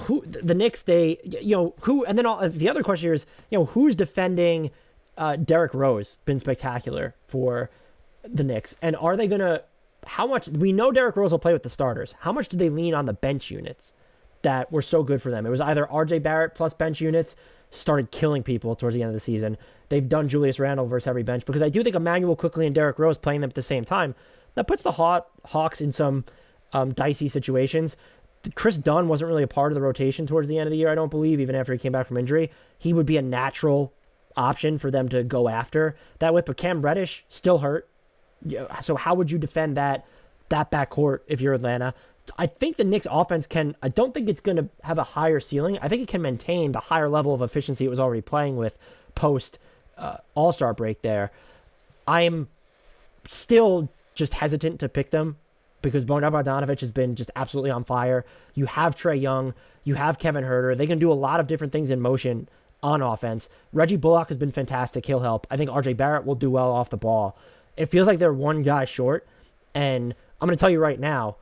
who 0.00 0.24
the 0.24 0.54
Knicks? 0.54 0.80
They 0.80 1.18
you 1.22 1.54
know 1.54 1.74
who? 1.82 2.06
And 2.06 2.16
then 2.16 2.24
all, 2.24 2.48
the 2.48 2.70
other 2.70 2.82
question 2.82 3.08
here 3.08 3.12
is 3.12 3.26
you 3.50 3.58
know 3.58 3.66
who's 3.66 3.94
defending 3.94 4.70
uh, 5.18 5.36
Derrick 5.36 5.74
Rose? 5.74 6.16
Been 6.24 6.40
spectacular 6.40 7.14
for 7.26 7.68
the 8.24 8.42
Knicks, 8.42 8.74
and 8.80 8.96
are 8.96 9.14
they 9.14 9.26
gonna 9.26 9.64
how 10.08 10.26
much 10.26 10.48
we 10.48 10.72
know 10.72 10.90
Derrick 10.90 11.16
Rose 11.16 11.32
will 11.32 11.38
play 11.38 11.52
with 11.52 11.62
the 11.62 11.68
starters. 11.68 12.14
How 12.18 12.32
much 12.32 12.48
did 12.48 12.58
they 12.58 12.70
lean 12.70 12.94
on 12.94 13.06
the 13.06 13.12
bench 13.12 13.50
units 13.50 13.92
that 14.42 14.72
were 14.72 14.82
so 14.82 15.02
good 15.02 15.20
for 15.20 15.30
them? 15.30 15.44
It 15.44 15.50
was 15.50 15.60
either 15.60 15.86
RJ 15.86 16.22
Barrett 16.22 16.54
plus 16.54 16.72
bench 16.72 17.00
units 17.00 17.36
started 17.70 18.10
killing 18.10 18.42
people 18.42 18.74
towards 18.74 18.94
the 18.94 19.02
end 19.02 19.10
of 19.10 19.14
the 19.14 19.20
season. 19.20 19.58
They've 19.90 20.08
done 20.08 20.28
Julius 20.28 20.58
Randle 20.58 20.86
versus 20.86 21.06
every 21.06 21.22
bench 21.22 21.44
because 21.44 21.62
I 21.62 21.68
do 21.68 21.84
think 21.84 21.94
Immanuel 21.94 22.36
Quickley 22.36 22.64
and 22.64 22.74
Derrick 22.74 22.98
Rose 22.98 23.18
playing 23.18 23.42
them 23.42 23.50
at 23.50 23.54
the 23.54 23.62
same 23.62 23.84
time 23.84 24.14
that 24.54 24.66
puts 24.66 24.82
the 24.82 24.92
Haw- 24.92 25.26
Hawks 25.44 25.80
in 25.80 25.92
some 25.92 26.24
um, 26.72 26.92
dicey 26.94 27.28
situations. 27.28 27.96
Kris 28.54 28.78
Dunn 28.78 29.08
wasn't 29.08 29.28
really 29.28 29.42
a 29.42 29.48
part 29.48 29.72
of 29.72 29.74
the 29.74 29.82
rotation 29.82 30.26
towards 30.26 30.48
the 30.48 30.58
end 30.58 30.66
of 30.66 30.70
the 30.70 30.78
year, 30.78 30.90
I 30.90 30.94
don't 30.94 31.10
believe, 31.10 31.40
even 31.40 31.54
after 31.54 31.72
he 31.72 31.78
came 31.78 31.92
back 31.92 32.06
from 32.06 32.16
injury. 32.16 32.50
He 32.78 32.92
would 32.92 33.06
be 33.06 33.18
a 33.18 33.22
natural 33.22 33.92
option 34.36 34.78
for 34.78 34.90
them 34.90 35.08
to 35.10 35.22
go 35.22 35.48
after 35.48 35.96
that 36.20 36.32
with. 36.32 36.46
But 36.46 36.56
Cam 36.56 36.80
Reddish 36.80 37.24
still 37.28 37.58
hurt. 37.58 37.88
So 38.82 38.96
how 38.96 39.14
would 39.14 39.30
you 39.30 39.38
defend 39.38 39.76
that 39.76 40.06
that 40.48 40.70
backcourt 40.70 41.20
if 41.26 41.40
you're 41.40 41.54
Atlanta? 41.54 41.94
I 42.36 42.46
think 42.46 42.76
the 42.76 42.84
Knicks 42.84 43.06
offense 43.10 43.46
can. 43.46 43.74
I 43.82 43.88
don't 43.88 44.12
think 44.12 44.28
it's 44.28 44.40
going 44.40 44.56
to 44.56 44.68
have 44.82 44.98
a 44.98 45.04
higher 45.04 45.40
ceiling. 45.40 45.78
I 45.80 45.88
think 45.88 46.02
it 46.02 46.08
can 46.08 46.22
maintain 46.22 46.72
the 46.72 46.80
higher 46.80 47.08
level 47.08 47.32
of 47.34 47.42
efficiency 47.42 47.84
it 47.84 47.88
was 47.88 48.00
already 48.00 48.20
playing 48.20 48.56
with 48.56 48.76
post 49.14 49.58
uh, 49.96 50.18
All 50.34 50.52
Star 50.52 50.74
break. 50.74 51.02
There, 51.02 51.30
I'm 52.06 52.48
still 53.26 53.88
just 54.14 54.34
hesitant 54.34 54.80
to 54.80 54.88
pick 54.88 55.10
them 55.10 55.36
because 55.82 56.04
Bogdan 56.04 56.32
Bogdanovic 56.32 56.80
has 56.80 56.90
been 56.90 57.14
just 57.14 57.30
absolutely 57.36 57.70
on 57.70 57.84
fire. 57.84 58.24
You 58.54 58.66
have 58.66 58.96
Trae 58.96 59.20
Young, 59.20 59.54
you 59.84 59.94
have 59.94 60.18
Kevin 60.18 60.44
Huerter. 60.44 60.76
They 60.76 60.86
can 60.86 60.98
do 60.98 61.12
a 61.12 61.14
lot 61.14 61.40
of 61.40 61.46
different 61.46 61.72
things 61.72 61.90
in 61.90 62.00
motion 62.00 62.48
on 62.82 63.02
offense. 63.02 63.48
Reggie 63.72 63.96
Bullock 63.96 64.28
has 64.28 64.36
been 64.36 64.50
fantastic. 64.50 65.06
He'll 65.06 65.20
help. 65.20 65.46
I 65.50 65.56
think 65.56 65.70
RJ 65.70 65.96
Barrett 65.96 66.24
will 66.24 66.34
do 66.34 66.50
well 66.50 66.70
off 66.70 66.90
the 66.90 66.96
ball. 66.96 67.36
It 67.78 67.86
feels 67.86 68.06
like 68.06 68.18
they're 68.18 68.32
one 68.32 68.62
guy 68.62 68.84
short. 68.84 69.26
And 69.74 70.14
I'm 70.40 70.46
going 70.46 70.56
to 70.56 70.60
tell 70.60 70.70
you 70.70 70.80
right 70.80 70.98
now, 70.98 71.36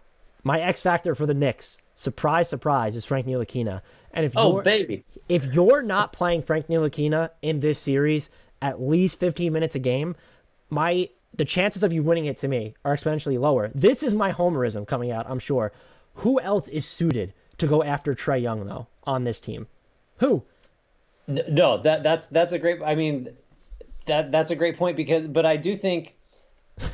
my 0.45 0.61
X 0.61 0.81
factor 0.81 1.15
for 1.15 1.27
the 1.27 1.35
Knicks, 1.35 1.79
surprise, 1.95 2.49
surprise, 2.49 2.95
is 2.95 3.05
Frank 3.05 3.27
Ntilikina. 3.27 3.81
And 4.13 4.25
if 4.25 4.33
oh 4.37 4.63
baby, 4.63 5.05
if 5.29 5.45
you're 5.47 5.83
not 5.83 6.13
playing 6.13 6.43
Frank 6.43 6.69
Ntilikina 6.69 7.31
in 7.43 7.61
this 7.61 7.79
series 7.79 8.31
at 8.63 8.81
least 8.81 9.19
15 9.19 9.53
minutes 9.53 9.75
a 9.75 9.79
game, 9.79 10.15
my 10.71 11.09
the 11.35 11.45
chances 11.45 11.83
of 11.83 11.93
you 11.93 12.03
winning 12.03 12.27
it 12.27 12.39
to 12.39 12.49
me 12.49 12.75
are 12.85 12.97
exponentially 12.97 13.39
lower. 13.39 13.71
This 13.75 14.03
is 14.03 14.15
my 14.15 14.33
homerism 14.33 14.87
coming 14.87 15.11
out, 15.11 15.27
I'm 15.29 15.39
sure. 15.39 15.73
Who 16.15 16.41
else 16.41 16.69
is 16.69 16.87
suited 16.87 17.35
to 17.59 17.67
go 17.67 17.83
after 17.83 18.15
Trae 18.15 18.41
Young 18.41 18.67
though 18.67 18.87
on 19.05 19.25
this 19.25 19.41
team? 19.41 19.67
Who? 20.19 20.43
No, 21.27 21.79
that 21.79 22.03
that's 22.03 22.29
that's 22.29 22.53
a 22.53 22.59
great. 22.59 22.81
I 22.83 22.95
mean, 22.95 23.37
that 24.07 24.31
that's 24.31 24.51
a 24.51 24.57
great 24.57 24.77
point 24.77 24.97
because, 24.97 25.27
but 25.27 25.45
I 25.45 25.57
do 25.57 25.77
think. 25.77 26.15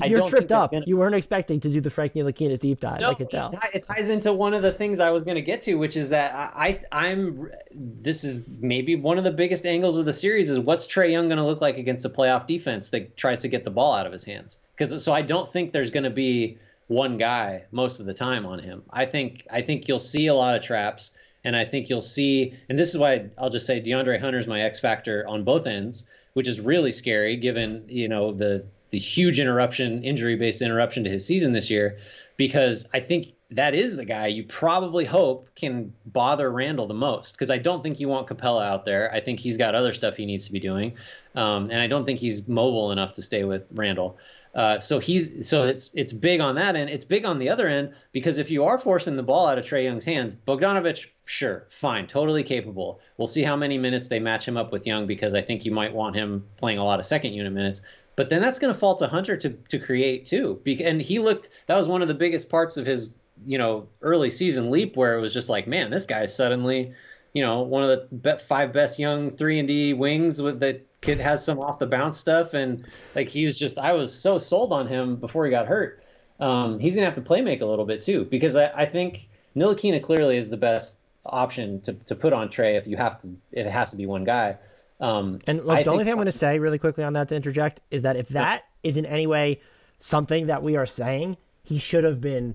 I 0.01 0.07
You're 0.07 0.27
tripped 0.29 0.53
up. 0.53 0.71
Gonna... 0.71 0.85
You 0.87 0.97
weren't 0.97 1.15
expecting 1.15 1.59
to 1.61 1.69
do 1.69 1.81
the 1.81 1.91
Frank 1.91 2.15
Ntilikina 2.15 2.59
deep 2.59 2.79
dive. 2.79 3.01
No, 3.01 3.11
I 3.11 3.15
can 3.15 3.29
tell. 3.29 3.47
It, 3.49 3.51
t- 3.51 3.69
it, 3.75 3.83
ties 3.83 4.09
into 4.09 4.33
one 4.33 4.55
of 4.55 4.63
the 4.63 4.73
things 4.73 5.01
I 5.01 5.11
was 5.11 5.25
going 5.25 5.35
to 5.35 5.43
get 5.43 5.63
to, 5.63 5.75
which 5.75 5.97
is 5.97 6.11
that 6.11 6.35
I, 6.35 6.81
I 6.93 7.09
I'm. 7.09 7.51
This 7.73 8.23
is 8.23 8.47
maybe 8.49 8.95
one 8.95 9.19
of 9.19 9.25
the 9.25 9.33
biggest 9.33 9.67
angles 9.67 9.97
of 9.97 10.05
the 10.05 10.13
series 10.13 10.51
is 10.51 10.61
what's 10.61 10.87
Trae 10.87 11.11
Young 11.11 11.29
going 11.29 11.39
to 11.39 11.45
look 11.45 11.61
like 11.61 11.79
against 11.79 12.05
a 12.05 12.09
playoff 12.09 12.47
defense 12.47 12.91
that 12.91 13.17
tries 13.17 13.43
to 13.43 13.49
get 13.49 13.65
the 13.65 13.71
ball 13.71 13.93
out 13.95 14.07
of 14.07 14.13
his 14.13 14.25
hands. 14.25 14.59
Because 14.77 15.03
so 15.03 15.13
I 15.13 15.23
don't 15.23 15.51
think 15.51 15.73
there's 15.73 15.91
going 15.91 16.05
to 16.05 16.11
be 16.11 16.59
one 16.87 17.17
guy 17.17 17.65
most 17.73 17.99
of 17.99 18.07
the 18.07 18.15
time 18.15 18.47
on 18.47 18.61
him. 18.61 18.85
I 18.91 19.07
think 19.07 19.47
I 19.51 19.63
think 19.63 19.89
you'll 19.89 19.99
see 19.99 20.29
a 20.29 20.35
lot 20.35 20.55
of 20.55 20.63
traps. 20.63 21.11
And 21.45 21.57
I 21.57 21.65
think 21.65 21.91
you'll 21.91 22.01
see, 22.01 22.55
and 22.69 22.79
this 22.79 22.91
is 22.91 22.99
why 22.99 23.31
I'll 23.37 23.51
just 23.51 23.67
say 23.67 23.81
DeAndre 23.81 24.21
Hunter's 24.21 24.47
my 24.47 24.61
X 24.61 24.79
factor 24.79 25.27
on 25.27 25.43
both 25.43 25.67
ends, 25.67 26.07
which 26.35 26.47
is 26.47 26.61
really 26.61 26.93
scary 26.93 27.37
given 27.37 27.87
you 27.89 28.09
know 28.09 28.31
the 28.31 28.65
the 28.93 28.99
huge 28.99 29.41
interruption, 29.41 30.05
injury 30.05 30.37
based 30.37 30.63
interruption 30.63 31.03
to 31.05 31.11
his 31.11 31.27
season 31.27 31.53
this 31.53 31.71
year, 31.71 31.99
because 32.37 32.87
I 32.93 33.01
think 33.01 33.33
that 33.51 33.75
is 33.75 33.97
the 33.97 34.05
guy 34.05 34.29
you 34.29 34.45
probably 34.45 35.05
hope 35.05 35.49
can 35.55 35.93
bother 36.07 36.51
Randle 36.51 36.87
the 36.87 36.95
most. 36.95 37.33
Because 37.33 37.51
I 37.51 37.59
don't 37.59 37.83
think 37.83 38.01
you 38.01 38.09
want 38.09 38.29
Capela 38.29 38.67
out 38.67 38.85
there. 38.85 39.13
I 39.13 39.21
think 39.21 39.41
he's 39.41 39.57
got 39.57 39.75
other 39.75 39.93
stuff 39.93 40.17
he 40.17 40.27
needs 40.27 40.47
to 40.47 40.53
be 40.53 40.61
doing, 40.61 40.97
um, 41.35 41.71
and 41.71 41.81
I 41.81 41.87
don't 41.87 42.05
think 42.05 42.21
he's 42.21 42.47
mobile 42.47 42.93
enough 42.93 43.15
to 43.15 43.23
stay 43.23 43.45
with 43.45 43.67
Randle. 43.73 44.19
Uh, 44.55 44.81
so 44.81 44.99
he's 44.99 45.49
so 45.49 45.65
it's 45.65 45.91
it's 45.95 46.13
big 46.13 46.41
on 46.41 46.57
that 46.57 46.77
end. 46.77 46.91
It's 46.91 47.07
big 47.07 47.25
on 47.25 47.39
the 47.39 47.49
other 47.49 47.67
end 47.67 47.95
because 48.13 48.37
if 48.37 48.51
you 48.51 48.65
are 48.65 48.79
forcing 48.79 49.17
the 49.17 49.23
ball 49.23 49.47
out 49.47 49.57
of 49.57 49.65
Trae 49.65 49.85
Young's 49.85 50.05
hands, 50.05 50.35
Bogdanovic, 50.35 51.07
sure, 51.25 51.65
fine, 51.71 52.07
totally 52.07 52.43
capable. 52.43 53.01
We'll 53.17 53.27
see 53.27 53.43
how 53.43 53.57
many 53.57 53.79
minutes 53.79 54.09
they 54.09 54.21
match 54.21 54.47
him 54.47 54.59
up 54.59 54.71
with 54.71 54.87
Young 54.87 55.07
because 55.07 55.33
I 55.33 55.41
think 55.41 55.65
you 55.65 55.73
might 55.73 55.95
want 55.95 56.17
him 56.17 56.45
playing 56.59 56.79
a 56.79 56.85
lot 56.85 56.99
of 56.99 57.07
second 57.07 57.33
unit 57.33 57.53
minutes. 57.53 57.81
But 58.15 58.29
then 58.29 58.43
that's 58.43 58.59
going 58.59 58.73
to 58.73 58.79
fall 58.79 58.97
to 58.97 59.07
Hunter 59.07 59.37
to 59.37 59.51
to 59.51 59.79
create 59.79 60.27
too. 60.27 60.61
And 60.85 61.01
he 61.01 61.19
looked 61.19 61.49
that 61.67 61.77
was 61.77 61.89
one 61.89 62.03
of 62.03 62.09
the 62.09 62.15
biggest 62.15 62.49
parts 62.49 62.77
of 62.77 62.87
his 62.87 63.17
you 63.47 63.59
know 63.59 63.89
early 64.03 64.31
season 64.31 64.71
leap 64.71 64.97
where 64.97 65.17
it 65.17 65.21
was 65.21 65.33
just 65.33 65.49
like, 65.49 65.67
man, 65.67 65.91
this 65.91 66.05
guy 66.05 66.27
suddenly 66.27 66.93
you 67.33 67.43
know 67.43 67.63
one 67.63 67.83
of 67.83 68.23
the 68.23 68.39
five 68.39 68.73
best 68.73 68.99
young 68.99 69.31
three 69.31 69.59
and 69.59 69.69
D 69.69 69.95
wings 69.95 70.41
with 70.43 70.61
that 70.61 70.87
kid 71.01 71.19
has 71.21 71.45
some 71.45 71.59
off 71.61 71.79
the 71.79 71.87
bounce 71.87 72.19
stuff, 72.19 72.55
and 72.55 72.87
like 73.15 73.29
he 73.29 73.45
was 73.45 73.59
just 73.59 73.79
I 73.79 73.93
was 73.93 74.13
so 74.19 74.39
sold 74.39 74.73
on 74.73 74.87
him 74.87 75.17
before 75.17 75.45
he 75.45 75.51
got 75.51 75.67
hurt. 75.67 76.03
Um, 76.41 76.79
he's 76.79 76.95
gonna 76.95 77.07
have 77.07 77.17
to 77.17 77.23
play 77.23 77.41
make 77.41 77.61
a 77.61 77.67
little 77.67 77.85
bit 77.85 78.03
too 78.03 78.25
because 78.25 78.57
I, 78.57 78.71
I 78.75 78.87
think 78.87 79.29
Ntilikina 79.57 80.03
clearly 80.03 80.37
is 80.37 80.49
the 80.49 80.57
best 80.57 80.97
option 81.25 81.81
to, 81.83 81.93
to 81.93 82.15
put 82.15 82.33
on 82.33 82.49
Trae 82.49 82.77
if 82.77 82.87
you 82.87 82.97
have 82.97 83.19
to 83.21 83.29
if 83.53 83.67
it 83.67 83.71
has 83.71 83.91
to 83.91 83.97
be 83.97 84.07
one 84.07 84.25
guy. 84.25 84.57
Um, 85.03 85.41
and 85.49 85.65
look, 85.67 85.85
the 85.85 85.91
only 85.91 86.05
thing 86.05 86.13
I'm 86.13 86.17
going 86.17 86.27
to 86.27 86.33
say 86.33 86.61
really 86.61 86.79
quickly 86.79 87.03
on 87.03 87.13
that 87.15 87.29
to 87.29 87.35
interject 87.35 87.81
is 87.91 88.03
that 88.03 88.17
if 88.17 88.29
that 88.29 88.63
is 88.85 88.97
in 88.97 89.05
any 89.05 89.27
way 89.27 89.59
something 89.99 90.47
that 90.47 90.63
we 90.63 90.77
are 90.77 90.87
saying, 90.87 91.37
he 91.65 91.79
should 91.79 92.05
have 92.05 92.21
been 92.21 92.55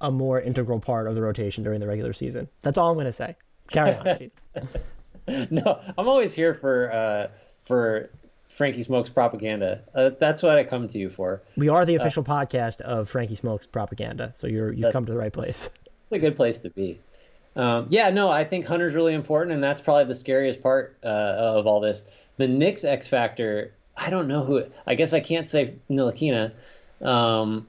a 0.00 0.10
more 0.10 0.40
integral 0.40 0.78
part 0.78 1.06
of 1.06 1.14
the 1.14 1.22
rotation 1.22 1.64
during 1.64 1.80
the 1.80 1.86
regular 1.86 2.12
season. 2.12 2.48
That's 2.60 2.76
all 2.76 2.90
I'm 2.90 2.96
going 2.96 3.06
to 3.06 3.12
say. 3.12 3.34
Carry 3.68 3.94
on, 3.94 4.30
no, 5.50 5.80
I'm 5.96 6.06
always 6.06 6.34
here 6.34 6.54
for 6.54 6.92
uh, 6.92 7.28
for 7.62 8.10
Frankie 8.48 8.82
Smokes 8.82 9.10
propaganda. 9.10 9.80
Uh, 9.94 10.10
that's 10.20 10.42
what 10.42 10.56
I 10.56 10.64
come 10.64 10.86
to 10.88 10.98
you 10.98 11.10
for. 11.10 11.42
We 11.56 11.68
are 11.68 11.84
the 11.84 11.98
uh, 11.98 12.02
official 12.02 12.24
uh, 12.28 12.44
podcast 12.44 12.80
of 12.82 13.08
Frankie 13.08 13.34
Smokes 13.34 13.66
propaganda, 13.66 14.32
so 14.34 14.46
you're 14.46 14.72
you've 14.72 14.92
come 14.92 15.04
to 15.04 15.12
the 15.12 15.18
right 15.18 15.32
place. 15.32 15.68
a 16.10 16.18
good 16.18 16.36
place 16.36 16.58
to 16.60 16.70
be. 16.70 17.00
Um, 17.56 17.86
yeah, 17.88 18.10
no, 18.10 18.28
I 18.28 18.44
think 18.44 18.66
Hunter's 18.66 18.94
really 18.94 19.14
important, 19.14 19.54
and 19.54 19.64
that's 19.64 19.80
probably 19.80 20.04
the 20.04 20.14
scariest 20.14 20.62
part 20.62 20.96
uh, 21.02 21.06
of 21.06 21.66
all 21.66 21.80
this. 21.80 22.04
The 22.36 22.46
Knicks 22.46 22.84
X 22.84 23.08
factor, 23.08 23.72
I 23.96 24.10
don't 24.10 24.28
know 24.28 24.44
who. 24.44 24.64
I 24.86 24.94
guess 24.94 25.14
I 25.14 25.20
can't 25.20 25.48
say 25.48 25.74
Ntilikina. 25.90 26.52
Um, 27.00 27.66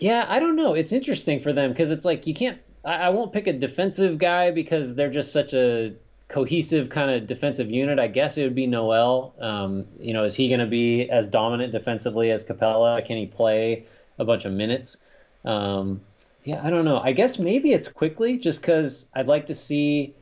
yeah, 0.00 0.26
I 0.28 0.40
don't 0.40 0.56
know. 0.56 0.74
It's 0.74 0.92
interesting 0.92 1.38
for 1.38 1.52
them 1.52 1.70
because 1.70 1.92
it's 1.92 2.04
like 2.04 2.26
you 2.26 2.34
can't. 2.34 2.58
I, 2.84 2.94
I 2.94 3.08
won't 3.10 3.32
pick 3.32 3.46
a 3.46 3.52
defensive 3.52 4.18
guy 4.18 4.50
because 4.50 4.96
they're 4.96 5.10
just 5.10 5.32
such 5.32 5.54
a 5.54 5.94
cohesive 6.28 6.90
kind 6.90 7.10
of 7.10 7.26
defensive 7.26 7.72
unit, 7.72 7.98
I 7.98 8.06
guess 8.06 8.36
it 8.36 8.44
would 8.44 8.54
be 8.54 8.66
Noel. 8.66 9.34
Um, 9.40 9.86
you 9.98 10.12
know, 10.12 10.24
is 10.24 10.34
he 10.34 10.48
going 10.48 10.60
to 10.60 10.66
be 10.66 11.08
as 11.08 11.28
dominant 11.28 11.72
defensively 11.72 12.30
as 12.30 12.44
Capela? 12.44 13.04
Can 13.04 13.16
he 13.16 13.26
play 13.26 13.86
a 14.18 14.24
bunch 14.24 14.44
of 14.44 14.52
minutes? 14.52 14.98
Um, 15.44 16.02
yeah, 16.44 16.60
I 16.62 16.70
don't 16.70 16.84
know. 16.84 16.98
I 16.98 17.12
guess 17.12 17.38
maybe 17.38 17.72
it's 17.72 17.88
Quickley 17.88 18.38
just 18.38 18.60
because 18.60 19.08
I'd 19.14 19.26
like 19.26 19.46
to 19.46 19.54
see 19.54 20.14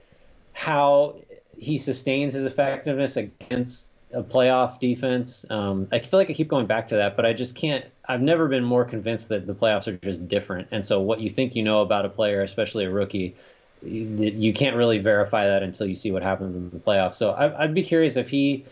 how 0.53 1.17
he 1.57 1.79
sustains 1.79 2.33
his 2.33 2.45
effectiveness 2.45 3.17
against 3.17 4.03
a 4.13 4.23
playoff 4.23 4.79
defense. 4.79 5.45
Um, 5.51 5.89
I 5.93 6.01
feel 6.01 6.19
like 6.19 6.31
I 6.31 6.33
keep 6.33 6.49
going 6.49 6.67
back 6.67 6.89
to 6.89 6.97
that, 6.97 7.17
but 7.17 7.27
I 7.27 7.33
just 7.33 7.55
can't. 7.55 7.85
I've 8.09 8.23
never 8.23 8.49
been 8.49 8.65
more 8.65 8.85
convinced 8.85 9.29
that 9.31 9.47
the 9.47 9.55
playoffs 9.55 9.87
are 9.89 9.97
just 9.97 10.29
different. 10.29 10.69
And 10.71 10.85
so, 10.85 11.01
what 11.01 11.21
you 11.21 11.31
think 11.31 11.57
you 11.57 11.63
know 11.63 11.81
about 11.81 12.07
a 12.07 12.09
player, 12.09 12.43
especially 12.43 12.85
a 12.85 12.91
rookie, 12.91 13.37
you 13.83 14.53
can't 14.53 14.77
really 14.77 14.99
verify 14.99 15.47
that 15.47 15.63
until 15.63 15.87
you 15.87 15.95
see 15.95 16.11
what 16.11 16.23
happens 16.23 16.55
in 16.55 16.71
the 16.71 16.79
playoffs. 16.79 17.15
So 17.15 17.31
I, 17.33 17.67
would 17.67 17.75
be 17.75 17.83
curious 17.83 18.17
if 18.17 18.29
he 18.29 18.65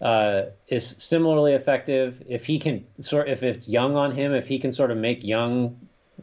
uh, 0.00 0.44
is 0.68 0.86
similarly 0.86 1.52
effective, 1.52 2.22
if 2.28 2.46
he 2.46 2.58
can 2.58 2.86
sort, 3.00 3.28
if 3.28 3.42
it's 3.42 3.68
Young 3.68 3.96
on 3.96 4.12
him, 4.12 4.32
if 4.32 4.46
he 4.46 4.58
can 4.58 4.72
sort 4.72 4.90
of 4.90 4.96
make 4.96 5.24
Young 5.24 5.76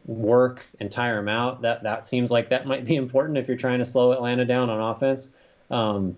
work 0.06 0.62
and 0.80 0.92
tire 0.92 1.20
him 1.20 1.30
out. 1.30 1.62
That 1.62 1.84
that 1.84 2.08
seems 2.08 2.32
like 2.32 2.50
that 2.50 2.66
might 2.66 2.86
be 2.86 2.96
important 3.06 3.38
if 3.38 3.48
you're 3.48 3.58
trying 3.58 3.80
to 3.80 3.86
slow 3.86 4.12
Atlanta 4.12 4.46
down 4.46 4.70
on 4.70 4.96
offense. 4.96 5.30
Um, 5.70 6.18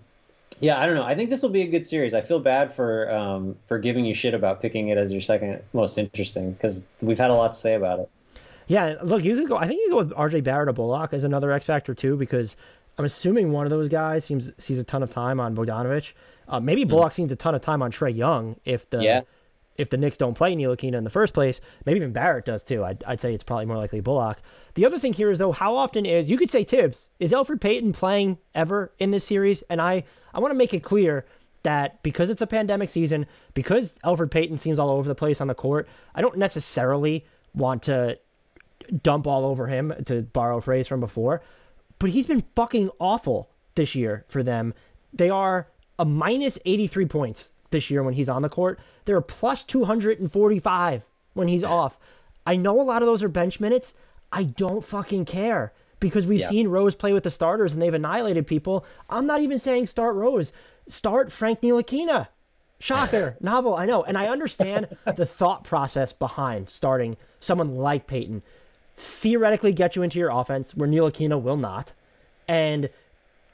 yeah, 0.60 0.80
I 0.80 0.86
don't 0.86 0.94
know. 0.94 1.02
I 1.02 1.14
think 1.14 1.30
this 1.30 1.42
will 1.42 1.50
be 1.50 1.62
a 1.62 1.66
good 1.66 1.86
series. 1.86 2.14
I 2.14 2.20
feel 2.20 2.40
bad 2.40 2.72
for 2.72 3.10
um, 3.12 3.56
for 3.66 3.78
giving 3.78 4.04
you 4.04 4.14
shit 4.14 4.34
about 4.34 4.60
picking 4.60 4.88
it 4.88 4.98
as 4.98 5.12
your 5.12 5.20
second 5.20 5.62
most 5.72 5.98
interesting 5.98 6.52
because 6.52 6.82
we've 7.00 7.18
had 7.18 7.30
a 7.30 7.34
lot 7.34 7.52
to 7.52 7.58
say 7.58 7.74
about 7.74 8.00
it. 8.00 8.10
Yeah, 8.66 8.96
look, 9.02 9.22
you 9.24 9.36
could 9.36 9.48
go. 9.48 9.56
I 9.56 9.66
think 9.66 9.80
you 9.80 9.90
go 9.90 9.98
with 9.98 10.10
RJ 10.10 10.44
Barrett 10.44 10.68
or 10.68 10.72
Bullock 10.72 11.12
as 11.12 11.24
another 11.24 11.52
X 11.52 11.66
factor 11.66 11.94
too, 11.94 12.16
because 12.16 12.56
I'm 12.98 13.04
assuming 13.04 13.52
one 13.52 13.66
of 13.66 13.70
those 13.70 13.88
guys 13.88 14.24
seems 14.24 14.52
sees 14.58 14.78
a 14.78 14.84
ton 14.84 15.02
of 15.02 15.10
time 15.10 15.40
on 15.40 15.54
Bogdanovic. 15.54 16.12
Uh, 16.48 16.60
maybe 16.60 16.82
hmm. 16.82 16.90
Bullock 16.90 17.12
mm. 17.12 17.16
sees 17.16 17.32
a 17.32 17.36
ton 17.36 17.54
of 17.54 17.62
time 17.62 17.82
on 17.82 17.90
Trae 17.90 18.14
Young 18.14 18.56
if 18.64 18.88
the 18.90 19.02
yeah. 19.02 19.22
If 19.76 19.90
the 19.90 19.96
Knicks 19.96 20.18
don't 20.18 20.34
play 20.34 20.54
Ntilikina 20.54 20.94
in 20.94 21.04
the 21.04 21.10
first 21.10 21.34
place. 21.34 21.60
Maybe 21.84 21.98
even 21.98 22.12
Barrett 22.12 22.44
does 22.44 22.62
too. 22.62 22.84
I'd, 22.84 23.02
I'd 23.04 23.20
say 23.20 23.34
it's 23.34 23.44
probably 23.44 23.66
more 23.66 23.76
likely 23.76 24.00
Bullock. 24.00 24.38
The 24.74 24.86
other 24.86 24.98
thing 24.98 25.12
here 25.12 25.30
is 25.30 25.38
though, 25.38 25.52
how 25.52 25.74
often 25.74 26.06
is 26.06 26.30
you 26.30 26.36
could 26.36 26.50
say 26.50 26.64
Thibs 26.64 27.10
is 27.18 27.32
Elfrid 27.32 27.60
Payton 27.60 27.92
playing 27.92 28.38
ever 28.54 28.92
in 28.98 29.10
this 29.10 29.24
series? 29.24 29.62
And 29.70 29.80
I 29.80 30.04
I 30.32 30.40
want 30.40 30.52
to 30.52 30.58
make 30.58 30.74
it 30.74 30.82
clear 30.82 31.26
that 31.64 32.02
because 32.02 32.30
it's 32.30 32.42
a 32.42 32.46
pandemic 32.46 32.90
season, 32.90 33.26
because 33.54 33.98
Elfrid 34.04 34.30
Payton 34.30 34.58
seems 34.58 34.78
all 34.78 34.90
over 34.90 35.08
the 35.08 35.14
place 35.14 35.40
on 35.40 35.48
the 35.48 35.54
court, 35.54 35.88
I 36.14 36.20
don't 36.20 36.36
necessarily 36.36 37.24
want 37.54 37.82
to 37.84 38.18
dump 39.02 39.26
all 39.26 39.44
over 39.44 39.66
him, 39.66 39.92
to 40.06 40.22
borrow 40.22 40.58
a 40.58 40.60
phrase 40.60 40.86
from 40.86 41.00
before. 41.00 41.42
But 41.98 42.10
he's 42.10 42.26
been 42.26 42.44
fucking 42.54 42.90
awful 42.98 43.50
this 43.74 43.94
year 43.94 44.24
for 44.28 44.42
them. 44.42 44.74
They 45.12 45.30
are 45.30 45.68
a 45.98 46.04
minus 46.04 46.58
83 46.64 47.06
points 47.06 47.52
this 47.70 47.90
year 47.90 48.02
when 48.02 48.14
he's 48.14 48.28
on 48.28 48.42
the 48.42 48.48
court. 48.48 48.78
They're 49.04 49.20
plus 49.20 49.64
245 49.64 51.06
when 51.34 51.48
he's 51.48 51.64
off. 51.64 51.98
I 52.46 52.56
know 52.56 52.80
a 52.80 52.82
lot 52.82 53.02
of 53.02 53.06
those 53.06 53.22
are 53.22 53.28
bench 53.28 53.60
minutes. 53.60 53.94
I 54.32 54.44
don't 54.44 54.84
fucking 54.84 55.24
care 55.24 55.72
because 56.00 56.26
we've 56.26 56.40
Yeah. 56.40 56.48
seen 56.48 56.68
Rose 56.68 56.94
play 56.94 57.12
with 57.12 57.22
the 57.24 57.30
starters 57.30 57.72
and 57.72 57.80
they've 57.80 57.94
annihilated 57.94 58.46
people. 58.46 58.84
I'm 59.08 59.26
not 59.26 59.40
even 59.40 59.58
saying 59.58 59.86
start 59.86 60.14
Rose, 60.14 60.52
start 60.86 61.32
Frank 61.32 61.60
Ntilikina. 61.60 62.28
Shocker, 62.80 63.36
novel, 63.40 63.74
I 63.76 63.86
know. 63.86 64.02
And 64.02 64.18
I 64.18 64.26
understand 64.28 64.88
the 65.16 65.24
thought 65.24 65.64
process 65.64 66.12
behind 66.12 66.68
starting 66.68 67.16
someone 67.40 67.76
like 67.76 68.06
Payton. 68.06 68.42
Theoretically, 68.96 69.72
get 69.72 69.96
you 69.96 70.02
into 70.02 70.18
your 70.18 70.30
offense 70.30 70.74
where 70.74 70.88
Ntilikina 70.88 71.40
will 71.40 71.56
not. 71.56 71.92
And 72.46 72.90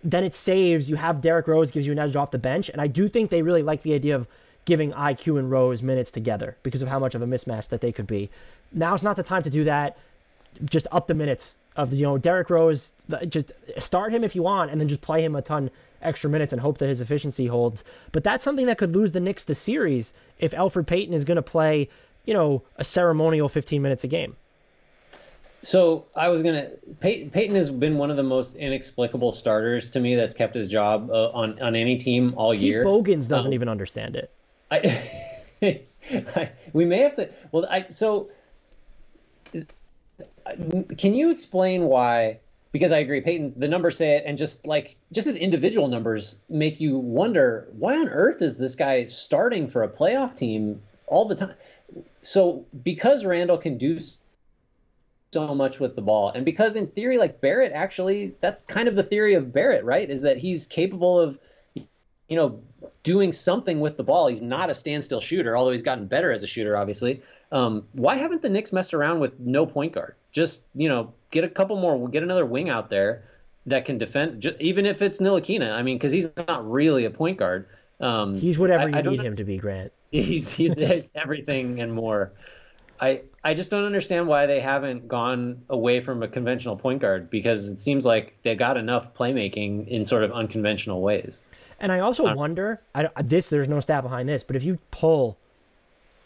then 0.02 0.24
it 0.24 0.34
saves. 0.34 0.88
You 0.88 0.96
have 0.96 1.20
Derrick 1.20 1.46
Rose 1.46 1.70
gives 1.70 1.86
you 1.86 1.92
an 1.92 1.98
edge 1.98 2.16
off 2.16 2.30
the 2.30 2.38
bench, 2.38 2.68
and 2.68 2.80
I 2.80 2.86
do 2.86 3.08
think 3.08 3.30
they 3.30 3.42
really 3.42 3.62
like 3.62 3.82
the 3.82 3.94
idea 3.94 4.14
of 4.14 4.26
giving 4.64 4.92
IQ 4.92 5.38
and 5.38 5.50
Rose 5.50 5.82
minutes 5.82 6.10
together 6.10 6.56
because 6.62 6.82
of 6.82 6.88
how 6.88 6.98
much 6.98 7.14
of 7.14 7.22
a 7.22 7.26
mismatch 7.26 7.68
that 7.68 7.80
they 7.80 7.92
could 7.92 8.06
be. 8.06 8.30
Now 8.72 8.90
Now's 8.90 9.02
not 9.02 9.16
the 9.16 9.22
time 9.22 9.42
to 9.42 9.50
do 9.50 9.64
that. 9.64 9.96
Just 10.64 10.86
up 10.92 11.06
the 11.06 11.14
minutes 11.14 11.58
of 11.76 11.92
you 11.92 12.02
know 12.02 12.18
Derrick 12.18 12.50
Rose. 12.50 12.92
Just 13.28 13.52
start 13.78 14.12
him 14.12 14.24
if 14.24 14.34
you 14.34 14.42
want, 14.42 14.70
and 14.70 14.80
then 14.80 14.88
just 14.88 15.00
play 15.00 15.22
him 15.22 15.36
a 15.36 15.42
ton 15.42 15.70
extra 16.02 16.30
minutes 16.30 16.52
and 16.52 16.60
hope 16.60 16.78
that 16.78 16.88
his 16.88 17.00
efficiency 17.00 17.46
holds. 17.46 17.84
But 18.12 18.24
that's 18.24 18.44
something 18.44 18.66
that 18.66 18.78
could 18.78 18.94
lose 18.94 19.12
the 19.12 19.20
Knicks 19.20 19.44
the 19.44 19.54
series 19.54 20.12
if 20.38 20.52
Elfrid 20.52 20.86
Payton 20.86 21.14
is 21.14 21.24
going 21.24 21.36
to 21.36 21.42
play, 21.42 21.88
you 22.24 22.34
know, 22.34 22.62
a 22.76 22.84
ceremonial 22.84 23.48
15 23.48 23.82
minutes 23.82 24.04
a 24.04 24.08
game. 24.08 24.36
So 25.62 26.06
I 26.16 26.28
was 26.28 26.42
gonna. 26.42 26.70
Payton, 27.00 27.30
Payton 27.30 27.54
has 27.56 27.70
been 27.70 27.98
one 27.98 28.10
of 28.10 28.16
the 28.16 28.22
most 28.22 28.56
inexplicable 28.56 29.32
starters 29.32 29.90
to 29.90 30.00
me. 30.00 30.14
That's 30.14 30.34
kept 30.34 30.54
his 30.54 30.68
job 30.68 31.10
uh, 31.10 31.30
on 31.30 31.60
on 31.60 31.74
any 31.74 31.96
team 31.96 32.34
all 32.36 32.52
Keith 32.52 32.62
year. 32.62 32.84
Bogans 32.84 33.28
doesn't 33.28 33.52
even 33.52 33.68
understand 33.68 34.16
it. 34.16 34.30
I, 34.70 35.02
I, 36.12 36.50
we 36.72 36.86
may 36.86 36.98
have 36.98 37.14
to. 37.16 37.30
Well, 37.52 37.66
I 37.68 37.86
so. 37.90 38.30
Can 40.96 41.14
you 41.14 41.30
explain 41.30 41.84
why? 41.84 42.40
Because 42.72 42.92
I 42.92 42.98
agree, 42.98 43.20
Payton. 43.20 43.54
The 43.56 43.68
numbers 43.68 43.98
say 43.98 44.16
it, 44.16 44.24
and 44.26 44.38
just 44.38 44.66
like 44.66 44.96
just 45.12 45.26
as 45.26 45.36
individual 45.36 45.88
numbers 45.88 46.38
make 46.48 46.80
you 46.80 46.96
wonder 46.96 47.68
why 47.72 47.98
on 47.98 48.08
earth 48.08 48.40
is 48.40 48.56
this 48.56 48.76
guy 48.76 49.04
starting 49.06 49.68
for 49.68 49.82
a 49.82 49.88
playoff 49.88 50.34
team 50.34 50.80
all 51.06 51.26
the 51.26 51.34
time? 51.34 51.54
So 52.22 52.64
because 52.82 53.26
Randle 53.26 53.58
can 53.58 53.76
do 53.76 53.98
so 55.32 55.54
much 55.54 55.80
with 55.80 55.96
the 55.96 56.02
ball, 56.02 56.30
and 56.30 56.44
because 56.44 56.76
in 56.76 56.86
theory, 56.88 57.18
like 57.18 57.40
Barrett, 57.40 57.72
actually, 57.72 58.34
that's 58.40 58.62
kind 58.62 58.88
of 58.88 58.96
the 58.96 59.02
theory 59.02 59.34
of 59.34 59.52
Barrett, 59.52 59.84
right? 59.84 60.08
Is 60.08 60.22
that 60.22 60.38
he's 60.38 60.66
capable 60.66 61.20
of 61.20 61.38
you 62.30 62.36
know, 62.36 62.62
doing 63.02 63.32
something 63.32 63.80
with 63.80 63.96
the 63.96 64.04
ball. 64.04 64.28
He's 64.28 64.40
not 64.40 64.70
a 64.70 64.74
standstill 64.74 65.20
shooter, 65.20 65.56
although 65.56 65.72
he's 65.72 65.82
gotten 65.82 66.06
better 66.06 66.32
as 66.32 66.44
a 66.44 66.46
shooter, 66.46 66.76
obviously. 66.76 67.22
Um, 67.50 67.88
why 67.92 68.16
haven't 68.16 68.40
the 68.40 68.48
Knicks 68.48 68.72
messed 68.72 68.94
around 68.94 69.18
with 69.18 69.38
no 69.40 69.66
point 69.66 69.92
guard? 69.92 70.14
Just, 70.30 70.64
you 70.76 70.88
know, 70.88 71.12
get 71.32 71.42
a 71.42 71.48
couple 71.48 71.76
more, 71.76 72.08
get 72.08 72.22
another 72.22 72.46
wing 72.46 72.70
out 72.70 72.88
there 72.88 73.24
that 73.66 73.84
can 73.84 73.98
defend, 73.98 74.42
ju- 74.42 74.54
even 74.60 74.86
if 74.86 75.02
it's 75.02 75.20
Ntilikina. 75.20 75.72
I 75.72 75.82
mean, 75.82 75.96
because 75.96 76.12
he's 76.12 76.32
not 76.36 76.70
really 76.70 77.04
a 77.04 77.10
point 77.10 77.36
guard. 77.36 77.66
Um, 77.98 78.36
He's 78.36 78.58
whatever 78.58 78.88
you 78.88 78.94
I 78.94 79.02
need 79.02 79.20
him 79.20 79.34
to 79.34 79.44
be, 79.44 79.58
Grant. 79.58 79.92
he's 80.12 80.48
he's, 80.50 80.76
he's 80.76 81.10
everything 81.16 81.80
and 81.80 81.92
more. 81.92 82.32
I 83.00 83.22
I 83.42 83.54
just 83.54 83.70
don't 83.70 83.84
understand 83.84 84.26
why 84.26 84.46
they 84.46 84.60
haven't 84.60 85.08
gone 85.08 85.62
away 85.70 86.00
from 86.00 86.22
a 86.22 86.28
conventional 86.28 86.76
point 86.76 87.00
guard 87.00 87.30
because 87.30 87.68
it 87.68 87.80
seems 87.80 88.04
like 88.04 88.36
they 88.42 88.54
got 88.54 88.76
enough 88.76 89.14
playmaking 89.14 89.88
in 89.88 90.04
sort 90.04 90.24
of 90.24 90.32
unconventional 90.32 91.00
ways. 91.00 91.42
And 91.78 91.90
I 91.90 92.00
also 92.00 92.34
wonder, 92.34 92.82
I, 92.94 93.08
this 93.22 93.48
there's 93.48 93.68
no 93.68 93.80
stat 93.80 94.02
behind 94.02 94.28
this, 94.28 94.42
but 94.42 94.56
if 94.56 94.62
you 94.62 94.78
pull 94.90 95.38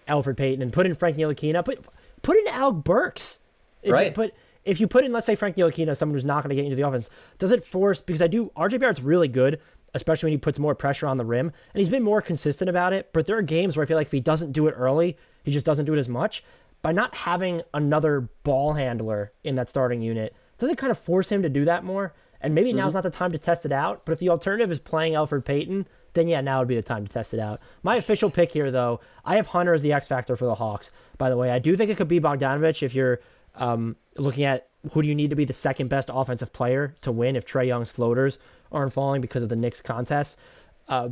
Elfrid 0.09 0.37
Payton 0.37 0.61
and 0.63 0.73
put 0.73 0.87
in 0.87 0.95
Frank 0.97 1.17
Ntilikina, 1.17 1.65
put 1.65 1.85
put 2.23 2.37
in 2.37 2.49
Alec 2.49 2.83
Burks, 2.83 3.39
if 3.83 3.89
You 3.89 3.95
Right. 3.95 4.15
put 4.15 4.35
if 4.65 4.81
you 4.81 4.89
put 4.89 5.05
in, 5.05 5.13
let's 5.13 5.27
say 5.27 5.35
Frank 5.35 5.57
Ntilikina, 5.57 5.97
someone 5.97 6.15
who's 6.15 6.25
not 6.25 6.43
going 6.43 6.49
to 6.49 6.57
get 6.57 6.65
into 6.65 6.75
the 6.75 6.87
offense, 6.87 7.11
does 7.39 7.53
it 7.53 7.63
force? 7.63 8.01
Because 8.01 8.23
I 8.23 8.27
do, 8.27 8.51
RJ 8.57 8.81
Barrett's 8.81 9.03
really 9.03 9.29
good, 9.29 9.61
especially 9.93 10.29
when 10.29 10.33
he 10.33 10.39
puts 10.39 10.59
more 10.59 10.75
pressure 10.75 11.07
on 11.07 11.19
the 11.19 11.25
rim, 11.25 11.49
and 11.49 11.79
he's 11.79 11.91
been 11.91 12.03
more 12.03 12.23
consistent 12.23 12.71
about 12.71 12.93
it. 12.95 13.11
But 13.13 13.27
there 13.27 13.37
are 13.37 13.43
games 13.43 13.77
where 13.77 13.85
I 13.85 13.87
feel 13.87 13.99
like 13.99 14.07
if 14.07 14.13
he 14.13 14.21
doesn't 14.21 14.53
do 14.53 14.67
it 14.67 14.73
early, 14.73 15.17
he 15.45 15.53
just 15.53 15.67
doesn't 15.67 15.85
do 15.85 15.93
it 15.95 15.99
as 15.99 16.09
much. 16.09 16.43
By 16.85 16.93
not 16.93 17.15
having 17.15 17.63
another 17.73 18.29
ball 18.43 18.75
handler 18.75 19.33
in 19.43 19.55
that 19.55 19.71
starting 19.71 20.03
unit, 20.03 20.37
does 20.59 20.69
it 20.69 20.77
kind 20.77 20.91
of 20.91 20.99
force 20.99 21.31
him 21.31 21.41
to 21.41 21.49
do 21.49 21.65
that 21.65 21.83
more? 21.83 22.13
And 22.43 22.55
maybe 22.55 22.75
now's 22.75 22.93
not 22.93 23.05
the 23.05 23.09
time 23.11 23.33
to 23.33 23.39
test 23.39 23.65
it 23.65 23.73
out. 23.73 24.05
But 24.05 24.13
if 24.13 24.19
the 24.19 24.29
alternative 24.29 24.71
is 24.71 24.81
playing 24.81 25.15
Elfrid 25.15 25.47
Payton, 25.47 25.89
then 26.13 26.29
yeah, 26.29 26.43
now 26.43 26.59
would 26.59 26.69
be 26.69 26.77
the 26.77 26.83
time 26.83 27.07
to 27.07 27.11
test 27.11 27.33
it 27.33 27.41
out. 27.41 27.61
My 27.83 27.97
official 27.97 28.31
pick 28.31 28.53
here, 28.53 28.71
though, 28.71 29.01
I 29.25 29.37
have 29.37 29.47
Hunter 29.47 29.73
as 29.73 29.81
the 29.81 29.95
X 29.95 30.09
factor 30.09 30.37
for 30.37 30.45
the 30.45 30.55
Hawks. 30.55 30.91
By 31.17 31.31
the 31.31 31.39
way, 31.39 31.51
I 31.51 31.59
do 31.59 31.75
think 31.75 31.91
it 31.91 31.97
could 31.97 32.07
be 32.07 32.21
Bogdanovic 32.21 32.83
if 32.83 32.95
you're 32.95 33.21
um, 33.55 33.97
looking 34.19 34.45
at 34.45 34.69
who 34.93 35.01
do 35.01 35.09
you 35.09 35.15
need 35.15 35.31
to 35.31 35.37
be 35.37 35.47
the 35.47 35.55
second 35.55 35.89
best 35.89 36.11
offensive 36.13 36.53
player 36.53 36.95
to 37.01 37.11
win 37.11 37.35
if 37.35 37.47
Trae 37.47 37.67
Young's 37.67 37.91
floaters 37.91 38.39
aren't 38.71 38.93
falling 38.93 39.23
because 39.23 39.43
of 39.43 39.49
the 39.49 39.57
Knicks 39.57 39.81
contest. 39.81 40.39
Uh, 40.87 41.09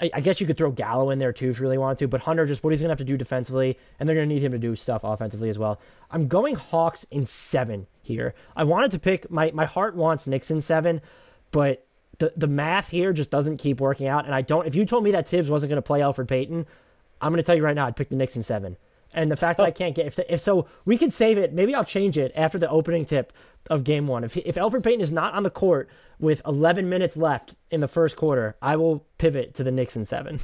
I 0.00 0.10
I 0.14 0.20
guess 0.20 0.40
you 0.40 0.46
could 0.46 0.56
throw 0.56 0.70
Gallo 0.70 1.10
in 1.10 1.18
there 1.18 1.32
too 1.32 1.50
if 1.50 1.58
you 1.58 1.62
really 1.62 1.78
wanted 1.78 1.98
to, 1.98 2.08
but 2.08 2.20
Hunter 2.20 2.46
just 2.46 2.62
what 2.64 2.72
he's 2.72 2.80
gonna 2.80 2.90
have 2.90 2.98
to 2.98 3.04
do 3.04 3.16
defensively, 3.16 3.78
and 3.98 4.08
they're 4.08 4.16
gonna 4.16 4.26
need 4.26 4.42
him 4.42 4.52
to 4.52 4.58
do 4.58 4.76
stuff 4.76 5.02
offensively 5.04 5.48
as 5.48 5.58
well. 5.58 5.80
I'm 6.10 6.28
going 6.28 6.54
Hawks 6.54 7.04
in 7.10 7.26
seven 7.26 7.86
here. 8.02 8.34
I 8.56 8.64
wanted 8.64 8.90
to 8.92 8.98
pick 8.98 9.30
my 9.30 9.50
my 9.52 9.64
heart 9.64 9.96
wants 9.96 10.26
Knicks 10.26 10.50
in 10.50 10.60
seven, 10.60 11.00
but 11.50 11.86
the 12.18 12.32
the 12.36 12.46
math 12.46 12.88
here 12.88 13.12
just 13.12 13.30
doesn't 13.30 13.58
keep 13.58 13.80
working 13.80 14.06
out. 14.06 14.24
And 14.24 14.34
I 14.34 14.42
don't. 14.42 14.66
If 14.66 14.74
you 14.74 14.84
told 14.84 15.04
me 15.04 15.10
that 15.12 15.28
Thibs 15.28 15.50
wasn't 15.50 15.70
gonna 15.70 15.82
play 15.82 16.00
Elfrid 16.00 16.28
Payton, 16.28 16.66
I'm 17.20 17.32
gonna 17.32 17.42
tell 17.42 17.56
you 17.56 17.64
right 17.64 17.76
now 17.76 17.86
I'd 17.86 17.96
pick 17.96 18.08
the 18.08 18.16
Knicks 18.16 18.36
in 18.36 18.42
seven. 18.42 18.76
And 19.14 19.30
the 19.30 19.36
fact 19.36 19.58
that 19.58 19.66
I 19.66 19.70
oh. 19.70 19.72
can't 19.72 19.94
get 19.94 20.06
if, 20.06 20.18
if 20.28 20.40
so, 20.40 20.68
we 20.84 20.98
could 20.98 21.12
save 21.12 21.38
it. 21.38 21.52
Maybe 21.52 21.74
I'll 21.74 21.84
change 21.84 22.18
it 22.18 22.32
after 22.34 22.58
the 22.58 22.68
opening 22.68 23.04
tip 23.04 23.32
of 23.68 23.84
game 23.84 24.06
one. 24.06 24.24
If 24.24 24.36
if 24.36 24.56
Elfrid 24.56 24.82
Payton 24.82 25.00
is 25.00 25.12
not 25.12 25.34
on 25.34 25.42
the 25.42 25.50
court 25.50 25.88
with 26.18 26.42
11 26.46 26.88
minutes 26.88 27.16
left 27.16 27.56
in 27.70 27.80
the 27.80 27.88
first 27.88 28.16
quarter, 28.16 28.56
I 28.62 28.76
will 28.76 29.06
pivot 29.18 29.54
to 29.54 29.64
the 29.64 29.70
Knicks 29.70 29.96
in 29.96 30.04
seven. 30.04 30.40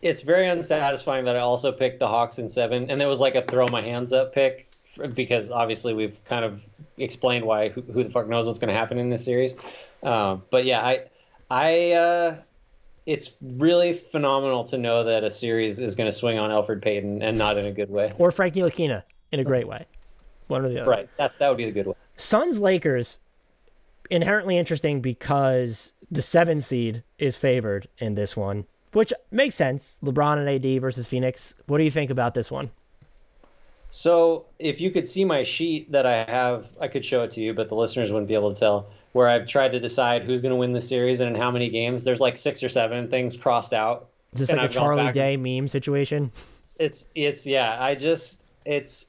It's 0.00 0.20
very 0.20 0.48
unsatisfying 0.48 1.24
that 1.24 1.36
I 1.36 1.40
also 1.40 1.72
picked 1.72 1.98
the 1.98 2.06
Hawks 2.06 2.38
in 2.38 2.48
seven, 2.48 2.90
and 2.90 3.02
it 3.02 3.06
was 3.06 3.20
like 3.20 3.34
a 3.34 3.42
throw 3.42 3.66
my 3.68 3.82
hands 3.82 4.12
up 4.12 4.32
pick 4.32 4.68
because 5.14 5.50
obviously 5.50 5.94
we've 5.94 6.16
kind 6.24 6.44
of 6.44 6.64
explained 6.96 7.44
why 7.44 7.68
who, 7.68 7.82
who 7.82 8.04
the 8.04 8.10
fuck 8.10 8.28
knows 8.28 8.46
what's 8.46 8.58
going 8.58 8.68
to 8.68 8.74
happen 8.74 8.98
in 8.98 9.08
this 9.08 9.24
series. 9.24 9.54
Um, 10.02 10.42
but 10.50 10.64
yeah, 10.64 10.80
I 10.80 11.04
I 11.50 11.92
uh, 11.92 12.36
it's 13.06 13.32
really 13.40 13.92
phenomenal 13.92 14.64
to 14.64 14.78
know 14.78 15.04
that 15.04 15.24
a 15.24 15.30
series 15.30 15.80
is 15.80 15.96
going 15.96 16.08
to 16.08 16.12
swing 16.12 16.38
on 16.38 16.50
Elfrid 16.50 16.82
Payton 16.82 17.22
and 17.22 17.38
not 17.38 17.56
in 17.56 17.66
a 17.66 17.72
good 17.72 17.90
way. 17.90 18.12
Or 18.18 18.30
Frank 18.30 18.54
Ntilikina 18.54 19.02
in 19.32 19.40
a 19.40 19.44
great 19.44 19.66
way. 19.66 19.86
One 20.48 20.64
or 20.64 20.68
the 20.68 20.82
other. 20.82 20.90
Right, 20.90 21.08
that's 21.16 21.36
that 21.36 21.48
would 21.48 21.58
be 21.58 21.64
the 21.64 21.72
good 21.72 21.86
way. 21.86 21.94
Suns 22.18 22.58
Lakers 22.58 23.20
inherently 24.10 24.58
interesting 24.58 25.00
because 25.00 25.94
the 26.10 26.20
seven 26.20 26.60
seed 26.60 27.04
is 27.18 27.36
favored 27.36 27.88
in 27.98 28.16
this 28.16 28.36
one, 28.36 28.66
which 28.92 29.12
makes 29.30 29.54
sense. 29.54 29.98
LeBron 30.02 30.38
and 30.38 30.48
AD 30.48 30.80
versus 30.80 31.06
Phoenix. 31.06 31.54
What 31.66 31.78
do 31.78 31.84
you 31.84 31.90
think 31.92 32.10
about 32.10 32.34
this 32.34 32.50
one? 32.50 32.70
So 33.90 34.46
if 34.58 34.80
you 34.80 34.90
could 34.90 35.08
see 35.08 35.24
my 35.24 35.44
sheet 35.44 35.92
that 35.92 36.06
I 36.06 36.24
have, 36.24 36.66
I 36.80 36.88
could 36.88 37.04
show 37.04 37.22
it 37.22 37.30
to 37.32 37.40
you, 37.40 37.54
but 37.54 37.68
the 37.68 37.76
listeners 37.76 38.10
wouldn't 38.10 38.28
be 38.28 38.34
able 38.34 38.52
to 38.52 38.58
tell. 38.58 38.90
Where 39.12 39.28
I've 39.28 39.46
tried 39.46 39.72
to 39.72 39.80
decide 39.80 40.24
who's 40.24 40.40
going 40.40 40.50
to 40.50 40.56
win 40.56 40.72
the 40.72 40.80
series 40.80 41.20
and 41.20 41.34
in 41.34 41.40
how 41.40 41.50
many 41.50 41.70
games. 41.70 42.04
There's 42.04 42.20
like 42.20 42.36
six 42.36 42.62
or 42.62 42.68
seven 42.68 43.08
things 43.08 43.36
crossed 43.36 43.72
out. 43.72 44.08
Is 44.32 44.40
this 44.40 44.48
And 44.50 44.58
like 44.58 44.64
a 44.66 44.68
I've 44.70 44.74
gone 44.74 44.96
Charlie 44.96 45.12
Day 45.12 45.36
meme 45.36 45.68
situation? 45.68 46.32
It's 46.78 47.06
it's 47.14 47.46
yeah. 47.46 47.76
I 47.82 47.94
just 47.94 48.44
it's 48.66 49.06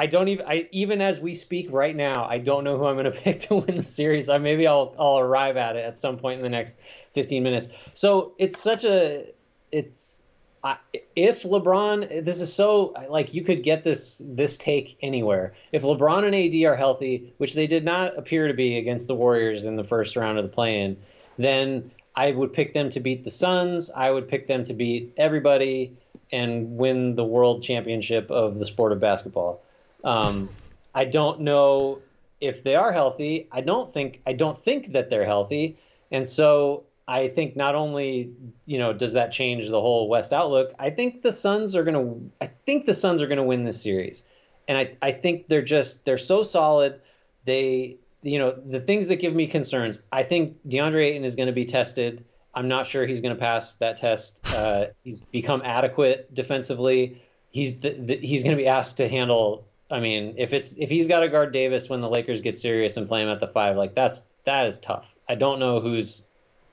I 0.00 0.06
don't 0.06 0.28
even 0.28 0.46
I 0.46 0.66
even 0.72 1.02
as 1.02 1.20
we 1.20 1.34
speak 1.34 1.68
right 1.70 1.94
now, 1.94 2.24
I 2.24 2.38
don't 2.38 2.64
know 2.64 2.78
who 2.78 2.86
I'm 2.86 2.96
going 2.96 3.04
to 3.12 3.18
pick 3.18 3.40
to 3.40 3.56
win 3.56 3.76
the 3.76 3.82
series. 3.82 4.30
I 4.30 4.38
maybe 4.38 4.66
I'll 4.66 4.94
I'll 4.98 5.18
arrive 5.18 5.58
at 5.58 5.76
it 5.76 5.84
at 5.84 5.98
some 5.98 6.16
point 6.16 6.38
in 6.38 6.42
the 6.42 6.48
next 6.48 6.78
15 7.12 7.42
minutes. 7.42 7.68
So 7.92 8.32
it's 8.38 8.58
such 8.58 8.84
a 8.84 9.26
it's 9.70 10.18
I, 10.64 10.78
if 11.14 11.42
LeBron, 11.42 12.24
this 12.24 12.40
is 12.40 12.50
so 12.50 12.94
like 13.10 13.34
you 13.34 13.44
could 13.44 13.62
get 13.62 13.84
this 13.84 14.22
this 14.24 14.56
take 14.56 14.96
anywhere. 15.02 15.52
If 15.70 15.82
LeBron 15.82 16.24
and 16.24 16.34
AD 16.34 16.70
are 16.70 16.76
healthy, 16.76 17.34
which 17.36 17.52
they 17.52 17.66
did 17.66 17.84
not 17.84 18.16
appear 18.16 18.48
to 18.48 18.54
be 18.54 18.78
against 18.78 19.06
the 19.06 19.14
Warriors 19.14 19.66
in 19.66 19.76
the 19.76 19.84
first 19.84 20.16
round 20.16 20.38
of 20.38 20.44
the 20.44 20.50
play-in, 20.50 20.96
then 21.36 21.90
I 22.14 22.30
would 22.30 22.54
pick 22.54 22.72
them 22.72 22.88
to 22.90 23.00
beat 23.00 23.24
the 23.24 23.30
Suns. 23.30 23.90
I 23.90 24.10
would 24.10 24.28
pick 24.28 24.46
them 24.46 24.64
to 24.64 24.72
beat 24.72 25.12
everybody 25.18 25.94
and 26.32 26.78
win 26.78 27.16
the 27.16 27.24
world 27.24 27.62
championship 27.62 28.30
of 28.30 28.58
the 28.58 28.64
sport 28.64 28.92
of 28.92 29.00
basketball. 29.00 29.62
Um, 30.04 30.48
I 30.94 31.04
don't 31.04 31.40
know 31.40 32.00
if 32.40 32.64
they 32.64 32.74
are 32.74 32.92
healthy. 32.92 33.48
I 33.52 33.60
don't 33.60 33.92
think 33.92 34.20
I 34.26 34.32
don't 34.32 34.56
think 34.56 34.92
that 34.92 35.10
they're 35.10 35.26
healthy, 35.26 35.78
and 36.10 36.28
so 36.28 36.84
I 37.06 37.28
think 37.28 37.56
not 37.56 37.74
only 37.74 38.32
you 38.66 38.78
know 38.78 38.92
does 38.92 39.12
that 39.12 39.32
change 39.32 39.68
the 39.68 39.80
whole 39.80 40.08
West 40.08 40.32
outlook. 40.32 40.72
I 40.78 40.90
think 40.90 41.22
the 41.22 41.32
Suns 41.32 41.76
are 41.76 41.84
gonna. 41.84 42.14
I 42.40 42.50
think 42.66 42.86
the 42.86 42.94
Suns 42.94 43.22
are 43.22 43.26
gonna 43.26 43.44
win 43.44 43.62
this 43.62 43.82
series, 43.82 44.24
and 44.68 44.78
I 44.78 44.96
I 45.02 45.12
think 45.12 45.48
they're 45.48 45.62
just 45.62 46.04
they're 46.04 46.18
so 46.18 46.42
solid. 46.42 47.00
They 47.44 47.98
you 48.22 48.38
know 48.38 48.52
the 48.52 48.80
things 48.80 49.08
that 49.08 49.16
give 49.16 49.34
me 49.34 49.46
concerns. 49.46 50.00
I 50.12 50.22
think 50.22 50.56
DeAndre 50.68 51.06
Ayton 51.06 51.24
is 51.24 51.36
going 51.36 51.48
to 51.48 51.52
be 51.52 51.64
tested. 51.64 52.24
I'm 52.54 52.68
not 52.68 52.86
sure 52.86 53.06
he's 53.06 53.20
going 53.20 53.34
to 53.34 53.40
pass 53.40 53.76
that 53.76 53.96
test. 53.96 54.40
Uh, 54.54 54.86
he's 55.04 55.20
become 55.20 55.62
adequate 55.64 56.34
defensively. 56.34 57.22
He's 57.50 57.80
the, 57.80 57.90
the, 57.90 58.16
he's 58.16 58.42
going 58.42 58.56
to 58.56 58.60
be 58.62 58.66
asked 58.66 58.96
to 58.96 59.08
handle 59.08 59.68
I 59.90 60.00
mean, 60.00 60.34
if 60.38 60.52
it's 60.52 60.72
if 60.78 60.88
he's 60.88 61.06
got 61.06 61.20
to 61.20 61.28
guard 61.28 61.52
Davis 61.52 61.88
when 61.88 62.00
the 62.00 62.08
Lakers 62.08 62.40
get 62.40 62.56
serious 62.56 62.96
and 62.96 63.08
play 63.08 63.22
him 63.22 63.28
at 63.28 63.40
the 63.40 63.48
five, 63.48 63.76
like 63.76 63.94
that's 63.94 64.22
that 64.44 64.66
is 64.66 64.78
tough. 64.78 65.14
I 65.28 65.34
don't 65.34 65.58
know 65.58 65.80
who's 65.80 66.24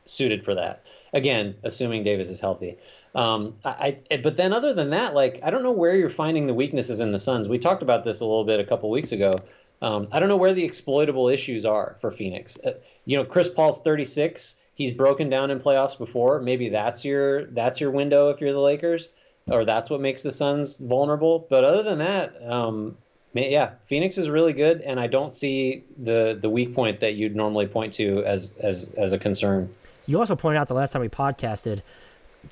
suited 0.05 0.45
for 0.45 0.55
that. 0.55 0.83
Again, 1.13 1.55
assuming 1.63 2.03
Davis 2.03 2.29
is 2.29 2.39
healthy. 2.39 2.77
Um, 3.15 3.55
I, 3.65 3.97
I, 4.11 4.17
but 4.17 4.37
then 4.37 4.53
other 4.53 4.73
than 4.73 4.91
that, 4.91 5.15
like 5.15 5.39
I 5.43 5.49
don't 5.49 5.63
know 5.63 5.71
where 5.71 5.95
you're 5.95 6.09
finding 6.09 6.45
the 6.45 6.53
weaknesses 6.53 7.01
in 7.01 7.11
the 7.11 7.19
Suns. 7.19 7.49
We 7.49 7.57
talked 7.57 7.81
about 7.81 8.03
this 8.03 8.19
a 8.19 8.25
little 8.25 8.45
bit 8.45 8.59
a 8.59 8.63
couple 8.63 8.89
weeks 8.91 9.11
ago. 9.11 9.39
Um, 9.81 10.07
I 10.11 10.19
don't 10.19 10.29
know 10.29 10.37
where 10.37 10.53
the 10.53 10.63
exploitable 10.63 11.27
issues 11.27 11.65
are 11.65 11.97
for 11.99 12.11
Phoenix. 12.11 12.57
Uh, 12.63 12.73
you 13.05 13.17
know, 13.17 13.23
Chris 13.23 13.49
Paul's 13.49 13.79
36. 13.79 14.55
He's 14.73 14.93
broken 14.93 15.29
down 15.29 15.49
in 15.49 15.59
playoffs 15.59 15.97
before. 15.97 16.39
Maybe 16.39 16.69
that's 16.69 17.03
your 17.03 17.45
that's 17.45 17.81
your 17.81 17.89
window 17.89 18.29
if 18.29 18.41
you're 18.41 18.53
the 18.53 18.59
Lakers, 18.59 19.09
or 19.47 19.65
that's 19.65 19.89
what 19.89 20.01
makes 20.01 20.21
the 20.21 20.31
Suns 20.31 20.77
vulnerable. 20.77 21.47
But 21.49 21.63
other 21.63 21.81
than 21.81 21.97
that, 21.99 22.35
um, 22.47 22.97
yeah, 23.37 23.71
Phoenix 23.85 24.17
is 24.17 24.29
really 24.29 24.53
good, 24.53 24.81
and 24.81 24.99
I 24.99 25.07
don't 25.07 25.33
see 25.33 25.83
the 25.97 26.37
the 26.39 26.49
weak 26.49 26.73
point 26.73 26.99
that 27.01 27.15
you'd 27.15 27.35
normally 27.35 27.67
point 27.67 27.93
to 27.93 28.23
as 28.25 28.53
as 28.59 28.93
as 28.97 29.13
a 29.13 29.19
concern. 29.19 29.73
You 30.05 30.19
also 30.19 30.35
pointed 30.35 30.59
out 30.59 30.67
the 30.67 30.73
last 30.73 30.91
time 30.91 31.01
we 31.01 31.09
podcasted 31.09 31.81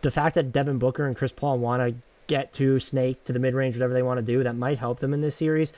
the 0.01 0.11
fact 0.11 0.35
that 0.35 0.51
Devin 0.51 0.77
Booker 0.77 1.05
and 1.05 1.15
Chris 1.15 1.31
Paul 1.31 1.59
want 1.59 1.81
to 1.81 1.95
get 2.27 2.53
to 2.53 2.79
Snake 2.79 3.23
to 3.25 3.33
the 3.33 3.39
mid 3.39 3.53
range, 3.53 3.75
whatever 3.75 3.93
they 3.93 4.03
want 4.03 4.17
to 4.17 4.25
do, 4.25 4.43
that 4.43 4.55
might 4.55 4.77
help 4.77 4.99
them 4.99 5.13
in 5.13 5.21
this 5.21 5.35
series. 5.35 5.73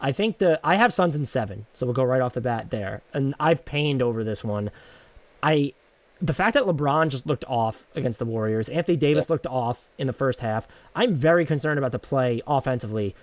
I 0.00 0.12
think 0.12 0.38
the 0.38 0.58
I 0.64 0.76
have 0.76 0.92
Suns 0.92 1.14
in 1.14 1.26
seven, 1.26 1.66
so 1.74 1.86
we'll 1.86 1.94
go 1.94 2.04
right 2.04 2.20
off 2.20 2.34
the 2.34 2.40
bat 2.40 2.70
there. 2.70 3.02
And 3.14 3.34
I've 3.38 3.64
pained 3.64 4.02
over 4.02 4.24
this 4.24 4.42
one. 4.42 4.70
I 5.42 5.74
the 6.20 6.34
fact 6.34 6.54
that 6.54 6.64
LeBron 6.64 7.08
just 7.08 7.26
looked 7.26 7.44
off 7.46 7.86
against 7.96 8.18
the 8.18 8.24
Warriors, 8.24 8.68
Anthony 8.68 8.96
Davis 8.96 9.28
looked 9.28 9.46
off 9.46 9.88
in 9.98 10.06
the 10.06 10.12
first 10.12 10.40
half. 10.40 10.68
I'm 10.94 11.14
very 11.14 11.44
concerned 11.44 11.78
about 11.78 11.92
the 11.92 11.98
play 11.98 12.42
offensively 12.46 13.14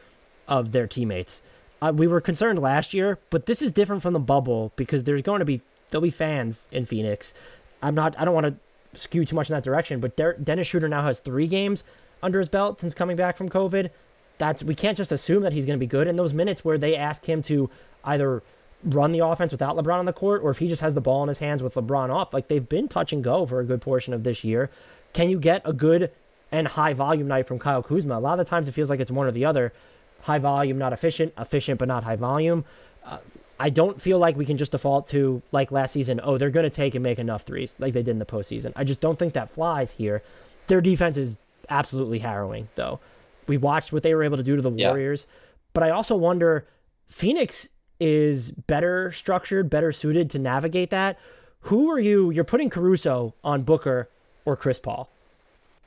of 0.49 0.73
their 0.73 0.87
teammates. 0.87 1.41
Uh, 1.81 1.93
we 1.95 2.07
were 2.07 2.19
concerned 2.19 2.59
last 2.59 2.93
year, 2.93 3.17
but 3.29 3.45
this 3.45 3.61
is 3.61 3.71
different 3.71 4.01
from 4.01 4.13
the 4.13 4.19
bubble 4.19 4.73
because 4.75 5.03
there's 5.03 5.21
going 5.21 5.39
to 5.39 5.45
be 5.45 5.61
there'll 5.89 6.01
be 6.01 6.09
fans 6.09 6.67
in 6.71 6.85
Phoenix. 6.85 7.33
I'm 7.81 7.95
not. 7.95 8.19
I 8.19 8.25
don't 8.25 8.33
want 8.33 8.47
to 8.47 8.55
skew 8.99 9.25
too 9.25 9.35
much 9.35 9.49
in 9.49 9.55
that 9.55 9.63
direction. 9.63 9.99
But 9.99 10.17
Dennis 10.43 10.67
Schroeder 10.67 10.89
now 10.89 11.03
has 11.03 11.19
three 11.19 11.47
games 11.47 11.83
under 12.21 12.39
his 12.39 12.49
belt 12.49 12.81
since 12.81 12.93
coming 12.93 13.15
back 13.15 13.37
from 13.37 13.49
COVID. 13.49 13.89
That's 14.37 14.63
we 14.63 14.75
can't 14.75 14.97
just 14.97 15.11
assume 15.11 15.43
that 15.43 15.53
he's 15.53 15.65
going 15.65 15.77
to 15.77 15.79
be 15.79 15.87
good 15.87 16.07
in 16.07 16.15
those 16.15 16.33
minutes 16.33 16.63
where 16.63 16.77
they 16.77 16.95
ask 16.95 17.25
him 17.25 17.41
to 17.43 17.69
either 18.03 18.41
run 18.83 19.11
the 19.11 19.19
offense 19.19 19.51
without 19.51 19.75
LeBron 19.75 19.99
on 19.99 20.05
the 20.05 20.13
court, 20.13 20.41
or 20.43 20.49
if 20.49 20.57
he 20.57 20.67
just 20.67 20.81
has 20.81 20.93
the 20.93 21.01
ball 21.01 21.21
in 21.23 21.27
his 21.27 21.37
hands 21.37 21.61
with 21.61 21.75
LeBron 21.75 22.13
off. 22.13 22.33
Like 22.33 22.47
they've 22.47 22.67
been 22.67 22.87
touch 22.87 23.11
and 23.11 23.23
go 23.23 23.45
for 23.45 23.59
a 23.59 23.65
good 23.65 23.81
portion 23.81 24.13
of 24.13 24.23
this 24.23 24.43
year. 24.43 24.69
Can 25.13 25.29
you 25.29 25.39
get 25.39 25.61
a 25.65 25.73
good 25.73 26.11
and 26.51 26.67
high 26.67 26.93
volume 26.93 27.27
night 27.27 27.47
from 27.47 27.59
Kyle 27.59 27.83
Kuzma? 27.83 28.17
A 28.17 28.19
lot 28.19 28.39
of 28.39 28.45
the 28.45 28.49
times 28.49 28.67
it 28.67 28.71
feels 28.71 28.89
like 28.89 28.99
it's 28.99 29.11
one 29.11 29.27
or 29.27 29.31
the 29.31 29.45
other. 29.45 29.73
High 30.21 30.39
volume, 30.39 30.77
not 30.77 30.93
efficient. 30.93 31.33
Efficient, 31.37 31.79
but 31.79 31.87
not 31.87 32.03
high 32.03 32.15
volume. 32.15 32.65
Uh, 33.05 33.17
I 33.59 33.69
don't 33.69 34.01
feel 34.01 34.19
like 34.19 34.37
we 34.37 34.45
can 34.45 34.57
just 34.57 34.71
default 34.71 35.07
to 35.09 35.41
like 35.51 35.71
last 35.71 35.91
season. 35.91 36.21
Oh, 36.23 36.37
they're 36.37 36.49
going 36.49 36.63
to 36.63 36.69
take 36.69 36.95
and 36.95 37.03
make 37.03 37.19
enough 37.19 37.43
threes 37.43 37.75
like 37.79 37.93
they 37.93 38.01
did 38.01 38.11
in 38.11 38.19
the 38.19 38.25
postseason. 38.25 38.71
I 38.75 38.85
just 38.85 39.01
don't 39.01 39.19
think 39.19 39.33
that 39.33 39.51
flies 39.51 39.91
here. 39.91 40.23
Their 40.67 40.81
defense 40.81 41.17
is 41.17 41.37
absolutely 41.69 42.19
harrowing, 42.19 42.69
though. 42.75 42.99
We 43.47 43.57
watched 43.57 43.91
what 43.91 44.03
they 44.03 44.13
were 44.13 44.23
able 44.23 44.37
to 44.37 44.43
do 44.43 44.55
to 44.55 44.61
the 44.61 44.69
Warriors, 44.69 45.27
yeah. 45.27 45.35
but 45.73 45.83
I 45.83 45.89
also 45.89 46.15
wonder 46.15 46.67
Phoenix 47.07 47.67
is 47.99 48.51
better 48.51 49.11
structured, 49.11 49.69
better 49.69 49.91
suited 49.91 50.29
to 50.31 50.39
navigate 50.39 50.91
that. 50.91 51.19
Who 51.61 51.91
are 51.91 51.99
you? 51.99 52.29
You're 52.29 52.45
putting 52.45 52.69
Caruso 52.69 53.33
on 53.43 53.63
Booker 53.63 54.09
or 54.45 54.55
Chris 54.55 54.79
Paul. 54.79 55.09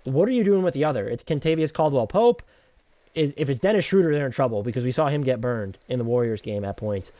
What 0.05 0.29
are 0.29 0.33
you 0.33 0.45
doing 0.45 0.63
with 0.63 0.75
the 0.75 0.85
other? 0.85 1.09
It's 1.09 1.25
Kentavious 1.25 1.73
Caldwell 1.73 2.07
Pope. 2.07 2.43
Is 3.15 3.35
if 3.37 3.51
it's 3.51 3.61
Dennis 3.61 3.85
Schroeder, 3.85 4.13
they're 4.15 4.27
in 4.27 4.33
trouble 4.33 4.63
because 4.63 4.85
we 4.85 4.93
saw 4.93 5.09
him 5.09 5.23
get 5.23 5.41
burned 5.41 5.77
in 5.89 5.99
the 5.99 6.05
Warriors 6.05 6.41
game 6.41 6.65
at 6.65 6.77
points 6.77 7.13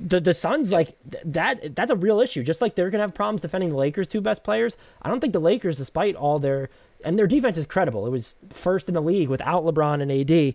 the 0.00 0.20
the 0.20 0.34
Suns 0.34 0.72
like 0.72 0.96
that 1.24 1.74
that's 1.74 1.90
a 1.90 1.96
real 1.96 2.20
issue. 2.20 2.42
Just 2.42 2.60
like 2.60 2.74
they're 2.74 2.90
gonna 2.90 3.04
have 3.04 3.14
problems 3.14 3.42
defending 3.42 3.70
the 3.70 3.76
Lakers' 3.76 4.08
two 4.08 4.20
best 4.20 4.42
players. 4.42 4.76
I 5.02 5.08
don't 5.08 5.20
think 5.20 5.32
the 5.32 5.40
Lakers, 5.40 5.78
despite 5.78 6.16
all 6.16 6.38
their 6.38 6.70
and 7.04 7.18
their 7.18 7.26
defense 7.26 7.56
is 7.56 7.66
credible. 7.66 8.06
It 8.06 8.10
was 8.10 8.36
first 8.50 8.88
in 8.88 8.94
the 8.94 9.02
league 9.02 9.28
without 9.28 9.64
LeBron 9.64 10.02
and 10.02 10.12
AD. 10.12 10.54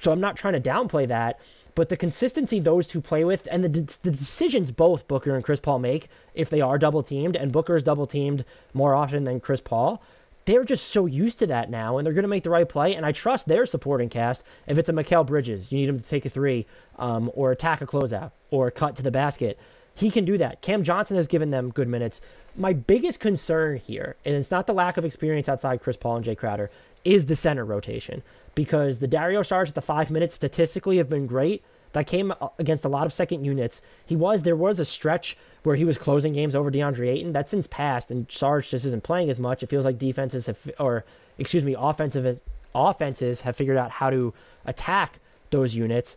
So 0.00 0.12
I'm 0.12 0.20
not 0.20 0.36
trying 0.36 0.60
to 0.60 0.60
downplay 0.60 1.08
that, 1.08 1.40
but 1.74 1.88
the 1.88 1.96
consistency 1.96 2.60
those 2.60 2.86
two 2.86 3.00
play 3.00 3.24
with 3.24 3.48
and 3.50 3.64
the 3.64 3.98
the 4.02 4.10
decisions 4.10 4.70
both 4.70 5.08
Booker 5.08 5.34
and 5.34 5.44
Chris 5.44 5.60
Paul 5.60 5.78
make 5.78 6.08
if 6.34 6.50
they 6.50 6.60
are 6.60 6.78
double 6.78 7.02
teamed 7.02 7.36
and 7.36 7.52
Booker 7.52 7.76
is 7.76 7.82
double 7.82 8.06
teamed 8.06 8.44
more 8.72 8.94
often 8.94 9.24
than 9.24 9.40
Chris 9.40 9.60
Paul 9.60 10.02
they're 10.46 10.64
just 10.64 10.88
so 10.88 11.06
used 11.06 11.38
to 11.40 11.46
that 11.48 11.70
now, 11.70 11.98
and 11.98 12.06
they're 12.06 12.14
going 12.14 12.22
to 12.22 12.28
make 12.28 12.44
the 12.44 12.50
right 12.50 12.68
play. 12.68 12.94
And 12.94 13.04
I 13.04 13.12
trust 13.12 13.46
their 13.46 13.66
supporting 13.66 14.08
cast. 14.08 14.42
If 14.66 14.78
it's 14.78 14.88
a 14.88 14.92
Mikal 14.92 15.26
Bridges, 15.26 15.70
you 15.70 15.78
need 15.78 15.88
him 15.88 16.00
to 16.00 16.08
take 16.08 16.24
a 16.24 16.30
three, 16.30 16.66
um, 16.98 17.30
or 17.34 17.52
attack 17.52 17.82
a 17.82 17.86
closeout, 17.86 18.30
or 18.50 18.70
cut 18.70 18.96
to 18.96 19.02
the 19.02 19.10
basket. 19.10 19.58
He 19.94 20.10
can 20.10 20.24
do 20.24 20.38
that. 20.38 20.62
Cam 20.62 20.82
Johnson 20.82 21.16
has 21.16 21.26
given 21.26 21.50
them 21.50 21.70
good 21.70 21.88
minutes. 21.88 22.20
My 22.54 22.72
biggest 22.72 23.18
concern 23.18 23.78
here, 23.78 24.16
and 24.24 24.34
it's 24.34 24.50
not 24.50 24.66
the 24.66 24.74
lack 24.74 24.96
of 24.96 25.04
experience 25.04 25.48
outside 25.48 25.80
Chris 25.80 25.96
Paul 25.96 26.16
and 26.16 26.24
Jae 26.24 26.36
Crowder, 26.36 26.70
is 27.04 27.26
the 27.26 27.36
center 27.36 27.64
rotation 27.64 28.22
because 28.54 28.98
the 28.98 29.06
Dario 29.06 29.42
Saric 29.42 29.68
at 29.68 29.74
the 29.74 29.82
five 29.82 30.10
minutes 30.10 30.34
statistically 30.34 30.98
have 30.98 31.08
been 31.08 31.26
great, 31.26 31.64
that 31.92 32.06
came 32.06 32.32
against 32.58 32.84
a 32.84 32.90
lot 32.90 33.06
of 33.06 33.12
second 33.12 33.44
units. 33.44 33.80
He 34.04 34.16
was 34.16 34.42
there 34.42 34.54
was 34.54 34.80
a 34.80 34.84
stretch 34.84 35.38
where 35.66 35.74
he 35.74 35.84
was 35.84 35.98
closing 35.98 36.32
games 36.32 36.54
over 36.54 36.70
DeAndre 36.70 37.08
Ayton. 37.08 37.32
That's 37.32 37.50
since 37.50 37.66
passed, 37.66 38.12
and 38.12 38.30
Sarge 38.30 38.70
just 38.70 38.84
isn't 38.84 39.02
playing 39.02 39.30
as 39.30 39.40
much. 39.40 39.64
It 39.64 39.66
feels 39.66 39.84
like 39.84 39.98
defenses 39.98 40.46
have, 40.46 40.70
or 40.78 41.04
excuse 41.38 41.64
me, 41.64 41.74
offensive 41.76 42.40
offenses 42.72 43.40
have 43.40 43.56
figured 43.56 43.76
out 43.76 43.90
how 43.90 44.08
to 44.10 44.32
attack 44.64 45.18
those 45.50 45.74
units. 45.74 46.16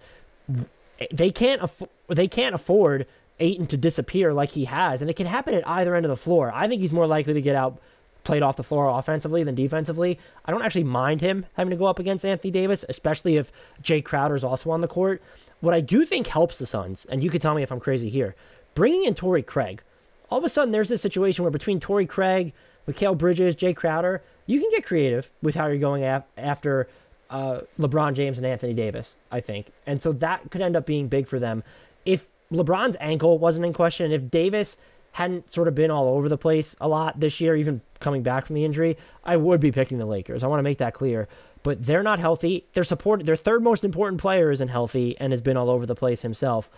They 1.12 1.32
can't 1.32 1.64
aff- 1.64 1.90
they 2.10 2.28
can't 2.28 2.54
afford 2.54 3.08
Ayton 3.40 3.66
to 3.66 3.78
disappear 3.78 4.34
like 4.34 4.52
he 4.52 4.66
has, 4.66 5.02
and 5.02 5.10
it 5.10 5.16
can 5.16 5.26
happen 5.26 5.56
at 5.56 5.68
either 5.68 5.96
end 5.96 6.06
of 6.06 6.12
the 6.12 6.16
floor. 6.16 6.52
I 6.54 6.68
think 6.68 6.82
he's 6.82 6.94
more 6.94 7.08
likely 7.08 7.34
to 7.34 7.42
get 7.42 7.56
out 7.56 7.80
played 8.24 8.44
off 8.44 8.56
the 8.56 8.64
floor 8.64 9.00
offensively 9.00 9.44
than 9.44 9.56
defensively. 9.56 10.20
I 10.46 10.52
don't 10.52 10.62
actually 10.62 10.84
mind 10.84 11.22
him 11.22 11.48
having 11.54 11.72
to 11.72 11.76
go 11.76 11.86
up 11.86 11.98
against 11.98 12.24
Anthony 12.24 12.52
Davis, 12.52 12.86
especially 12.88 13.38
if 13.38 13.52
Jae 13.82 14.06
Crowder 14.06 14.36
is 14.36 14.44
also 14.44 14.70
on 14.70 14.82
the 14.82 14.88
court. 14.88 15.24
What 15.62 15.74
I 15.74 15.82
do 15.82 16.06
think 16.06 16.28
helps 16.28 16.60
the 16.60 16.68
Suns, 16.68 17.06
and 17.06 17.24
you 17.24 17.32
can 17.32 17.42
tell 17.42 17.56
me 17.56 17.64
if 17.64 17.72
I'm 17.72 17.80
crazy 17.80 18.12
here, 18.12 18.36
bringing 18.80 19.04
in 19.04 19.14
Torrey 19.14 19.44
Craig. 19.44 19.84
All 20.30 20.38
of 20.38 20.46
a 20.46 20.50
sudden, 20.50 20.72
there's 20.72 20.88
this 20.88 21.02
situation 21.02 21.44
where 21.44 21.52
between 21.52 21.82
Torrey 21.82 22.06
Craig, 22.06 22.54
Mikal 22.88 23.18
Bridges, 23.18 23.54
Jae 23.58 23.76
Crowder, 23.76 24.24
you 24.46 24.62
can 24.62 24.70
get 24.70 24.86
creative 24.86 25.30
with 25.42 25.54
how 25.54 25.68
you're 25.68 25.80
going 25.80 26.06
after 26.38 26.88
uh, 27.30 27.60
LeBron 27.78 28.14
James 28.14 28.38
and 28.38 28.48
Anthony 28.48 28.74
Davis, 28.74 29.18
I 29.32 29.42
think. 29.42 29.74
And 29.86 30.02
so 30.02 30.14
that 30.14 30.50
could 30.50 30.62
end 30.62 30.78
up 30.78 30.86
being 30.86 31.10
big 31.10 31.28
for 31.28 31.40
them. 31.40 31.62
If 32.06 32.30
LeBron's 32.54 32.96
ankle 33.02 33.38
wasn't 33.38 33.66
in 33.66 33.74
question, 33.74 34.14
if 34.14 34.32
Davis 34.32 34.78
hadn't 35.12 35.52
sort 35.52 35.68
of 35.68 35.76
been 35.76 35.92
all 35.92 36.08
over 36.08 36.30
the 36.30 36.38
place 36.38 36.74
a 36.80 36.88
lot 36.88 37.20
this 37.20 37.42
year, 37.42 37.58
even 37.58 37.82
coming 38.00 38.24
back 38.24 38.46
from 38.46 38.54
the 38.54 38.64
injury, 38.64 38.98
I 39.26 39.36
would 39.36 39.60
be 39.60 39.74
picking 39.74 39.98
the 39.98 40.06
Lakers. 40.06 40.42
I 40.42 40.48
want 40.48 40.60
to 40.60 40.64
make 40.64 40.78
that 40.78 40.94
clear 40.94 41.28
but 41.64 41.86
they're 41.86 42.04
not 42.04 42.20
healthy. 42.20 42.66
Their 42.74 42.84
support, 42.84 43.26
their 43.26 43.36
third 43.36 43.64
most 43.64 43.84
important 43.84 44.22
player 44.22 44.52
isn't 44.52 44.70
healthy 44.70 45.18
and 45.20 45.34
has 45.34 45.42
been 45.42 45.58
all 45.58 45.70
over 45.70 45.86
the 45.86 45.96
place 45.96 46.22
himself. 46.22 46.70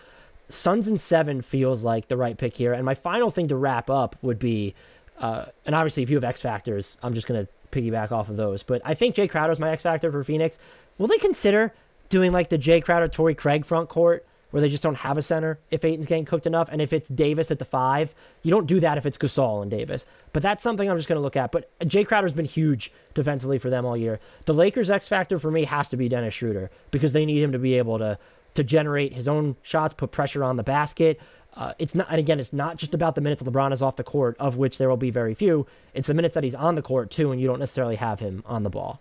Suns 0.52 0.88
and 0.88 1.00
seven 1.00 1.40
feels 1.40 1.84
like 1.84 2.08
the 2.08 2.16
right 2.16 2.36
pick 2.36 2.56
here. 2.56 2.72
And 2.72 2.84
my 2.84 2.94
final 2.94 3.30
thing 3.30 3.48
to 3.48 3.56
wrap 3.56 3.88
up 3.88 4.16
would 4.22 4.38
be, 4.38 4.74
uh, 5.18 5.46
and 5.66 5.74
obviously 5.74 6.02
if 6.02 6.10
you 6.10 6.16
have 6.16 6.24
X 6.24 6.42
factors, 6.42 6.98
I'm 7.02 7.14
just 7.14 7.26
gonna 7.26 7.48
piggyback 7.70 8.12
off 8.12 8.28
of 8.28 8.36
those. 8.36 8.62
But 8.62 8.82
I 8.84 8.94
think 8.94 9.14
Jae 9.14 9.30
Crowder 9.30 9.52
is 9.52 9.58
my 9.58 9.70
X 9.70 9.82
factor 9.82 10.12
for 10.12 10.22
Phoenix. 10.22 10.58
Will 10.98 11.06
they 11.06 11.18
consider 11.18 11.72
doing 12.08 12.32
like 12.32 12.50
the 12.50 12.58
Jae 12.58 12.82
Crowder, 12.82 13.08
Torrey 13.08 13.34
Craig 13.34 13.64
front 13.64 13.88
court? 13.88 14.26
where 14.52 14.60
they 14.60 14.68
just 14.68 14.82
don't 14.82 14.94
have 14.94 15.18
a 15.18 15.22
center 15.22 15.58
if 15.70 15.84
Ayton's 15.84 16.06
getting 16.06 16.24
cooked 16.24 16.46
enough. 16.46 16.68
And 16.70 16.80
if 16.80 16.92
it's 16.92 17.08
Davis 17.08 17.50
at 17.50 17.58
the 17.58 17.64
five, 17.64 18.14
you 18.42 18.50
don't 18.50 18.66
do 18.66 18.80
that 18.80 18.98
if 18.98 19.06
it's 19.06 19.18
Gasol 19.18 19.62
and 19.62 19.70
Davis. 19.70 20.06
But 20.32 20.42
that's 20.42 20.62
something 20.62 20.88
I'm 20.88 20.98
just 20.98 21.08
going 21.08 21.16
to 21.16 21.22
look 21.22 21.36
at. 21.36 21.50
But 21.52 21.70
Jae 21.80 22.06
Crowder's 22.06 22.34
been 22.34 22.44
huge 22.44 22.92
defensively 23.14 23.58
for 23.58 23.70
them 23.70 23.84
all 23.84 23.96
year. 23.96 24.20
The 24.44 24.54
Lakers' 24.54 24.90
X 24.90 25.08
factor 25.08 25.38
for 25.38 25.50
me 25.50 25.64
has 25.64 25.88
to 25.88 25.96
be 25.96 26.08
Dennis 26.08 26.34
Schroeder 26.34 26.70
because 26.90 27.12
they 27.12 27.24
need 27.24 27.42
him 27.42 27.52
to 27.52 27.58
be 27.58 27.78
able 27.78 27.98
to 27.98 28.18
to 28.54 28.64
generate 28.64 29.12
his 29.12 29.28
own 29.28 29.56
shots, 29.62 29.94
put 29.94 30.10
pressure 30.10 30.44
on 30.44 30.56
the 30.56 30.62
basket. 30.62 31.20
Uh, 31.54 31.74
it's 31.78 31.94
not, 31.94 32.06
and 32.08 32.18
again, 32.18 32.40
it's 32.40 32.52
not 32.52 32.76
just 32.76 32.94
about 32.94 33.14
the 33.14 33.20
minutes 33.20 33.42
LeBron 33.42 33.72
is 33.72 33.82
off 33.82 33.96
the 33.96 34.04
court, 34.04 34.36
of 34.38 34.56
which 34.56 34.78
there 34.78 34.88
will 34.88 34.96
be 34.96 35.10
very 35.10 35.34
few. 35.34 35.66
It's 35.92 36.08
the 36.08 36.14
minutes 36.14 36.34
that 36.34 36.44
he's 36.44 36.54
on 36.54 36.74
the 36.74 36.82
court 36.82 37.10
too, 37.10 37.30
and 37.30 37.40
you 37.40 37.46
don't 37.46 37.58
necessarily 37.58 37.96
have 37.96 38.20
him 38.20 38.42
on 38.46 38.62
the 38.62 38.70
ball. 38.70 39.00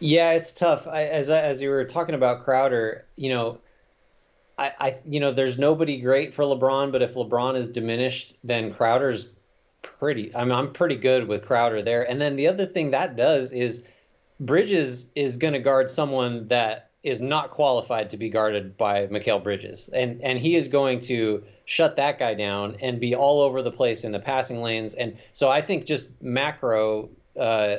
Yeah, 0.00 0.32
it's 0.32 0.52
tough. 0.52 0.86
I, 0.88 1.04
as 1.04 1.30
as 1.30 1.62
you 1.62 1.70
were 1.70 1.84
talking 1.84 2.16
about 2.16 2.42
Crowder, 2.42 3.02
you 3.14 3.28
know, 3.28 3.58
I, 4.58 4.72
I, 4.78 4.96
you 5.06 5.20
know, 5.20 5.32
there's 5.32 5.58
nobody 5.58 6.00
great 6.00 6.34
for 6.34 6.42
LeBron, 6.42 6.92
but 6.92 7.02
if 7.02 7.14
LeBron 7.14 7.56
is 7.56 7.68
diminished, 7.68 8.36
then 8.42 8.74
Crowder's 8.74 9.28
pretty. 9.82 10.34
I 10.34 10.44
mean, 10.44 10.52
I'm 10.52 10.72
pretty 10.72 10.96
good 10.96 11.28
with 11.28 11.44
Crowder 11.44 11.82
there. 11.82 12.08
And 12.08 12.20
then 12.20 12.36
the 12.36 12.48
other 12.48 12.66
thing 12.66 12.90
that 12.90 13.16
does 13.16 13.52
is 13.52 13.84
Bridges 14.40 15.06
is 15.14 15.38
going 15.38 15.54
to 15.54 15.60
guard 15.60 15.88
someone 15.88 16.48
that 16.48 16.90
is 17.04 17.20
not 17.20 17.50
qualified 17.50 18.10
to 18.10 18.16
be 18.16 18.30
guarded 18.30 18.76
by 18.78 19.06
Mikal 19.06 19.42
Bridges, 19.42 19.90
and 19.92 20.20
and 20.22 20.38
he 20.38 20.56
is 20.56 20.68
going 20.68 20.98
to 21.00 21.44
shut 21.66 21.96
that 21.96 22.18
guy 22.18 22.34
down 22.34 22.76
and 22.80 22.98
be 22.98 23.14
all 23.14 23.42
over 23.42 23.62
the 23.62 23.70
place 23.70 24.04
in 24.04 24.10
the 24.10 24.18
passing 24.18 24.62
lanes. 24.62 24.94
And 24.94 25.16
so 25.32 25.50
I 25.50 25.60
think 25.60 25.84
just 25.84 26.08
macro, 26.22 27.10
uh, 27.38 27.78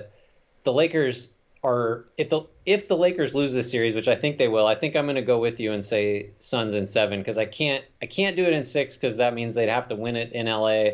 the 0.63 0.71
Lakers 0.71 1.33
are 1.63 2.05
if 2.17 2.29
the 2.29 2.43
if 2.67 2.87
the 2.87 2.95
Lakers 2.95 3.33
lose 3.33 3.51
this 3.51 3.69
series, 3.69 3.95
which 3.95 4.07
I 4.07 4.15
think 4.15 4.37
they 4.37 4.47
will, 4.47 4.67
I 4.67 4.75
think 4.75 4.95
I'm 4.95 5.05
going 5.05 5.15
to 5.15 5.23
go 5.23 5.39
with 5.39 5.59
you 5.59 5.71
and 5.71 5.83
say 5.83 6.29
Suns 6.37 6.75
in 6.75 6.85
seven 6.85 7.19
because 7.19 7.39
I 7.39 7.45
can't 7.45 7.83
I 8.03 8.05
can't 8.05 8.35
do 8.35 8.43
it 8.43 8.53
in 8.53 8.63
six 8.63 8.95
because 8.95 9.17
that 9.17 9.33
means 9.33 9.55
they'd 9.55 9.69
have 9.69 9.87
to 9.87 9.95
win 9.95 10.15
it 10.15 10.33
in 10.33 10.45
LA, 10.45 10.89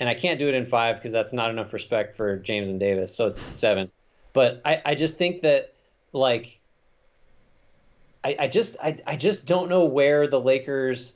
and 0.00 0.08
I 0.08 0.14
can't 0.14 0.38
do 0.38 0.48
it 0.48 0.54
in 0.54 0.64
five 0.64 0.96
because 0.96 1.12
that's 1.12 1.34
not 1.34 1.50
enough 1.50 1.74
respect 1.74 2.16
for 2.16 2.38
James 2.38 2.70
and 2.70 2.80
Davis. 2.80 3.14
So 3.14 3.28
seven, 3.50 3.90
but 4.32 4.62
I 4.64 4.80
I 4.86 4.94
just 4.94 5.18
think 5.18 5.42
that 5.42 5.74
like 6.14 6.60
I 8.24 8.36
I 8.40 8.48
just 8.48 8.76
I 8.82 8.96
I 9.06 9.16
just 9.16 9.46
don't 9.46 9.68
know 9.68 9.84
where 9.84 10.26
the 10.26 10.40
Lakers 10.40 11.14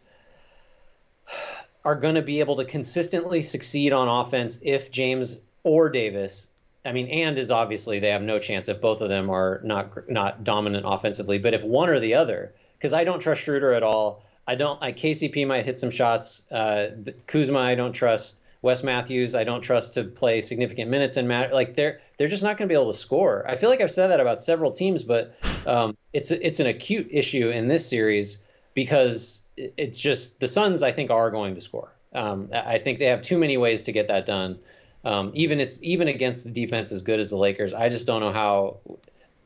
are 1.84 1.96
going 1.96 2.16
to 2.16 2.22
be 2.22 2.40
able 2.40 2.56
to 2.56 2.64
consistently 2.64 3.42
succeed 3.42 3.92
on 3.92 4.08
offense 4.08 4.58
if 4.62 4.90
James 4.90 5.40
or 5.62 5.88
Davis 5.88 6.50
I 6.88 6.92
mean, 6.92 7.08
and 7.08 7.38
is 7.38 7.50
obviously 7.50 7.98
they 7.98 8.08
have 8.08 8.22
no 8.22 8.38
chance 8.38 8.68
if 8.68 8.80
both 8.80 9.02
of 9.02 9.10
them 9.10 9.28
are 9.28 9.60
not 9.62 10.08
not 10.08 10.42
dominant 10.42 10.86
offensively. 10.88 11.38
But 11.38 11.52
if 11.52 11.62
one 11.62 11.90
or 11.90 12.00
the 12.00 12.14
other, 12.14 12.54
because 12.78 12.94
I 12.94 13.04
don't 13.04 13.20
trust 13.20 13.42
Schroeder 13.42 13.74
at 13.74 13.82
all. 13.82 14.24
I 14.46 14.54
don't. 14.54 14.82
I 14.82 14.92
KCP 14.92 15.46
might 15.46 15.66
hit 15.66 15.76
some 15.76 15.90
shots. 15.90 16.42
Uh, 16.50 16.88
Kuzma, 17.26 17.58
I 17.58 17.74
don't 17.74 17.92
trust. 17.92 18.42
Wes 18.62 18.82
Matthews, 18.82 19.34
I 19.34 19.44
don't 19.44 19.60
trust 19.60 19.92
to 19.94 20.04
play 20.04 20.40
significant 20.40 20.90
minutes 20.90 21.16
and 21.16 21.28
matter. 21.28 21.52
Like 21.52 21.74
they're 21.74 22.00
they're 22.16 22.28
just 22.28 22.42
not 22.42 22.56
going 22.56 22.68
to 22.68 22.72
be 22.72 22.80
able 22.80 22.90
to 22.90 22.98
score. 22.98 23.44
I 23.46 23.54
feel 23.54 23.68
like 23.68 23.82
I've 23.82 23.90
said 23.90 24.08
that 24.08 24.18
about 24.18 24.40
several 24.40 24.72
teams, 24.72 25.04
but 25.04 25.34
um, 25.66 25.96
it's 26.12 26.30
it's 26.30 26.60
an 26.60 26.66
acute 26.66 27.08
issue 27.10 27.50
in 27.50 27.68
this 27.68 27.88
series 27.88 28.38
because 28.74 29.42
it's 29.56 29.98
just 29.98 30.40
the 30.40 30.48
Suns. 30.48 30.82
I 30.82 30.92
think 30.92 31.10
are 31.10 31.30
going 31.30 31.54
to 31.54 31.60
score. 31.60 31.92
Um, 32.12 32.48
I 32.52 32.78
think 32.78 32.98
they 32.98 33.06
have 33.06 33.22
too 33.22 33.38
many 33.38 33.56
ways 33.56 33.84
to 33.84 33.92
get 33.92 34.08
that 34.08 34.26
done. 34.26 34.58
Um, 35.04 35.30
even 35.34 35.60
it's 35.60 35.78
even 35.82 36.08
against 36.08 36.44
the 36.44 36.50
defense 36.50 36.92
as 36.92 37.02
good 37.02 37.20
as 37.20 37.30
the 37.30 37.36
Lakers, 37.36 37.74
I 37.74 37.88
just 37.88 38.06
don't 38.06 38.20
know 38.20 38.32
how. 38.32 38.78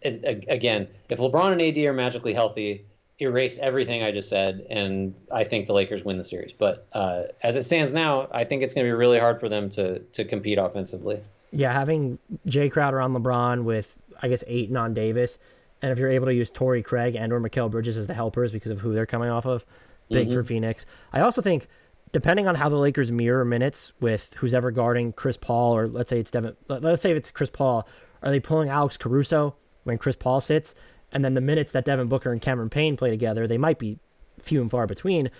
And, 0.04 0.24
again, 0.48 0.88
if 1.08 1.20
LeBron 1.20 1.52
and 1.52 1.62
AD 1.62 1.78
are 1.84 1.92
magically 1.92 2.34
healthy, 2.34 2.84
erase 3.20 3.58
everything 3.58 4.02
I 4.02 4.10
just 4.10 4.28
said, 4.28 4.66
and 4.68 5.14
I 5.30 5.44
think 5.44 5.66
the 5.66 5.74
Lakers 5.74 6.04
win 6.04 6.18
the 6.18 6.24
series. 6.24 6.52
But 6.52 6.86
uh, 6.92 7.24
as 7.42 7.54
it 7.54 7.64
stands 7.64 7.92
now, 7.92 8.28
I 8.32 8.44
think 8.44 8.62
it's 8.62 8.74
going 8.74 8.84
to 8.84 8.88
be 8.88 8.96
really 8.96 9.18
hard 9.18 9.38
for 9.38 9.48
them 9.48 9.70
to 9.70 10.00
to 10.00 10.24
compete 10.24 10.58
offensively. 10.58 11.20
Yeah, 11.52 11.72
having 11.72 12.18
Jae 12.46 12.70
Crowder 12.72 13.00
on 13.00 13.12
LeBron 13.12 13.64
with 13.64 13.94
I 14.20 14.28
guess 14.28 14.42
Ayton 14.46 14.76
on 14.76 14.94
Davis, 14.94 15.38
and 15.82 15.92
if 15.92 15.98
you're 15.98 16.10
able 16.10 16.26
to 16.26 16.34
use 16.34 16.50
Torrey 16.50 16.82
Craig 16.82 17.16
and 17.16 17.32
or 17.32 17.40
Mikal 17.40 17.70
Bridges 17.70 17.96
as 17.96 18.06
the 18.06 18.14
helpers 18.14 18.52
because 18.52 18.70
of 18.70 18.78
who 18.78 18.94
they're 18.94 19.06
coming 19.06 19.28
off 19.28 19.44
of, 19.44 19.66
big 20.08 20.28
mm-hmm. 20.28 20.36
for 20.36 20.44
Phoenix. 20.44 20.86
I 21.12 21.20
also 21.20 21.42
think 21.42 21.66
depending 22.12 22.46
on 22.46 22.54
how 22.54 22.68
the 22.68 22.76
Lakers 22.76 23.10
mirror 23.10 23.44
minutes 23.44 23.92
with 24.00 24.32
who's 24.36 24.54
ever 24.54 24.70
guarding 24.70 25.12
Chris 25.12 25.36
Paul, 25.36 25.76
or 25.76 25.88
let's 25.88 26.10
say 26.10 26.20
it's 26.20 26.30
Devin, 26.30 26.56
let's 26.68 27.02
say 27.02 27.12
it's 27.12 27.30
Chris 27.30 27.50
Paul, 27.50 27.86
are 28.22 28.30
they 28.30 28.40
pulling 28.40 28.68
Alex 28.68 28.96
Caruso 28.96 29.56
when 29.84 29.98
Chris 29.98 30.16
Paul 30.16 30.40
sits? 30.40 30.74
And 31.12 31.24
then 31.24 31.34
the 31.34 31.40
minutes 31.40 31.72
that 31.72 31.84
Devin 31.84 32.08
Booker 32.08 32.32
and 32.32 32.40
Cameron 32.40 32.70
Payne 32.70 32.96
play 32.96 33.10
together, 33.10 33.46
they 33.46 33.58
might 33.58 33.78
be 33.78 33.98
few 34.38 34.60
and 34.62 34.70
far 34.70 34.86
between. 34.86 35.30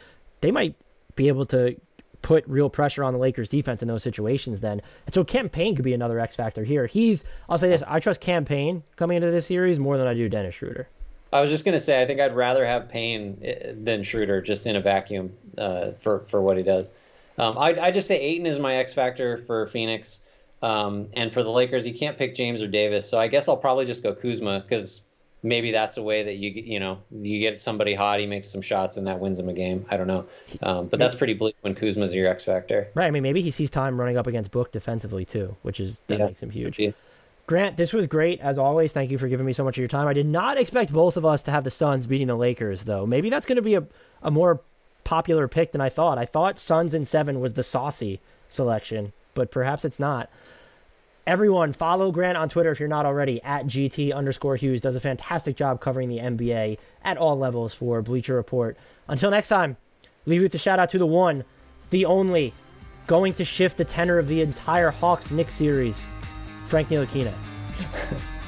They 0.40 0.50
might 0.50 0.74
be 1.14 1.28
able 1.28 1.46
to 1.46 1.76
put 2.22 2.46
real 2.46 2.70
pressure 2.70 3.04
on 3.04 3.12
the 3.12 3.18
Lakers 3.18 3.48
defense 3.48 3.82
in 3.82 3.88
those 3.88 4.02
situations 4.02 4.60
then. 4.60 4.80
And 5.06 5.14
so 5.14 5.24
Cam 5.24 5.48
Payne 5.48 5.74
could 5.76 5.84
be 5.84 5.94
another 5.94 6.18
X 6.18 6.36
factor 6.36 6.64
here. 6.64 6.86
He's 6.86 7.24
I'll 7.48 7.58
say 7.58 7.68
this, 7.68 7.82
I 7.86 8.00
trust 8.00 8.20
Cam 8.20 8.44
Payne 8.44 8.82
coming 8.96 9.16
into 9.16 9.30
this 9.30 9.46
series 9.46 9.78
more 9.78 9.98
than 9.98 10.06
I 10.06 10.14
do 10.14 10.28
Dennis 10.28 10.54
Schroeder. 10.54 10.88
I 11.32 11.40
was 11.40 11.50
just 11.50 11.64
gonna 11.64 11.80
say 11.80 12.02
I 12.02 12.06
think 12.06 12.20
I'd 12.20 12.34
rather 12.34 12.64
have 12.64 12.88
Payne 12.88 13.38
eh, 13.42 13.72
than 13.74 14.02
Schroeder 14.02 14.40
just 14.40 14.66
in 14.66 14.76
a 14.76 14.80
vacuum 14.80 15.32
uh, 15.58 15.92
for 15.92 16.20
for 16.20 16.40
what 16.40 16.56
he 16.56 16.62
does. 16.62 16.92
Um, 17.38 17.56
I 17.58 17.74
I 17.80 17.90
just 17.90 18.06
say 18.06 18.20
Ayton 18.20 18.46
is 18.46 18.58
my 18.58 18.76
X 18.76 18.92
factor 18.92 19.38
for 19.46 19.66
Phoenix, 19.66 20.20
um, 20.62 21.08
and 21.14 21.32
for 21.32 21.42
the 21.42 21.50
Lakers 21.50 21.86
you 21.86 21.94
can't 21.94 22.18
pick 22.18 22.34
James 22.34 22.60
or 22.60 22.68
Davis, 22.68 23.08
so 23.08 23.18
I 23.18 23.28
guess 23.28 23.48
I'll 23.48 23.56
probably 23.56 23.86
just 23.86 24.02
go 24.02 24.14
Kuzma 24.14 24.60
because 24.60 25.00
maybe 25.42 25.70
that's 25.70 25.96
a 25.96 26.02
way 26.02 26.22
that 26.22 26.36
you 26.36 26.50
you 26.50 26.80
know 26.80 26.98
you 27.10 27.40
get 27.40 27.58
somebody 27.58 27.94
hot, 27.94 28.20
he 28.20 28.26
makes 28.26 28.48
some 28.48 28.62
shots, 28.62 28.96
and 28.96 29.06
that 29.06 29.18
wins 29.18 29.38
him 29.38 29.48
a 29.48 29.52
game. 29.52 29.84
I 29.90 29.96
don't 29.96 30.06
know, 30.06 30.26
um, 30.62 30.86
but 30.86 30.98
that's 30.98 31.14
pretty 31.14 31.34
bleak 31.34 31.56
when 31.62 31.74
Kuzma's 31.74 32.14
your 32.14 32.28
X 32.28 32.44
factor. 32.44 32.88
Right. 32.94 33.06
I 33.06 33.10
mean, 33.10 33.22
maybe 33.22 33.42
he 33.42 33.50
sees 33.50 33.70
time 33.70 33.98
running 33.98 34.16
up 34.16 34.26
against 34.26 34.50
Book 34.50 34.72
defensively 34.72 35.24
too, 35.24 35.56
which 35.62 35.80
is 35.80 36.00
that 36.06 36.18
yeah. 36.18 36.26
makes 36.26 36.42
him 36.42 36.50
huge. 36.50 36.80
Grant, 37.46 37.76
this 37.76 37.92
was 37.92 38.06
great 38.06 38.40
as 38.40 38.56
always. 38.56 38.92
Thank 38.92 39.10
you 39.10 39.18
for 39.18 39.28
giving 39.28 39.44
me 39.44 39.52
so 39.52 39.64
much 39.64 39.76
of 39.76 39.80
your 39.80 39.88
time. 39.88 40.06
I 40.06 40.12
did 40.12 40.26
not 40.26 40.58
expect 40.58 40.92
both 40.92 41.16
of 41.16 41.24
us 41.24 41.42
to 41.42 41.50
have 41.50 41.64
the 41.64 41.70
Suns 41.70 42.06
beating 42.06 42.28
the 42.28 42.36
Lakers, 42.36 42.84
though. 42.84 43.04
Maybe 43.04 43.30
that's 43.30 43.46
going 43.46 43.56
to 43.56 43.62
be 43.62 43.74
a, 43.74 43.84
a 44.22 44.30
more 44.30 44.60
popular 45.02 45.48
pick 45.48 45.72
than 45.72 45.80
I 45.80 45.88
thought. 45.88 46.18
I 46.18 46.24
thought 46.24 46.58
Suns 46.58 46.94
in 46.94 47.04
seven 47.04 47.40
was 47.40 47.54
the 47.54 47.64
saucy 47.64 48.20
selection, 48.48 49.12
but 49.34 49.50
perhaps 49.50 49.84
it's 49.84 49.98
not. 49.98 50.30
Everyone, 51.24 51.72
follow 51.72 52.10
Grant 52.10 52.36
on 52.36 52.48
Twitter 52.48 52.72
if 52.72 52.80
you're 52.80 52.88
not 52.88 53.06
already 53.06 53.40
at 53.44 53.66
GT 53.66 54.12
underscore 54.12 54.56
Hughes. 54.56 54.80
Does 54.80 54.96
a 54.96 55.00
fantastic 55.00 55.54
job 55.54 55.80
covering 55.80 56.08
the 56.08 56.18
NBA 56.18 56.78
at 57.04 57.16
all 57.16 57.38
levels 57.38 57.72
for 57.72 58.02
Bleacher 58.02 58.34
Report. 58.34 58.76
until 59.06 59.30
next 59.30 59.48
time, 59.48 59.76
leave 60.26 60.40
you 60.40 60.44
with 60.44 60.52
the 60.52 60.58
shout 60.58 60.80
out 60.80 60.90
to 60.90 60.98
the 60.98 61.06
one, 61.06 61.44
the 61.90 62.06
only, 62.06 62.52
going 63.06 63.34
to 63.34 63.44
shift 63.44 63.76
the 63.76 63.84
tenor 63.84 64.18
of 64.18 64.26
the 64.26 64.40
entire 64.40 64.90
Hawks 64.90 65.30
Knicks 65.30 65.54
series. 65.54 66.08
Frank 66.66 66.88
Ntilikina. 66.88 67.32